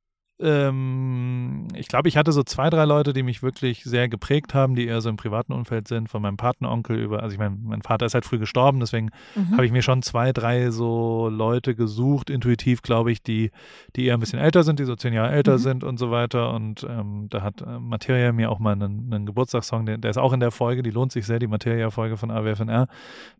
ähm, 0.41 1.67
ich 1.75 1.87
glaube, 1.87 2.09
ich 2.09 2.17
hatte 2.17 2.31
so 2.31 2.43
zwei, 2.43 2.69
drei 2.69 2.85
Leute, 2.85 3.13
die 3.13 3.23
mich 3.23 3.43
wirklich 3.43 3.83
sehr 3.83 4.09
geprägt 4.09 4.53
haben, 4.53 4.75
die 4.75 4.87
eher 4.87 5.01
so 5.01 5.09
im 5.09 5.17
privaten 5.17 5.53
Umfeld 5.53 5.87
sind, 5.87 6.09
von 6.09 6.21
meinem 6.21 6.37
Patenonkel 6.37 6.97
über, 6.97 7.21
also 7.23 7.33
ich 7.33 7.39
meine, 7.39 7.57
mein 7.63 7.81
Vater 7.81 8.05
ist 8.05 8.13
halt 8.13 8.25
früh 8.25 8.39
gestorben, 8.39 8.79
deswegen 8.79 9.09
mhm. 9.35 9.53
habe 9.53 9.65
ich 9.65 9.71
mir 9.71 9.81
schon 9.81 10.01
zwei, 10.01 10.33
drei 10.33 10.71
so 10.71 11.29
Leute 11.29 11.75
gesucht, 11.75 12.29
intuitiv, 12.29 12.81
glaube 12.81 13.11
ich, 13.11 13.21
die, 13.21 13.51
die 13.95 14.05
eher 14.05 14.15
ein 14.15 14.19
bisschen 14.19 14.39
älter 14.39 14.63
sind, 14.63 14.79
die 14.79 14.85
so 14.85 14.95
zehn 14.95 15.13
Jahre 15.13 15.31
älter 15.31 15.53
mhm. 15.53 15.57
sind 15.59 15.83
und 15.83 15.97
so 15.97 16.11
weiter. 16.11 16.53
Und 16.53 16.85
ähm, 16.89 17.27
da 17.29 17.41
hat 17.41 17.61
äh, 17.61 17.79
Materia 17.79 18.31
mir 18.31 18.51
auch 18.51 18.59
mal 18.59 18.73
einen, 18.73 19.13
einen 19.13 19.25
Geburtstagssong, 19.25 19.85
der, 19.85 19.97
der, 19.97 20.11
ist 20.11 20.17
auch 20.17 20.33
in 20.33 20.39
der 20.39 20.51
Folge, 20.51 20.83
die 20.83 20.91
lohnt 20.91 21.11
sich 21.11 21.25
sehr, 21.25 21.39
die 21.39 21.47
Materia-Folge 21.47 22.17
von 22.17 22.31
AWFNR. 22.31 22.87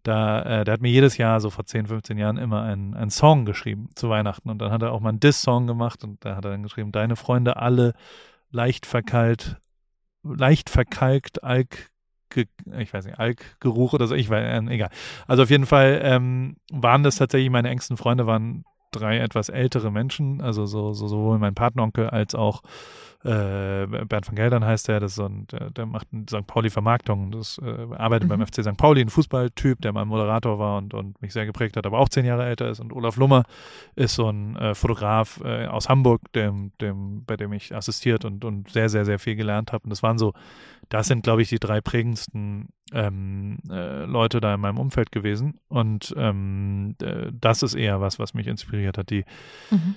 Da, 0.03 0.41
äh, 0.41 0.63
der 0.63 0.73
hat 0.73 0.81
mir 0.81 0.91
jedes 0.91 1.17
Jahr, 1.17 1.39
so 1.39 1.49
vor 1.49 1.65
10, 1.65 1.87
15 1.87 2.17
Jahren, 2.17 2.37
immer 2.37 2.61
einen, 2.63 2.93
einen 2.93 3.11
Song 3.11 3.45
geschrieben 3.45 3.89
zu 3.95 4.09
Weihnachten. 4.09 4.49
Und 4.49 4.59
dann 4.59 4.71
hat 4.71 4.81
er 4.81 4.91
auch 4.91 4.99
mal 4.99 5.09
einen 5.09 5.19
Diss-Song 5.19 5.67
gemacht 5.67 6.03
und 6.03 6.23
da 6.25 6.35
hat 6.35 6.45
er 6.45 6.51
dann 6.51 6.63
geschrieben, 6.63 6.90
deine 6.91 7.15
Freunde 7.15 7.57
alle 7.57 7.93
leicht 8.51 8.85
verkalt, 8.85 9.57
leicht 10.23 10.69
verkalkt, 10.69 11.43
Alk, 11.43 11.91
ich 12.35 12.93
weiß 12.93 13.05
nicht, 13.05 13.19
Alkgeruch 13.19 13.93
oder 13.93 14.07
so, 14.07 14.15
ich 14.15 14.29
weiß, 14.29 14.67
äh, 14.69 14.73
egal. 14.73 14.89
Also 15.27 15.43
auf 15.43 15.49
jeden 15.49 15.65
Fall 15.65 15.99
ähm, 16.03 16.57
waren 16.71 17.03
das 17.03 17.17
tatsächlich 17.17 17.49
meine 17.49 17.69
engsten 17.69 17.97
Freunde, 17.97 18.27
waren 18.27 18.63
drei 18.91 19.19
etwas 19.19 19.49
ältere 19.49 19.91
Menschen, 19.91 20.41
also 20.41 20.65
so, 20.65 20.93
so 20.93 21.07
sowohl 21.07 21.39
mein 21.39 21.55
Partneronkel 21.55 22.09
als 22.09 22.35
auch 22.35 22.61
äh, 23.23 23.85
Bernd 23.85 24.27
van 24.27 24.35
Geldern 24.35 24.65
heißt 24.65 24.87
der, 24.87 24.99
das 24.99 25.13
so 25.15 25.25
ein, 25.25 25.45
der, 25.47 25.69
der 25.69 25.85
macht 25.85 26.07
St. 26.27 26.47
Pauli-Vermarktung, 26.47 27.31
das 27.31 27.59
äh, 27.63 27.95
arbeitet 27.95 28.27
mhm. 28.27 28.39
beim 28.39 28.47
FC 28.47 28.63
St. 28.63 28.77
Pauli, 28.77 29.01
ein 29.01 29.09
Fußballtyp, 29.09 29.79
der 29.81 29.93
mal 29.93 30.05
Moderator 30.05 30.57
war 30.57 30.77
und, 30.79 30.95
und 30.95 31.21
mich 31.21 31.31
sehr 31.31 31.45
geprägt 31.45 31.77
hat, 31.77 31.85
aber 31.85 31.99
auch 31.99 32.09
zehn 32.09 32.25
Jahre 32.25 32.45
älter 32.45 32.69
ist. 32.69 32.79
Und 32.79 32.93
Olaf 32.93 33.17
Lummer 33.17 33.43
ist 33.95 34.15
so 34.15 34.27
ein 34.27 34.55
äh, 34.55 34.73
Fotograf 34.73 35.39
äh, 35.43 35.67
aus 35.67 35.87
Hamburg, 35.87 36.31
dem, 36.33 36.71
dem, 36.81 37.23
bei 37.25 37.37
dem 37.37 37.53
ich 37.53 37.75
assistiert 37.75 38.25
und, 38.25 38.43
und 38.43 38.71
sehr, 38.71 38.89
sehr, 38.89 39.05
sehr 39.05 39.19
viel 39.19 39.35
gelernt 39.35 39.71
habe. 39.71 39.83
Und 39.83 39.91
das 39.91 40.01
waren 40.01 40.17
so, 40.17 40.33
das 40.89 41.07
sind, 41.07 41.23
glaube 41.23 41.43
ich, 41.43 41.49
die 41.49 41.59
drei 41.59 41.79
prägendsten 41.79 42.69
ähm, 42.91 43.57
äh, 43.69 44.05
Leute 44.05 44.41
da 44.41 44.53
in 44.53 44.61
meinem 44.61 44.77
Umfeld 44.77 45.11
gewesen. 45.11 45.59
Und 45.67 46.13
ähm, 46.17 46.95
das 47.33 47.63
ist 47.63 47.75
eher 47.75 48.01
was, 48.01 48.19
was 48.19 48.33
mich 48.33 48.47
inspiriert 48.47 48.97
hat. 48.97 49.09
Die 49.09 49.25
mhm 49.69 49.95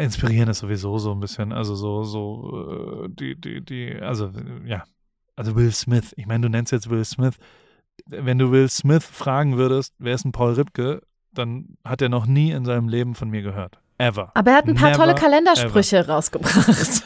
inspirieren 0.00 0.48
ist 0.48 0.60
sowieso 0.60 0.98
so 0.98 1.12
ein 1.12 1.20
bisschen, 1.20 1.52
also 1.52 1.74
so, 1.74 2.02
so, 2.02 3.04
äh, 3.04 3.08
die, 3.08 3.40
die, 3.40 3.64
die, 3.64 3.96
also, 4.00 4.30
ja, 4.64 4.84
also 5.34 5.56
Will 5.56 5.72
Smith. 5.72 6.12
Ich 6.16 6.26
meine, 6.26 6.42
du 6.42 6.48
nennst 6.48 6.72
jetzt 6.72 6.90
Will 6.90 7.04
Smith. 7.04 7.36
Wenn 8.06 8.38
du 8.38 8.50
Will 8.50 8.68
Smith 8.68 9.04
fragen 9.04 9.56
würdest, 9.56 9.94
wer 9.98 10.14
ist 10.14 10.24
ein 10.24 10.32
Paul 10.32 10.54
Ripke, 10.54 11.02
dann 11.32 11.76
hat 11.84 12.02
er 12.02 12.08
noch 12.08 12.26
nie 12.26 12.50
in 12.50 12.64
seinem 12.64 12.88
Leben 12.88 13.14
von 13.14 13.28
mir 13.30 13.42
gehört. 13.42 13.78
Ever. 13.98 14.30
Aber 14.34 14.50
er 14.50 14.56
hat 14.58 14.68
ein 14.68 14.74
paar 14.74 14.90
Never, 14.90 14.98
tolle 14.98 15.14
Kalendersprüche 15.14 15.98
ever. 15.98 16.12
rausgebracht. 16.12 17.02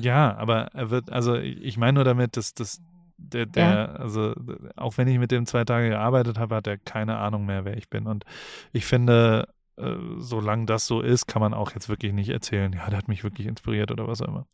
ja, 0.00 0.36
aber 0.36 0.66
er 0.74 0.90
wird, 0.90 1.10
also 1.10 1.36
ich 1.36 1.76
meine 1.76 1.94
nur 1.94 2.04
damit, 2.04 2.36
dass, 2.36 2.54
dass 2.54 2.80
der, 3.16 3.46
der 3.46 3.68
ja. 3.68 3.84
also 3.86 4.34
auch 4.76 4.96
wenn 4.98 5.08
ich 5.08 5.18
mit 5.18 5.30
dem 5.30 5.46
zwei 5.46 5.64
Tage 5.64 5.90
gearbeitet 5.90 6.38
habe, 6.38 6.56
hat 6.56 6.66
er 6.66 6.78
keine 6.78 7.18
Ahnung 7.18 7.46
mehr, 7.46 7.64
wer 7.64 7.76
ich 7.76 7.88
bin. 7.88 8.06
Und 8.06 8.24
ich 8.72 8.86
finde, 8.86 9.48
äh, 9.76 9.96
solange 10.18 10.66
das 10.66 10.86
so 10.86 11.00
ist, 11.00 11.26
kann 11.26 11.40
man 11.40 11.52
auch 11.52 11.72
jetzt 11.72 11.88
wirklich 11.88 12.12
nicht 12.12 12.28
erzählen, 12.28 12.72
ja, 12.72 12.88
der 12.88 12.98
hat 12.98 13.08
mich 13.08 13.24
wirklich 13.24 13.46
inspiriert 13.46 13.90
oder 13.90 14.06
was 14.06 14.22
auch 14.22 14.28
immer. 14.28 14.46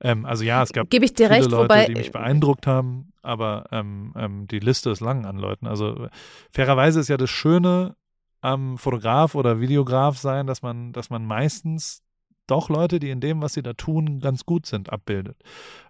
Ähm, 0.00 0.24
also 0.24 0.44
ja, 0.44 0.62
es 0.62 0.72
gab 0.72 0.92
ich 0.92 1.12
viele 1.16 1.30
recht, 1.30 1.50
Leute, 1.50 1.64
wobei, 1.64 1.86
die 1.86 1.94
mich 1.94 2.10
beeindruckt 2.10 2.66
haben, 2.66 3.12
aber 3.22 3.66
ähm, 3.70 4.12
ähm, 4.16 4.48
die 4.48 4.58
Liste 4.58 4.90
ist 4.90 5.00
lang 5.00 5.24
an 5.24 5.38
Leuten. 5.38 5.66
Also 5.66 6.08
fairerweise 6.50 7.00
ist 7.00 7.08
ja 7.08 7.16
das 7.16 7.30
Schöne 7.30 7.94
am 8.40 8.78
Fotograf 8.78 9.34
oder 9.34 9.60
Videograf 9.60 10.18
sein, 10.18 10.46
dass 10.46 10.62
man, 10.62 10.92
dass 10.92 11.10
man 11.10 11.24
meistens 11.24 12.02
doch 12.46 12.68
Leute, 12.68 13.00
die 13.00 13.10
in 13.10 13.20
dem, 13.20 13.42
was 13.42 13.54
sie 13.54 13.62
da 13.62 13.72
tun, 13.72 14.20
ganz 14.20 14.44
gut 14.44 14.66
sind, 14.66 14.92
abbildet. 14.92 15.36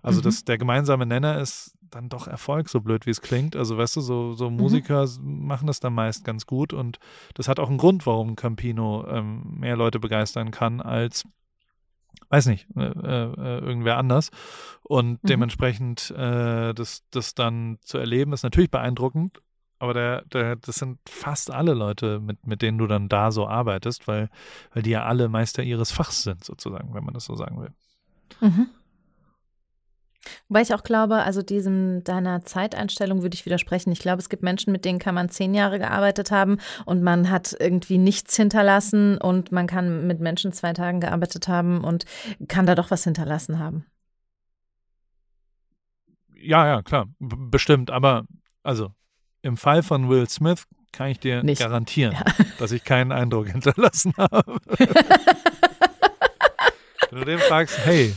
Also 0.03 0.21
mhm. 0.21 0.25
das, 0.25 0.45
der 0.45 0.59
gemeinsame 0.59 1.07
Nenner 1.07 1.39
ist 1.39 1.76
dann 1.91 2.09
doch 2.09 2.26
Erfolg, 2.26 2.68
so 2.68 2.80
blöd 2.80 3.07
wie 3.07 3.11
es 3.11 3.20
klingt. 3.20 3.57
Also 3.57 3.78
weißt 3.78 3.97
du, 3.97 4.01
so, 4.01 4.32
so 4.32 4.51
mhm. 4.51 4.57
Musiker 4.57 5.07
mhm. 5.07 5.47
machen 5.47 5.66
das 5.66 5.80
dann 5.80 5.95
meist 5.95 6.24
ganz 6.24 6.47
gut 6.47 6.72
und 6.72 6.99
das 7.34 7.49
hat 7.49 7.61
auch 7.61 7.68
einen 7.68 7.78
Grund, 7.78 8.07
warum 8.07 8.37
Campino 8.37 9.07
ähm, 9.09 9.59
mehr 9.59 9.76
Leute 9.76 9.99
begeistern 9.99 10.51
kann 10.51 10.80
als 10.80 11.24
weiß 12.30 12.47
nicht, 12.47 12.66
äh, 12.76 12.82
äh, 12.82 13.59
irgendwer 13.61 13.99
anders. 13.99 14.30
Und 14.82 15.22
mhm. 15.22 15.28
dementsprechend 15.28 16.11
äh, 16.11 16.72
das, 16.74 17.05
das 17.11 17.34
dann 17.34 17.78
zu 17.82 17.99
erleben, 17.99 18.32
ist 18.32 18.43
natürlich 18.43 18.70
beeindruckend, 18.70 19.43
aber 19.78 19.95
der, 19.95 20.22
der, 20.24 20.57
das 20.57 20.76
sind 20.76 20.99
fast 21.09 21.51
alle 21.51 21.74
Leute, 21.74 22.20
mit, 22.20 22.47
mit 22.47 22.62
denen 22.62 22.78
du 22.78 22.87
dann 22.87 23.09
da 23.09 23.30
so 23.30 23.47
arbeitest, 23.47 24.09
weil, 24.09 24.30
weil 24.72 24.82
die 24.82 24.91
ja 24.91 25.05
alle 25.05 25.28
Meister 25.28 25.62
ihres 25.62 25.93
Fachs 25.93 26.22
sind, 26.22 26.45
sozusagen, 26.45 26.95
wenn 26.95 27.05
man 27.05 27.14
das 27.14 27.26
so 27.26 27.34
sagen 27.34 27.61
will. 27.61 27.72
Mhm. 28.41 28.68
Wobei 30.49 30.62
ich 30.62 30.74
auch 30.74 30.83
glaube, 30.83 31.16
also 31.16 31.43
diesem 31.43 32.05
deiner 32.05 32.45
Zeiteinstellung 32.45 33.22
würde 33.22 33.35
ich 33.35 33.47
widersprechen. 33.47 33.93
Ich 33.93 34.01
glaube, 34.01 34.20
es 34.20 34.29
gibt 34.29 34.43
Menschen, 34.43 34.72
mit 34.72 34.85
denen 34.85 34.99
kann 34.99 35.14
man 35.14 35.29
zehn 35.29 35.55
Jahre 35.55 35.79
gearbeitet 35.79 36.31
haben 36.31 36.59
und 36.85 37.03
man 37.03 37.31
hat 37.31 37.57
irgendwie 37.59 37.99
nichts 37.99 38.37
hinterlassen 38.37 39.18
und 39.18 39.53
man 39.53 39.66
kann 39.66 40.07
mit 40.07 40.20
Menschen 40.20 40.53
zwei 40.53 40.72
Tagen 40.72 41.01
gearbeitet 41.01 41.49
haben 41.49 41.85
und 41.85 42.05
kann 42.49 42.66
da 42.66 42.74
doch 42.74 42.91
was 42.91 43.05
hinterlassen 43.05 43.59
haben. 43.59 43.87
Ja, 46.35 46.66
ja, 46.66 46.83
klar, 46.83 47.07
bestimmt. 47.18 47.91
Aber 47.91 48.24
also 48.62 48.93
im 49.43 49.57
Fall 49.57 49.83
von 49.83 50.09
Will 50.09 50.29
Smith 50.29 50.64
kann 50.93 51.09
ich 51.09 51.20
dir 51.20 51.43
Nicht. 51.43 51.61
garantieren, 51.61 52.14
ja. 52.14 52.24
dass 52.59 52.72
ich 52.72 52.85
keinen 52.85 53.12
Eindruck 53.12 53.49
hinterlassen 53.49 54.14
habe. 54.16 54.59
Wenn 57.11 57.18
du 57.20 57.24
den 57.24 57.39
fragst, 57.39 57.79
hey, 57.85 58.14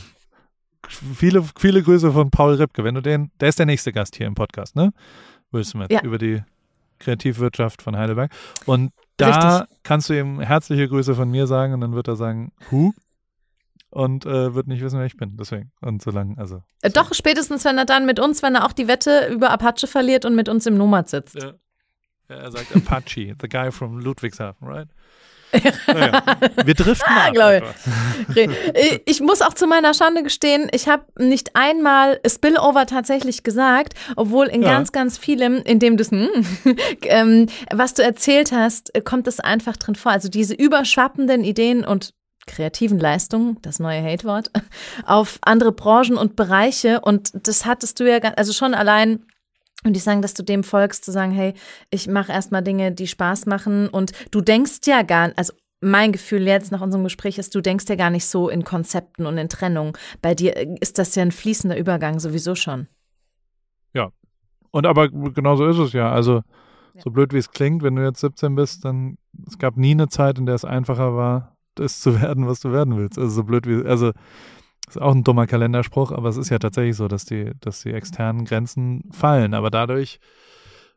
viele, 0.90 1.44
viele 1.58 1.82
Grüße 1.82 2.12
von 2.12 2.30
Paul 2.30 2.54
Ripke, 2.54 2.84
wenn 2.84 2.94
du 2.94 3.00
den, 3.00 3.30
der 3.40 3.48
ist 3.48 3.58
der 3.58 3.66
nächste 3.66 3.92
Gast 3.92 4.16
hier 4.16 4.26
im 4.26 4.34
Podcast, 4.34 4.76
ne? 4.76 4.92
Will 5.50 5.64
Smith, 5.64 5.88
ja. 5.90 6.02
über 6.02 6.18
die 6.18 6.42
Kreativwirtschaft 6.98 7.82
von 7.82 7.96
Heidelberg. 7.96 8.30
Und 8.66 8.92
da 9.16 9.56
Richtig. 9.56 9.78
kannst 9.82 10.08
du 10.08 10.18
ihm 10.18 10.40
herzliche 10.40 10.88
Grüße 10.88 11.14
von 11.14 11.30
mir 11.30 11.46
sagen 11.46 11.74
und 11.74 11.80
dann 11.80 11.94
wird 11.94 12.08
er 12.08 12.16
sagen, 12.16 12.52
Hu? 12.70 12.92
und 13.90 14.24
äh, 14.24 14.54
wird 14.54 14.68
nicht 14.68 14.82
wissen, 14.82 14.98
wer 14.98 15.06
ich 15.06 15.16
bin. 15.16 15.36
Deswegen. 15.36 15.72
Und 15.80 16.02
so 16.02 16.10
lange, 16.10 16.38
also. 16.38 16.62
Äh, 16.82 16.90
doch, 16.90 17.12
spätestens, 17.12 17.64
wenn 17.64 17.76
er 17.76 17.84
dann 17.84 18.06
mit 18.06 18.20
uns, 18.20 18.42
wenn 18.42 18.54
er 18.54 18.64
auch 18.64 18.72
die 18.72 18.88
Wette 18.88 19.28
über 19.30 19.50
Apache 19.50 19.86
verliert 19.86 20.24
und 20.24 20.34
mit 20.34 20.48
uns 20.48 20.66
im 20.66 20.76
Nomad 20.76 21.08
sitzt. 21.08 21.34
Ja. 21.34 21.54
ja 22.28 22.36
er 22.36 22.52
sagt 22.52 22.74
Apache, 22.74 23.34
the 23.40 23.48
guy 23.48 23.70
from 23.72 23.98
Ludwigshafen, 23.98 24.66
right? 24.66 24.88
Naja, 25.86 26.22
wir 26.64 26.74
driften 26.74 27.12
ah, 27.16 27.28
ab. 27.28 27.74
Ich. 28.34 29.02
ich 29.06 29.20
muss 29.20 29.42
auch 29.42 29.54
zu 29.54 29.66
meiner 29.66 29.94
Schande 29.94 30.22
gestehen, 30.22 30.68
ich 30.72 30.88
habe 30.88 31.04
nicht 31.18 31.56
einmal 31.56 32.20
Spillover 32.26 32.86
tatsächlich 32.86 33.42
gesagt, 33.42 33.94
obwohl 34.16 34.46
in 34.46 34.62
ja. 34.62 34.70
ganz, 34.70 34.92
ganz 34.92 35.18
vielem, 35.18 35.62
in 35.62 35.78
dem 35.78 35.96
du 35.96 36.04
hm, 36.04 36.28
ähm, 37.02 37.46
was 37.72 37.94
du 37.94 38.02
erzählt 38.02 38.52
hast, 38.52 38.92
kommt 39.04 39.26
es 39.26 39.40
einfach 39.40 39.76
drin 39.76 39.94
vor. 39.94 40.12
Also 40.12 40.28
diese 40.28 40.54
überschwappenden 40.54 41.44
Ideen 41.44 41.84
und 41.84 42.14
kreativen 42.46 42.98
Leistungen, 42.98 43.58
das 43.62 43.78
neue 43.78 44.02
Hate-Wort, 44.02 44.50
auf 45.06 45.38
andere 45.42 45.72
Branchen 45.72 46.16
und 46.16 46.36
Bereiche. 46.36 47.00
Und 47.00 47.30
das 47.46 47.64
hattest 47.64 48.00
du 48.00 48.10
ja, 48.10 48.18
also 48.36 48.52
schon 48.52 48.74
allein 48.74 49.24
und 49.84 49.94
die 49.94 50.00
sagen, 50.00 50.22
dass 50.22 50.34
du 50.34 50.42
dem 50.42 50.62
folgst, 50.62 51.04
zu 51.04 51.12
sagen, 51.12 51.32
hey, 51.32 51.54
ich 51.90 52.06
mache 52.06 52.32
erstmal 52.32 52.62
Dinge, 52.62 52.92
die 52.92 53.06
Spaß 53.06 53.46
machen. 53.46 53.88
Und 53.88 54.12
du 54.30 54.40
denkst 54.40 54.80
ja 54.84 55.02
gar 55.02 55.32
also 55.36 55.52
mein 55.80 56.12
Gefühl 56.12 56.46
jetzt 56.46 56.72
nach 56.72 56.82
unserem 56.82 57.04
Gespräch 57.04 57.38
ist, 57.38 57.54
du 57.54 57.60
denkst 57.60 57.86
ja 57.88 57.96
gar 57.96 58.10
nicht 58.10 58.26
so 58.26 58.48
in 58.48 58.64
Konzepten 58.64 59.26
und 59.26 59.38
in 59.38 59.48
Trennung. 59.48 59.96
Bei 60.20 60.34
dir 60.34 60.54
ist 60.80 60.98
das 60.98 61.14
ja 61.14 61.22
ein 61.22 61.32
fließender 61.32 61.78
Übergang 61.78 62.20
sowieso 62.20 62.54
schon. 62.54 62.86
Ja. 63.94 64.10
Und 64.70 64.86
aber 64.86 65.08
genau 65.08 65.56
so 65.56 65.66
ist 65.66 65.78
es 65.78 65.92
ja. 65.92 66.12
Also, 66.12 66.42
so 66.98 67.10
blöd 67.10 67.32
wie 67.32 67.38
es 67.38 67.50
klingt, 67.50 67.82
wenn 67.82 67.96
du 67.96 68.04
jetzt 68.04 68.20
17 68.20 68.54
bist, 68.54 68.84
dann 68.84 69.16
es 69.46 69.58
gab 69.58 69.76
nie 69.76 69.92
eine 69.92 70.08
Zeit, 70.08 70.38
in 70.38 70.46
der 70.46 70.54
es 70.54 70.64
einfacher 70.64 71.16
war, 71.16 71.56
das 71.74 72.00
zu 72.00 72.20
werden, 72.20 72.46
was 72.46 72.60
du 72.60 72.72
werden 72.72 72.96
willst. 72.96 73.18
Also 73.18 73.30
so 73.30 73.44
blöd 73.44 73.66
wie, 73.66 73.86
also 73.86 74.12
ist 74.96 75.02
auch 75.02 75.14
ein 75.14 75.24
dummer 75.24 75.46
Kalenderspruch, 75.46 76.12
aber 76.12 76.28
es 76.28 76.36
ist 76.36 76.50
ja 76.50 76.58
tatsächlich 76.58 76.96
so, 76.96 77.08
dass 77.08 77.24
die, 77.24 77.52
dass 77.60 77.82
die 77.82 77.92
externen 77.92 78.44
Grenzen 78.44 79.08
fallen. 79.12 79.54
Aber 79.54 79.70
dadurch 79.70 80.20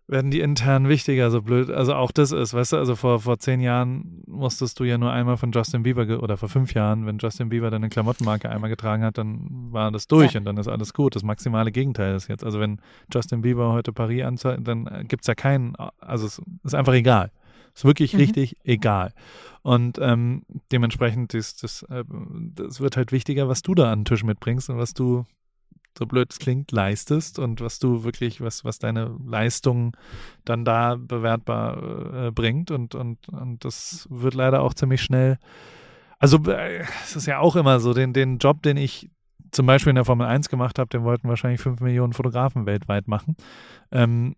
werden 0.08 0.32
die 0.32 0.42
intern 0.42 0.90
wichtiger, 0.90 1.32
so 1.32 1.42
blöd. 1.42 1.70
Also 1.70 1.94
auch 1.96 2.12
das 2.12 2.32
ist, 2.32 2.54
weißt 2.54 2.74
du, 2.74 2.78
also 2.78 2.96
vor, 2.96 3.22
vor 3.22 3.40
zehn 3.40 3.62
Jahren 3.62 4.22
musstest 4.28 4.80
du 4.80 4.84
ja 4.84 4.98
nur 4.98 5.12
einmal 5.12 5.38
von 5.38 5.52
Justin 5.52 5.84
Bieber 5.84 6.22
oder 6.22 6.36
vor 6.36 6.50
fünf 6.50 6.74
Jahren, 6.74 7.06
wenn 7.06 7.20
Justin 7.20 7.50
Bieber 7.50 7.70
deine 7.70 7.90
Klamottenmarke 7.90 8.50
einmal 8.50 8.70
getragen 8.70 9.04
hat, 9.04 9.18
dann 9.18 9.48
war 9.72 9.92
das 9.92 10.08
durch 10.08 10.34
ja. 10.34 10.40
und 10.40 10.46
dann 10.46 10.58
ist 10.58 10.68
alles 10.68 10.94
gut. 10.94 11.16
Das 11.16 11.24
maximale 11.24 11.72
Gegenteil 11.72 12.16
ist 12.16 12.28
jetzt. 12.28 12.44
Also 12.44 12.60
wenn 12.60 12.80
Justin 13.14 13.42
Bieber 13.42 13.72
heute 13.72 13.94
Paris 13.94 14.24
anzeigt, 14.24 14.68
dann 14.68 15.08
gibt 15.08 15.24
es 15.24 15.28
ja 15.28 15.36
keinen, 15.36 15.76
also 16.00 16.26
es 16.26 16.42
ist 16.64 16.76
einfach 16.76 16.94
egal. 16.94 17.32
Ist 17.74 17.86
wirklich 17.86 18.14
mhm. 18.14 18.20
richtig 18.20 18.58
egal. 18.64 19.14
Und 19.62 19.98
ähm, 20.00 20.44
dementsprechend 20.72 21.34
ist 21.34 21.64
das, 21.64 21.84
äh, 21.84 22.04
das 22.56 22.80
wird 22.80 22.98
halt 22.98 23.12
wichtiger, 23.12 23.48
was 23.48 23.62
du 23.62 23.74
da 23.74 23.92
an 23.92 24.00
den 24.00 24.06
Tisch 24.06 24.24
mitbringst 24.24 24.70
und 24.70 24.78
was 24.78 24.94
du 24.94 25.26
so 25.98 26.06
blöd 26.06 26.32
es 26.32 26.40
klingt, 26.40 26.72
leistest 26.72 27.40
und 27.40 27.62
was 27.62 27.80
du 27.80 28.04
wirklich, 28.04 28.42
was, 28.42 28.66
was 28.66 28.80
deine 28.80 29.16
Leistung 29.26 29.96
dann 30.44 30.66
da 30.66 30.96
bewertbar 30.96 32.28
äh, 32.28 32.32
bringt. 32.32 32.72
Und, 32.72 32.96
und, 32.96 33.30
und 33.30 33.64
das 33.64 34.08
wird 34.10 34.34
leider 34.34 34.62
auch 34.62 34.74
ziemlich 34.74 35.02
schnell. 35.02 35.38
Also 36.20 36.38
äh, 36.46 36.84
es 37.04 37.16
ist 37.16 37.28
ja 37.28 37.40
auch 37.40 37.56
immer 37.56 37.80
so, 37.80 37.94
den, 37.94 38.14
den 38.14 38.38
Job, 38.38 38.64
den 38.64 38.78
ich 38.78 39.10
zum 39.52 39.66
Beispiel 39.68 39.92
in 39.92 39.96
der 39.96 40.06
Formel 40.06 40.26
1 40.26 40.50
gemacht 40.50 40.80
habe, 40.80 40.90
den 40.90 41.04
wollten 41.04 41.30
wahrscheinlich 41.30 41.62
5 41.62 41.80
Millionen 41.80 42.14
Fotografen 42.14 42.66
weltweit 42.66 43.08
machen. 43.08 43.36
Ähm, 43.92 44.36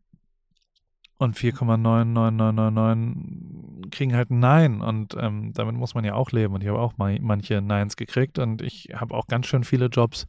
und 1.17 1.37
4,99999 1.37 3.91
kriegen 3.91 4.15
halt 4.15 4.31
ein 4.31 4.39
Nein 4.39 4.81
und 4.81 5.15
ähm, 5.19 5.53
damit 5.53 5.75
muss 5.75 5.95
man 5.95 6.03
ja 6.03 6.13
auch 6.13 6.31
leben 6.31 6.53
und 6.53 6.61
ich 6.61 6.69
habe 6.69 6.79
auch 6.79 6.97
mal 6.97 7.17
manche 7.21 7.61
Neins 7.61 7.95
gekriegt 7.95 8.39
und 8.39 8.61
ich 8.61 8.89
habe 8.93 9.15
auch 9.15 9.27
ganz 9.27 9.47
schön 9.47 9.63
viele 9.63 9.85
Jobs 9.87 10.27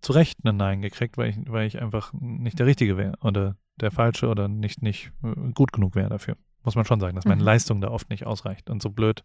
zu 0.00 0.12
Recht 0.12 0.44
ein 0.44 0.56
Nein 0.56 0.82
gekriegt, 0.82 1.18
weil 1.18 1.30
ich, 1.30 1.36
weil 1.46 1.66
ich 1.66 1.80
einfach 1.80 2.12
nicht 2.12 2.58
der 2.58 2.66
Richtige 2.66 2.96
wäre 2.96 3.14
oder 3.22 3.56
der 3.80 3.90
Falsche 3.90 4.28
oder 4.28 4.48
nicht, 4.48 4.82
nicht 4.82 5.12
äh, 5.22 5.52
gut 5.52 5.72
genug 5.72 5.94
wäre 5.94 6.08
dafür. 6.08 6.36
Muss 6.64 6.74
man 6.74 6.84
schon 6.84 7.00
sagen, 7.00 7.14
dass 7.14 7.24
meine 7.24 7.40
mhm. 7.40 7.46
Leistung 7.46 7.80
da 7.80 7.88
oft 7.88 8.10
nicht 8.10 8.26
ausreicht 8.26 8.68
und 8.68 8.82
so 8.82 8.90
blöd. 8.90 9.22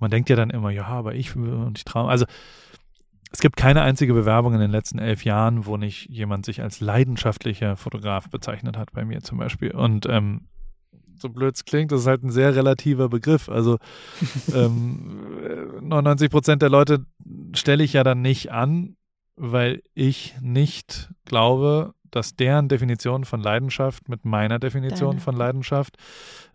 Man 0.00 0.10
denkt 0.10 0.28
ja 0.28 0.36
dann 0.36 0.50
immer, 0.50 0.70
ja, 0.70 0.86
aber 0.86 1.14
ich 1.14 1.34
und 1.36 1.78
ich 1.78 1.84
traue. 1.84 2.10
Also 2.10 2.26
es 3.34 3.40
gibt 3.40 3.56
keine 3.56 3.82
einzige 3.82 4.14
Bewerbung 4.14 4.54
in 4.54 4.60
den 4.60 4.70
letzten 4.70 5.00
elf 5.00 5.24
Jahren, 5.24 5.66
wo 5.66 5.76
nicht 5.76 6.08
jemand 6.08 6.46
sich 6.46 6.62
als 6.62 6.78
leidenschaftlicher 6.78 7.76
Fotograf 7.76 8.30
bezeichnet 8.30 8.78
hat, 8.78 8.92
bei 8.92 9.04
mir 9.04 9.22
zum 9.22 9.38
Beispiel. 9.38 9.72
Und 9.72 10.06
ähm, 10.08 10.42
so 11.18 11.28
blöd 11.30 11.56
es 11.56 11.64
klingt, 11.64 11.90
das 11.90 12.02
ist 12.02 12.06
halt 12.06 12.22
ein 12.22 12.30
sehr 12.30 12.54
relativer 12.54 13.08
Begriff. 13.08 13.48
Also 13.48 13.78
ähm, 14.54 15.80
99 15.80 16.30
Prozent 16.30 16.62
der 16.62 16.70
Leute 16.70 17.06
stelle 17.54 17.82
ich 17.82 17.94
ja 17.94 18.04
dann 18.04 18.22
nicht 18.22 18.52
an, 18.52 18.94
weil 19.34 19.82
ich 19.94 20.36
nicht 20.40 21.10
glaube, 21.24 21.92
dass 22.12 22.36
deren 22.36 22.68
Definition 22.68 23.24
von 23.24 23.40
Leidenschaft 23.40 24.08
mit 24.08 24.24
meiner 24.24 24.60
Definition 24.60 25.10
Deine. 25.10 25.20
von 25.20 25.34
Leidenschaft 25.34 25.96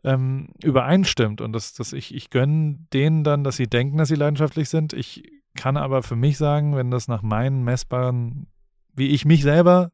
ähm, 0.06 0.53
übereinstimmt. 0.64 1.41
Und 1.41 1.51
dass, 1.51 1.73
dass 1.73 1.91
ich, 1.91 2.15
ich 2.15 2.30
gönne 2.30 2.77
denen 2.93 3.26
dann, 3.26 3.43
dass 3.43 3.57
sie 3.57 3.68
denken, 3.68 3.97
dass 3.97 4.07
sie 4.07 4.15
leidenschaftlich 4.15 4.69
sind. 4.69 4.93
Ich 4.93 5.39
kann 5.55 5.77
aber 5.77 6.03
für 6.03 6.15
mich 6.15 6.38
sagen, 6.38 6.76
wenn 6.76 6.91
das 6.91 7.07
nach 7.07 7.21
meinen 7.21 7.63
messbaren, 7.63 8.47
wie 8.93 9.07
ich 9.07 9.26
mich 9.26 9.43
selber 9.43 9.91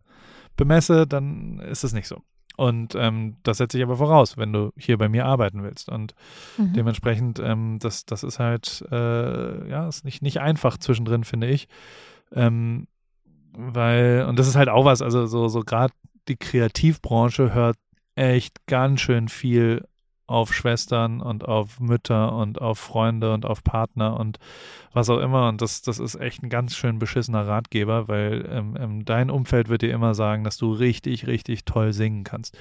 bemesse, 0.58 1.08
dann 1.08 1.60
ist 1.60 1.84
es 1.84 1.94
nicht 1.94 2.08
so. 2.08 2.22
Und 2.58 2.96
ähm, 2.96 3.36
das 3.44 3.58
setze 3.58 3.78
ich 3.78 3.84
aber 3.84 3.98
voraus, 3.98 4.38
wenn 4.38 4.54
du 4.54 4.72
hier 4.78 4.98
bei 4.98 5.10
mir 5.10 5.26
arbeiten 5.26 5.64
willst. 5.64 5.90
Und 5.90 6.16
mhm. 6.58 6.74
dementsprechend, 6.74 7.40
ähm, 7.40 7.80
das, 7.80 8.06
das 8.06 8.24
ist 8.24 8.40
halt, 8.40 8.84
äh, 8.92 9.70
ja, 9.70 9.88
ist 9.88 10.06
nicht, 10.06 10.22
nicht 10.22 10.40
einfach 10.40 10.78
zwischendrin, 10.78 11.26
finde 11.26 11.48
ich. 11.48 11.68
Ähm, 12.32 12.88
weil, 13.52 14.26
und 14.28 14.40
das 14.40 14.48
ist 14.48 14.56
halt 14.56 14.70
auch 14.70 14.86
was, 14.86 15.02
also 15.02 15.26
so, 15.26 15.48
so 15.48 15.62
gerade 15.62 15.94
die 16.28 16.38
Kreativbranche 16.38 17.54
hört 17.54 17.78
echt 18.16 18.66
ganz 18.68 19.02
schön 19.02 19.28
viel 19.28 19.86
auf 20.28 20.54
Schwestern 20.54 21.22
und 21.22 21.48
auf 21.48 21.80
Mütter 21.80 22.34
und 22.34 22.60
auf 22.60 22.80
Freunde 22.80 23.34
und 23.34 23.46
auf 23.46 23.64
Partner 23.64 24.20
und 24.20 24.40
was 24.94 25.10
auch 25.10 25.20
immer. 25.20 25.48
Und 25.50 25.62
das, 25.62 25.82
das 25.82 26.00
ist 26.00 26.16
echt 26.16 26.42
ein 26.42 26.50
ganz 26.50 26.76
schön 26.76 27.00
beschissener 27.00 27.48
Ratgeber, 27.48 28.08
weil 28.08 28.48
ähm, 28.50 29.06
dein 29.06 29.30
Umfeld 29.30 29.70
wird 29.70 29.82
dir 29.84 29.94
immer 29.94 30.16
sagen, 30.16 30.44
dass 30.44 30.58
du 30.58 30.72
richtig, 30.72 31.28
richtig 31.28 31.66
toll 31.66 31.94
singen 31.94 32.24
kannst. 32.24 32.58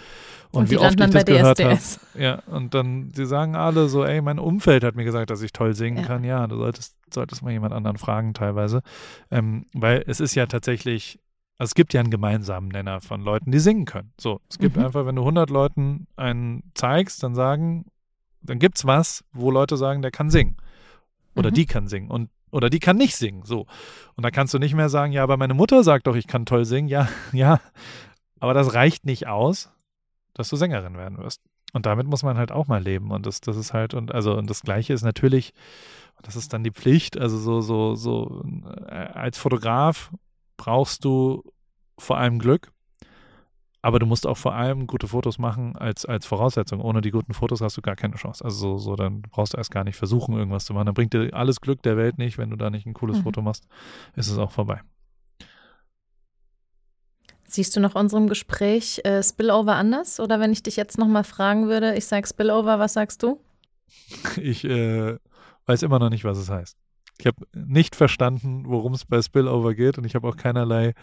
Und, 0.50 0.64
und 0.64 0.70
wie 0.70 0.78
oft 0.78 1.00
ich 1.00 1.10
das 1.10 1.24
gehört 1.24 1.62
habe. 1.62 1.78
Ja, 2.18 2.42
und 2.46 2.74
dann, 2.74 3.10
sie 3.14 3.26
sagen 3.26 3.56
alle 3.56 3.88
so, 3.88 4.04
ey, 4.04 4.20
mein 4.20 4.38
Umfeld 4.38 4.84
hat 4.84 4.94
mir 4.94 5.04
gesagt, 5.04 5.30
dass 5.30 5.42
ich 5.42 5.52
toll 5.52 5.74
singen 5.74 5.98
ja. 5.98 6.04
kann. 6.04 6.24
Ja, 6.24 6.46
du 6.46 6.56
solltest, 6.56 6.96
solltest 7.12 7.42
mal 7.42 7.52
jemand 7.52 7.72
anderen 7.72 7.96
fragen 7.96 8.34
teilweise. 8.34 8.82
Ähm, 9.30 9.66
weil 9.72 10.04
es 10.06 10.20
ist 10.20 10.34
ja 10.34 10.46
tatsächlich 10.46 11.18
also 11.58 11.70
es 11.70 11.74
gibt 11.74 11.94
ja 11.94 12.00
einen 12.00 12.10
gemeinsamen 12.10 12.68
Nenner 12.68 13.00
von 13.00 13.22
Leuten, 13.22 13.52
die 13.52 13.60
singen 13.60 13.84
können. 13.84 14.12
So, 14.20 14.40
es 14.50 14.58
gibt 14.58 14.76
mhm. 14.76 14.84
einfach, 14.84 15.06
wenn 15.06 15.16
du 15.16 15.22
100 15.22 15.50
Leuten 15.50 16.06
einen 16.16 16.64
zeigst, 16.74 17.22
dann 17.22 17.34
sagen, 17.34 17.86
dann 18.42 18.58
gibt 18.58 18.78
es 18.78 18.86
was, 18.86 19.24
wo 19.32 19.50
Leute 19.50 19.76
sagen, 19.76 20.02
der 20.02 20.10
kann 20.10 20.30
singen. 20.30 20.56
Oder 21.36 21.50
mhm. 21.50 21.54
die 21.54 21.66
kann 21.66 21.88
singen. 21.88 22.10
Und 22.10 22.30
oder 22.50 22.70
die 22.70 22.78
kann 22.78 22.96
nicht 22.96 23.16
singen. 23.16 23.44
So. 23.44 23.66
Und 24.14 24.22
da 24.22 24.30
kannst 24.30 24.54
du 24.54 24.60
nicht 24.60 24.74
mehr 24.74 24.88
sagen, 24.88 25.12
ja, 25.12 25.24
aber 25.24 25.36
meine 25.36 25.54
Mutter 25.54 25.82
sagt 25.82 26.06
doch, 26.06 26.14
ich 26.14 26.28
kann 26.28 26.46
toll 26.46 26.64
singen. 26.64 26.88
Ja, 26.88 27.08
ja. 27.32 27.60
Aber 28.38 28.54
das 28.54 28.74
reicht 28.74 29.04
nicht 29.04 29.26
aus, 29.26 29.72
dass 30.34 30.50
du 30.50 30.56
Sängerin 30.56 30.96
werden 30.96 31.18
wirst. 31.18 31.40
Und 31.72 31.86
damit 31.86 32.06
muss 32.06 32.22
man 32.22 32.38
halt 32.38 32.52
auch 32.52 32.68
mal 32.68 32.80
leben. 32.80 33.10
Und 33.10 33.26
das, 33.26 33.40
das 33.40 33.56
ist 33.56 33.72
halt, 33.72 33.94
und 33.94 34.14
also, 34.14 34.36
und 34.36 34.48
das 34.48 34.62
Gleiche 34.62 34.92
ist 34.92 35.02
natürlich, 35.02 35.52
das 36.22 36.36
ist 36.36 36.52
dann 36.52 36.62
die 36.62 36.70
Pflicht, 36.70 37.18
also 37.18 37.38
so, 37.38 37.60
so, 37.60 37.96
so, 37.96 38.44
äh, 38.86 38.94
als 38.94 39.36
Fotograf 39.36 40.12
brauchst 40.56 41.04
du 41.04 41.42
vor 41.98 42.18
allem 42.18 42.38
Glück, 42.38 42.72
aber 43.82 43.98
du 43.98 44.06
musst 44.06 44.26
auch 44.26 44.38
vor 44.38 44.54
allem 44.54 44.86
gute 44.86 45.08
Fotos 45.08 45.38
machen 45.38 45.76
als, 45.76 46.06
als 46.06 46.24
Voraussetzung. 46.24 46.80
Ohne 46.80 47.02
die 47.02 47.10
guten 47.10 47.34
Fotos 47.34 47.60
hast 47.60 47.76
du 47.76 47.82
gar 47.82 47.96
keine 47.96 48.14
Chance. 48.14 48.42
Also 48.42 48.78
so, 48.78 48.78
so 48.78 48.96
dann 48.96 49.20
brauchst 49.20 49.52
du 49.52 49.58
erst 49.58 49.70
gar 49.70 49.84
nicht 49.84 49.96
versuchen, 49.96 50.36
irgendwas 50.36 50.64
zu 50.64 50.72
machen. 50.72 50.86
Dann 50.86 50.94
bringt 50.94 51.12
dir 51.12 51.34
alles 51.34 51.60
Glück 51.60 51.82
der 51.82 51.98
Welt 51.98 52.16
nicht, 52.16 52.38
wenn 52.38 52.48
du 52.48 52.56
da 52.56 52.70
nicht 52.70 52.86
ein 52.86 52.94
cooles 52.94 53.18
mhm. 53.18 53.24
Foto 53.24 53.42
machst, 53.42 53.66
ist 54.16 54.28
es 54.28 54.38
auch 54.38 54.50
vorbei. 54.50 54.80
Siehst 57.46 57.76
du 57.76 57.80
nach 57.80 57.94
unserem 57.94 58.26
Gespräch 58.26 59.02
äh, 59.04 59.22
Spillover 59.22 59.74
anders? 59.74 60.18
Oder 60.18 60.40
wenn 60.40 60.50
ich 60.50 60.62
dich 60.62 60.76
jetzt 60.76 60.96
nochmal 60.96 61.24
fragen 61.24 61.68
würde, 61.68 61.94
ich 61.94 62.06
sage 62.06 62.26
Spillover, 62.26 62.78
was 62.78 62.94
sagst 62.94 63.22
du? 63.22 63.38
Ich 64.38 64.64
äh, 64.64 65.18
weiß 65.66 65.82
immer 65.82 65.98
noch 65.98 66.10
nicht, 66.10 66.24
was 66.24 66.38
es 66.38 66.48
heißt. 66.48 66.78
Ich 67.18 67.26
habe 67.26 67.46
nicht 67.54 67.94
verstanden, 67.94 68.64
worum 68.66 68.94
es 68.94 69.04
bei 69.04 69.22
Spillover 69.22 69.74
geht 69.74 69.98
und 69.98 70.04
ich 70.04 70.14
habe 70.14 70.28
auch 70.28 70.36
keinerlei 70.36 70.94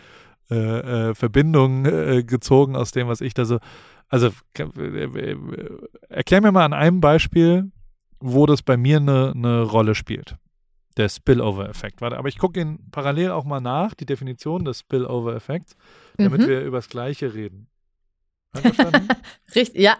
äh, 0.50 1.10
äh, 1.10 1.16
Verbindung 1.16 1.86
äh, 1.86 2.24
gezogen 2.24 2.76
aus 2.76 2.92
dem, 2.92 3.08
was 3.08 3.22
ich 3.22 3.34
da 3.34 3.46
so. 3.46 3.60
Also 4.10 4.32
äh, 4.58 5.36
erklär 6.10 6.42
mir 6.42 6.52
mal 6.52 6.66
an 6.66 6.74
einem 6.74 7.00
Beispiel, 7.00 7.72
wo 8.20 8.46
das 8.46 8.62
bei 8.62 8.76
mir 8.76 8.98
eine, 8.98 9.32
eine 9.34 9.62
Rolle 9.62 9.96
spielt. 9.96 10.36
Der 10.98 11.08
Spillover-Effekt. 11.08 12.02
Warte, 12.02 12.18
aber 12.18 12.28
ich 12.28 12.38
gucke 12.38 12.60
ihn 12.60 12.80
parallel 12.92 13.32
auch 13.32 13.46
mal 13.46 13.62
nach, 13.62 13.94
die 13.94 14.06
Definition 14.06 14.66
des 14.66 14.80
Spillover-Effekts, 14.80 15.78
damit 16.18 16.42
mhm. 16.42 16.48
wir 16.48 16.62
über 16.64 16.80
das 16.80 16.90
Gleiche 16.90 17.34
reden. 17.34 17.68
Richtig, 19.56 19.82
ja. 19.82 19.96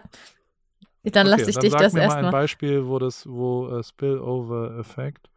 Dann 1.02 1.26
okay, 1.26 1.36
lasse 1.38 1.48
ich 1.50 1.56
dann 1.56 1.62
dich 1.62 1.72
das 1.72 1.82
erstmal. 1.82 2.08
Sag 2.08 2.16
mir 2.16 2.22
mal 2.22 2.28
ein 2.28 2.32
Beispiel, 2.32 2.86
wo 2.86 2.98
das, 2.98 3.26
wo 3.26 3.68
uh, 3.68 3.82
Spillover-Effekt 3.82 5.31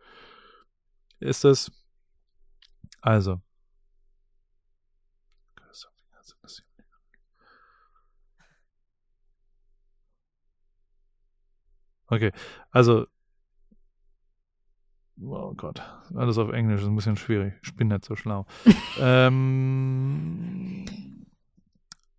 ist 1.19 1.45
es. 1.45 1.71
Also. 3.01 3.41
Okay, 12.07 12.31
also. 12.71 13.07
Oh 15.21 15.53
Gott, 15.55 15.81
alles 16.13 16.37
auf 16.37 16.51
Englisch 16.51 16.81
ist 16.81 16.87
ein 16.87 16.95
bisschen 16.95 17.15
schwierig. 17.15 17.53
Ich 17.63 17.75
bin 17.75 17.87
nicht 17.87 18.05
so 18.05 18.15
schlau. 18.15 18.45
ähm, 18.99 20.85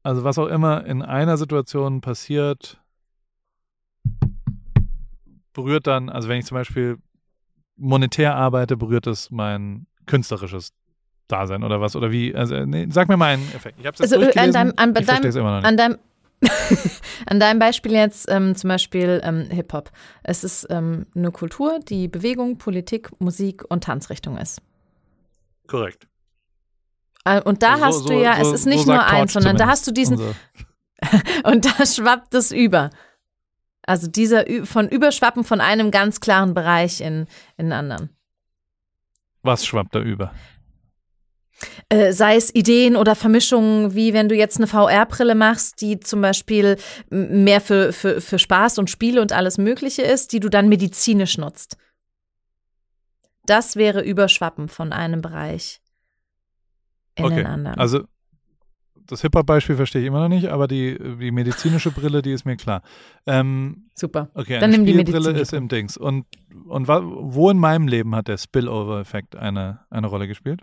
also, 0.02 0.24
was 0.24 0.38
auch 0.38 0.46
immer 0.46 0.84
in 0.86 1.02
einer 1.02 1.36
Situation 1.36 2.00
passiert, 2.00 2.80
berührt 5.52 5.86
dann, 5.86 6.08
also 6.08 6.28
wenn 6.28 6.38
ich 6.38 6.46
zum 6.46 6.56
Beispiel 6.56 6.98
monetär 7.76 8.34
arbeite, 8.34 8.76
berührt 8.76 9.06
es 9.06 9.30
mein 9.30 9.86
künstlerisches 10.06 10.72
Dasein 11.28 11.62
oder 11.62 11.80
was? 11.80 11.96
Oder 11.96 12.10
wie? 12.10 12.34
Also, 12.34 12.64
nee, 12.64 12.86
sag 12.90 13.08
mir 13.08 13.16
mal 13.16 13.34
einen 13.34 13.48
Effekt. 13.54 13.78
Ich 13.78 13.86
habe 13.86 13.94
es 13.94 14.10
jetzt 14.10 14.14
also, 14.14 14.30
äh, 14.30 14.38
an 14.38 14.52
deinem, 14.52 14.72
an, 14.76 14.94
ich 14.96 15.06
deinem, 15.06 15.36
immer 15.36 15.50
noch 15.50 15.56
nicht. 15.56 15.66
An 15.66 15.76
deinem, 15.76 15.98
an 17.26 17.40
deinem 17.40 17.58
Beispiel 17.58 17.92
jetzt 17.92 18.30
ähm, 18.30 18.54
zum 18.54 18.68
Beispiel 18.68 19.20
ähm, 19.24 19.48
Hip-Hop. 19.50 19.90
Es 20.22 20.44
ist 20.44 20.66
ähm, 20.70 21.06
eine 21.14 21.30
Kultur, 21.30 21.80
die 21.80 22.08
Bewegung, 22.08 22.58
Politik, 22.58 23.10
Musik 23.20 23.64
und 23.68 23.84
Tanzrichtung 23.84 24.36
ist. 24.38 24.60
Korrekt. 25.66 26.06
Äh, 27.24 27.40
und 27.42 27.62
da 27.62 27.72
also 27.74 27.84
hast 27.84 27.98
so, 28.00 28.08
du 28.08 28.22
ja, 28.22 28.36
so, 28.36 28.52
es 28.52 28.60
ist 28.60 28.66
nicht 28.66 28.84
so 28.84 28.92
nur 28.92 29.04
eins, 29.04 29.32
sondern 29.32 29.56
da 29.56 29.66
hast 29.66 29.86
du 29.86 29.92
diesen. 29.92 30.20
und 31.44 31.64
da 31.64 31.84
schwappt 31.84 32.34
es 32.34 32.52
über. 32.52 32.90
Also 33.86 34.08
dieser 34.08 34.44
von 34.64 34.88
Überschwappen 34.88 35.44
von 35.44 35.60
einem 35.60 35.90
ganz 35.90 36.20
klaren 36.20 36.54
Bereich 36.54 37.00
in, 37.00 37.26
in 37.56 37.66
einen 37.66 37.72
anderen. 37.72 38.10
Was 39.42 39.64
schwappt 39.64 39.94
da 39.94 40.00
über? 40.00 40.32
Äh, 41.88 42.12
sei 42.12 42.36
es 42.36 42.54
Ideen 42.54 42.96
oder 42.96 43.14
Vermischungen, 43.14 43.94
wie 43.94 44.12
wenn 44.12 44.28
du 44.28 44.34
jetzt 44.34 44.58
eine 44.58 44.66
VR-Brille 44.66 45.34
machst, 45.34 45.80
die 45.80 46.00
zum 46.00 46.20
Beispiel 46.20 46.76
mehr 47.08 47.60
für, 47.60 47.92
für, 47.92 48.20
für 48.20 48.38
Spaß 48.38 48.78
und 48.78 48.90
Spiele 48.90 49.22
und 49.22 49.32
alles 49.32 49.56
Mögliche 49.56 50.02
ist, 50.02 50.32
die 50.32 50.40
du 50.40 50.50
dann 50.50 50.68
medizinisch 50.68 51.38
nutzt. 51.38 51.78
Das 53.46 53.76
wäre 53.76 54.02
Überschwappen 54.02 54.68
von 54.68 54.92
einem 54.92 55.22
Bereich 55.22 55.80
in 57.14 57.24
okay. 57.24 57.36
den 57.36 57.46
anderen. 57.46 57.78
Also 57.78 58.04
das 59.06 59.22
Hip-Hop-Beispiel 59.22 59.76
verstehe 59.76 60.02
ich 60.02 60.08
immer 60.08 60.20
noch 60.20 60.28
nicht, 60.28 60.48
aber 60.48 60.68
die, 60.68 60.98
die 61.20 61.30
medizinische 61.30 61.90
Brille, 61.90 62.22
die 62.22 62.32
ist 62.32 62.44
mir 62.44 62.56
klar. 62.56 62.82
Ähm, 63.26 63.88
Super. 63.94 64.30
Okay, 64.34 64.58
dann 64.58 64.70
nimm 64.70 64.84
die 64.84 65.04
Brille 65.04 65.30
ist 65.30 65.52
im 65.52 65.68
Dings. 65.68 65.96
Und, 65.96 66.26
und 66.66 66.88
wo 66.88 67.50
in 67.50 67.58
meinem 67.58 67.88
Leben 67.88 68.14
hat 68.14 68.28
der 68.28 68.38
Spillover-Effekt 68.38 69.36
eine, 69.36 69.80
eine 69.90 70.06
Rolle 70.06 70.28
gespielt? 70.28 70.60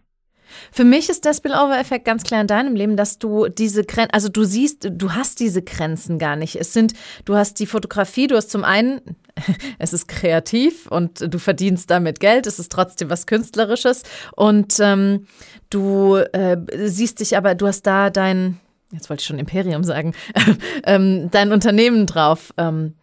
Für 0.72 0.84
mich 0.84 1.10
ist 1.10 1.26
der 1.26 1.34
Spillover-Effekt 1.34 2.06
ganz 2.06 2.24
klar 2.24 2.42
in 2.42 2.48
deinem 2.48 2.76
Leben, 2.76 2.98
dass 2.98 3.18
du 3.18 3.48
diese 3.48 3.84
Grenzen, 3.84 4.14
also 4.14 4.30
du 4.30 4.44
siehst, 4.44 4.88
du 4.92 5.12
hast 5.14 5.40
diese 5.40 5.62
Grenzen 5.62 6.20
gar 6.20 6.36
nicht. 6.36 6.56
Es 6.56 6.74
sind, 6.74 6.94
du 7.26 7.36
hast 7.36 7.60
die 7.60 7.66
Fotografie, 7.66 8.28
du 8.28 8.36
hast 8.36 8.52
zum 8.52 8.64
einen, 8.64 9.02
es 9.80 9.94
ist 9.94 10.08
kreativ 10.08 10.88
und 10.88 11.34
du 11.34 11.40
verdienst 11.40 11.90
damit 11.90 12.20
Geld, 12.20 12.48
es 12.48 12.60
ist 12.60 12.72
trotzdem 12.72 13.10
was 13.10 13.26
Künstlerisches 13.26 14.04
und 14.36 14.78
ähm, 14.80 15.28
du 15.70 16.16
äh, 16.16 16.58
siehst 16.86 17.20
dich 17.20 17.38
aber, 17.38 17.56
du 17.56 17.68
hast 17.68 17.84
da 17.84 18.10
dein, 18.10 18.60
jetzt 18.92 19.10
wollte 19.10 19.22
ich 19.22 19.28
schon 19.28 19.40
Imperium 19.40 19.84
sagen, 19.84 20.14
ähm, 20.86 21.30
dein 21.32 21.52
Unternehmen 21.52 22.06
drauf 22.06 22.54
ähm, 22.58 22.96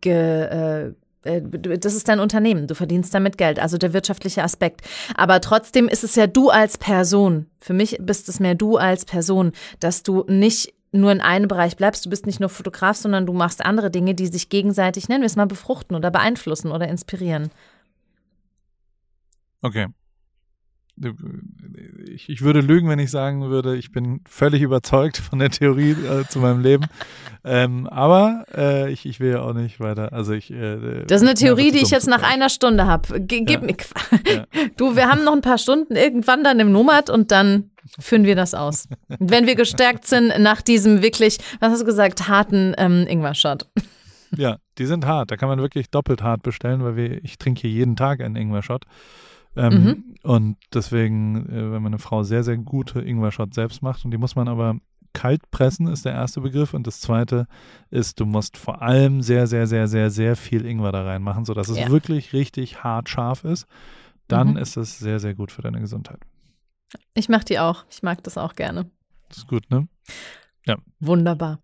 ge, 0.00 0.12
äh, 0.12 0.92
äh, 1.24 1.42
das 1.78 1.94
ist 1.94 2.08
dein 2.08 2.20
Unternehmen, 2.20 2.66
du 2.66 2.74
verdienst 2.74 3.14
damit 3.14 3.38
Geld, 3.38 3.58
also 3.58 3.78
der 3.78 3.92
wirtschaftliche 3.92 4.42
Aspekt. 4.42 4.82
Aber 5.14 5.40
trotzdem 5.40 5.88
ist 5.88 6.04
es 6.04 6.16
ja 6.16 6.26
du 6.26 6.50
als 6.50 6.78
Person. 6.78 7.46
Für 7.60 7.72
mich 7.72 7.98
bist 8.00 8.28
es 8.28 8.40
mehr 8.40 8.54
du 8.54 8.76
als 8.76 9.04
Person, 9.04 9.52
dass 9.80 10.02
du 10.02 10.24
nicht 10.28 10.74
nur 10.92 11.10
in 11.10 11.20
einem 11.20 11.48
Bereich 11.48 11.76
bleibst. 11.76 12.04
Du 12.04 12.10
bist 12.10 12.26
nicht 12.26 12.40
nur 12.40 12.48
Fotograf, 12.48 12.96
sondern 12.96 13.26
du 13.26 13.32
machst 13.32 13.64
andere 13.64 13.90
Dinge, 13.90 14.14
die 14.14 14.26
sich 14.26 14.48
gegenseitig, 14.48 15.08
nennen 15.08 15.22
wir 15.22 15.26
es 15.26 15.36
mal, 15.36 15.46
befruchten 15.46 15.96
oder 15.96 16.10
beeinflussen 16.10 16.70
oder 16.70 16.88
inspirieren. 16.88 17.50
Okay 19.62 19.88
ich, 22.12 22.28
ich, 22.28 22.42
würde 22.42 22.60
lügen, 22.60 22.88
wenn 22.88 22.98
ich 22.98 23.10
sagen 23.10 23.48
würde, 23.48 23.76
ich 23.76 23.92
bin 23.92 24.20
völlig 24.28 24.62
überzeugt 24.62 25.16
von 25.18 25.38
der 25.38 25.50
Theorie 25.50 25.92
äh, 25.92 26.26
zu 26.28 26.38
meinem 26.38 26.60
Leben. 26.60 26.86
Ähm, 27.44 27.88
aber 27.88 28.44
äh, 28.56 28.92
ich, 28.92 29.04
ich 29.04 29.18
will 29.18 29.32
ja 29.32 29.42
auch 29.42 29.52
nicht 29.52 29.80
weiter. 29.80 30.12
Also 30.12 30.32
ich. 30.32 30.52
Äh, 30.52 31.04
das 31.06 31.22
ist 31.22 31.26
eine 31.26 31.34
Theorie, 31.34 31.72
die 31.72 31.78
ich 31.82 31.90
jetzt 31.90 32.06
nach 32.06 32.22
einer 32.22 32.48
Stunde 32.48 32.86
habe. 32.86 33.20
Gib 33.20 33.50
ja. 33.50 33.58
mir. 33.58 33.74
Ja. 34.32 34.44
Du, 34.76 34.94
wir 34.94 35.08
haben 35.08 35.24
noch 35.24 35.32
ein 35.32 35.40
paar 35.40 35.58
Stunden 35.58 35.96
irgendwann 35.96 36.44
dann 36.44 36.60
im 36.60 36.70
Nomad 36.70 37.10
und 37.10 37.32
dann 37.32 37.72
führen 37.98 38.22
wir 38.24 38.36
das 38.36 38.54
aus. 38.54 38.88
wenn 39.18 39.48
wir 39.48 39.56
gestärkt 39.56 40.06
sind 40.06 40.32
nach 40.38 40.62
diesem 40.62 41.02
wirklich, 41.02 41.38
was 41.58 41.72
hast 41.72 41.80
du 41.80 41.84
gesagt, 41.84 42.28
harten 42.28 42.74
ähm, 42.78 43.06
Ingwer-Shot. 43.08 43.66
Ja, 44.36 44.58
die 44.78 44.86
sind 44.86 45.06
hart. 45.06 45.30
Da 45.30 45.36
kann 45.36 45.48
man 45.48 45.58
wirklich 45.58 45.90
doppelt 45.90 46.22
hart 46.22 46.42
bestellen, 46.42 46.82
weil 46.84 46.96
wir, 46.96 47.24
ich 47.24 47.38
trinke 47.38 47.62
hier 47.62 47.70
jeden 47.70 47.96
Tag 47.96 48.20
einen 48.20 48.36
Ingwer-Shot. 48.36 48.84
Ähm, 49.54 49.84
mhm. 49.84 50.14
Und 50.22 50.56
deswegen, 50.72 51.46
äh, 51.48 51.72
wenn 51.72 51.82
man 51.82 51.86
eine 51.92 51.98
Frau 51.98 52.22
sehr, 52.22 52.42
sehr 52.44 52.56
gute 52.56 53.00
Ingwer-Shot 53.00 53.54
selbst 53.54 53.82
macht, 53.82 54.04
und 54.04 54.10
die 54.10 54.18
muss 54.18 54.36
man 54.36 54.48
aber 54.48 54.76
kalt 55.12 55.50
pressen, 55.50 55.88
ist 55.88 56.04
der 56.04 56.12
erste 56.12 56.40
Begriff. 56.40 56.74
Und 56.74 56.86
das 56.86 57.00
zweite 57.00 57.46
ist, 57.90 58.20
du 58.20 58.26
musst 58.26 58.56
vor 58.56 58.82
allem 58.82 59.22
sehr, 59.22 59.46
sehr, 59.46 59.66
sehr, 59.66 59.88
sehr, 59.88 60.10
sehr 60.10 60.36
viel 60.36 60.64
Ingwer 60.64 60.92
da 60.92 61.02
reinmachen, 61.04 61.44
sodass 61.44 61.68
es 61.68 61.78
ja. 61.78 61.88
wirklich 61.90 62.32
richtig 62.32 62.82
hart 62.82 63.08
scharf 63.08 63.44
ist. 63.44 63.66
Dann 64.28 64.52
mhm. 64.52 64.56
ist 64.56 64.76
es 64.76 64.98
sehr, 64.98 65.18
sehr 65.18 65.34
gut 65.34 65.52
für 65.52 65.62
deine 65.62 65.80
Gesundheit. 65.80 66.20
Ich 67.14 67.28
mache 67.28 67.44
die 67.44 67.58
auch. 67.58 67.84
Ich 67.90 68.02
mag 68.02 68.22
das 68.24 68.38
auch 68.38 68.54
gerne. 68.54 68.90
Das 69.28 69.38
ist 69.38 69.48
gut, 69.48 69.70
ne? 69.70 69.88
Ja. 70.66 70.76
Wunderbar. 71.00 71.58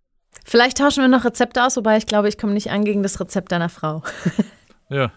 Vielleicht 0.45 0.79
tauschen 0.79 1.03
wir 1.03 1.09
noch 1.09 1.25
Rezepte 1.25 1.65
aus, 1.65 1.77
wobei 1.77 1.97
ich 1.97 2.07
glaube, 2.07 2.29
ich 2.29 2.39
komme 2.39 2.55
nicht 2.55 2.71
an 2.71 2.85
gegen 2.85 3.03
das 3.03 3.21
Rezept 3.21 3.53
deiner 3.53 3.69
Frau. 3.69 4.03
ja, 4.89 5.13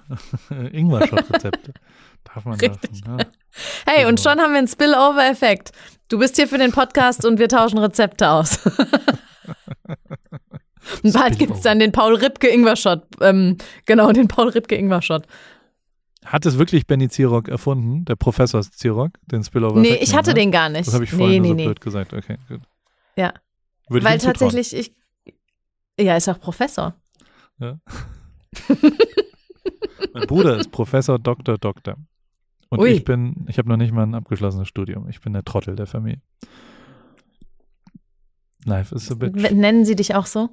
Ingwer-Shot-Rezepte. 0.50 1.74
Darf 2.34 2.46
man 2.46 2.60
Richtig. 2.60 3.02
Davon, 3.02 3.20
ja. 3.20 3.26
Hey, 3.86 4.06
und 4.06 4.20
schon 4.20 4.40
haben 4.40 4.52
wir 4.52 4.60
einen 4.60 4.68
Spillover-Effekt. 4.68 5.72
Du 6.08 6.20
bist 6.20 6.36
hier 6.38 6.48
für 6.48 6.58
den 6.58 6.72
Podcast 6.72 7.26
und 7.26 7.40
wir 7.40 7.50
tauschen 7.50 7.78
Rezepte 7.78 8.30
aus. 8.30 8.66
und 11.04 11.14
bald 11.14 11.38
gibt 11.38 11.56
es 11.56 11.62
dann 11.62 11.80
den 11.80 11.92
Paul 11.92 12.16
Ripke 12.16 12.48
Ingwer-Shot. 12.48 13.04
Ähm, 13.22 13.58
genau, 13.86 14.12
den 14.12 14.28
Paul 14.28 14.50
Ripke 14.50 14.76
Ingwer-Shot. 14.76 15.26
Hat 16.24 16.46
es 16.46 16.58
wirklich 16.58 16.86
Benny 16.86 17.10
Zirock 17.10 17.50
erfunden, 17.50 18.06
der 18.06 18.16
Professor 18.16 18.62
Zirock, 18.62 19.12
den 19.26 19.44
Spillover? 19.44 19.80
Nee, 19.80 19.96
ich 19.96 20.16
hatte 20.16 20.30
ne? 20.30 20.36
den 20.36 20.52
gar 20.52 20.70
nicht. 20.70 20.88
Das 20.88 20.94
habe 20.94 21.04
ich 21.04 21.10
vorhin 21.10 21.30
nee, 21.30 21.40
nee, 21.40 21.48
so 21.50 21.54
nee. 21.56 21.66
blöd 21.66 21.82
gesagt. 21.82 22.14
Okay, 22.14 22.38
gut. 22.48 22.62
Ja. 23.18 23.34
Würde 23.90 24.06
Weil 24.06 24.20
tatsächlich 24.20 24.74
ich. 24.74 24.94
Ja, 26.00 26.16
ist 26.16 26.30
auch 26.30 26.40
Professor. 26.40 26.96
Ja. 27.60 27.78
mein 30.14 30.28
Bruder 30.28 30.58
ist 30.58 30.72
Professor, 30.72 31.20
Doktor, 31.20 31.58
Doktor. 31.58 31.98
Und 32.72 32.80
Ui. 32.80 32.90
ich 32.90 33.04
bin, 33.04 33.46
ich 33.50 33.58
habe 33.58 33.68
noch 33.68 33.76
nicht 33.76 33.92
mal 33.92 34.04
ein 34.04 34.16
abgeschlossenes 34.16 34.68
Studium. 34.68 35.10
Ich 35.10 35.20
bin 35.20 35.34
der 35.34 35.44
Trottel 35.44 35.76
der 35.76 35.88
Familie. 35.88 36.22
Life 38.64 38.96
is 38.96 39.12
a 39.12 39.16
bitch. 39.16 39.52
Nennen 39.52 39.84
sie 39.84 39.98
dich 39.98 40.16
auch 40.16 40.26
so? 40.26 40.50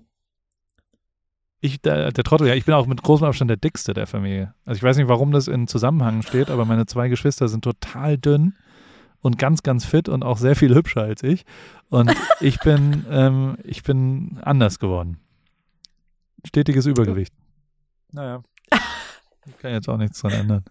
Ich, 1.61 1.81
der, 1.81 2.11
der, 2.11 2.25
Trottel, 2.25 2.49
ja, 2.49 2.55
ich 2.55 2.65
bin 2.65 2.75
auch 2.75 2.87
mit 2.87 3.03
großem 3.03 3.25
Abstand 3.25 3.51
der 3.51 3.57
dickste 3.57 3.95
der 3.95 4.09
Familie. 4.09 4.53
Also 4.65 4.79
ich 4.79 4.83
weiß 4.83 4.97
nicht, 4.97 5.07
warum 5.07 5.31
das 5.31 5.47
in 5.47 5.69
Zusammenhang 5.69 6.23
steht, 6.23 6.51
aber 6.51 6.65
meine 6.65 6.87
zwei 6.87 7.09
Geschwister 7.09 7.47
sind 7.47 7.63
total 7.63 8.19
dünn 8.19 8.57
und 9.21 9.39
ganz, 9.39 9.63
ganz 9.63 9.85
fit 9.85 10.09
und 10.09 10.25
auch 10.25 10.39
sehr 10.39 10.57
viel 10.57 10.75
hübscher 10.75 11.03
als 11.03 11.23
ich. 11.23 11.45
Und 11.89 12.13
ich 12.41 12.59
bin, 12.59 13.07
ähm, 13.11 13.59
ich 13.63 13.85
bin 13.85 14.41
anders 14.43 14.81
geworden. 14.81 15.19
Stetiges 16.45 16.87
Übergewicht. 16.87 17.33
Naja. 18.11 18.43
Ich 19.47 19.57
kann 19.59 19.71
jetzt 19.71 19.89
auch 19.89 19.99
nichts 19.99 20.21
dran 20.21 20.33
ändern 20.33 20.65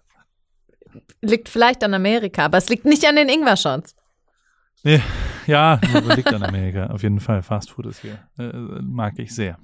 liegt 1.22 1.50
vielleicht 1.50 1.84
an 1.84 1.94
Amerika, 1.94 2.46
aber 2.46 2.58
es 2.58 2.70
liegt 2.70 2.86
nicht 2.86 3.06
an 3.06 3.16
den 3.16 3.30
Ingwer-Shots. 3.30 3.96
Nee, 4.84 5.02
ja, 5.48 5.80
liegt 6.16 6.34
an 6.34 6.44
Amerika. 6.44 6.88
Auf 6.88 7.04
jeden 7.04 7.20
Fall. 7.20 7.42
Fast 7.42 7.72
Food 7.72 7.88
ist 7.88 8.02
hier. 8.02 8.20
Äh, 8.38 8.52
mag 8.82 9.18
ich 9.18 9.34
sehr. 9.34 9.58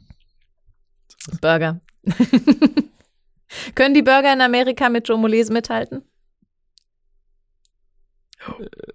Burger. 1.41 1.81
Können 3.75 3.93
die 3.93 4.01
Burger 4.01 4.33
in 4.33 4.41
Amerika 4.41 4.89
mit 4.89 5.07
Joe 5.07 5.17
Molese 5.17 5.53
mithalten? 5.53 6.03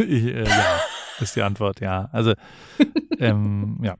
Ich, 0.00 0.26
äh, 0.26 0.44
ja, 0.44 0.80
ist 1.18 1.34
die 1.34 1.42
Antwort, 1.42 1.80
ja. 1.80 2.08
Also, 2.12 2.34
ähm, 3.18 3.80
ja. 3.82 3.96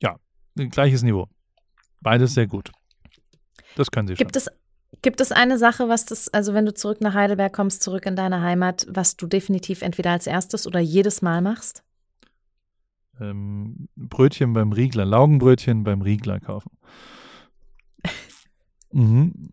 Ja, 0.00 0.16
gleiches 0.54 1.02
Niveau. 1.02 1.28
Beides 2.00 2.32
sehr 2.32 2.46
gut. 2.46 2.72
Das 3.74 3.90
können 3.90 4.08
sie 4.08 4.14
Gibt 4.14 4.34
schon. 4.34 4.40
Es 4.40 4.50
Gibt 5.06 5.20
es 5.20 5.30
eine 5.30 5.56
Sache, 5.56 5.88
was 5.88 6.04
das, 6.04 6.34
also 6.34 6.52
wenn 6.52 6.66
du 6.66 6.74
zurück 6.74 7.00
nach 7.00 7.14
Heidelberg 7.14 7.52
kommst, 7.52 7.80
zurück 7.80 8.06
in 8.06 8.16
deine 8.16 8.40
Heimat, 8.40 8.88
was 8.90 9.16
du 9.16 9.28
definitiv 9.28 9.82
entweder 9.82 10.10
als 10.10 10.26
erstes 10.26 10.66
oder 10.66 10.80
jedes 10.80 11.22
Mal 11.22 11.42
machst? 11.42 11.84
Ähm, 13.20 13.86
Brötchen 13.94 14.52
beim 14.52 14.72
Riegler, 14.72 15.04
Laugenbrötchen 15.04 15.84
beim 15.84 16.02
Riegler 16.02 16.40
kaufen. 16.40 16.72
mhm. 18.90 19.50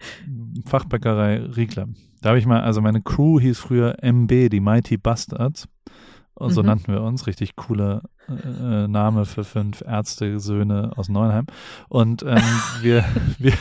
Fachbäckerei 0.65 1.43
Riegler. 1.45 1.87
Da 2.23 2.29
habe 2.29 2.39
ich 2.39 2.47
mal, 2.47 2.61
also 2.61 2.81
meine 2.81 3.03
Crew 3.03 3.39
hieß 3.39 3.59
früher 3.59 3.97
MB, 4.01 4.49
die 4.49 4.59
Mighty 4.59 4.97
Bastards. 4.97 5.67
Und 6.33 6.49
so 6.49 6.61
mhm. 6.61 6.67
nannten 6.67 6.93
wir 6.93 7.03
uns. 7.03 7.27
Richtig 7.27 7.55
cooler 7.55 8.01
äh, 8.27 8.87
Name 8.87 9.25
für 9.25 9.43
fünf 9.43 9.81
Ärzte, 9.81 10.39
Söhne 10.39 10.91
aus 10.95 11.09
Neuenheim. 11.09 11.45
Und 11.89 12.23
ähm, 12.23 12.41
wir, 12.81 13.05
wir, 13.37 13.53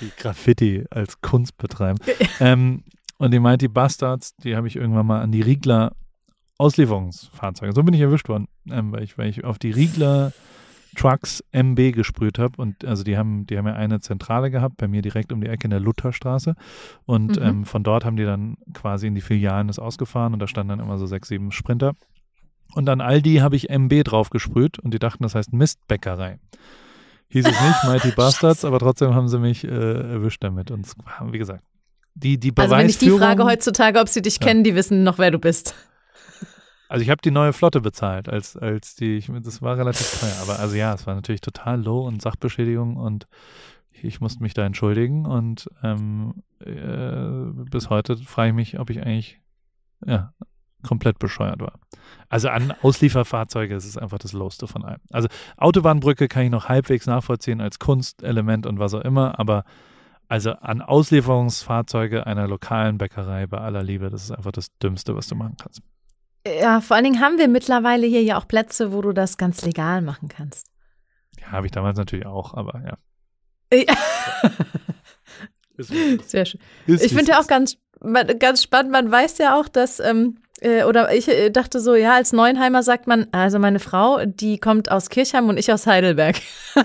die 0.00 0.10
Graffiti 0.16 0.84
als 0.90 1.20
Kunst 1.20 1.56
betreiben. 1.58 1.98
ähm, 2.40 2.84
und 3.18 3.32
die 3.32 3.40
Mighty 3.40 3.68
Bastards, 3.68 4.36
die 4.36 4.56
habe 4.56 4.68
ich 4.68 4.76
irgendwann 4.76 5.06
mal 5.06 5.20
an 5.20 5.32
die 5.32 5.40
Riegler 5.40 5.92
Auslieferungsfahrzeuge. 6.58 7.72
So 7.72 7.82
bin 7.82 7.94
ich 7.94 8.00
erwischt 8.00 8.28
worden, 8.28 8.48
ähm, 8.70 8.92
weil, 8.92 9.02
ich, 9.02 9.18
weil 9.18 9.28
ich 9.28 9.44
auf 9.44 9.58
die 9.58 9.70
Riegler 9.70 10.32
Trucks 10.96 11.44
MB 11.52 11.92
gesprüht 11.92 12.38
habe. 12.38 12.60
Und 12.60 12.84
also 12.84 13.04
die 13.04 13.16
haben, 13.16 13.46
die 13.46 13.58
haben 13.58 13.66
ja 13.66 13.74
eine 13.74 14.00
Zentrale 14.00 14.50
gehabt, 14.50 14.78
bei 14.78 14.88
mir 14.88 15.02
direkt 15.02 15.32
um 15.32 15.40
die 15.40 15.48
Ecke 15.48 15.64
in 15.64 15.70
der 15.70 15.80
Lutherstraße. 15.80 16.54
Und 17.04 17.36
mhm. 17.36 17.42
ähm, 17.42 17.64
von 17.64 17.82
dort 17.82 18.04
haben 18.04 18.16
die 18.16 18.24
dann 18.24 18.56
quasi 18.72 19.06
in 19.06 19.14
die 19.14 19.20
Filialen 19.20 19.68
das 19.68 19.78
ausgefahren 19.78 20.32
und 20.32 20.40
da 20.40 20.46
standen 20.46 20.70
dann 20.70 20.80
immer 20.80 20.98
so 20.98 21.06
sechs, 21.06 21.28
sieben 21.28 21.52
Sprinter. 21.52 21.92
Und 22.74 22.88
an 22.88 23.00
all 23.00 23.22
die 23.22 23.42
habe 23.42 23.56
ich 23.56 23.70
MB 23.70 24.02
drauf 24.04 24.30
gesprüht 24.30 24.78
und 24.78 24.92
die 24.92 24.98
dachten, 24.98 25.22
das 25.22 25.34
heißt 25.34 25.52
Mistbäckerei 25.52 26.38
hieß 27.28 27.46
es 27.46 27.60
nicht, 27.60 27.84
Mighty 27.84 28.10
Bastards, 28.16 28.64
aber 28.64 28.78
trotzdem 28.78 29.14
haben 29.14 29.28
sie 29.28 29.38
mich 29.38 29.64
äh, 29.64 29.68
erwischt 29.68 30.42
damit. 30.42 30.70
Und 30.70 30.86
wie 31.30 31.38
gesagt, 31.38 31.64
die, 32.14 32.38
die 32.38 32.52
Also 32.56 32.76
wenn 32.76 32.88
ich 32.88 32.98
die 32.98 33.10
frage 33.10 33.44
heutzutage, 33.44 34.00
ob 34.00 34.08
sie 34.08 34.22
dich 34.22 34.38
ja. 34.40 34.46
kennen, 34.46 34.64
die 34.64 34.74
wissen 34.74 35.04
noch, 35.04 35.18
wer 35.18 35.30
du 35.30 35.38
bist. 35.38 35.74
Also 36.88 37.02
ich 37.02 37.10
habe 37.10 37.20
die 37.22 37.30
neue 37.30 37.52
Flotte 37.52 37.80
bezahlt, 37.80 38.28
als, 38.28 38.56
als 38.56 38.94
die, 38.94 39.16
ich, 39.16 39.30
das 39.42 39.60
war 39.60 39.76
relativ 39.76 40.20
teuer, 40.20 40.36
aber 40.40 40.60
also 40.60 40.76
ja, 40.76 40.94
es 40.94 41.06
war 41.06 41.14
natürlich 41.14 41.40
total 41.40 41.82
low 41.82 42.06
und 42.06 42.22
Sachbeschädigung 42.22 42.96
und 42.96 43.26
ich 43.90 44.20
musste 44.20 44.42
mich 44.42 44.54
da 44.54 44.64
entschuldigen 44.64 45.26
und 45.26 45.68
ähm, 45.82 46.42
äh, 46.60 47.64
bis 47.70 47.90
heute 47.90 48.16
frage 48.16 48.50
ich 48.50 48.54
mich, 48.54 48.78
ob 48.78 48.90
ich 48.90 49.02
eigentlich 49.02 49.40
ja, 50.06 50.32
komplett 50.86 51.18
bescheuert 51.18 51.60
war. 51.60 51.78
Also 52.28 52.48
an 52.48 52.74
Auslieferfahrzeuge 52.82 53.74
ist 53.74 53.84
es 53.84 53.96
einfach 53.96 54.18
das 54.18 54.32
Lowste 54.32 54.66
von 54.66 54.84
allem. 54.84 55.00
Also 55.10 55.28
Autobahnbrücke 55.56 56.28
kann 56.28 56.44
ich 56.44 56.50
noch 56.50 56.68
halbwegs 56.68 57.06
nachvollziehen 57.06 57.60
als 57.60 57.78
Kunstelement 57.78 58.66
und 58.66 58.78
was 58.78 58.94
auch 58.94 59.02
immer, 59.02 59.38
aber 59.38 59.64
also 60.28 60.52
an 60.52 60.82
Auslieferungsfahrzeuge 60.82 62.26
einer 62.26 62.48
lokalen 62.48 62.98
Bäckerei 62.98 63.46
bei 63.46 63.58
aller 63.58 63.82
Liebe, 63.82 64.10
das 64.10 64.24
ist 64.24 64.32
einfach 64.32 64.52
das 64.52 64.76
Dümmste, 64.78 65.14
was 65.14 65.28
du 65.28 65.36
machen 65.36 65.56
kannst. 65.60 65.82
Ja, 66.46 66.80
vor 66.80 66.96
allen 66.96 67.04
Dingen 67.04 67.20
haben 67.20 67.38
wir 67.38 67.48
mittlerweile 67.48 68.06
hier 68.06 68.22
ja 68.22 68.38
auch 68.38 68.46
Plätze, 68.46 68.92
wo 68.92 69.02
du 69.02 69.12
das 69.12 69.36
ganz 69.36 69.64
legal 69.64 70.02
machen 70.02 70.28
kannst. 70.28 70.68
Ja, 71.40 71.52
habe 71.52 71.66
ich 71.66 71.72
damals 71.72 71.98
natürlich 71.98 72.26
auch, 72.26 72.54
aber 72.54 72.82
ja. 72.84 72.96
ja. 73.86 73.94
Sehr 76.24 76.46
schön. 76.46 76.60
Ist, 76.86 77.04
ich 77.04 77.12
finde 77.12 77.32
ja 77.32 77.40
auch 77.40 77.46
ganz, 77.46 77.76
ganz 78.38 78.62
spannend, 78.62 78.92
man 78.92 79.10
weiß 79.10 79.38
ja 79.38 79.58
auch, 79.58 79.68
dass, 79.68 80.00
ähm, 80.00 80.38
äh, 80.38 80.45
oder 80.62 81.14
ich 81.14 81.28
äh, 81.28 81.50
dachte 81.50 81.80
so, 81.80 81.94
ja, 81.94 82.14
als 82.14 82.32
Neuenheimer 82.32 82.82
sagt 82.82 83.06
man, 83.06 83.26
also 83.32 83.58
meine 83.58 83.78
Frau, 83.78 84.24
die 84.24 84.58
kommt 84.58 84.90
aus 84.90 85.10
Kirchheim 85.10 85.48
und 85.48 85.58
ich 85.58 85.72
aus 85.72 85.86
Heidelberg. 85.86 86.36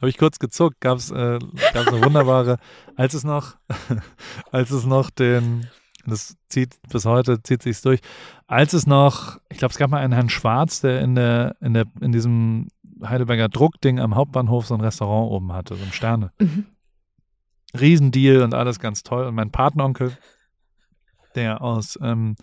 habe 0.00 0.08
ich 0.08 0.18
kurz 0.18 0.38
gezuckt, 0.38 0.80
gab 0.80 0.98
es 0.98 1.10
äh, 1.10 1.14
eine 1.14 2.04
wunderbare, 2.04 2.58
als 2.96 3.14
es 3.14 3.24
noch, 3.24 3.56
als 4.50 4.70
es 4.70 4.84
noch 4.84 5.10
den, 5.10 5.66
das 6.06 6.36
zieht 6.48 6.76
bis 6.88 7.04
heute, 7.04 7.42
zieht 7.42 7.62
sich's 7.62 7.82
durch, 7.82 8.00
als 8.46 8.72
es 8.72 8.86
noch, 8.86 9.38
ich 9.50 9.58
glaube, 9.58 9.72
es 9.72 9.78
gab 9.78 9.90
mal 9.90 9.98
einen 9.98 10.14
Herrn 10.14 10.30
Schwarz, 10.30 10.80
der 10.80 11.00
in 11.00 11.14
der, 11.14 11.56
in 11.60 11.74
der, 11.74 11.84
in 12.00 12.12
diesem 12.12 12.68
Heidelberger 13.04 13.48
Druckding 13.48 14.00
am 14.00 14.14
Hauptbahnhof 14.14 14.66
so 14.66 14.74
ein 14.74 14.80
Restaurant 14.80 15.30
oben 15.30 15.52
hatte, 15.52 15.74
so 15.74 15.84
ein 15.84 15.92
Sterne. 15.92 16.32
Mhm. 16.38 16.66
Riesendeal 17.78 18.42
und 18.42 18.54
alles 18.54 18.78
ganz 18.78 19.02
toll. 19.02 19.26
Und 19.26 19.34
mein 19.34 19.50
Patenonkel, 19.50 20.16
der 21.34 21.62
aus 21.62 21.98
ähm, 22.02 22.36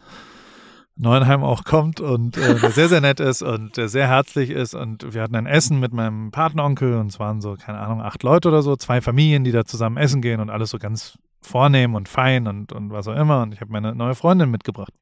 Neuenheim 0.95 1.43
auch 1.43 1.63
kommt 1.63 1.99
und 2.01 2.37
äh, 2.37 2.59
der 2.59 2.71
sehr, 2.71 2.89
sehr 2.89 3.01
nett 3.01 3.19
ist 3.19 3.43
und 3.43 3.77
der 3.77 3.87
sehr 3.87 4.07
herzlich 4.07 4.49
ist. 4.49 4.73
Und 4.73 5.13
wir 5.13 5.21
hatten 5.21 5.35
ein 5.35 5.45
Essen 5.45 5.79
mit 5.79 5.93
meinem 5.93 6.31
Patenonkel 6.31 6.95
und 6.95 7.07
es 7.07 7.19
waren 7.19 7.41
so, 7.41 7.55
keine 7.55 7.79
Ahnung, 7.79 8.01
acht 8.01 8.23
Leute 8.23 8.47
oder 8.47 8.61
so, 8.61 8.75
zwei 8.75 9.01
Familien, 9.01 9.43
die 9.43 9.51
da 9.51 9.63
zusammen 9.65 9.97
essen 9.97 10.21
gehen 10.21 10.39
und 10.39 10.49
alles 10.49 10.71
so 10.71 10.79
ganz 10.79 11.17
vornehm 11.41 11.95
und 11.95 12.09
fein 12.09 12.47
und, 12.47 12.73
und 12.73 12.91
was 12.91 13.07
auch 13.07 13.15
immer. 13.15 13.43
Und 13.43 13.53
ich 13.53 13.61
habe 13.61 13.71
meine 13.71 13.93
neue 13.93 14.15
Freundin 14.15 14.49
mitgebracht. 14.49 14.93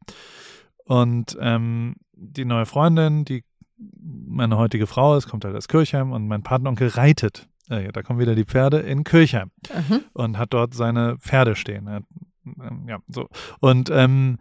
Und 0.86 1.38
ähm, 1.40 1.96
die 2.14 2.46
neue 2.46 2.66
Freundin, 2.66 3.26
die 3.26 3.44
meine 3.78 4.58
heutige 4.58 4.88
Frau 4.88 5.16
ist, 5.18 5.28
kommt 5.28 5.46
halt 5.46 5.56
aus 5.56 5.68
Kirchheim 5.68 6.12
und 6.12 6.28
mein 6.28 6.44
Patenonkel 6.44 6.90
reitet. 6.90 7.48
Äh, 7.70 7.92
da 7.92 8.04
kommen 8.04 8.20
wieder 8.20 8.36
die 8.36 8.46
Pferde 8.46 8.80
in 8.80 9.04
Kirchheim 9.04 9.52
mhm. 9.90 10.02
und 10.14 10.38
hat 10.38 10.54
dort 10.54 10.74
seine 10.74 11.18
Pferde 11.18 11.56
stehen. 11.56 12.06
Ähm, 12.46 12.86
ja, 12.88 13.00
so. 13.08 13.28
Und 13.60 13.90
ähm, 13.90 14.38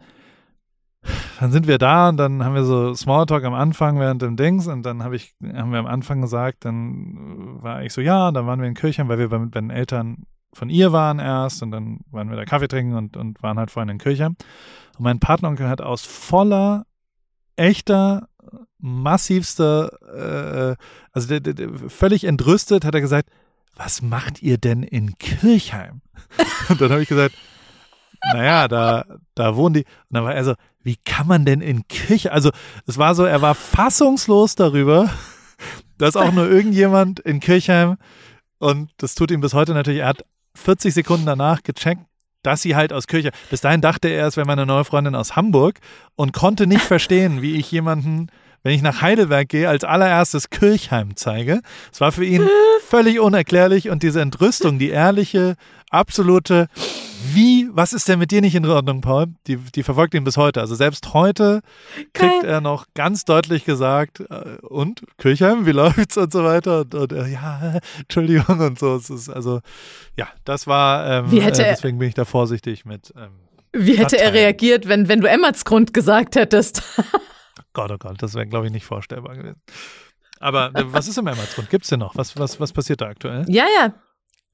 dann 1.39 1.51
sind 1.51 1.67
wir 1.67 1.77
da 1.77 2.09
und 2.09 2.17
dann 2.17 2.43
haben 2.43 2.55
wir 2.55 2.63
so 2.63 2.93
Smalltalk 2.93 3.43
am 3.43 3.53
Anfang 3.53 3.99
während 3.99 4.21
dem 4.21 4.35
Dings 4.35 4.67
und 4.67 4.83
dann 4.83 5.03
habe 5.03 5.15
ich, 5.15 5.35
haben 5.53 5.71
wir 5.71 5.79
am 5.79 5.85
Anfang 5.85 6.21
gesagt, 6.21 6.65
dann 6.65 7.61
war 7.61 7.83
ich 7.83 7.93
so, 7.93 8.01
ja, 8.01 8.31
dann 8.31 8.47
waren 8.47 8.59
wir 8.59 8.67
in 8.67 8.73
Kirchheim, 8.73 9.07
weil 9.07 9.19
wir 9.19 9.29
bei, 9.29 9.37
bei 9.37 9.59
den 9.59 9.69
Eltern 9.69 10.25
von 10.53 10.69
ihr 10.69 10.93
waren 10.93 11.19
erst 11.19 11.61
und 11.61 11.71
dann 11.71 11.99
waren 12.11 12.29
wir 12.29 12.37
da 12.37 12.45
Kaffee 12.45 12.67
trinken 12.67 12.95
und, 12.95 13.17
und 13.17 13.43
waren 13.43 13.59
halt 13.59 13.71
vorhin 13.71 13.89
in 13.89 13.97
Kirchheim. 13.97 14.35
Und 14.97 15.03
mein 15.03 15.19
Partneronkel 15.19 15.67
hat 15.67 15.81
aus 15.81 16.05
voller, 16.05 16.85
echter, 17.57 18.29
massivster, 18.79 19.91
äh, 20.71 20.75
also 21.11 21.27
der, 21.27 21.39
der, 21.41 21.53
der, 21.53 21.89
völlig 21.89 22.23
entrüstet, 22.23 22.85
hat 22.85 22.95
er 22.95 23.01
gesagt, 23.01 23.29
was 23.75 24.01
macht 24.01 24.41
ihr 24.41 24.57
denn 24.57 24.83
in 24.83 25.17
Kirchheim? 25.17 26.01
und 26.69 26.79
dann 26.79 26.91
habe 26.91 27.01
ich 27.01 27.09
gesagt, 27.09 27.35
naja, 28.33 28.67
da, 28.67 29.05
da 29.35 29.55
wohnen 29.55 29.75
die. 29.75 29.83
Und 29.83 30.11
dann 30.11 30.23
war 30.23 30.35
er 30.35 30.43
so, 30.43 30.53
wie 30.83 30.97
kann 31.03 31.27
man 31.27 31.45
denn 31.45 31.61
in 31.61 31.87
Kirche? 31.87 32.31
Also 32.31 32.51
es 32.85 32.97
war 32.97 33.15
so, 33.15 33.25
er 33.25 33.41
war 33.41 33.55
fassungslos 33.55 34.55
darüber, 34.55 35.09
dass 35.97 36.15
auch 36.15 36.31
nur 36.31 36.49
irgendjemand 36.49 37.19
in 37.19 37.39
Kirchheim, 37.39 37.97
und 38.59 38.91
das 38.97 39.15
tut 39.15 39.31
ihm 39.31 39.41
bis 39.41 39.53
heute 39.53 39.73
natürlich, 39.73 40.01
er 40.01 40.07
hat 40.07 40.25
40 40.55 40.93
Sekunden 40.93 41.25
danach 41.25 41.63
gecheckt, 41.63 42.01
dass 42.43 42.61
sie 42.61 42.75
halt 42.75 42.93
aus 42.93 43.07
Kirche. 43.07 43.31
Bis 43.49 43.61
dahin 43.61 43.81
dachte 43.81 44.07
er, 44.07 44.27
es 44.27 44.37
wäre 44.37 44.47
meine 44.47 44.65
neue 44.65 44.85
Freundin 44.85 45.15
aus 45.15 45.35
Hamburg 45.35 45.79
und 46.15 46.33
konnte 46.33 46.67
nicht 46.67 46.83
verstehen, 46.83 47.41
wie 47.41 47.55
ich 47.55 47.71
jemanden 47.71 48.29
wenn 48.65 48.73
ich 48.73 48.81
nach 48.81 49.03
Heidelberg 49.03 49.47
gehe, 49.47 49.69
als 49.69 49.83
allererstes 49.83 50.49
Kirchheim 50.49 51.15
zeige. 51.15 51.61
Es 51.93 52.01
war 52.01 52.11
für 52.11 52.25
ihn 52.25 52.49
völlig 52.87 53.19
unerklärlich 53.19 53.91
und 53.91 54.01
diese 54.01 54.21
Entrüstung, 54.21 54.79
die 54.79 54.89
ehrliche, 54.89 55.53
absolute, 55.91 56.67
wie, 57.33 57.69
was 57.71 57.93
ist 57.93 58.07
denn 58.07 58.19
mit 58.19 58.31
dir 58.31 58.41
nicht 58.41 58.55
in 58.55 58.65
Ordnung, 58.65 59.01
Paul? 59.01 59.27
Die, 59.47 59.57
die 59.57 59.83
verfolgt 59.83 60.13
ihn 60.13 60.23
bis 60.23 60.37
heute. 60.37 60.61
Also 60.61 60.75
selbst 60.75 61.13
heute 61.13 61.61
kriegt 62.13 62.41
Kein. 62.41 62.45
er 62.45 62.61
noch 62.61 62.85
ganz 62.93 63.25
deutlich 63.25 63.65
gesagt, 63.65 64.19
äh, 64.19 64.57
und 64.61 65.03
Kirchheim, 65.17 65.65
wie 65.65 65.71
läuft's 65.73 66.17
und 66.17 66.31
so 66.31 66.43
weiter 66.43 66.81
und, 66.81 66.95
und 66.95 67.11
äh, 67.13 67.27
ja, 67.27 67.79
Entschuldigung 67.99 68.59
und 68.59 68.79
so. 68.79 68.95
Es 68.95 69.09
ist 69.09 69.29
also, 69.29 69.61
ja, 70.17 70.27
das 70.43 70.67
war, 70.67 71.25
ähm, 71.25 71.37
äh, 71.37 71.51
deswegen 71.51 71.97
bin 71.97 72.07
ich 72.07 72.15
da 72.15 72.25
vorsichtig 72.25 72.85
mit. 72.85 73.13
Ähm, 73.17 73.31
wie 73.73 73.97
hätte 73.97 74.17
er 74.17 74.33
reagiert, 74.33 74.87
wenn, 74.87 75.07
wenn 75.09 75.19
du 75.19 75.27
Emmertsgrund 75.27 75.93
gesagt 75.93 76.35
hättest? 76.35 76.81
Gott, 77.73 77.91
oh 77.91 77.97
Gott, 77.97 78.21
das 78.21 78.33
wäre, 78.33 78.47
glaube 78.47 78.67
ich, 78.67 78.71
nicht 78.71 78.85
vorstellbar 78.85 79.35
gewesen. 79.35 79.61
Aber 80.39 80.71
äh, 80.73 80.83
was 80.93 81.07
ist 81.07 81.17
im 81.17 81.27
Emmertsgrund? 81.27 81.69
Gibt 81.69 81.83
es 81.83 81.89
denn 81.89 81.99
noch? 81.99 82.15
Was, 82.15 82.37
was, 82.37 82.59
was 82.59 82.71
passiert 82.71 83.01
da 83.01 83.07
aktuell? 83.07 83.45
Ja, 83.47 83.65
ja. 83.79 83.93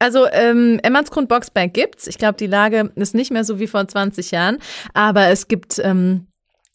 Also 0.02 0.28
ähm, 0.32 0.80
Emmertsgrund 0.82 1.30
Boxberg 1.30 1.76
gibt's. 1.76 2.07
Ich 2.07 2.18
glaube, 2.18 2.36
die 2.36 2.48
Lage 2.48 2.91
ist 2.95 3.14
nicht 3.14 3.32
mehr 3.32 3.44
so 3.44 3.60
wie 3.60 3.68
vor 3.68 3.88
20 3.88 4.32
Jahren. 4.32 4.57
Aber 4.95 5.28
es 5.28 5.48
gibt, 5.48 5.78
ähm, 5.78 6.28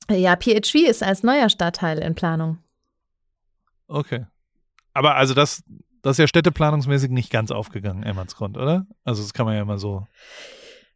ja, 0.08 0.36
PHV 0.36 0.76
ist 0.88 1.02
als 1.02 1.24
neuer 1.24 1.48
Stadtteil 1.48 1.98
in 1.98 2.14
Planung. 2.14 2.58
Okay. 3.88 4.26
Aber 4.92 5.16
also 5.16 5.34
das, 5.34 5.64
das 6.02 6.12
ist 6.12 6.18
ja 6.18 6.28
städteplanungsmäßig 6.28 7.10
nicht 7.10 7.32
ganz 7.32 7.50
aufgegangen, 7.50 8.04
Emmertsgrund, 8.04 8.56
oder? 8.56 8.86
Also 9.02 9.22
das 9.22 9.32
kann 9.32 9.44
man 9.44 9.56
ja 9.56 9.62
immer 9.62 9.78
so. 9.78 10.06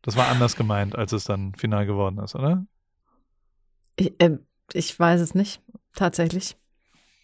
Das 0.03 0.17
war 0.17 0.29
anders 0.29 0.55
gemeint, 0.55 0.95
als 0.95 1.11
es 1.11 1.25
dann 1.25 1.57
final 1.57 1.85
geworden 1.85 2.21
ist, 2.21 2.37
oder? 2.37 2.65
Ich, 3.97 4.15
äh, 4.21 4.39
ich 4.73 4.97
weiß 4.97 5.21
es 5.21 5.35
nicht, 5.35 5.61
tatsächlich. 5.97 6.57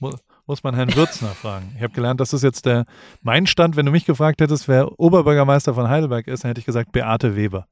Muss, 0.01 0.17
muss 0.47 0.63
man 0.63 0.75
Herrn 0.75 0.95
Würzner 0.95 1.29
fragen. 1.29 1.73
Ich 1.77 1.83
habe 1.83 1.93
gelernt, 1.93 2.21
das 2.21 2.33
ist 2.33 2.43
jetzt 2.43 2.67
der 2.67 2.85
mein 3.23 3.47
Stand. 3.47 3.77
Wenn 3.77 3.87
du 3.87 3.93
mich 3.93 4.05
gefragt 4.05 4.41
hättest, 4.41 4.69
wer 4.69 4.99
Oberbürgermeister 4.99 5.75
von 5.75 5.89
Heidelberg 5.89 6.27
ist, 6.29 6.45
dann 6.45 6.51
hätte 6.51 6.61
ich 6.61 6.67
gesagt 6.67 6.93
Beate 6.93 7.37
Weber. 7.37 7.67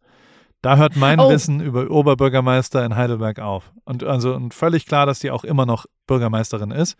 Da 0.64 0.78
hört 0.78 0.96
mein 0.96 1.20
oh. 1.20 1.28
Wissen 1.28 1.60
über 1.60 1.90
Oberbürgermeister 1.90 2.84
in 2.86 2.96
Heidelberg 2.96 3.38
auf. 3.38 3.70
Und 3.84 4.02
also 4.02 4.34
und 4.34 4.54
völlig 4.54 4.86
klar, 4.86 5.04
dass 5.04 5.18
die 5.18 5.30
auch 5.30 5.44
immer 5.44 5.66
noch 5.66 5.84
Bürgermeisterin 6.06 6.70
ist, 6.70 6.96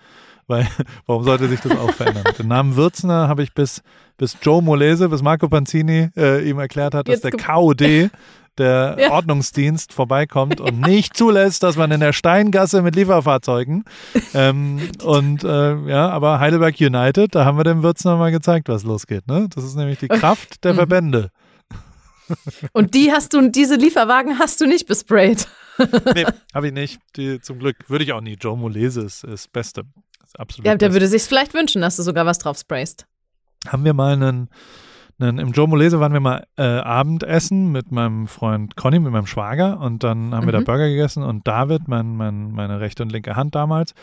weil 0.46 0.68
warum 1.06 1.24
sollte 1.24 1.48
sich 1.48 1.60
das 1.60 1.72
auch 1.72 1.90
verändern? 1.92 2.24
Den 2.38 2.48
Namen 2.48 2.76
Würzner 2.76 3.26
habe 3.26 3.42
ich 3.42 3.54
bis, 3.54 3.82
bis 4.18 4.36
Joe 4.42 4.62
Molese, 4.62 5.08
bis 5.08 5.22
Marco 5.22 5.48
Panzini 5.48 6.10
äh, 6.14 6.48
ihm 6.48 6.58
erklärt 6.58 6.94
hat, 6.94 7.08
dass 7.08 7.22
Jetzt 7.22 7.24
der 7.24 7.32
KOD 7.32 8.10
der 8.58 8.96
ja. 8.98 9.10
Ordnungsdienst 9.10 9.92
vorbeikommt 9.92 10.60
und 10.60 10.80
nicht 10.86 11.16
zulässt, 11.16 11.62
dass 11.62 11.76
man 11.76 11.90
in 11.90 12.00
der 12.00 12.12
Steingasse 12.12 12.82
mit 12.82 12.96
Lieferfahrzeugen 12.96 13.84
ähm, 14.34 14.80
und 15.02 15.44
äh, 15.44 15.76
ja, 15.88 16.08
aber 16.10 16.40
Heidelberg 16.40 16.80
United, 16.80 17.34
da 17.34 17.44
haben 17.44 17.58
wir 17.58 17.64
dem 17.64 17.82
Wirtz 17.82 18.04
nochmal 18.04 18.32
gezeigt, 18.32 18.68
was 18.68 18.84
losgeht. 18.84 19.26
Ne? 19.26 19.48
Das 19.54 19.64
ist 19.64 19.76
nämlich 19.76 19.98
die 19.98 20.08
Kraft 20.08 20.64
der 20.64 20.72
mhm. 20.72 20.76
Verbände. 20.76 21.30
Und 22.72 22.94
die 22.94 23.12
hast 23.12 23.34
du, 23.34 23.50
diese 23.50 23.74
Lieferwagen 23.74 24.38
hast 24.38 24.60
du 24.60 24.66
nicht 24.66 24.86
besprayt. 24.86 25.48
nee, 26.14 26.24
habe 26.54 26.68
ich 26.68 26.72
nicht. 26.72 27.00
Die, 27.16 27.40
zum 27.40 27.58
Glück 27.58 27.76
würde 27.88 28.04
ich 28.04 28.12
auch 28.12 28.20
nie. 28.20 28.36
Joe 28.40 28.56
Molese 28.56 29.02
ist 29.02 29.24
das 29.24 29.48
Beste. 29.48 29.82
Das 30.20 30.34
absolut 30.36 30.66
ja, 30.66 30.72
der 30.72 30.86
Beste. 30.86 30.94
würde 30.94 31.08
sich 31.08 31.22
vielleicht 31.22 31.54
wünschen, 31.54 31.82
dass 31.82 31.96
du 31.96 32.02
sogar 32.02 32.26
was 32.26 32.38
drauf 32.38 32.58
sprayst. 32.58 33.06
Haben 33.68 33.84
wir 33.84 33.94
mal 33.94 34.14
einen 34.14 34.48
im 35.18 35.52
Joe 35.52 35.68
Molese 35.68 36.00
waren 36.00 36.12
wir 36.12 36.20
mal 36.20 36.44
äh, 36.56 36.62
Abendessen 36.62 37.70
mit 37.70 37.92
meinem 37.92 38.26
Freund 38.26 38.76
Conny, 38.76 38.98
mit 38.98 39.12
meinem 39.12 39.26
Schwager 39.26 39.80
und 39.80 40.02
dann 40.02 40.34
haben 40.34 40.42
mhm. 40.42 40.48
wir 40.48 40.52
da 40.52 40.60
mhm. 40.60 40.64
Burger 40.64 40.88
gegessen 40.88 41.22
und 41.22 41.46
David, 41.46 41.88
mein, 41.88 42.16
mein, 42.16 42.50
meine 42.50 42.80
rechte 42.80 43.02
und 43.02 43.12
linke 43.12 43.36
Hand 43.36 43.54
damals. 43.54 43.94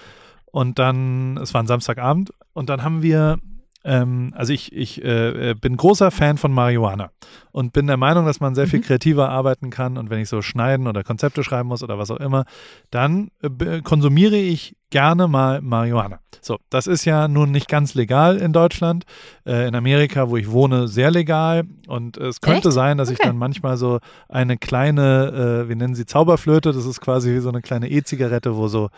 Und 0.51 0.79
dann, 0.79 1.37
es 1.37 1.53
war 1.53 1.63
ein 1.63 1.67
Samstagabend 1.67 2.33
und 2.53 2.69
dann 2.69 2.83
haben 2.83 3.01
wir 3.01 3.39
ähm, 3.83 4.31
also 4.35 4.53
ich, 4.53 4.73
ich 4.73 5.03
äh, 5.03 5.51
äh, 5.51 5.53
bin 5.55 5.77
großer 5.77 6.11
Fan 6.11 6.37
von 6.37 6.51
Marihuana 6.51 7.11
und 7.51 7.73
bin 7.73 7.87
der 7.87 7.97
Meinung, 7.97 8.25
dass 8.25 8.39
man 8.39 8.53
sehr 8.55 8.67
viel 8.67 8.79
mhm. 8.79 8.83
kreativer 8.83 9.29
arbeiten 9.29 9.69
kann 9.69 9.97
und 9.97 10.09
wenn 10.09 10.19
ich 10.19 10.29
so 10.29 10.41
schneiden 10.41 10.87
oder 10.87 11.03
Konzepte 11.03 11.43
schreiben 11.43 11.69
muss 11.69 11.83
oder 11.83 11.97
was 11.97 12.11
auch 12.11 12.19
immer, 12.19 12.45
dann 12.91 13.29
äh, 13.41 13.81
konsumiere 13.81 14.37
ich 14.37 14.75
gerne 14.91 15.27
mal 15.27 15.61
Marihuana. 15.61 16.19
So, 16.41 16.59
das 16.69 16.85
ist 16.85 17.05
ja 17.05 17.27
nun 17.27 17.51
nicht 17.51 17.67
ganz 17.67 17.95
legal 17.95 18.37
in 18.37 18.53
Deutschland. 18.53 19.05
Äh, 19.45 19.67
in 19.67 19.75
Amerika, 19.75 20.29
wo 20.29 20.37
ich 20.37 20.51
wohne, 20.51 20.87
sehr 20.87 21.09
legal. 21.09 21.63
Und 21.87 22.17
es 22.17 22.41
könnte 22.41 22.67
Echt? 22.67 22.75
sein, 22.75 22.97
dass 22.97 23.09
okay. 23.09 23.17
ich 23.19 23.27
dann 23.27 23.37
manchmal 23.37 23.77
so 23.77 23.99
eine 24.27 24.57
kleine, 24.57 25.63
äh, 25.65 25.69
wie 25.69 25.75
nennen 25.75 25.95
sie 25.95 26.05
Zauberflöte, 26.05 26.73
das 26.73 26.85
ist 26.85 27.01
quasi 27.01 27.33
wie 27.33 27.39
so 27.39 27.49
eine 27.49 27.61
kleine 27.61 27.89
E-Zigarette, 27.89 28.55
wo 28.55 28.67
so 28.67 28.89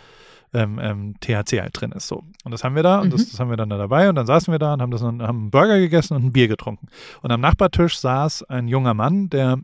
ähm, 0.53 0.79
ähm, 0.81 1.15
THC 1.19 1.61
halt 1.61 1.79
drin 1.79 1.91
ist. 1.91 2.07
So. 2.07 2.23
Und 2.43 2.51
das 2.51 2.63
haben 2.63 2.75
wir 2.75 2.83
da 2.83 2.99
und 2.99 3.07
mhm. 3.07 3.11
das, 3.11 3.29
das, 3.29 3.39
haben 3.39 3.49
wir 3.49 3.57
dann 3.57 3.69
da 3.69 3.77
dabei 3.77 4.09
und 4.09 4.15
dann 4.15 4.25
saßen 4.25 4.51
wir 4.51 4.59
da 4.59 4.73
und 4.73 4.81
haben, 4.81 4.91
das, 4.91 5.01
haben 5.01 5.21
einen 5.21 5.51
Burger 5.51 5.79
gegessen 5.79 6.15
und 6.15 6.25
ein 6.25 6.31
Bier 6.31 6.47
getrunken. 6.47 6.87
Und 7.21 7.31
am 7.31 7.41
Nachbartisch 7.41 7.97
saß 7.99 8.43
ein 8.43 8.67
junger 8.67 8.93
Mann, 8.93 9.29
der 9.29 9.59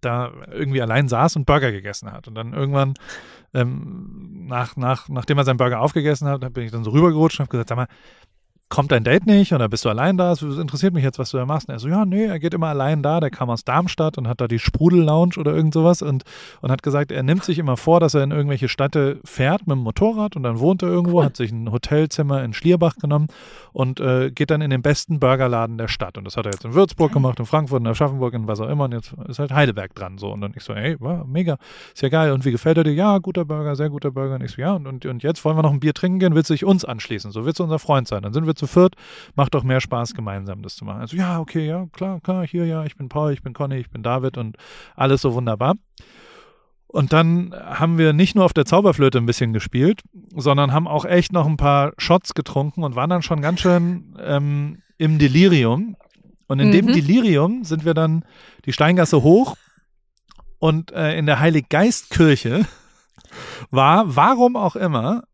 da 0.00 0.30
irgendwie 0.52 0.82
allein 0.82 1.08
saß 1.08 1.36
und 1.36 1.46
Burger 1.46 1.72
gegessen 1.72 2.12
hat. 2.12 2.28
Und 2.28 2.34
dann 2.34 2.52
irgendwann, 2.52 2.94
ähm, 3.54 4.46
nach, 4.46 4.76
nach, 4.76 5.08
nachdem 5.08 5.38
er 5.38 5.44
seinen 5.44 5.56
Burger 5.56 5.80
aufgegessen 5.80 6.28
hat, 6.28 6.40
bin 6.52 6.64
ich 6.64 6.72
dann 6.72 6.84
so 6.84 6.90
rübergerutscht 6.90 7.40
und 7.40 7.44
habe 7.44 7.50
gesagt, 7.50 7.70
sag 7.70 7.76
mal, 7.76 7.88
kommt 8.68 8.90
dein 8.90 9.04
Date 9.04 9.26
nicht 9.26 9.52
oder 9.52 9.68
bist 9.68 9.84
du 9.84 9.88
allein 9.88 10.16
da? 10.16 10.32
Es 10.32 10.42
interessiert 10.42 10.92
mich 10.92 11.04
jetzt, 11.04 11.18
was 11.18 11.30
du 11.30 11.36
da 11.36 11.46
machst. 11.46 11.68
Und 11.68 11.74
er 11.74 11.78
so, 11.78 11.88
ja, 11.88 12.04
nee, 12.04 12.24
er 12.24 12.40
geht 12.40 12.52
immer 12.52 12.66
allein 12.66 13.02
da. 13.02 13.20
Der 13.20 13.30
kam 13.30 13.48
aus 13.48 13.64
Darmstadt 13.64 14.18
und 14.18 14.26
hat 14.26 14.40
da 14.40 14.48
die 14.48 14.58
Sprudel-Lounge 14.58 15.38
oder 15.38 15.54
irgend 15.54 15.72
sowas 15.72 16.02
und, 16.02 16.24
und 16.62 16.72
hat 16.72 16.82
gesagt, 16.82 17.12
er 17.12 17.22
nimmt 17.22 17.44
sich 17.44 17.58
immer 17.58 17.76
vor, 17.76 18.00
dass 18.00 18.14
er 18.14 18.24
in 18.24 18.32
irgendwelche 18.32 18.68
Städte 18.68 19.20
fährt 19.24 19.66
mit 19.68 19.76
dem 19.76 19.82
Motorrad 19.82 20.34
und 20.34 20.42
dann 20.42 20.58
wohnt 20.58 20.82
er 20.82 20.88
irgendwo, 20.88 21.18
cool. 21.18 21.24
hat 21.24 21.36
sich 21.36 21.52
ein 21.52 21.70
Hotelzimmer 21.70 22.42
in 22.42 22.52
Schlierbach 22.52 22.96
genommen 22.96 23.28
und 23.72 24.00
äh, 24.00 24.32
geht 24.32 24.50
dann 24.50 24.60
in 24.62 24.70
den 24.70 24.82
besten 24.82 25.20
Burgerladen 25.20 25.78
der 25.78 25.88
Stadt. 25.88 26.18
Und 26.18 26.24
das 26.24 26.36
hat 26.36 26.46
er 26.46 26.52
jetzt 26.52 26.64
in 26.64 26.74
Würzburg 26.74 27.12
gemacht, 27.12 27.38
in 27.38 27.46
Frankfurt, 27.46 27.80
in 27.80 27.86
Aschaffenburg, 27.86 28.34
in 28.34 28.48
was 28.48 28.60
auch 28.60 28.68
immer. 28.68 28.84
Und 28.84 28.92
jetzt 28.92 29.14
ist 29.28 29.38
halt 29.38 29.52
Heidelberg 29.52 29.94
dran. 29.94 30.18
So. 30.18 30.32
Und 30.32 30.40
dann 30.40 30.52
ich 30.56 30.64
so, 30.64 30.72
ey, 30.72 30.96
wow, 30.98 31.24
mega, 31.24 31.56
ist 31.94 32.02
ja 32.02 32.08
geil. 32.08 32.32
Und 32.32 32.44
wie 32.44 32.50
gefällt 32.50 32.78
er 32.78 32.84
dir? 32.84 32.94
Ja, 32.94 33.18
guter 33.18 33.44
Burger, 33.44 33.76
sehr 33.76 33.90
guter 33.90 34.10
Burger. 34.10 34.34
Und 34.34 34.42
ich 34.42 34.52
so, 34.52 34.60
ja, 34.60 34.72
und, 34.72 34.88
und, 34.88 35.06
und 35.06 35.22
jetzt 35.22 35.44
wollen 35.44 35.56
wir 35.56 35.62
noch 35.62 35.72
ein 35.72 35.80
Bier 35.80 35.94
trinken 35.94 36.18
gehen, 36.18 36.34
willst 36.34 36.50
du 36.50 36.54
dich 36.54 36.64
uns 36.64 36.84
anschließen? 36.84 37.30
So 37.30 37.44
willst 37.44 37.60
du 37.60 37.64
unser 37.64 37.78
Freund 37.78 38.08
sein. 38.08 38.22
Dann 38.22 38.32
sind 38.32 38.46
wir 38.46 38.55
zu 38.56 38.66
viert, 38.66 38.94
macht 39.34 39.54
doch 39.54 39.62
mehr 39.62 39.80
Spaß, 39.80 40.14
gemeinsam 40.14 40.62
das 40.62 40.76
zu 40.76 40.84
machen. 40.84 41.00
Also, 41.00 41.16
ja, 41.16 41.38
okay, 41.40 41.66
ja, 41.66 41.86
klar, 41.92 42.20
klar, 42.20 42.46
hier, 42.46 42.66
ja, 42.66 42.84
ich 42.84 42.96
bin 42.96 43.08
Paul, 43.08 43.32
ich 43.32 43.42
bin 43.42 43.52
Conny, 43.52 43.76
ich 43.76 43.90
bin 43.90 44.02
David 44.02 44.36
und 44.38 44.56
alles 44.94 45.22
so 45.22 45.34
wunderbar. 45.34 45.74
Und 46.88 47.12
dann 47.12 47.52
haben 47.54 47.98
wir 47.98 48.12
nicht 48.12 48.34
nur 48.34 48.44
auf 48.44 48.52
der 48.52 48.64
Zauberflöte 48.64 49.18
ein 49.18 49.26
bisschen 49.26 49.52
gespielt, 49.52 50.02
sondern 50.34 50.72
haben 50.72 50.88
auch 50.88 51.04
echt 51.04 51.32
noch 51.32 51.46
ein 51.46 51.56
paar 51.56 51.92
Shots 51.98 52.32
getrunken 52.34 52.84
und 52.84 52.96
waren 52.96 53.10
dann 53.10 53.22
schon 53.22 53.42
ganz 53.42 53.60
schön 53.60 54.16
ähm, 54.20 54.82
im 54.96 55.18
Delirium. 55.18 55.96
Und 56.46 56.60
in 56.60 56.68
mhm. 56.68 56.72
dem 56.72 56.86
Delirium 56.86 57.64
sind 57.64 57.84
wir 57.84 57.92
dann 57.92 58.24
die 58.64 58.72
Steingasse 58.72 59.22
hoch 59.22 59.56
und 60.58 60.92
äh, 60.92 61.18
in 61.18 61.26
der 61.26 61.40
Heiliggeistkirche 61.40 62.64
war, 63.70 64.16
warum 64.16 64.56
auch 64.56 64.76
immer, 64.76 65.24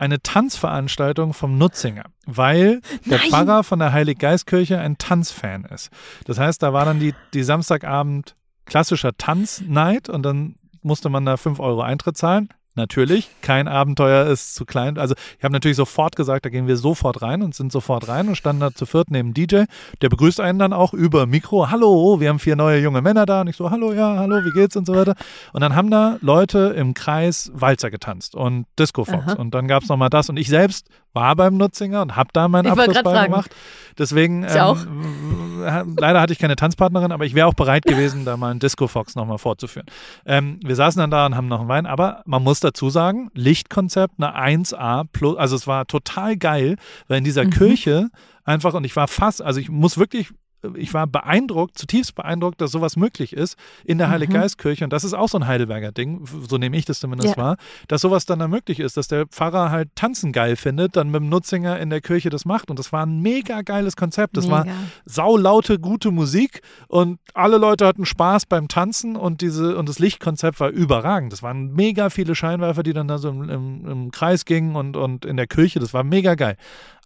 eine 0.00 0.22
Tanzveranstaltung 0.22 1.34
vom 1.34 1.58
Nutzinger, 1.58 2.04
weil 2.26 2.80
der 3.04 3.18
Nein. 3.18 3.28
Pfarrer 3.28 3.64
von 3.64 3.78
der 3.78 3.92
Heiliggeistkirche 3.92 4.78
ein 4.78 4.96
Tanzfan 4.96 5.64
ist. 5.64 5.90
Das 6.24 6.38
heißt, 6.38 6.62
da 6.62 6.72
war 6.72 6.86
dann 6.86 7.00
die, 7.00 7.14
die 7.34 7.42
Samstagabend 7.42 8.34
klassischer 8.64 9.16
Tanznight 9.16 10.08
und 10.08 10.22
dann 10.22 10.54
musste 10.82 11.10
man 11.10 11.26
da 11.26 11.36
5 11.36 11.60
Euro 11.60 11.82
Eintritt 11.82 12.16
zahlen. 12.16 12.48
Natürlich, 12.76 13.28
kein 13.42 13.66
Abenteuer 13.66 14.26
ist 14.26 14.54
zu 14.54 14.64
klein. 14.64 14.96
Also 14.96 15.16
ich 15.38 15.44
habe 15.44 15.52
natürlich 15.52 15.76
sofort 15.76 16.14
gesagt, 16.14 16.44
da 16.44 16.50
gehen 16.50 16.68
wir 16.68 16.76
sofort 16.76 17.20
rein 17.20 17.42
und 17.42 17.52
sind 17.52 17.72
sofort 17.72 18.06
rein 18.06 18.28
und 18.28 18.36
standen 18.36 18.60
da 18.60 18.72
zu 18.72 18.86
viert 18.86 19.10
neben 19.10 19.34
DJ. 19.34 19.64
Der 20.02 20.08
begrüßt 20.08 20.38
einen 20.38 20.60
dann 20.60 20.72
auch 20.72 20.94
über 20.94 21.26
Mikro. 21.26 21.70
Hallo, 21.70 22.20
wir 22.20 22.28
haben 22.28 22.38
vier 22.38 22.54
neue 22.54 22.78
junge 22.78 23.02
Männer 23.02 23.26
da. 23.26 23.40
Und 23.40 23.48
ich 23.48 23.56
so, 23.56 23.72
hallo, 23.72 23.92
ja, 23.92 24.18
hallo, 24.18 24.44
wie 24.44 24.52
geht's 24.52 24.76
und 24.76 24.86
so 24.86 24.94
weiter. 24.94 25.16
Und 25.52 25.62
dann 25.62 25.74
haben 25.74 25.90
da 25.90 26.18
Leute 26.20 26.74
im 26.76 26.94
Kreis 26.94 27.50
Walzer 27.54 27.90
getanzt 27.90 28.36
und 28.36 28.66
Disco 28.78 29.04
Fox. 29.04 29.26
Aha. 29.26 29.32
Und 29.32 29.52
dann 29.52 29.66
gab 29.66 29.82
es 29.82 29.88
nochmal 29.88 30.10
das. 30.10 30.28
Und 30.28 30.36
ich 30.36 30.48
selbst 30.48 30.86
war 31.12 31.34
beim 31.34 31.56
Nutzinger 31.56 32.02
und 32.02 32.14
habe 32.14 32.30
da 32.32 32.46
meinen 32.46 32.70
Abschlussball 32.70 33.24
gemacht. 33.24 33.54
Deswegen, 33.98 34.44
ich 34.44 34.60
auch. 34.60 34.78
Ähm, 34.86 35.96
leider 35.98 36.20
hatte 36.20 36.32
ich 36.32 36.38
keine 36.38 36.56
Tanzpartnerin, 36.56 37.12
aber 37.12 37.24
ich 37.26 37.34
wäre 37.34 37.46
auch 37.46 37.54
bereit 37.54 37.84
gewesen, 37.84 38.24
da 38.24 38.36
mal 38.36 38.50
einen 38.50 38.60
Disco 38.60 38.86
Fox 38.86 39.14
nochmal 39.14 39.38
fortzuführen. 39.38 39.86
Ähm, 40.24 40.60
wir 40.64 40.76
saßen 40.76 41.00
dann 41.00 41.10
da 41.10 41.26
und 41.26 41.36
haben 41.36 41.48
noch 41.48 41.60
einen 41.60 41.68
Wein, 41.68 41.86
aber 41.86 42.22
man 42.24 42.42
muss 42.42 42.59
dazu 42.60 42.90
sagen, 42.90 43.30
Lichtkonzept, 43.34 44.14
eine 44.18 44.36
1A 44.36 45.04
plus, 45.12 45.36
also 45.36 45.56
es 45.56 45.66
war 45.66 45.86
total 45.86 46.36
geil, 46.36 46.76
weil 47.08 47.18
in 47.18 47.24
dieser 47.24 47.44
mhm. 47.44 47.50
Kirche 47.50 48.08
einfach, 48.44 48.74
und 48.74 48.84
ich 48.84 48.96
war 48.96 49.08
fast, 49.08 49.42
also 49.42 49.60
ich 49.60 49.68
muss 49.68 49.98
wirklich 49.98 50.30
ich 50.74 50.92
war 50.94 51.06
beeindruckt, 51.06 51.78
zutiefst 51.78 52.14
beeindruckt, 52.14 52.60
dass 52.60 52.70
sowas 52.72 52.96
möglich 52.96 53.32
ist 53.32 53.56
in 53.84 53.98
der 53.98 54.08
mhm. 54.08 54.12
Heiliggeistkirche. 54.12 54.84
Und 54.84 54.92
das 54.92 55.04
ist 55.04 55.14
auch 55.14 55.28
so 55.28 55.38
ein 55.38 55.46
Heidelberger 55.46 55.92
Ding, 55.92 56.26
so 56.48 56.58
nehme 56.58 56.76
ich 56.76 56.84
das 56.84 57.00
zumindest 57.00 57.36
ja. 57.36 57.42
wahr, 57.42 57.56
dass 57.88 58.02
sowas 58.02 58.26
dann 58.26 58.38
da 58.38 58.48
möglich 58.48 58.80
ist, 58.80 58.96
dass 58.96 59.08
der 59.08 59.26
Pfarrer 59.26 59.70
halt 59.70 59.90
Tanzen 59.94 60.32
geil 60.32 60.56
findet, 60.56 60.96
dann 60.96 61.10
mit 61.10 61.20
dem 61.20 61.28
Nutzinger 61.28 61.78
in 61.78 61.90
der 61.90 62.00
Kirche 62.00 62.30
das 62.30 62.44
macht. 62.44 62.70
Und 62.70 62.78
das 62.78 62.92
war 62.92 63.06
ein 63.06 63.20
mega 63.20 63.62
geiles 63.62 63.96
Konzept. 63.96 64.36
Das 64.36 64.46
mega. 64.46 64.66
war 64.66 64.66
saulaute, 65.04 65.78
gute 65.78 66.10
Musik 66.10 66.62
und 66.88 67.18
alle 67.34 67.58
Leute 67.58 67.86
hatten 67.86 68.04
Spaß 68.04 68.46
beim 68.46 68.68
Tanzen 68.68 69.16
und 69.16 69.40
diese 69.40 69.76
und 69.76 69.88
das 69.88 69.98
Lichtkonzept 69.98 70.60
war 70.60 70.68
überragend. 70.70 71.32
Das 71.32 71.42
waren 71.42 71.72
mega 71.72 72.10
viele 72.10 72.34
Scheinwerfer, 72.34 72.82
die 72.82 72.92
dann 72.92 73.08
da 73.08 73.18
so 73.18 73.30
im, 73.30 73.48
im, 73.48 73.86
im 73.86 74.10
Kreis 74.10 74.44
gingen 74.44 74.76
und, 74.76 74.96
und 74.96 75.24
in 75.24 75.36
der 75.36 75.46
Kirche. 75.46 75.80
Das 75.80 75.94
war 75.94 76.04
mega 76.04 76.34
geil. 76.34 76.56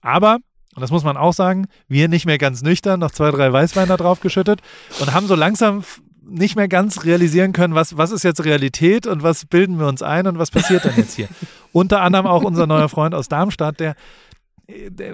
Aber 0.01 0.39
und 0.75 0.81
das 0.81 0.91
muss 0.91 1.05
man 1.05 1.17
auch 1.17 1.33
sagen, 1.33 1.67
wir 1.89 2.09
nicht 2.09 2.27
mehr 2.27 2.39
ganz 2.39 2.63
nüchtern, 2.63 3.01
noch 3.01 3.11
zwei, 3.11 3.31
drei 3.31 3.53
Weißwein 3.53 3.89
da 3.89 3.97
drauf 3.97 4.21
geschüttet 4.21 4.61
und 5.01 5.13
haben 5.13 5.27
so 5.27 5.35
langsam 5.35 5.85
nicht 6.27 6.57
mehr 6.57 6.69
ganz 6.69 7.05
realisieren 7.05 7.53
können, 7.53 7.75
was, 7.75 7.97
was 7.97 8.11
ist 8.11 8.23
jetzt 8.23 8.45
Realität 8.45 9.07
und 9.07 9.23
was 9.23 9.45
bilden 9.45 9.79
wir 9.79 9.87
uns 9.87 10.03
ein 10.03 10.27
und 10.27 10.39
was 10.39 10.51
passiert 10.51 10.85
dann 10.85 10.97
jetzt 10.97 11.15
hier. 11.15 11.29
Unter 11.73 12.03
anderem 12.03 12.27
auch 12.27 12.45
unser 12.45 12.69
neuer 12.69 12.89
Freund 12.89 13.15
aus 13.15 13.29
Darmstadt, 13.29 13.81
der 13.81 13.97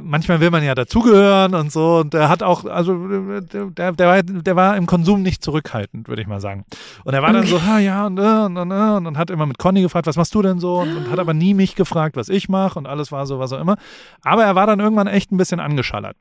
manchmal 0.02 0.40
will 0.40 0.50
man 0.50 0.62
ja 0.62 0.74
dazugehören 0.74 1.54
und 1.54 1.72
so. 1.72 1.98
Und 1.98 2.14
der 2.14 2.28
hat 2.28 2.42
auch, 2.42 2.64
also 2.64 2.94
der, 3.40 3.92
der, 3.92 4.06
war, 4.06 4.22
der 4.22 4.56
war 4.56 4.76
im 4.76 4.86
Konsum 4.86 5.22
nicht 5.22 5.42
zurückhaltend, 5.42 6.08
würde 6.08 6.22
ich 6.22 6.28
mal 6.28 6.40
sagen. 6.40 6.64
Und 7.04 7.14
er 7.14 7.22
war 7.22 7.32
dann 7.32 7.46
so, 7.46 7.62
ha, 7.62 7.78
ja, 7.78 8.06
und, 8.06 8.18
und, 8.18 8.56
und, 8.56 8.72
und, 8.72 9.06
und 9.06 9.18
hat 9.18 9.30
immer 9.30 9.46
mit 9.46 9.58
Conny 9.58 9.82
gefragt, 9.82 10.06
was 10.06 10.16
machst 10.16 10.34
du 10.34 10.42
denn 10.42 10.60
so? 10.60 10.80
Und, 10.80 10.96
und 10.96 11.10
hat 11.10 11.18
aber 11.18 11.34
nie 11.34 11.54
mich 11.54 11.74
gefragt, 11.74 12.16
was 12.16 12.28
ich 12.28 12.48
mache 12.48 12.78
und 12.78 12.86
alles 12.86 13.10
war 13.10 13.26
so, 13.26 13.38
was 13.38 13.52
auch 13.52 13.60
immer. 13.60 13.76
Aber 14.22 14.44
er 14.44 14.54
war 14.54 14.66
dann 14.66 14.80
irgendwann 14.80 15.08
echt 15.08 15.32
ein 15.32 15.36
bisschen 15.36 15.60
angeschallert. 15.60 16.16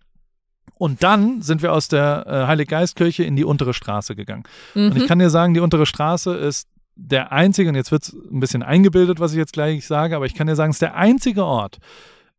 Und 0.77 1.03
dann 1.03 1.41
sind 1.41 1.61
wir 1.61 1.73
aus 1.73 1.89
der 1.89 2.25
äh, 2.25 2.47
Heiliggeistkirche 2.47 3.23
in 3.23 3.35
die 3.35 3.43
untere 3.43 3.73
Straße 3.73 4.15
gegangen. 4.15 4.43
Mhm. 4.73 4.91
Und 4.91 4.97
ich 4.97 5.07
kann 5.07 5.19
dir 5.19 5.29
sagen, 5.29 5.53
die 5.53 5.59
untere 5.59 5.85
Straße 5.85 6.33
ist 6.35 6.69
der 6.95 7.31
einzige, 7.31 7.69
und 7.69 7.75
jetzt 7.75 7.91
wird 7.91 8.03
es 8.03 8.13
ein 8.13 8.39
bisschen 8.39 8.63
eingebildet, 8.63 9.19
was 9.19 9.31
ich 9.31 9.37
jetzt 9.37 9.53
gleich 9.53 9.85
sage, 9.85 10.15
aber 10.15 10.25
ich 10.25 10.35
kann 10.35 10.47
dir 10.47 10.55
sagen, 10.55 10.71
es 10.71 10.75
ist 10.75 10.81
der 10.81 10.95
einzige 10.95 11.43
Ort, 11.43 11.79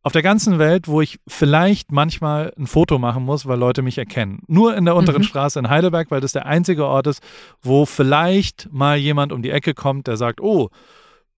auf 0.03 0.11
der 0.13 0.23
ganzen 0.23 0.57
Welt, 0.57 0.87
wo 0.87 1.01
ich 1.01 1.19
vielleicht 1.27 1.91
manchmal 1.91 2.53
ein 2.57 2.65
Foto 2.65 2.97
machen 2.97 3.23
muss, 3.23 3.45
weil 3.45 3.59
Leute 3.59 3.83
mich 3.83 3.97
erkennen. 3.97 4.41
Nur 4.47 4.75
in 4.75 4.85
der 4.85 4.95
unteren 4.95 5.21
mhm. 5.21 5.25
Straße 5.25 5.59
in 5.59 5.69
Heidelberg, 5.69 6.09
weil 6.09 6.21
das 6.21 6.31
der 6.31 6.45
einzige 6.45 6.85
Ort 6.85 7.07
ist, 7.07 7.21
wo 7.61 7.85
vielleicht 7.85 8.71
mal 8.71 8.97
jemand 8.97 9.31
um 9.31 9.43
die 9.43 9.51
Ecke 9.51 9.73
kommt, 9.73 10.07
der 10.07 10.17
sagt, 10.17 10.41
oh, 10.41 10.69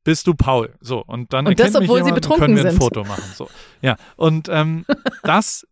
bist 0.06 0.28
du 0.28 0.34
Paul? 0.34 0.74
So 0.80 1.04
und 1.06 1.34
dann 1.34 1.48
und 1.48 1.60
das, 1.60 1.76
obwohl 1.76 2.00
mich 2.00 2.08
jemand, 2.08 2.26
sie 2.26 2.32
können 2.32 2.56
wir 2.56 2.66
ein 2.66 2.76
Foto 2.76 3.04
machen. 3.04 3.24
So 3.36 3.50
ja 3.82 3.96
und 4.16 4.50
ähm, 4.50 4.86
das 5.24 5.68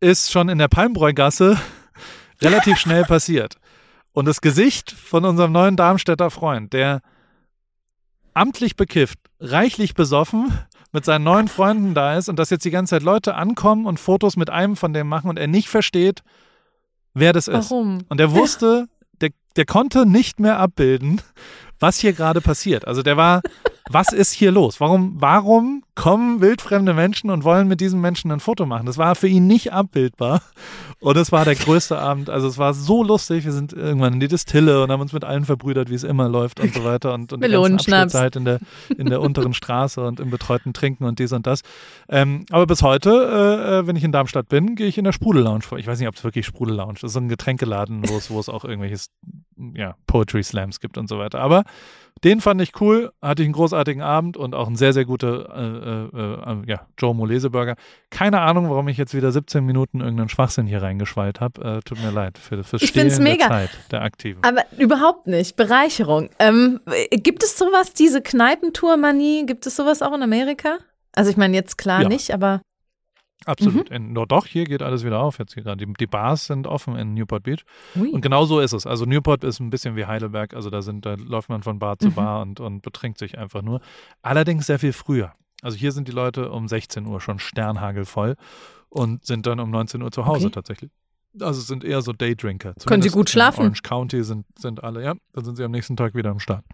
ist 0.00 0.32
schon 0.32 0.48
in 0.48 0.58
der 0.58 0.68
Palmbräugasse 0.68 1.56
relativ 2.42 2.78
schnell 2.78 3.04
passiert. 3.04 3.56
Und 4.12 4.26
das 4.26 4.40
Gesicht 4.40 4.90
von 4.90 5.24
unserem 5.24 5.52
neuen 5.52 5.76
Darmstädter 5.76 6.30
Freund, 6.30 6.72
der 6.72 7.00
amtlich 8.34 8.76
bekifft, 8.76 9.18
reichlich 9.40 9.94
besoffen, 9.94 10.52
mit 10.92 11.04
seinen 11.04 11.24
neuen 11.24 11.48
Freunden 11.48 11.94
da 11.94 12.16
ist 12.16 12.28
und 12.28 12.38
dass 12.38 12.50
jetzt 12.50 12.64
die 12.64 12.70
ganze 12.70 12.90
Zeit 12.90 13.02
Leute 13.02 13.34
ankommen 13.34 13.86
und 13.86 13.98
Fotos 13.98 14.36
mit 14.36 14.50
einem 14.50 14.76
von 14.76 14.92
dem 14.92 15.08
machen 15.08 15.28
und 15.28 15.38
er 15.38 15.46
nicht 15.46 15.68
versteht, 15.68 16.22
wer 17.14 17.32
das 17.32 17.48
ist. 17.48 17.70
Warum? 17.70 18.04
Und 18.08 18.20
er 18.20 18.32
wusste, 18.32 18.88
der, 19.20 19.30
der 19.56 19.64
konnte 19.64 20.06
nicht 20.06 20.38
mehr 20.38 20.58
abbilden, 20.58 21.22
was 21.80 21.98
hier 21.98 22.12
gerade 22.12 22.40
passiert. 22.40 22.86
Also 22.86 23.02
der 23.02 23.16
war, 23.16 23.40
was 23.90 24.12
ist 24.12 24.32
hier 24.32 24.52
los? 24.52 24.80
Warum, 24.80 25.16
warum 25.20 25.82
kommen 25.94 26.40
wildfremde 26.40 26.94
Menschen 26.94 27.30
und 27.30 27.42
wollen 27.42 27.68
mit 27.68 27.80
diesen 27.80 28.00
Menschen 28.00 28.30
ein 28.30 28.40
Foto 28.40 28.66
machen? 28.66 28.86
Das 28.86 28.98
war 28.98 29.14
für 29.14 29.28
ihn 29.28 29.46
nicht 29.46 29.72
abbildbar. 29.72 30.42
Und 31.02 31.16
es 31.16 31.32
war 31.32 31.44
der 31.44 31.56
größte 31.56 31.98
Abend. 31.98 32.30
Also 32.30 32.46
es 32.46 32.58
war 32.58 32.74
so 32.74 33.02
lustig. 33.02 33.44
Wir 33.44 33.50
sind 33.50 33.72
irgendwann 33.72 34.14
in 34.14 34.20
die 34.20 34.28
Distille 34.28 34.84
und 34.84 34.92
haben 34.92 35.00
uns 35.00 35.12
mit 35.12 35.24
allen 35.24 35.44
verbrüdert, 35.44 35.90
wie 35.90 35.96
es 35.96 36.04
immer 36.04 36.28
läuft 36.28 36.60
und 36.60 36.72
so 36.72 36.84
weiter. 36.84 37.12
Und, 37.12 37.32
und 37.32 37.44
die 37.44 37.50
ganze 37.50 38.06
Zeit 38.08 38.36
in 38.36 38.44
der, 38.44 38.60
in 38.96 39.06
der 39.06 39.20
unteren 39.20 39.52
Straße 39.52 40.00
und 40.00 40.20
im 40.20 40.30
betreuten 40.30 40.72
Trinken 40.72 41.04
und 41.04 41.18
dies 41.18 41.32
und 41.32 41.44
das. 41.44 41.62
Ähm, 42.08 42.46
aber 42.50 42.68
bis 42.68 42.82
heute, 42.82 43.10
äh, 43.10 43.80
äh 43.80 43.86
wenn 43.88 43.96
ich 43.96 44.04
in 44.04 44.12
Darmstadt 44.12 44.48
bin, 44.48 44.76
gehe 44.76 44.86
ich 44.86 44.96
in 44.96 45.02
der 45.02 45.10
Sprudel-Lounge 45.10 45.62
vor. 45.62 45.78
Ich 45.78 45.88
weiß 45.88 45.98
nicht, 45.98 46.06
ob 46.06 46.14
es 46.14 46.22
wirklich 46.22 46.46
Sprudel-Lounge 46.46 46.94
ist. 46.94 47.02
Das 47.02 47.08
ist 47.08 47.14
so 47.14 47.20
ein 47.20 47.28
Getränkeladen, 47.28 48.08
wo 48.08 48.16
es, 48.16 48.30
wo 48.30 48.38
es 48.38 48.48
auch 48.48 48.64
irgendwelches 48.64 49.08
ja, 49.74 49.96
Poetry 50.06 50.42
Slams 50.42 50.80
gibt 50.80 50.98
und 50.98 51.08
so 51.08 51.18
weiter. 51.18 51.40
Aber 51.40 51.64
den 52.24 52.40
fand 52.40 52.60
ich 52.60 52.80
cool, 52.80 53.10
hatte 53.20 53.42
ich 53.42 53.46
einen 53.46 53.54
großartigen 53.54 54.00
Abend 54.00 54.36
und 54.36 54.54
auch 54.54 54.68
ein 54.68 54.76
sehr, 54.76 54.92
sehr 54.92 55.04
guter 55.04 55.48
äh, 55.56 56.16
äh, 56.16 56.52
äh, 56.52 56.62
ja, 56.66 56.86
Joe 56.96 57.14
Molese 57.14 57.50
Burger. 57.50 57.74
Keine 58.10 58.40
Ahnung, 58.40 58.70
warum 58.70 58.86
ich 58.88 58.96
jetzt 58.96 59.14
wieder 59.14 59.32
17 59.32 59.64
Minuten 59.64 60.00
irgendeinen 60.00 60.28
Schwachsinn 60.28 60.66
hier 60.66 60.82
reingeschweilt 60.82 61.40
habe. 61.40 61.78
Äh, 61.78 61.80
tut 61.80 62.00
mir 62.00 62.12
leid 62.12 62.38
für, 62.38 62.62
fürs 62.62 62.82
Stehlen 62.84 63.08
der 63.08 63.20
mega. 63.20 63.48
Zeit 63.48 63.70
der 63.90 64.02
Aktiven. 64.02 64.42
Aber 64.44 64.62
überhaupt 64.78 65.26
nicht. 65.26 65.56
Bereicherung. 65.56 66.30
Ähm, 66.38 66.80
gibt 67.10 67.42
es 67.42 67.58
sowas, 67.58 67.92
diese 67.92 68.22
Kneipentour-Manie, 68.22 69.44
gibt 69.46 69.66
es 69.66 69.74
sowas 69.74 70.00
auch 70.00 70.14
in 70.14 70.22
Amerika? 70.22 70.78
Also 71.14 71.30
ich 71.30 71.36
meine 71.36 71.56
jetzt 71.56 71.76
klar 71.76 72.02
ja. 72.02 72.08
nicht, 72.08 72.32
aber 72.32 72.62
Absolut. 73.46 73.90
Mhm. 73.90 73.96
In, 73.96 74.14
doch, 74.14 74.46
hier 74.46 74.64
geht 74.64 74.82
alles 74.82 75.04
wieder 75.04 75.20
auf. 75.20 75.38
Jetzt 75.38 75.54
gerade. 75.54 75.84
Die, 75.84 75.92
die, 75.92 76.06
Bars 76.06 76.46
sind 76.46 76.66
offen 76.66 76.96
in 76.96 77.14
Newport 77.14 77.42
Beach. 77.42 77.64
Ui. 77.96 78.10
Und 78.10 78.20
genau 78.20 78.44
so 78.44 78.60
ist 78.60 78.72
es. 78.72 78.86
Also 78.86 79.04
Newport 79.04 79.44
ist 79.44 79.60
ein 79.60 79.70
bisschen 79.70 79.96
wie 79.96 80.06
Heidelberg. 80.06 80.54
Also 80.54 80.70
da 80.70 80.82
sind, 80.82 81.06
da 81.06 81.14
läuft 81.14 81.48
man 81.48 81.62
von 81.62 81.78
Bar 81.78 81.98
zu 81.98 82.08
mhm. 82.08 82.14
Bar 82.14 82.42
und, 82.42 82.60
und 82.60 82.82
betrinkt 82.82 83.18
sich 83.18 83.38
einfach 83.38 83.62
nur. 83.62 83.80
Allerdings 84.22 84.66
sehr 84.66 84.78
viel 84.78 84.92
früher. 84.92 85.32
Also 85.62 85.76
hier 85.76 85.92
sind 85.92 86.08
die 86.08 86.12
Leute 86.12 86.50
um 86.50 86.68
16 86.68 87.06
Uhr 87.06 87.20
schon 87.20 87.38
sternhagelvoll 87.38 88.36
und 88.88 89.24
sind 89.24 89.46
dann 89.46 89.60
um 89.60 89.70
19 89.70 90.02
Uhr 90.02 90.10
zu 90.10 90.26
Hause 90.26 90.46
okay. 90.46 90.54
tatsächlich. 90.54 90.90
Also 91.40 91.60
es 91.60 91.66
sind 91.66 91.82
eher 91.82 92.02
so 92.02 92.12
Daydrinker. 92.12 92.74
Können 92.84 93.02
Sie 93.02 93.08
gut 93.08 93.28
in 93.28 93.32
schlafen? 93.32 93.60
Orange 93.60 93.82
County 93.82 94.22
sind, 94.22 94.44
sind 94.58 94.84
alle, 94.84 95.02
ja. 95.02 95.14
Dann 95.32 95.44
sind 95.44 95.56
sie 95.56 95.64
am 95.64 95.70
nächsten 95.70 95.96
Tag 95.96 96.14
wieder 96.14 96.30
am 96.30 96.40
Start. 96.40 96.64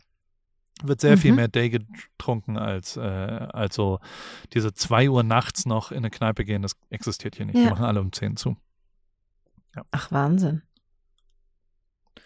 Wird 0.85 1.01
sehr 1.01 1.19
viel 1.19 1.33
Mhm. 1.33 1.37
mehr 1.37 1.49
Day 1.49 1.71
getrunken 1.71 2.57
als, 2.57 2.97
äh, 2.97 3.01
als 3.01 3.75
so 3.75 3.99
diese 4.55 4.73
2 4.75 5.09
Uhr 5.11 5.23
nachts 5.23 5.67
noch 5.67 5.91
in 5.91 5.99
eine 5.99 6.11
Kneipe 6.11 6.45
gehen. 6.45 6.63
Das 6.63 6.77
existiert 6.91 7.37
hier 7.37 7.47
nicht. 7.47 7.57
Die 7.59 7.63
Ja. 7.65 7.71
machen 7.71 7.85
alle 7.85 8.01
um 8.01 8.13
10 8.13 8.37
zu. 8.37 8.57
Ach, 9.91 10.11
Wahnsinn. 10.11 10.63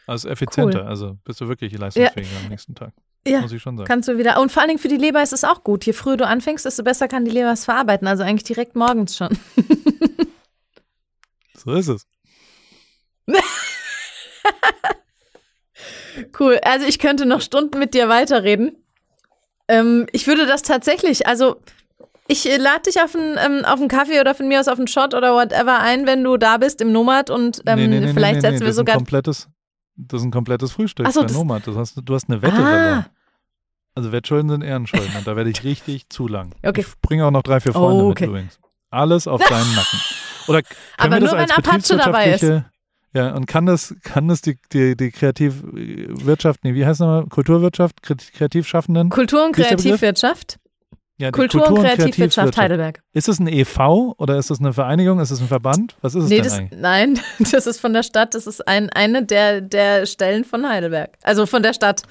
Also 0.07 0.29
effizienter. 0.29 0.87
Also 0.87 1.19
bist 1.25 1.41
du 1.41 1.49
wirklich 1.49 1.77
leistungsfähiger 1.77 2.37
am 2.43 2.49
nächsten 2.49 2.75
Tag. 2.75 2.93
Ja, 3.27 3.41
Muss 3.41 3.53
ich 3.53 3.63
schon 3.63 3.77
sagen. 3.77 3.87
kannst 3.87 4.09
du 4.09 4.19
wieder. 4.19 4.41
Und 4.41 4.51
vor 4.51 4.63
allen 4.63 4.69
Dingen 4.71 4.81
für 4.81 4.89
die 4.89 4.97
Leber 4.97 5.23
ist 5.23 5.33
es 5.33 5.45
auch 5.45 5.63
gut. 5.63 5.87
Je 5.87 5.93
früher 5.93 6.17
du 6.17 6.27
anfängst, 6.27 6.65
desto 6.65 6.83
besser 6.83 7.07
kann 7.09 7.25
die 7.25 7.31
Leber 7.31 7.53
es 7.53 7.65
verarbeiten. 7.65 8.09
Also 8.09 8.25
eigentlich 8.25 8.43
direkt 8.45 8.75
morgens 8.75 9.17
schon. 9.17 9.39
So 11.57 11.73
ist 11.75 11.89
es. 11.89 12.07
Cool. 16.39 16.59
Also 16.63 16.87
ich 16.87 16.99
könnte 16.99 17.27
noch 17.27 17.41
Stunden 17.41 17.79
mit 17.79 17.95
dir 17.95 18.09
weiterreden. 18.09 18.77
Ähm, 19.69 20.07
ich 20.13 20.27
würde 20.27 20.47
das 20.47 20.63
tatsächlich, 20.63 21.27
also 21.27 21.57
ich 22.29 22.49
äh, 22.51 22.57
lade 22.57 22.83
dich 22.87 23.01
auf 23.01 23.15
einen, 23.15 23.37
ähm, 23.39 23.65
auf 23.65 23.79
einen 23.81 23.89
Kaffee 23.89 24.21
oder 24.21 24.35
von 24.35 24.49
mir 24.49 24.61
aus 24.61 24.69
auf 24.69 24.79
einen 24.79 24.89
Shot 24.89 25.15
oder 25.15 25.35
whatever 25.35 25.79
ein, 25.81 26.07
wenn 26.07 26.23
du 26.25 26.37
da 26.37 26.57
bist 26.59 26.81
im 26.81 26.93
Nomad 26.93 27.31
und 27.31 27.63
ähm, 27.67 27.79
Nee, 27.79 27.87
nee, 27.87 28.01
nee, 28.01 28.13
vielleicht 28.13 28.41
setzen 28.43 28.65
wir 28.65 28.73
sogar. 28.73 28.97
komplettes, 28.97 29.49
das 29.97 30.21
ist 30.21 30.27
ein 30.27 30.31
komplettes 30.31 30.73
Frühstück 30.73 31.07
Ach 31.07 31.13
so, 31.13 31.21
bei 31.21 31.27
das- 31.27 31.37
Nomad. 31.37 31.67
Das 31.67 31.77
hast, 31.77 32.01
du 32.05 32.15
hast 32.15 32.29
eine 32.29 32.43
Wette 32.43 32.57
Ah. 32.57 33.07
Also 33.95 34.11
Wettschulden 34.11 34.49
sind 34.51 34.63
Ehrenschulden 34.63 35.15
und 35.19 35.27
da 35.27 35.37
werde 35.37 35.51
ich 35.51 35.65
richtig 35.65 36.09
zu 36.09 36.27
lang. 36.27 36.55
Okay. 36.63 36.81
Ich 36.81 37.01
bringe 37.03 37.27
auch 37.27 37.31
noch 37.31 37.43
drei, 37.43 37.61
vier 37.61 37.73
Freunde 37.73 38.05
Oh, 38.05 38.11
okay. 38.11 38.25
mit 38.25 38.31
übrigens. 38.31 38.59
Alles 38.91 39.27
auf 39.29 39.43
deinen 39.45 39.75
Nacken. 39.75 40.01
Oder 40.49 40.63
können 40.63 40.79
Aber 40.99 41.15
wir 41.17 41.21
das 41.21 41.31
nur, 41.31 41.39
als 41.41 41.51
wenn 41.51 41.57
Apache 41.65 41.97
dabei 41.99 42.33
ist. 42.33 42.63
Ja, 43.15 43.35
und 43.35 43.47
kann 43.47 43.67
das, 43.67 43.95
kann 44.03 44.29
das 44.29 44.41
die, 44.41 44.57
die, 44.73 44.97
die 44.97 45.11
Kreativwirtschaft, 45.11 46.65
nee, 46.65 46.75
wie 46.75 46.85
heißt 46.87 46.95
es 46.95 47.01
nochmal? 47.01 47.27
Kulturwirtschaft, 47.27 48.03
Kre- 48.03 48.33
Kreativschaffenden? 48.33 49.11
Kultur- 49.11 49.45
und? 49.45 49.53
Kreativwirtschaft. 49.55 50.59
Ja, 51.19 51.29
die 51.31 51.33
Kultur- 51.33 51.69
und 51.71 51.83
Kreativwirtschaft 51.85 52.57
Heidelberg. 52.57 53.03
Ist 53.13 53.29
es 53.29 53.39
ein 53.39 53.47
EV 53.47 54.15
oder 54.17 54.39
ist 54.39 54.51
es 54.51 54.59
eine 54.61 54.73
Vereinigung? 54.73 55.21
Ist 55.21 55.31
es 55.31 55.41
ein 55.41 55.47
Verband? 55.47 55.95
Was 56.01 56.15
ist 56.15 56.25
es 56.25 56.31
Nee, 56.31 56.37
denn 56.37 56.45
das, 56.45 56.59
eigentlich? 56.59 56.81
nein, 56.81 57.21
das 57.53 57.67
ist 57.67 57.81
von 57.81 57.93
der 57.93 58.03
Stadt. 58.03 58.35
Das 58.35 58.47
ist 58.47 58.67
ein, 58.67 58.89
eine 58.91 59.25
der, 59.25 59.61
der 59.61 60.07
Stellen 60.07 60.45
von 60.45 60.67
Heidelberg. 60.67 61.17
Also 61.23 61.45
von 61.47 61.63
der 61.63 61.75
Stadt. 61.75 62.03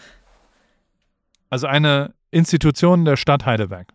Also 1.49 1.65
eine 1.68 2.14
Institution 2.30 3.03
der 3.06 3.18
Stadt 3.18 3.45
Heidelberg. 3.45 3.88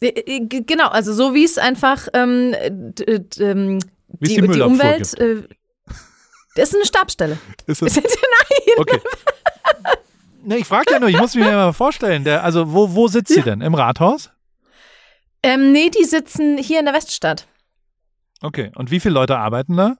Äh, 0.00 0.08
äh, 0.08 0.40
Genau, 0.48 0.88
also 0.88 1.12
so 1.12 1.34
wie 1.34 1.44
es 1.44 1.58
einfach 1.58 2.08
ähm, 2.14 2.54
d- 2.94 3.18
d- 3.20 3.44
ähm, 3.44 3.78
die, 4.20 4.40
die 4.40 4.60
Umwelt. 4.62 5.18
Äh, 5.20 5.42
das 6.56 6.70
ist 6.70 6.74
eine 6.74 6.84
Stabsstelle. 6.86 7.38
Ist 7.66 7.82
es, 7.82 7.96
Nein. 7.96 8.04
okay. 8.78 9.00
Nee, 10.48 10.58
ich 10.58 10.66
frage 10.66 10.92
ja 10.92 11.00
nur, 11.00 11.08
ich 11.08 11.16
muss 11.18 11.34
mir 11.34 11.42
mal 11.50 11.72
vorstellen. 11.72 12.22
Der, 12.22 12.44
also 12.44 12.72
wo, 12.72 12.94
wo 12.94 13.08
sitzt 13.08 13.32
sie 13.34 13.42
denn? 13.42 13.60
Im 13.62 13.74
Rathaus? 13.74 14.30
Ähm, 15.42 15.72
nee, 15.72 15.90
die 15.90 16.04
sitzen 16.04 16.56
hier 16.56 16.78
in 16.78 16.84
der 16.84 16.94
Weststadt. 16.94 17.48
Okay. 18.42 18.70
Und 18.76 18.92
wie 18.92 19.00
viele 19.00 19.14
Leute 19.14 19.38
arbeiten 19.38 19.76
da? 19.76 19.96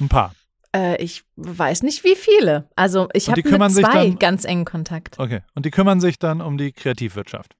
Ein 0.00 0.08
paar. 0.08 0.34
Äh, 0.74 1.02
ich 1.02 1.24
weiß 1.36 1.82
nicht, 1.82 2.04
wie 2.04 2.16
viele. 2.16 2.68
Also 2.76 3.08
ich 3.12 3.28
habe 3.30 3.40
mit 3.42 3.72
zwei 3.72 3.82
dann- 4.08 4.18
ganz 4.18 4.44
engen 4.44 4.64
Kontakt. 4.64 5.18
Okay. 5.18 5.40
Und 5.54 5.64
die 5.66 5.70
kümmern 5.70 6.00
sich 6.00 6.18
dann 6.18 6.40
um 6.40 6.58
die 6.58 6.72
Kreativwirtschaft. 6.72 7.54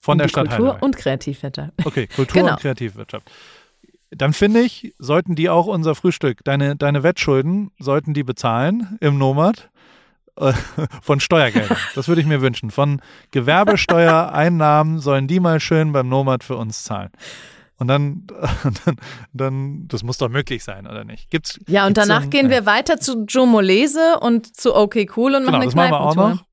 Von 0.00 0.12
Um 0.12 0.18
der 0.18 0.28
Stadt 0.28 0.48
Kultur 0.48 0.66
Heidelberg. 0.66 0.82
und 0.82 0.96
Kreativwirtschaft. 0.96 1.72
Okay, 1.84 2.06
Kultur 2.06 2.42
Genau. 2.42 2.52
und 2.54 2.60
Kreativwirtschaft. 2.60 3.30
Dann 4.10 4.32
finde 4.32 4.60
ich, 4.60 4.94
sollten 4.98 5.34
die 5.34 5.50
auch 5.50 5.66
unser 5.66 5.94
Frühstück, 5.94 6.42
deine, 6.44 6.76
deine 6.76 7.02
Wettschulden, 7.02 7.70
sollten 7.78 8.14
die 8.14 8.22
bezahlen 8.24 8.96
im 9.00 9.18
Nomad 9.18 9.68
äh, 10.36 10.52
von 11.02 11.20
Steuergeldern. 11.20 11.76
Das 11.94 12.08
würde 12.08 12.20
ich 12.22 12.26
mir 12.26 12.40
wünschen. 12.40 12.70
Von 12.70 13.00
Gewerbesteuereinnahmen 13.32 14.98
sollen 15.00 15.26
die 15.28 15.40
mal 15.40 15.60
schön 15.60 15.92
beim 15.92 16.08
Nomad 16.08 16.42
für 16.44 16.56
uns 16.56 16.84
zahlen. 16.84 17.10
Und 17.76 17.88
dann, 17.88 18.26
dann, 18.84 18.96
dann 19.32 19.88
das 19.88 20.02
muss 20.02 20.18
doch 20.18 20.28
möglich 20.28 20.64
sein, 20.64 20.86
oder 20.86 21.04
nicht? 21.04 21.30
Gibt's, 21.30 21.60
Ja, 21.68 21.86
und 21.86 21.94
gibt's 21.94 22.08
danach 22.08 22.24
ein- 22.24 22.30
gehen 22.30 22.50
wir 22.50 22.66
weiter 22.66 22.98
zu 22.98 23.24
Joe 23.24 23.46
Molese 23.46 24.18
und 24.20 24.56
zu 24.56 24.74
OK 24.74 24.96
Cool 25.16 25.34
und 25.34 25.44
Genau, 25.44 25.52
machen 25.52 25.54
eine 25.56 25.64
das 25.66 25.74
machen 25.74 25.90
wir 25.90 26.00
auch 26.00 26.16
noch. 26.16 26.44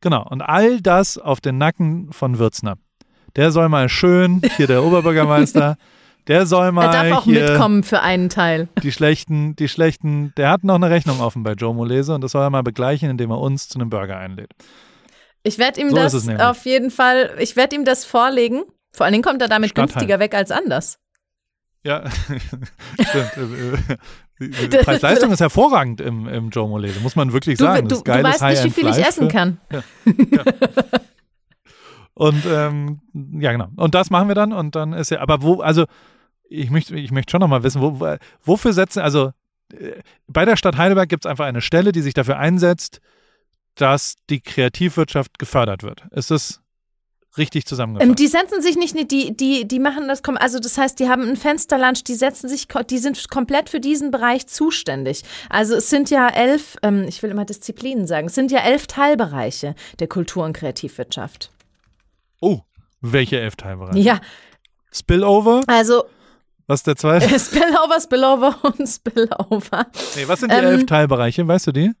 Genau, 0.00 0.26
und 0.28 0.42
all 0.42 0.80
das 0.80 1.18
auf 1.18 1.40
den 1.40 1.58
Nacken 1.58 2.12
von 2.12 2.38
Würzner. 2.38 2.76
Der 3.36 3.52
soll 3.52 3.68
mal 3.68 3.88
schön, 3.88 4.42
hier 4.56 4.66
der 4.66 4.82
Oberbürgermeister, 4.84 5.76
der 6.28 6.46
soll 6.46 6.72
mal 6.72 6.86
Er 6.86 7.10
darf 7.10 7.18
auch 7.18 7.26
mitkommen 7.26 7.82
für 7.82 8.00
einen 8.00 8.28
Teil. 8.28 8.68
die 8.82 8.92
schlechten, 8.92 9.56
die 9.56 9.68
schlechten, 9.68 10.32
der 10.36 10.50
hat 10.50 10.64
noch 10.64 10.76
eine 10.76 10.90
Rechnung 10.90 11.20
offen 11.20 11.42
bei 11.42 11.52
Joe 11.52 11.74
Molese 11.74 12.14
und 12.14 12.20
das 12.22 12.32
soll 12.32 12.42
er 12.42 12.50
mal 12.50 12.62
begleichen, 12.62 13.10
indem 13.10 13.30
er 13.30 13.38
uns 13.40 13.68
zu 13.68 13.78
einem 13.78 13.90
Burger 13.90 14.16
einlädt. 14.18 14.52
Ich 15.42 15.58
werde 15.58 15.80
ihm 15.80 15.90
So 15.90 15.96
das 15.96 16.28
auf 16.28 16.64
jeden 16.64 16.90
Fall, 16.90 17.30
ich 17.40 17.56
werde 17.56 17.74
ihm 17.76 17.84
das 17.84 18.04
vorlegen. 18.04 18.62
Vor 18.92 19.04
allen 19.06 19.12
Dingen 19.12 19.24
kommt 19.24 19.42
er 19.42 19.48
damit 19.48 19.70
Stadtteil. 19.70 19.94
günstiger 19.94 20.18
weg 20.20 20.34
als 20.34 20.50
anders. 20.50 20.98
Ja, 21.84 22.08
stimmt. 23.00 23.36
Äh, 23.36 24.44
äh, 24.44 24.68
die 24.68 24.76
Preis-Leistung 24.78 25.32
ist 25.32 25.40
hervorragend 25.40 26.00
im, 26.00 26.28
im 26.28 26.50
Joe 26.50 26.68
Molese, 26.68 27.00
muss 27.00 27.16
man 27.16 27.32
wirklich 27.32 27.58
Du, 27.58 27.64
sagen. 27.64 27.88
du, 27.88 27.96
du 27.96 28.04
weißt 28.04 28.42
nicht, 28.42 28.64
wie 28.64 28.70
viel 28.70 28.88
ich 28.88 29.04
essen 29.04 29.26
kann. 29.28 29.58
Und 32.14 32.44
ähm, 32.46 33.00
ja, 33.40 33.52
genau. 33.52 33.68
Und 33.76 33.94
das 33.94 34.10
machen 34.10 34.28
wir 34.28 34.34
dann 34.34 34.52
und 34.52 34.76
dann 34.76 34.92
ist 34.92 35.10
ja, 35.10 35.20
aber 35.20 35.42
wo, 35.42 35.60
also 35.60 35.86
ich 36.52 36.70
möchte, 36.70 36.94
ich 36.96 37.10
möchte 37.10 37.30
schon 37.30 37.40
nochmal 37.40 37.62
wissen, 37.62 37.80
wo, 37.80 37.98
wo, 38.00 38.16
wofür 38.44 38.72
setzen, 38.72 39.00
also 39.00 39.32
äh, 39.72 40.00
bei 40.26 40.44
der 40.44 40.56
Stadt 40.56 40.76
Heidelberg 40.76 41.08
gibt 41.08 41.24
es 41.24 41.30
einfach 41.30 41.46
eine 41.46 41.62
Stelle, 41.62 41.92
die 41.92 42.02
sich 42.02 42.14
dafür 42.14 42.38
einsetzt, 42.38 43.00
dass 43.74 44.16
die 44.28 44.40
Kreativwirtschaft 44.40 45.38
gefördert 45.38 45.82
wird. 45.82 46.04
Ist 46.10 46.30
das 46.30 46.60
richtig 47.38 47.64
zusammengefasst? 47.64 48.08
Ähm, 48.08 48.16
die 48.16 48.26
setzen 48.26 48.60
sich 48.60 48.76
nicht, 48.76 49.10
die, 49.10 49.34
die, 49.34 49.66
die 49.66 49.78
machen 49.78 50.08
das, 50.08 50.22
also 50.24 50.58
das 50.58 50.76
heißt, 50.76 51.00
die 51.00 51.08
haben 51.08 51.22
ein 51.22 51.36
Fensterlunch, 51.36 52.04
die 52.04 52.14
setzen 52.14 52.48
sich, 52.48 52.68
die 52.90 52.98
sind 52.98 53.30
komplett 53.30 53.70
für 53.70 53.80
diesen 53.80 54.10
Bereich 54.10 54.46
zuständig. 54.46 55.22
Also 55.48 55.76
es 55.76 55.88
sind 55.88 56.10
ja 56.10 56.28
elf, 56.28 56.76
ähm, 56.82 57.04
ich 57.08 57.22
will 57.22 57.30
immer 57.30 57.46
Disziplinen 57.46 58.06
sagen, 58.06 58.26
es 58.26 58.34
sind 58.34 58.50
ja 58.50 58.60
elf 58.60 58.86
Teilbereiche 58.86 59.74
der 59.98 60.08
Kultur- 60.08 60.44
und 60.44 60.52
Kreativwirtschaft. 60.52 61.50
oh, 62.40 62.60
welche 63.00 63.40
elf 63.40 63.56
Teilbereiche? 63.56 63.98
Ja, 63.98 64.20
Spillover? 64.92 65.62
also 65.66 66.04
Was 66.66 66.80
ist 66.80 66.86
der 66.86 66.96
zweite? 66.96 67.26
Spillover, 67.38 68.00
Spillover 68.00 68.56
und 68.64 68.86
Spillover. 68.88 69.86
Nee, 70.16 70.24
was 70.26 70.40
sind 70.40 70.52
die 70.52 70.56
Ähm, 70.56 70.64
elf 70.64 70.86
Teilbereiche? 70.86 71.46
Weißt 71.46 71.66
du 71.66 71.72
die? 71.72 71.92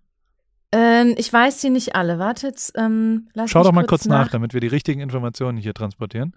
Ähm, 0.72 1.14
ich 1.18 1.30
weiß 1.32 1.60
sie 1.60 1.68
nicht 1.70 1.94
alle. 1.96 2.18
Wartet, 2.18 2.72
ähm, 2.76 3.28
lass 3.34 3.50
Schau 3.50 3.62
doch 3.62 3.72
mal 3.72 3.84
kurz 3.86 4.06
nach, 4.06 4.28
damit 4.30 4.54
wir 4.54 4.60
die 4.60 4.68
richtigen 4.68 5.00
Informationen 5.00 5.58
hier 5.58 5.74
transportieren. 5.74 6.34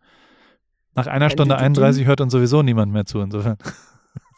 Nach 0.93 1.07
einer 1.07 1.29
Stunde 1.29 1.57
31 1.57 2.05
hört 2.05 2.19
uns 2.21 2.31
sowieso 2.33 2.61
niemand 2.61 2.91
mehr 2.91 3.05
zu, 3.05 3.19
insofern. 3.21 3.57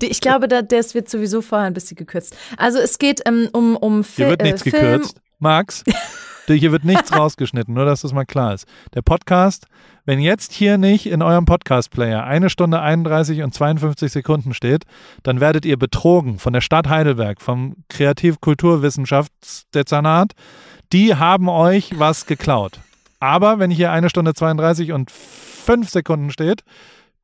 Die- 0.00 0.06
Ich 0.06 0.20
glaube, 0.20 0.48
da, 0.48 0.62
das 0.62 0.94
wird 0.94 1.08
sowieso 1.08 1.42
vorher 1.42 1.66
ein 1.66 1.74
bisschen 1.74 1.96
gekürzt. 1.96 2.36
Also 2.56 2.78
es 2.78 2.98
geht 2.98 3.20
ähm, 3.26 3.48
um, 3.52 3.76
um 3.76 4.04
Fi 4.04 4.16
Hier 4.22 4.28
wird 4.30 4.42
nichts 4.42 4.66
äh, 4.66 4.70
Film. 4.70 4.92
gekürzt. 4.92 5.20
Max, 5.38 5.84
hier 6.54 6.72
wird 6.72 6.84
nichts 6.84 7.12
rausgeschnitten, 7.16 7.74
nur 7.74 7.84
dass 7.84 8.00
das 8.02 8.12
mal 8.12 8.24
klar 8.24 8.54
ist. 8.54 8.66
Der 8.94 9.02
Podcast, 9.02 9.66
wenn 10.04 10.20
jetzt 10.20 10.52
hier 10.52 10.78
nicht 10.78 11.06
in 11.06 11.22
eurem 11.22 11.44
Podcast-Player 11.44 12.22
eine 12.24 12.50
Stunde 12.50 12.80
31 12.80 13.42
und 13.42 13.52
52 13.54 14.10
Sekunden 14.12 14.54
steht, 14.54 14.84
dann 15.22 15.38
werdet 15.40 15.64
ihr 15.64 15.78
betrogen 15.78 16.38
von 16.38 16.52
der 16.52 16.60
Stadt 16.60 16.88
Heidelberg, 16.88 17.40
vom 17.40 17.76
Kreativ-Kulturwissenschaftsdezernat. 17.88 20.32
Die 20.92 21.16
haben 21.16 21.48
euch 21.48 21.98
was 21.98 22.26
geklaut. 22.26 22.80
Aber 23.20 23.58
wenn 23.58 23.70
hier 23.70 23.92
eine 23.92 24.10
Stunde 24.10 24.34
32 24.34 24.92
und 24.92 25.10
5 25.10 25.90
Sekunden 25.90 26.30
steht, 26.30 26.62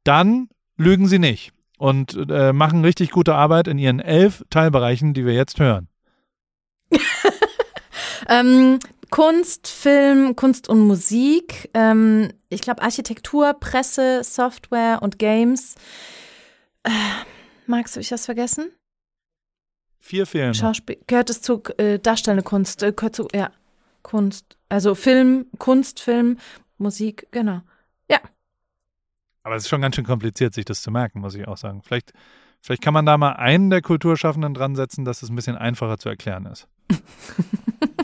dann 0.05 0.49
lügen 0.77 1.07
sie 1.07 1.19
nicht 1.19 1.53
und 1.79 2.31
äh, 2.31 2.53
machen 2.53 2.85
richtig 2.85 3.11
gute 3.11 3.35
Arbeit 3.35 3.67
in 3.67 3.79
ihren 3.79 4.01
elf 4.01 4.45
Teilbereichen, 4.51 5.15
die 5.15 5.25
wir 5.25 5.33
jetzt 5.35 5.59
hören. 5.59 5.89
Ähm, 8.29 8.79
Kunst, 9.11 9.69
Film, 9.69 10.37
Kunst 10.37 10.69
und 10.69 10.81
Musik. 10.81 11.71
Ähm, 11.75 12.33
ich 12.49 12.61
glaube 12.61 12.83
Architektur, 12.83 13.55
Presse, 13.55 14.23
Software 14.25 15.01
und 15.03 15.19
Games. 15.19 15.75
Äh, 16.85 16.91
Max, 17.67 17.93
habe 17.93 18.03
ich 18.03 18.09
das 18.09 18.25
vergessen? 18.25 18.71
Vier 19.99 20.27
fehlen. 20.27 20.55
Schauspiel. 20.55 20.99
Gehört 21.07 21.31
es 21.31 21.43
zu 21.43 21.63
äh, 21.79 21.99
darstellende 21.99 22.45
Kunst? 22.45 22.83
Äh, 22.83 22.93
gehört 22.93 23.17
zu, 23.17 23.29
ja, 23.35 23.51
Kunst. 24.03 24.57
Also 24.69 24.95
Film, 24.95 25.47
Kunst, 25.59 26.01
Film, 26.01 26.39
Musik, 26.79 27.27
genau. 27.31 27.63
Aber 29.47 29.55
es 29.55 29.63
ist 29.63 29.69
schon 29.69 29.81
ganz 29.81 29.95
schön 29.95 30.05
kompliziert, 30.05 30.55
sich 30.55 30.65
das 30.65 30.83
zu 30.83 30.91
merken, 30.91 31.21
muss 31.21 31.37
ich 31.37 31.47
auch 31.47 31.57
sagen. 31.57 31.81
Vielleicht, 31.81 32.13
vielleicht 32.61 32.83
kann 32.83 32.93
man 32.93 33.07
da 33.07 33.17
mal 33.17 33.35
einen 33.35 33.71
der 33.71 33.81
Kulturschaffenden 33.81 34.55
dran 34.55 34.75
setzen, 34.75 35.05
dass 35.05 35.23
es 35.23 35.31
ein 35.31 35.37
bisschen 35.37 35.55
einfacher 35.55 35.99
zu 35.99 36.09
erklären 36.09 36.47
ist. 36.47 36.67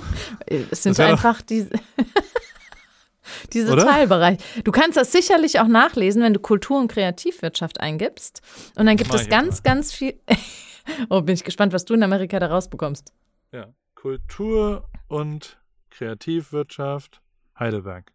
Es 0.47 0.83
sind 0.83 0.97
wär 0.99 1.07
doch- 1.07 1.13
einfach 1.13 1.43
die. 1.43 1.67
Diese 3.53 3.73
Oder? 3.73 3.85
Teilbereiche. 3.87 4.39
Du 4.65 4.73
kannst 4.73 4.97
das 4.97 5.13
sicherlich 5.13 5.61
auch 5.61 5.69
nachlesen, 5.69 6.23
wenn 6.23 6.35
du 6.35 6.41
Kultur- 6.41 6.81
und 6.81 6.89
Kreativwirtschaft 6.91 7.81
eingibst. 7.81 8.43
Und 8.77 8.87
dann 8.87 8.97
gibt 8.97 9.15
es 9.15 9.29
ganz, 9.29 9.47
jetzt 9.57 9.65
ganz 9.65 9.93
viel. 9.93 10.19
oh, 11.09 11.21
bin 11.23 11.35
ich 11.35 11.45
gespannt, 11.45 11.73
was 11.73 11.85
du 11.85 11.95
in 11.95 12.03
Amerika 12.03 12.41
da 12.41 12.49
rausbekommst. 12.49 13.13
Ja. 13.53 13.69
Kultur 13.95 14.89
und 15.09 15.59
Kreativwirtschaft 15.91 17.21
Heidelberg. 17.59 18.13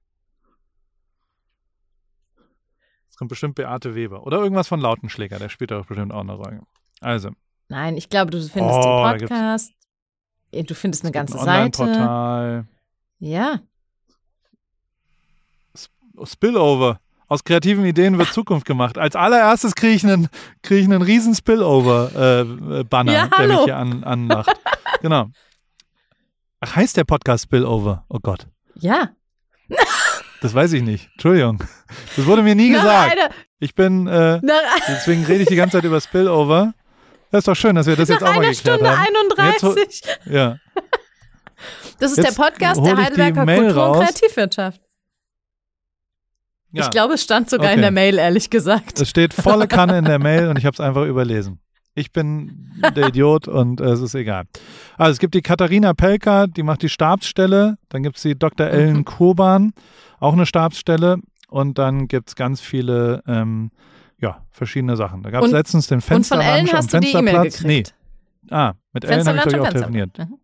Jetzt 3.06 3.18
kommt 3.18 3.30
bestimmt 3.30 3.56
Beate 3.56 3.96
Weber. 3.96 4.26
Oder 4.28 4.40
irgendwas 4.40 4.68
von 4.68 4.80
Lautenschläger, 4.82 5.40
der 5.40 5.50
spielt 5.50 5.72
da 5.72 5.80
bestimmt 5.82 6.12
auch 6.12 6.22
eine 6.22 6.34
Rolle. 6.34 6.62
Also, 7.00 7.30
Nein, 7.70 7.98
ich 7.98 8.10
glaube, 8.10 8.32
du 8.32 8.42
findest 8.42 8.80
Oh, 8.80 9.08
den 9.12 9.20
Podcast. 9.20 9.74
Du 10.52 10.74
findest 10.74 11.04
eine 11.04 11.12
ganze 11.12 11.38
ein 11.40 11.46
Seite. 11.46 11.82
Online-Portal. 11.84 12.66
Ja. 13.20 13.60
Spillover. 16.24 17.00
Aus 17.28 17.44
kreativen 17.44 17.86
Ideen 17.86 18.18
wird 18.18 18.30
Zukunft 18.34 18.66
gemacht. 18.66 18.98
Als 18.98 19.16
allererstes 19.16 19.76
kriege 19.76 19.94
ich 19.94 20.04
einen, 20.04 20.30
krieg 20.64 20.80
ich 20.80 20.86
einen 20.86 21.02
riesen 21.02 21.36
Spillover-Banner, 21.36 23.12
Ja, 23.12 23.28
der 23.28 23.48
mich 23.48 23.60
hier 23.66 23.78
an, 23.78 24.04
anmacht. 24.04 24.50
genau. 25.02 25.28
Ach, 26.60 26.76
heißt 26.76 26.98
der 26.98 27.04
Podcast 27.04 27.44
Spillover? 27.44 28.06
Oh 28.10 28.20
Gott. 28.22 28.48
Ja. 28.76 29.10
Das 30.40 30.54
weiß 30.54 30.74
ich 30.74 30.84
nicht. 30.84 31.10
Entschuldigung. 31.14 31.64
Das 32.16 32.28
wurde 32.28 32.44
mir 32.44 32.54
nie 32.54 32.70
gesagt. 32.70 33.18
Ich 33.58 33.74
bin, 33.74 34.06
äh, 34.06 34.40
deswegen 34.88 35.26
rede 35.26 35.42
ich 35.42 35.48
die 35.50 35.56
ganze 35.56 35.78
Zeit 35.78 35.84
über 35.84 36.00
Spillover. 36.00 36.76
Das 37.32 37.40
ist 37.40 37.48
doch 37.48 37.56
schön, 37.56 37.76
dass 37.76 37.88
wir 37.88 37.96
das 37.96 38.10
jetzt 38.10 38.22
nach 38.22 38.30
auch 38.32 38.36
mal 38.36 38.50
geklärt 38.50 38.58
Stunde 38.80 38.98
haben. 38.98 39.50
Jetzt 39.52 39.64
ho- 39.64 39.70
31. 39.72 40.02
Ja. 40.26 40.58
Das 42.00 42.12
ist 42.12 42.18
Jetzt 42.18 42.38
der 42.38 42.44
Podcast 42.44 42.86
der 42.86 42.96
Heidelberger 42.96 43.44
Kultur- 43.46 43.66
und 43.66 43.72
raus. 43.72 43.98
Kreativwirtschaft. 43.98 44.80
ja. 46.72 46.84
Ich 46.84 46.90
glaube, 46.92 47.16
es 47.16 47.24
stand 47.24 47.50
sogar 47.50 47.68
Okay. 47.68 47.76
in 47.76 47.82
der 47.82 47.90
Mail, 47.92 48.20
ehrlich 48.20 48.52
gesagt. 48.52 49.02
Es 49.02 49.10
steht 49.10 49.34
volle 49.34 49.68
Kanne 49.68 49.98
in 49.98 50.06
der 50.06 50.20
Mail 50.20 50.50
und 50.50 50.60
ich 50.60 50.66
habe 50.68 50.76
es 50.76 50.80
einfach 50.80 51.06
überlesen. 51.06 51.60
Ich 51.96 52.12
bin 52.12 52.72
der 52.96 53.08
Idiot 53.08 53.48
und 53.48 53.82
äh, 53.82 53.86
es 53.86 54.02
ist 54.02 54.14
egal. 54.14 54.44
Also 54.98 55.14
es 55.14 55.20
gibt 55.20 55.34
die 55.34 55.42
Katharina 55.42 55.96
Pelka, 55.96 56.46
die 56.46 56.62
macht 56.62 56.84
die 56.84 56.90
Stabsstelle. 56.90 57.80
Dann 57.90 58.04
gibt 58.04 58.18
es 58.18 58.22
die 58.22 58.38
Dr. 58.38 58.68
Ellen 58.68 58.98
Mhm. 58.98 59.06
Kurban, 59.06 59.74
auch 60.20 60.34
eine 60.34 60.46
Stabsstelle. 60.46 61.18
Und 61.50 61.80
dann 61.80 62.08
gibt 62.08 62.30
es 62.30 62.36
ganz 62.36 62.62
viele, 62.62 63.24
ähm, 63.28 63.72
ja, 64.20 64.46
verschiedene 64.52 64.96
Sachen. 64.96 65.24
Da 65.24 65.30
gab 65.30 65.44
es 65.44 65.52
letztens 65.52 65.88
den 65.88 66.00
Und 66.10 66.26
von 66.26 66.42
Ellen 66.42 66.70
am 66.70 66.78
hast 66.78 66.94
du 66.94 67.00
die 67.00 67.12
E-Mail 67.12 67.42
Fensterplatz. 67.42 67.64
Nee, 67.64 67.84
gekriegt. 67.84 67.96
ah, 68.50 68.74
mit 68.94 69.06
Ellen 69.06 69.28
habe 69.28 69.38
ich 69.38 69.44
glaube 69.44 69.58
ich 69.58 69.64
auch 69.64 69.72
telefoniert. 69.72 70.18
Mhm. 70.18 70.40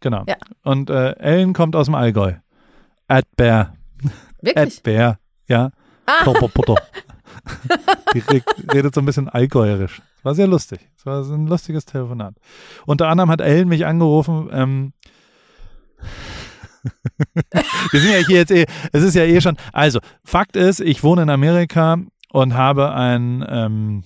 Genau. 0.00 0.24
Ja. 0.26 0.36
Und 0.62 0.90
äh, 0.90 1.12
Ellen 1.18 1.52
kommt 1.52 1.76
aus 1.76 1.86
dem 1.86 1.94
Allgäu. 1.94 2.34
Erdbeer. 3.08 3.74
Wirklich? 4.40 4.76
Erdbeer, 4.76 5.18
ja. 5.46 5.70
Ah, 6.06 6.24
Potter. 6.24 6.76
Die 8.14 8.20
re 8.20 8.42
redet 8.72 8.94
so 8.94 9.00
ein 9.00 9.04
bisschen 9.04 9.28
allgäuerisch. 9.28 10.00
Das 10.16 10.24
war 10.24 10.34
sehr 10.34 10.46
lustig. 10.46 10.80
Es 10.96 11.04
war 11.06 11.22
ein 11.22 11.46
lustiges 11.46 11.84
Telefonat. 11.84 12.34
Unter 12.86 13.08
anderem 13.08 13.30
hat 13.30 13.40
Ellen 13.40 13.68
mich 13.68 13.86
angerufen. 13.86 14.48
Ähm, 14.52 14.92
wir 17.90 18.00
sind 18.00 18.10
ja 18.10 18.26
hier 18.26 18.36
jetzt 18.36 18.50
eh, 18.50 18.66
es 18.92 19.02
ist 19.02 19.14
ja 19.14 19.24
eh 19.24 19.40
schon. 19.40 19.56
Also, 19.72 20.00
Fakt 20.24 20.56
ist, 20.56 20.80
ich 20.80 21.02
wohne 21.02 21.22
in 21.22 21.30
Amerika 21.30 21.98
und 22.32 22.54
habe 22.54 22.92
ein, 22.94 23.44
ähm, 23.48 24.04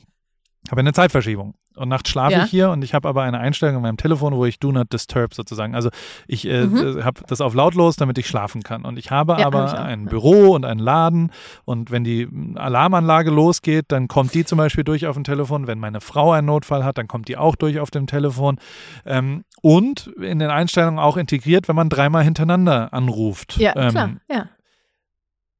habe 0.70 0.80
eine 0.80 0.92
Zeitverschiebung. 0.92 1.54
Und 1.74 1.88
nachts 1.88 2.10
schlafe 2.10 2.32
Ja. 2.34 2.44
ich 2.44 2.50
hier 2.50 2.68
und 2.68 2.84
ich 2.84 2.92
habe 2.92 3.08
aber 3.08 3.22
eine 3.22 3.38
Einstellung 3.40 3.76
in 3.76 3.80
meinem 3.82 3.96
Telefon, 3.96 4.34
wo 4.34 4.44
ich 4.44 4.58
Do 4.58 4.72
Not 4.72 4.92
Disturb 4.92 5.32
sozusagen. 5.32 5.74
Also 5.74 5.88
ich 6.28 6.46
äh, 6.46 6.66
Mhm. 6.66 7.02
habe 7.02 7.22
das 7.26 7.40
auf 7.40 7.54
lautlos, 7.54 7.96
damit 7.96 8.18
ich 8.18 8.26
schlafen 8.28 8.62
kann. 8.62 8.84
Und 8.84 8.98
ich 8.98 9.10
habe 9.10 9.36
Ja, 9.38 9.46
aber 9.46 9.64
ich 9.64 9.72
ein 9.72 10.04
Büro 10.04 10.50
und 10.54 10.66
einen 10.66 10.80
Laden 10.80 11.30
und 11.64 11.90
wenn 11.90 12.04
die 12.04 12.28
Alarmanlage 12.56 13.30
losgeht, 13.30 13.86
dann 13.88 14.06
kommt 14.06 14.34
die 14.34 14.44
zum 14.44 14.58
Beispiel 14.58 14.84
durch 14.84 15.06
auf 15.06 15.14
dem 15.14 15.24
Telefon. 15.24 15.66
Wenn 15.66 15.78
meine 15.78 16.02
Frau 16.02 16.32
einen 16.32 16.46
Notfall 16.46 16.84
hat, 16.84 16.98
dann 16.98 17.08
kommt 17.08 17.28
die 17.28 17.38
auch 17.38 17.56
durch 17.56 17.80
auf 17.80 17.90
dem 17.90 18.06
Telefon. 18.06 18.58
Ähm, 19.06 19.44
und 19.62 20.08
in 20.20 20.40
den 20.40 20.50
Einstellungen 20.50 20.98
auch 20.98 21.16
integriert, 21.16 21.68
wenn 21.68 21.76
man 21.76 21.88
dreimal 21.88 22.22
hintereinander 22.22 22.92
anruft. 22.92 23.56
ja, 23.56 23.72
ähm, 23.76 23.88
klar. 23.90 24.10
Ja. 24.30 24.46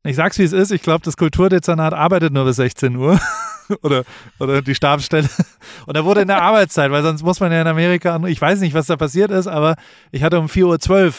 Ich 0.05 0.17
sag's 0.17 0.39
wie 0.39 0.43
es 0.43 0.53
ist, 0.53 0.73
ich 0.73 0.83
glaube, 0.83 1.05
das 1.05 1.17
Kulturdezernat 1.17 1.95
arbeitet 1.95 2.33
nur 2.33 2.45
bis 2.45 2.57
16 2.57 2.97
Uhr. 2.97 3.21
oder, 3.83 4.05
oder 4.41 4.61
die 4.63 4.75
Stabsstelle. 4.75 5.29
Und 5.87 5.97
da 5.97 6.05
wurde 6.05 6.23
in 6.23 6.29
der 6.29 6.43
Arbeitszeit, 6.43 6.91
weil 6.91 7.03
sonst 7.03 7.23
muss 7.23 7.41
man 7.41 7.53
ja 7.53 7.61
in 7.63 7.67
Amerika, 7.69 8.21
ich 8.27 8.41
weiß 8.41 8.61
nicht, 8.61 8.75
was 8.75 8.87
da 8.87 8.97
passiert 8.97 9.31
ist, 9.31 9.47
aber 9.47 9.77
ich 10.11 10.23
hatte 10.23 10.39
um 10.41 10.47
4.12 10.47 10.91
Uhr 11.07 11.13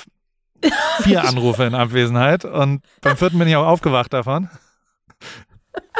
vier 1.01 1.23
Anrufe 1.27 1.63
in 1.63 1.75
Abwesenheit 1.75 2.45
und 2.45 2.81
beim 3.01 3.17
vierten 3.17 3.39
bin 3.39 3.47
ich 3.47 3.55
auch 3.55 3.65
aufgewacht 3.67 4.13
davon. 4.13 4.49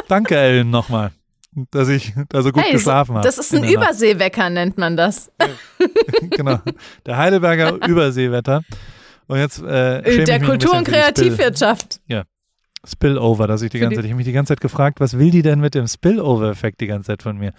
Danke, 0.08 0.36
Ellen, 0.36 0.70
nochmal, 0.70 1.10
dass 1.70 1.88
ich 1.88 2.12
da 2.28 2.42
so 2.42 2.52
gut 2.52 2.62
Hey, 2.62 2.72
geschlafen 2.72 3.14
habe. 3.14 3.26
Das 3.26 3.38
ist 3.38 3.54
ein. 3.54 3.64
Überseewecker, 3.64 4.50
nennt 4.50 4.78
man 4.78 4.96
das. 4.96 5.30
genau. 6.30 6.60
Der 7.06 7.16
Heidelberger 7.16 7.86
Überseewetter. 7.86 8.62
Und 9.26 9.38
jetzt 9.38 9.62
äh, 9.62 10.24
Der 10.24 10.40
Kultur- 10.40 10.76
und 10.76 10.84
Kreativwirtschaft. 10.86 12.00
Spillover, 12.86 13.46
dass 13.46 13.62
ich 13.62 13.70
die 13.70 13.78
Für 13.78 13.84
ganze 13.84 13.96
Zeit, 13.96 14.04
ich 14.04 14.10
habe 14.10 14.16
mich 14.18 14.26
die 14.26 14.32
ganze 14.32 14.50
Zeit 14.52 14.60
gefragt, 14.60 15.00
was 15.00 15.18
will 15.18 15.30
die 15.30 15.42
denn 15.42 15.60
mit 15.60 15.74
dem 15.74 15.86
Spillover-Effekt 15.86 16.80
die 16.80 16.86
ganze 16.86 17.08
Zeit 17.08 17.22
von 17.22 17.38
mir? 17.38 17.52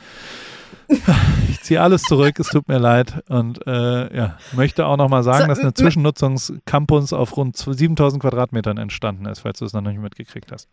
Ich 1.50 1.62
ziehe 1.62 1.82
alles 1.82 2.04
zurück, 2.04 2.38
es 2.40 2.48
tut 2.50 2.68
mir 2.68 2.78
leid 2.78 3.24
und 3.28 3.66
äh, 3.66 4.16
ja, 4.16 4.38
möchte 4.52 4.86
auch 4.86 4.98
nochmal 4.98 5.24
sagen, 5.24 5.42
So, 5.44 5.48
dass 5.48 5.60
eine 5.60 5.70
m- 5.70 5.76
Zwischennutzungscampus 5.76 7.12
auf 7.12 7.36
rund 7.38 7.58
7000 7.58 8.22
Quadratmetern 8.22 8.78
entstanden 8.78 9.26
ist, 9.26 9.40
falls 9.40 9.60
du 9.60 9.66
es 9.66 9.74
noch 9.74 9.82
nicht 9.82 10.00
mitgekriegt 10.00 10.52
hast. 10.52 10.70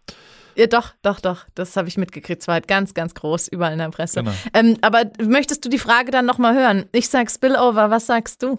Ja, 0.55 0.67
doch, 0.67 0.93
doch, 1.01 1.21
doch. 1.21 1.47
Das 1.55 1.77
habe 1.79 1.89
ich 1.89 1.97
mitgekriegt. 1.97 2.43
Es 2.43 2.47
war 2.47 2.55
halt 2.55 2.69
ganz, 2.69 2.93
ganz 2.93 3.15
groß, 3.15 3.49
überall 3.49 3.73
in 3.73 3.79
der 3.79 3.89
Presse. 3.89 4.19
Genau. 4.21 4.33
Ähm, 4.53 4.77
aber 4.83 5.05
möchtest 5.27 5.65
du 5.65 5.71
die 5.71 5.79
Frage 5.79 6.11
dann 6.11 6.27
nochmal 6.27 6.55
hören? 6.55 6.85
Ich 6.93 7.09
sag 7.09 7.31
Spillover, 7.31 7.89
was 7.89 8.05
sagst 8.07 8.43
du? 8.43 8.59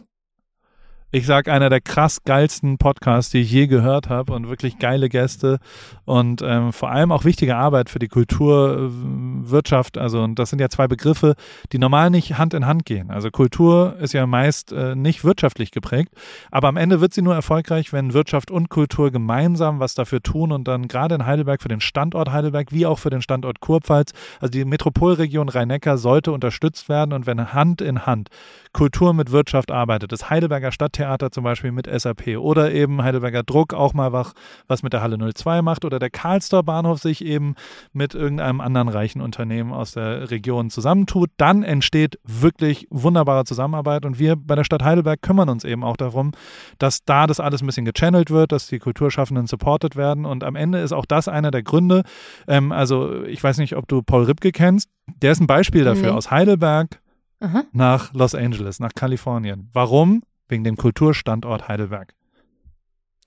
Ich 1.15 1.27
sag 1.27 1.47
einer 1.47 1.69
der 1.69 1.79
krass 1.79 2.23
geilsten 2.23 2.79
Podcasts, 2.79 3.29
die 3.29 3.41
ich 3.41 3.51
je 3.51 3.67
gehört 3.67 4.09
habe 4.09 4.33
und 4.33 4.49
wirklich 4.49 4.79
geile 4.79 5.09
Gäste 5.09 5.59
und 6.05 6.41
ähm, 6.41 6.73
vor 6.73 6.89
allem 6.89 7.11
auch 7.11 7.23
wichtige 7.23 7.55
Arbeit 7.55 7.91
für 7.91 7.99
die 7.99 8.07
Kulturwirtschaft. 8.07 9.99
Also 9.99 10.23
und 10.23 10.39
das 10.39 10.49
sind 10.49 10.59
ja 10.59 10.69
zwei 10.69 10.87
Begriffe, 10.87 11.35
die 11.71 11.77
normal 11.77 12.09
nicht 12.09 12.39
Hand 12.39 12.55
in 12.55 12.65
Hand 12.65 12.85
gehen. 12.85 13.11
Also 13.11 13.29
Kultur 13.29 13.95
ist 13.99 14.13
ja 14.13 14.25
meist 14.25 14.71
äh, 14.71 14.95
nicht 14.95 15.23
wirtschaftlich 15.23 15.69
geprägt, 15.69 16.15
aber 16.49 16.67
am 16.67 16.77
Ende 16.77 16.99
wird 16.99 17.13
sie 17.13 17.21
nur 17.21 17.35
erfolgreich, 17.35 17.93
wenn 17.93 18.13
Wirtschaft 18.13 18.49
und 18.49 18.69
Kultur 18.69 19.11
gemeinsam 19.11 19.79
was 19.79 19.93
dafür 19.93 20.23
tun 20.23 20.51
und 20.51 20.67
dann 20.67 20.87
gerade 20.87 21.13
in 21.13 21.27
Heidelberg 21.27 21.61
für 21.61 21.69
den 21.69 21.79
Standort 21.79 22.31
Heidelberg 22.31 22.71
wie 22.71 22.87
auch 22.87 22.97
für 22.97 23.11
den 23.11 23.21
Standort 23.21 23.59
Kurpfalz, 23.59 24.13
also 24.39 24.49
die 24.49 24.65
Metropolregion 24.65 25.49
Rhein-Neckar 25.49 25.99
sollte 25.99 26.31
unterstützt 26.31 26.89
werden 26.89 27.13
und 27.13 27.27
wenn 27.27 27.53
Hand 27.53 27.81
in 27.81 28.07
Hand 28.07 28.29
Kultur 28.73 29.13
mit 29.13 29.31
Wirtschaft 29.31 29.71
arbeitet. 29.71 30.11
Das 30.11 30.31
Heidelberger 30.31 30.71
Stadttheater 31.03 31.31
zum 31.31 31.43
Beispiel 31.43 31.71
mit 31.71 31.87
SAP 31.87 32.37
oder 32.37 32.71
eben 32.71 33.03
Heidelberger 33.03 33.43
Druck 33.43 33.73
auch 33.73 33.93
mal 33.93 34.11
wach, 34.13 34.33
was 34.67 34.83
mit 34.83 34.93
der 34.93 35.01
Halle 35.01 35.17
02 35.33 35.61
macht 35.61 35.85
oder 35.85 35.99
der 35.99 36.09
Karlstor 36.09 36.63
Bahnhof 36.63 36.99
sich 37.01 37.23
eben 37.25 37.55
mit 37.91 38.15
irgendeinem 38.15 38.61
anderen 38.61 38.87
reichen 38.87 39.21
Unternehmen 39.21 39.73
aus 39.73 39.91
der 39.93 40.31
Region 40.31 40.69
zusammentut, 40.69 41.29
dann 41.37 41.63
entsteht 41.63 42.19
wirklich 42.23 42.87
wunderbare 42.89 43.43
Zusammenarbeit 43.43 44.05
und 44.05 44.17
wir 44.19 44.35
bei 44.35 44.55
der 44.55 44.63
Stadt 44.63 44.83
Heidelberg 44.83 45.21
kümmern 45.21 45.49
uns 45.49 45.63
eben 45.63 45.83
auch 45.83 45.97
darum, 45.97 46.31
dass 46.77 47.03
da 47.05 47.27
das 47.27 47.39
alles 47.39 47.61
ein 47.61 47.65
bisschen 47.65 47.85
gechannelt 47.85 48.31
wird, 48.31 48.51
dass 48.51 48.67
die 48.67 48.79
Kulturschaffenden 48.79 49.47
supported 49.47 49.95
werden 49.95 50.25
und 50.25 50.43
am 50.43 50.55
Ende 50.55 50.79
ist 50.79 50.93
auch 50.93 51.05
das 51.05 51.27
einer 51.27 51.51
der 51.51 51.63
Gründe, 51.63 52.03
ähm, 52.47 52.71
also 52.71 53.23
ich 53.23 53.43
weiß 53.43 53.57
nicht, 53.57 53.75
ob 53.75 53.87
du 53.87 54.01
Paul 54.01 54.23
Ripke 54.23 54.51
kennst, 54.51 54.89
der 55.21 55.33
ist 55.33 55.41
ein 55.41 55.47
Beispiel 55.47 55.83
dafür 55.83 56.03
Nee. 56.11 56.17
aus 56.17 56.31
Heidelberg 56.31 57.01
Aha. 57.39 57.63
nach 57.73 58.13
Los 58.13 58.35
Angeles, 58.35 58.79
nach 58.79 58.93
Kalifornien. 58.95 59.69
Warum? 59.73 60.23
Wegen 60.53 60.63
dem 60.63 60.77
Kulturstandort 60.77 61.67
Heidelberg. 61.67 62.13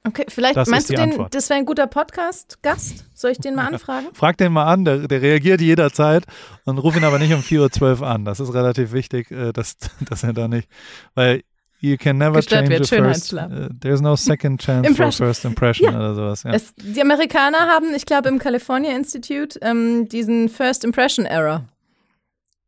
Okay, 0.06 0.24
vielleicht 0.28 0.56
Das 0.56 0.68
meinst 0.68 0.88
du, 0.88 0.94
den, 0.94 1.10
Antwort. 1.10 1.34
das 1.34 1.50
wäre 1.50 1.58
ein 1.58 1.66
guter 1.66 1.88
Podcast-Gast? 1.88 3.06
Soll 3.12 3.32
ich 3.32 3.38
den 3.38 3.56
mal 3.56 3.66
anfragen? 3.66 4.06
Frag 4.12 4.36
den 4.36 4.52
mal 4.52 4.66
an, 4.72 4.84
der, 4.84 5.08
der 5.08 5.20
reagiert 5.20 5.60
jederzeit 5.60 6.24
und 6.64 6.78
ruf 6.78 6.96
ihn 6.96 7.02
aber 7.02 7.18
nicht 7.18 7.34
um 7.34 7.40
4.12 7.40 8.00
Uhr 8.00 8.06
an. 8.06 8.24
Das 8.24 8.38
ist 8.38 8.54
relativ 8.54 8.92
wichtig, 8.92 9.32
äh, 9.32 9.52
dass, 9.52 9.76
dass 10.08 10.22
er 10.22 10.34
da 10.34 10.46
nicht, 10.46 10.68
weil 11.16 11.42
you 11.80 11.96
can 11.96 12.18
never 12.18 12.34
Gestört 12.36 12.68
change 12.68 12.78
wird, 12.78 12.92
a 12.92 13.04
first, 13.04 13.32
uh, 13.32 13.68
there's 13.80 14.00
no 14.00 14.14
second 14.14 14.60
chance 14.64 14.94
for 14.94 15.10
first 15.10 15.44
impression 15.44 15.90
Ja. 15.92 15.98
oder 15.98 16.14
sowas. 16.14 16.44
Ja. 16.44 16.52
Es, 16.52 16.72
die 16.76 17.02
Amerikaner 17.02 17.58
haben, 17.58 17.92
ich 17.92 18.06
glaube, 18.06 18.28
im 18.28 18.38
California 18.38 18.94
Institute 18.94 19.58
ähm, 19.62 20.08
diesen 20.08 20.48
First 20.48 20.84
Impression 20.84 21.26
Error. 21.26 21.64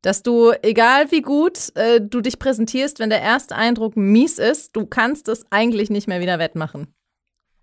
Dass 0.09 0.23
du, 0.23 0.55
egal 0.63 1.11
wie 1.11 1.21
gut 1.21 1.77
äh, 1.77 2.01
du 2.01 2.23
dich 2.23 2.39
präsentierst, 2.39 2.99
wenn 2.99 3.11
der 3.11 3.21
erste 3.21 3.55
Eindruck 3.55 3.95
mies 3.95 4.39
ist, 4.39 4.75
du 4.75 4.87
kannst 4.87 5.29
es 5.29 5.45
eigentlich 5.51 5.91
nicht 5.91 6.09
mehr 6.09 6.23
wieder 6.23 6.39
wettmachen. 6.39 6.95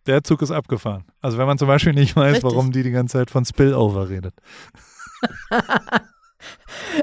Der 0.06 0.24
Zug 0.24 0.44
ist 0.44 0.52
abgefahren. 0.52 1.06
Also 1.22 1.40
wenn 1.40 1.48
man 1.48 1.58
zum 1.58 1.68
Beispiel 1.68 1.94
nicht 1.94 2.16
weiß, 2.16 2.36
Richtig. 2.36 2.44
warum 2.44 2.72
die 2.72 2.84
die 2.84 2.92
ganze 2.92 3.14
Zeit 3.18 3.32
von 3.32 3.46
Spillover 3.46 4.10
redet. 4.10 4.36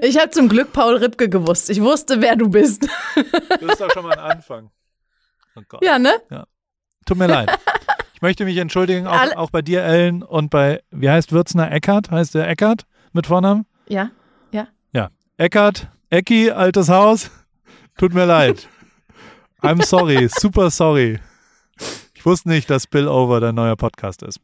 Ich 0.02 0.16
habe 0.16 0.30
zum 0.30 0.48
Glück 0.48 0.72
Paul 0.72 0.98
Ripke 0.98 1.28
gewusst. 1.28 1.68
Ich 1.68 1.82
wusste, 1.82 2.20
wer 2.20 2.36
du 2.36 2.48
bist. 2.48 2.86
Das 3.48 3.62
ist 3.62 3.80
doch 3.80 3.90
schon 3.90 4.04
mal 4.04 4.12
ein 4.12 4.36
Anfang. 4.36 4.70
Oh 5.56 5.78
ja, 5.82 5.98
ne? 5.98 6.12
Tut 7.04 7.18
mir 7.18 7.26
leid. 7.26 7.50
Ich 8.14 8.22
möchte 8.22 8.44
mich 8.44 8.56
entschuldigen, 8.58 9.08
auch, 9.08 9.34
auch 9.34 9.50
bei 9.50 9.62
dir, 9.62 9.82
Ellen, 9.82 10.22
und 10.22 10.50
bei, 10.50 10.80
wie 10.92 11.10
heißt 11.10 11.32
Würzner 11.32 11.72
Eckert? 11.72 12.12
Heißt 12.12 12.36
der 12.36 12.46
Eckert 12.48 12.84
mit 13.12 13.26
Vornamen? 13.26 13.66
Ja, 13.88 13.94
ja. 13.94 14.04
Ja. 14.04 14.21
Eckert, 15.38 15.88
Ecki, 16.10 16.50
altes 16.50 16.88
Haus. 16.88 17.30
Tut 17.96 18.12
mir 18.12 18.26
leid. 18.26 18.68
I'm 19.62 19.82
sorry, 19.82 20.28
super 20.38 20.70
sorry. 20.70 21.20
Ich 22.14 22.26
wusste 22.26 22.50
nicht, 22.50 22.68
dass 22.68 22.84
Spillover 22.84 23.40
dein 23.40 23.54
neuer 23.54 23.76
Podcast 23.76 24.22
ist. 24.22 24.40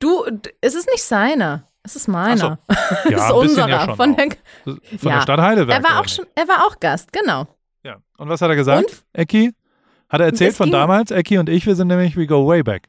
Du, 0.00 0.24
es 0.60 0.74
ist 0.74 0.88
nicht 0.90 1.04
seiner. 1.04 1.68
Es 1.84 1.94
ist 1.94 2.08
meiner. 2.08 2.58
So. 2.68 2.74
Ja, 3.10 3.18
es 3.18 3.24
ist 3.24 3.32
unserer. 3.32 3.68
Ja 3.68 3.94
von, 3.94 4.16
der, 4.16 4.28
von 4.64 4.80
ja. 5.02 5.14
der 5.16 5.20
Stadt 5.22 5.40
Heidelberg. 5.40 5.82
Er 5.82 5.88
war 5.88 6.00
auch 6.00 6.08
schon, 6.08 6.26
er 6.34 6.48
war 6.48 6.66
auch 6.66 6.80
Gast, 6.80 7.12
genau. 7.12 7.46
Ja. 7.84 7.98
Und 8.18 8.28
was 8.28 8.42
hat 8.42 8.50
er 8.50 8.56
gesagt? 8.56 9.04
Ecki? 9.12 9.52
Hat 10.08 10.20
er 10.20 10.26
erzählt 10.26 10.56
von 10.56 10.70
damals? 10.70 11.10
Ecki 11.12 11.38
und 11.38 11.48
ich, 11.48 11.66
wir 11.66 11.76
sind 11.76 11.86
nämlich, 11.88 12.16
we 12.16 12.26
go 12.26 12.46
way 12.46 12.62
back. 12.62 12.88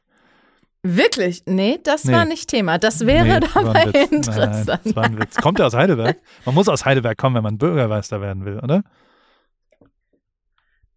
Wirklich? 0.86 1.44
Nee, 1.46 1.80
das 1.82 2.04
nee. 2.04 2.12
war 2.12 2.26
nicht 2.26 2.50
Thema. 2.50 2.76
Das 2.76 3.06
wäre 3.06 3.40
nee, 3.40 3.46
dabei 3.54 3.84
interessant. 4.10 4.66
Nein, 4.66 4.80
das 4.84 4.96
war 4.96 5.04
ein 5.04 5.18
Witz. 5.18 5.36
Kommt 5.36 5.58
er 5.58 5.68
aus 5.68 5.74
Heidelberg? 5.74 6.18
Man 6.44 6.54
muss 6.54 6.68
aus 6.68 6.84
Heidelberg 6.84 7.16
kommen, 7.16 7.36
wenn 7.36 7.42
man 7.42 7.56
Bürgermeister 7.56 8.20
werden 8.20 8.44
will, 8.44 8.60
oder? 8.60 8.82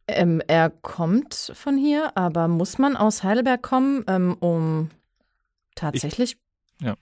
Ähm, 0.09 0.41
er 0.45 0.69
kommt 0.69 1.53
von 1.55 1.77
hier, 1.77 2.11
aber 2.15 2.49
muss 2.49 2.77
man 2.77 2.97
aus 2.97 3.23
Heidelberg 3.23 3.61
kommen, 3.61 4.03
ähm, 4.09 4.35
um 4.41 4.89
tatsächlich. 5.75 6.35
Ich, 6.81 6.85
ja. 6.85 6.95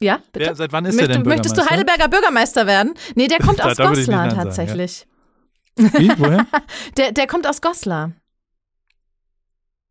Ja, 0.00 0.20
bitte. 0.32 0.46
Wer, 0.46 0.54
seit 0.56 0.72
wann 0.72 0.86
ist 0.86 0.96
Möcht, 0.96 1.08
der 1.08 1.18
denn 1.18 1.26
Möchtest 1.26 1.58
du 1.58 1.66
Heidelberger 1.68 2.08
Bürgermeister 2.08 2.66
werden? 2.66 2.94
Nee, 3.14 3.28
der 3.28 3.38
kommt 3.44 3.62
aus 3.62 3.76
Goslar 3.76 4.30
tatsächlich. 4.30 5.06
Sagen, 5.76 5.92
ja. 5.94 6.00
Wie? 6.00 6.18
Woher? 6.18 6.46
der, 6.96 7.12
der 7.12 7.26
kommt 7.26 7.46
aus 7.46 7.60
Goslar. 7.60 8.12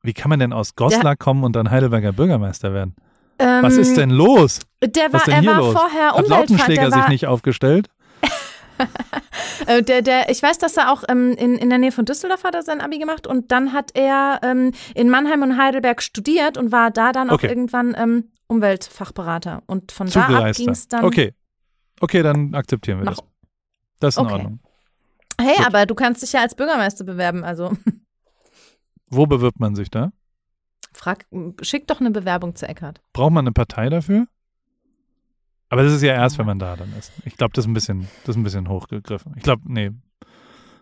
Wie 0.06 0.14
kann 0.14 0.30
man 0.30 0.40
denn 0.40 0.54
aus 0.54 0.76
Goslar 0.76 1.16
kommen 1.16 1.44
und 1.44 1.56
dann 1.56 1.72
Heidelberger 1.72 2.14
Bürgermeister 2.14 2.74
werden? 2.74 2.96
Ähm, 3.40 3.64
Was 3.64 3.78
ist 3.78 3.98
denn 3.98 4.12
los? 4.12 4.62
Der 4.82 5.12
war, 5.12 5.28
er 5.28 5.46
war 5.46 5.58
los? 5.58 5.74
vorher 5.74 6.14
Hat 6.14 6.28
Lautenschläger 6.28 6.92
sich 6.92 7.08
nicht 7.08 7.28
aufgestellt? 7.28 7.90
Äh, 9.68 9.82
der, 9.84 10.02
der, 10.02 10.30
ich 10.30 10.44
weiß, 10.44 10.58
dass 10.58 10.76
er 10.76 10.92
auch 10.92 11.04
ähm, 11.08 11.32
in, 11.32 11.56
in 11.56 11.70
der 11.70 11.80
Nähe 11.80 11.94
von 11.94 12.04
Düsseldorf 12.04 12.44
hat 12.44 12.56
er 12.56 12.62
sein 12.62 12.82
Abi 12.82 13.00
gemacht 13.00 13.26
und 13.26 13.52
dann 13.52 13.72
hat 13.72 13.92
er 13.94 14.42
ähm, 14.44 14.74
in 14.94 15.10
Mannheim 15.10 15.44
und 15.44 15.58
Heidelberg 15.58 16.04
studiert 16.04 16.58
und 16.58 16.74
war 16.74 16.92
da 16.92 17.14
dann 17.14 17.30
okay. 17.30 17.48
auch 17.48 17.50
irgendwann 17.50 17.96
ähm, 17.98 18.26
Umweltfachberater. 18.48 19.64
Und 19.66 19.94
von 19.94 20.10
da 20.10 20.28
ab 20.28 20.56
ging 20.56 20.70
es 20.70 20.90
dann. 20.90 21.06
Okay. 21.06 21.34
Okay, 22.02 22.22
dann 22.22 22.54
akzeptieren 22.54 23.00
wir 23.00 23.06
das. 23.06 23.20
Das 24.00 24.16
ist 24.16 24.20
in 24.20 24.26
okay. 24.26 24.34
Ordnung. 24.34 24.60
Hey, 25.40 25.56
Gut. 25.56 25.68
aber 25.68 25.86
du 25.86 25.96
kannst 25.96 26.22
dich 26.22 26.34
ja 26.34 26.42
als 26.42 26.54
Bürgermeister 26.54 27.06
bewerben, 27.06 27.44
also. 27.44 27.72
Wo 29.10 29.26
bewirbt 29.26 29.60
man 29.60 29.76
sich 29.76 29.90
da? 29.90 30.12
Frag, 30.94 31.26
schick 31.62 31.88
doch 31.88 32.00
eine 32.00 32.12
Bewerbung 32.12 32.56
zu 32.56 32.68
Eckhardt. 32.68 33.02
Braucht 33.14 33.32
man 33.32 33.44
eine 33.44 33.52
Partei 33.52 33.90
dafür? 33.90 34.28
Aber 35.70 35.84
das 35.84 35.94
ist 35.94 36.04
ja 36.04 36.14
erst, 36.14 36.38
wenn 36.38 36.46
man 36.46 36.60
da 36.60 36.76
dann 36.76 36.94
ist. 36.98 37.12
Ich 37.26 37.36
glaube, 37.38 37.54
das 37.54 37.66
ist 37.66 37.70
ein 37.70 37.74
bisschen, 37.74 38.08
das 38.22 38.36
ist 38.36 38.38
ein 38.38 38.44
bisschen 38.44 38.70
hochgegriffen. 38.70 39.34
Ich 39.36 39.44
glaube, 39.44 39.64
nee, 39.66 39.92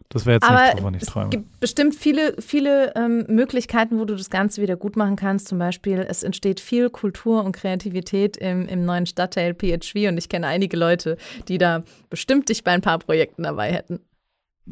das 0.09 0.27
wäre 0.27 0.35
jetzt 0.35 0.43
Aber 0.43 0.61
nichts, 0.61 0.77
wovon 0.77 0.93
ich 0.93 1.03
träume. 1.03 1.25
Es 1.25 1.31
gibt 1.31 1.59
bestimmt 1.59 1.95
viele, 1.95 2.35
viele 2.39 2.95
ähm, 2.95 3.25
Möglichkeiten, 3.27 3.99
wo 3.99 4.05
du 4.05 4.15
das 4.15 4.29
Ganze 4.29 4.61
wieder 4.61 4.75
gut 4.75 4.95
machen 4.95 5.15
kannst. 5.15 5.47
Zum 5.47 5.57
Beispiel, 5.57 6.05
es 6.07 6.21
entsteht 6.21 6.59
viel 6.59 6.91
Kultur 6.91 7.43
und 7.43 7.53
Kreativität 7.53 8.37
im, 8.37 8.67
im 8.67 8.85
neuen 8.85 9.07
Stadtteil 9.07 9.55
PHV 9.55 10.09
und 10.09 10.17
ich 10.17 10.29
kenne 10.29 10.45
einige 10.45 10.77
Leute, 10.77 11.17
die 11.47 11.57
da 11.57 11.83
bestimmt 12.11 12.49
dich 12.49 12.63
bei 12.63 12.71
ein 12.71 12.81
paar 12.81 12.99
Projekten 12.99 13.43
dabei 13.43 13.71
hätten. 13.71 14.01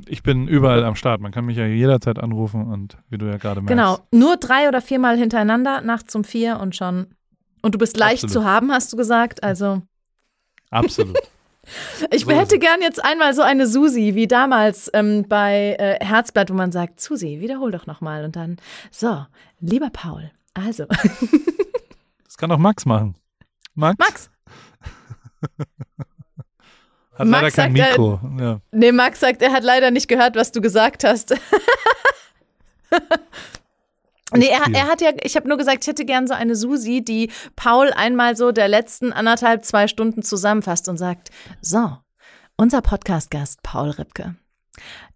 Ich 0.07 0.23
bin 0.23 0.47
überall 0.47 0.83
am 0.83 0.95
Start. 0.95 1.21
Man 1.21 1.31
kann 1.31 1.45
mich 1.45 1.57
ja 1.57 1.65
jederzeit 1.65 2.17
anrufen 2.17 2.67
und 2.67 2.97
wie 3.09 3.17
du 3.17 3.25
ja 3.25 3.37
gerade 3.37 3.61
merkst. 3.61 3.69
Genau, 3.69 3.99
nur 4.11 4.37
drei 4.37 4.67
oder 4.67 4.81
viermal 4.81 5.17
hintereinander, 5.17 5.81
nachts 5.81 6.15
um 6.15 6.23
vier 6.23 6.59
und 6.59 6.75
schon. 6.75 7.07
Und 7.61 7.75
du 7.75 7.77
bist 7.77 7.97
leicht 7.97 8.23
Absolut. 8.23 8.45
zu 8.45 8.49
haben, 8.49 8.71
hast 8.71 8.91
du 8.93 8.97
gesagt. 8.97 9.43
Also. 9.43 9.81
Absolut. 10.69 11.17
Ich 12.09 12.25
so 12.25 12.31
hätte 12.31 12.57
gern 12.57 12.81
jetzt 12.81 13.05
einmal 13.05 13.35
so 13.35 13.43
eine 13.43 13.67
Susi 13.67 14.15
wie 14.15 14.27
damals 14.27 14.89
ähm, 14.95 15.25
bei 15.29 15.75
äh, 15.77 16.03
Herzblatt, 16.03 16.49
wo 16.49 16.55
man 16.55 16.71
sagt, 16.71 16.99
Susi, 16.99 17.39
wiederhol 17.39 17.71
doch 17.71 17.85
nochmal 17.85 18.25
und 18.25 18.35
dann, 18.35 18.57
so, 18.89 19.25
lieber 19.59 19.91
Paul, 19.91 20.31
also. 20.55 20.85
das 22.23 22.37
kann 22.37 22.51
auch 22.51 22.57
Max 22.57 22.87
machen. 22.87 23.15
Max? 23.75 23.99
Max. 23.99 24.31
hat 27.21 27.27
Max 27.27 27.55
leider 27.55 27.55
kein 27.55 27.75
sagt, 27.75 27.89
Mikro. 27.89 28.19
Er, 28.37 28.43
ja. 28.43 28.61
Nee, 28.71 28.91
Max 28.91 29.19
sagt, 29.19 29.41
er 29.41 29.51
hat 29.51 29.63
leider 29.63 29.91
nicht 29.91 30.07
gehört, 30.07 30.35
was 30.35 30.51
du 30.51 30.61
gesagt 30.61 31.03
hast. 31.03 31.35
Nee, 34.33 34.47
er, 34.47 34.61
er, 34.73 34.87
hat 34.87 35.01
ja, 35.01 35.11
ich 35.23 35.35
habe 35.35 35.49
nur 35.49 35.57
gesagt, 35.57 35.83
ich 35.83 35.87
hätte 35.87 36.05
gern 36.05 36.25
so 36.25 36.33
eine 36.33 36.55
Susi, 36.55 37.03
die 37.03 37.29
Paul 37.57 37.91
einmal 37.91 38.37
so 38.37 38.53
der 38.53 38.69
letzten 38.69 39.11
anderthalb, 39.11 39.65
zwei 39.65 39.89
Stunden 39.89 40.23
zusammenfasst 40.23 40.87
und 40.87 40.95
sagt, 40.95 41.31
so, 41.59 41.97
unser 42.55 42.81
Podcast-Gast 42.81 43.61
Paul 43.61 43.89
Ripke 43.89 44.35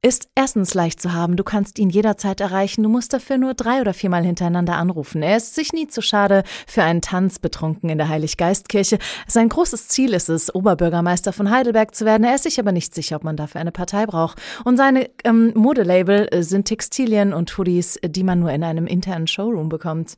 ist 0.02 0.30
erstens 0.36 0.74
leicht 0.74 1.02
zu 1.02 1.14
haben, 1.14 1.36
du 1.36 1.44
kannst 1.44 1.80
ihn 1.80 1.90
jederzeit 1.90 2.40
erreichen, 2.40 2.84
du 2.84 2.90
musst 2.90 3.14
dafür 3.14 3.38
nur 3.38 3.54
drei 3.54 3.82
oder 3.82 3.94
viermal 3.94 4.24
hintereinander 4.24 4.76
anrufen. 4.76 5.24
Er 5.24 5.38
ist 5.38 5.56
sich 5.56 5.74
nie 5.74 5.88
zu 5.88 6.02
schade 6.02 6.44
für 6.68 6.84
einen 6.84 7.02
Tanz 7.02 7.40
betrunken 7.40 7.90
in 7.90 7.98
der 7.98 8.10
Heiliggeistkirche. 8.10 9.00
Sein 9.28 9.50
großes 9.50 9.88
Ziel 9.88 10.14
ist 10.14 10.30
es, 10.30 10.54
Oberbürgermeister 10.54 11.34
von 11.34 11.50
Heidelberg 11.50 11.96
zu 11.96 12.06
werden. 12.06 12.24
Er 12.24 12.36
ist 12.36 12.44
sich 12.44 12.60
aber 12.60 12.72
nicht 12.72 12.94
sicher, 12.94 13.16
ob 13.16 13.24
man 13.24 13.38
dafür 13.38 13.62
eine 13.62 13.72
Partei 13.72 14.06
braucht. 14.06 14.40
Und 14.64 14.78
seine 14.78 15.10
ähm, 15.24 15.54
Modelabel 15.56 16.28
äh, 16.32 16.44
sind 16.44 16.66
Textilien 16.66 17.34
und 17.34 17.58
Hoodies, 17.58 18.00
die 18.06 18.24
man 18.24 18.40
nur 18.40 18.52
in 18.52 18.64
einem 18.64 18.86
internen 18.86 19.28
Showroom 19.28 19.70
bekommt. 19.70 20.18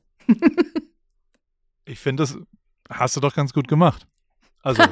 ich 1.85 1.99
finde, 1.99 2.23
das 2.23 2.37
hast 2.89 3.15
du 3.15 3.21
doch 3.21 3.33
ganz 3.33 3.53
gut 3.53 3.67
gemacht. 3.67 4.05
Also, 4.63 4.83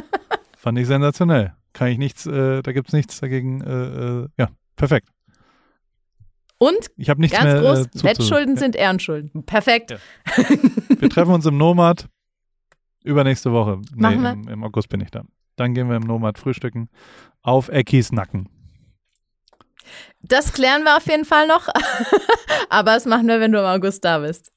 fand 0.56 0.78
ich 0.78 0.86
sensationell 0.86 1.54
kann 1.76 1.88
ich 1.88 1.98
nichts, 1.98 2.26
äh, 2.26 2.62
da 2.62 2.72
gibt 2.72 2.88
es 2.88 2.94
nichts 2.94 3.20
dagegen. 3.20 3.60
Äh, 3.60 4.22
äh, 4.22 4.28
ja, 4.38 4.48
perfekt. 4.76 5.10
Und 6.58 6.90
ich 6.96 7.10
habe 7.10 7.20
nichts 7.20 7.36
ganz 7.36 7.52
mehr, 7.52 7.60
groß, 7.60 7.86
äh, 7.86 8.02
Wettschulden 8.02 8.54
ja. 8.54 8.60
sind 8.60 8.76
Ehrenschulden. 8.76 9.44
Perfekt. 9.44 9.90
Ja. 9.90 9.98
Wir 10.98 11.10
treffen 11.10 11.34
uns 11.34 11.44
im 11.44 11.58
Nomad 11.58 12.08
übernächste 13.04 13.52
Woche. 13.52 13.82
Nee, 13.94 14.14
im, 14.14 14.48
im, 14.48 14.64
August 14.64 14.88
bin 14.88 15.02
ich 15.02 15.10
da. 15.10 15.24
Dann 15.56 15.74
gehen 15.74 15.88
wir 15.88 15.96
im 15.96 16.02
Nomad 16.02 16.38
frühstücken 16.38 16.88
auf 17.42 17.68
Eckis 17.68 18.10
Nacken. 18.10 18.48
Das 20.22 20.52
klären 20.52 20.82
wir 20.82 20.96
auf 20.96 21.06
jeden 21.06 21.24
Fall 21.24 21.46
noch. 21.46 21.68
Aber 22.70 22.92
das 22.94 23.04
machen 23.04 23.28
wir, 23.28 23.38
wenn 23.38 23.52
du 23.52 23.58
im 23.58 23.64
August 23.64 24.04
da 24.04 24.18
bist. 24.18 24.50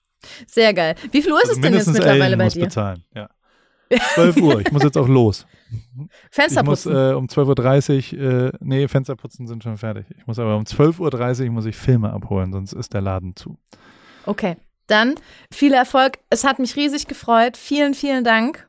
Sehr 0.47 0.73
geil. 0.73 0.95
Wie 1.11 1.21
viel 1.21 1.31
Uhr 1.31 1.43
ist 1.43 1.49
also 1.49 1.59
es 1.59 1.61
denn 1.61 1.73
jetzt 1.73 1.87
mittlerweile 1.87 2.37
bei 2.37 2.45
muss 2.45 2.53
dir? 2.53 2.63
bezahlen, 2.63 3.03
ja. 3.13 3.29
12 3.89 4.37
Uhr. 4.37 4.61
Ich 4.61 4.71
muss 4.71 4.83
jetzt 4.83 4.97
auch 4.97 5.07
los. 5.07 5.45
Fensterputzen. 6.31 6.91
Ich 6.91 6.97
muss 6.97 7.11
äh, 7.11 7.15
um 7.15 7.25
12.30 7.25 8.17
Uhr, 8.17 8.45
äh, 8.47 8.51
nee, 8.59 8.87
Fensterputzen 8.87 9.47
sind 9.47 9.63
schon 9.63 9.77
fertig. 9.77 10.05
Ich 10.17 10.27
muss 10.27 10.39
aber 10.39 10.55
um 10.55 10.63
12.30 10.63 11.45
Uhr 11.45 11.51
muss 11.51 11.65
ich 11.65 11.75
Filme 11.75 12.11
abholen, 12.11 12.51
sonst 12.51 12.73
ist 12.73 12.93
der 12.93 13.01
Laden 13.01 13.35
zu. 13.35 13.57
Okay, 14.25 14.57
dann 14.87 15.15
viel 15.51 15.73
Erfolg. 15.73 16.19
Es 16.29 16.43
hat 16.43 16.59
mich 16.59 16.75
riesig 16.75 17.07
gefreut. 17.07 17.57
Vielen, 17.57 17.93
vielen 17.93 18.23
Dank. 18.23 18.67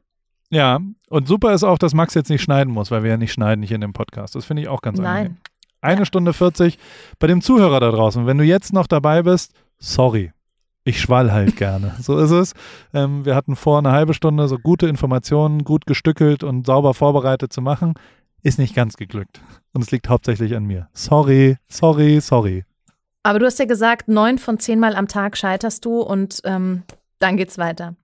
Ja, 0.51 0.81
und 1.09 1.29
super 1.29 1.55
ist 1.55 1.63
auch, 1.63 1.79
dass 1.79 1.95
Max 1.95 2.15
jetzt 2.15 2.31
nicht 2.31 2.43
schneiden 2.43 2.73
muss, 2.73 2.91
weil 2.91 3.03
wir 3.03 3.11
ja 3.11 3.17
nicht 3.17 3.33
schneiden 3.33 3.63
hier 3.63 3.77
in 3.77 3.83
dem 3.83 3.93
Podcast. 3.93 4.35
Das 4.35 4.45
finde 4.45 4.63
ich 4.63 4.69
auch 4.69 4.83
ganz 4.83 4.99
Nein. 4.99 5.07
angenehm. 5.17 5.37
Eine 5.83 6.01
ja. 6.01 6.05
Stunde 6.05 6.33
40 6.33 6.79
bei 7.19 7.27
dem 7.27 7.41
Zuhörer 7.41 7.81
da 7.81 7.91
draußen. 7.91 8.27
Wenn 8.27 8.39
du 8.39 8.45
jetzt 8.45 8.73
noch 8.73 8.87
dabei 8.87 9.23
bist, 9.23 9.53
sorry 9.79 10.33
ich 10.85 11.01
schwall 11.01 11.33
halt 11.33 11.57
gerne. 11.57 11.95
So 12.01 12.19
ist 12.19 12.31
es. 12.31 12.55
Ähm, 12.95 13.25
wir 13.25 13.35
hatten 13.35 13.57
vor, 13.57 13.79
eine 13.79 13.93
halbe 13.93 14.15
Stunde 14.15 14.49
so 14.49 14.59
gute 14.59 14.87
Informationen, 14.87 15.65
gut 15.65 15.87
gestückelt 15.87 16.43
und 16.43 16.67
sauber 16.67 16.95
vorbereitet 16.95 17.53
zu 17.53 17.61
machen. 17.61 17.95
Ist 18.43 18.59
nicht 18.59 18.75
ganz 18.75 18.97
geglückt. 18.97 19.41
Und 19.73 19.83
es 19.83 19.91
liegt 19.91 20.09
hauptsächlich 20.09 20.57
an 20.57 20.65
mir. 20.65 20.89
Sorry, 20.95 21.57
sorry, 21.69 22.21
sorry. 22.21 22.65
Aber 23.23 23.39
du 23.39 23.47
hast 23.47 23.59
ja 23.59 23.67
gesagt, 23.67 24.09
neun 24.09 24.39
von 24.39 24.59
zehn 24.59 24.81
Mal 24.81 24.97
am 24.97 25.09
Tag 25.09 25.37
scheiterst 25.37 25.85
du 25.85 26.01
und 26.01 26.41
ähm, 26.45 26.85
dann 27.19 27.37
geht's 27.37 27.59
weiter. 27.59 27.97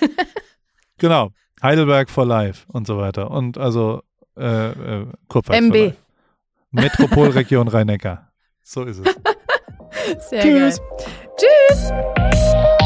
genau. 0.98 1.30
Heidelberg 1.62 2.10
for 2.10 2.26
Life 2.26 2.64
und 2.68 2.86
so 2.86 2.96
weiter. 2.96 3.30
Und 3.30 3.58
also 3.58 4.02
äh, 4.36 5.02
äh, 5.02 5.06
MB. 5.28 5.94
Metropolregion 6.70 7.68
Rhein-Neckar. 7.68 8.32
So 8.62 8.84
ist 8.84 8.98
es. 8.98 9.14
Sehr 10.18 10.42
Tschüss. 10.42 10.80
geil. 10.80 11.06
Tschüss. 11.36 12.81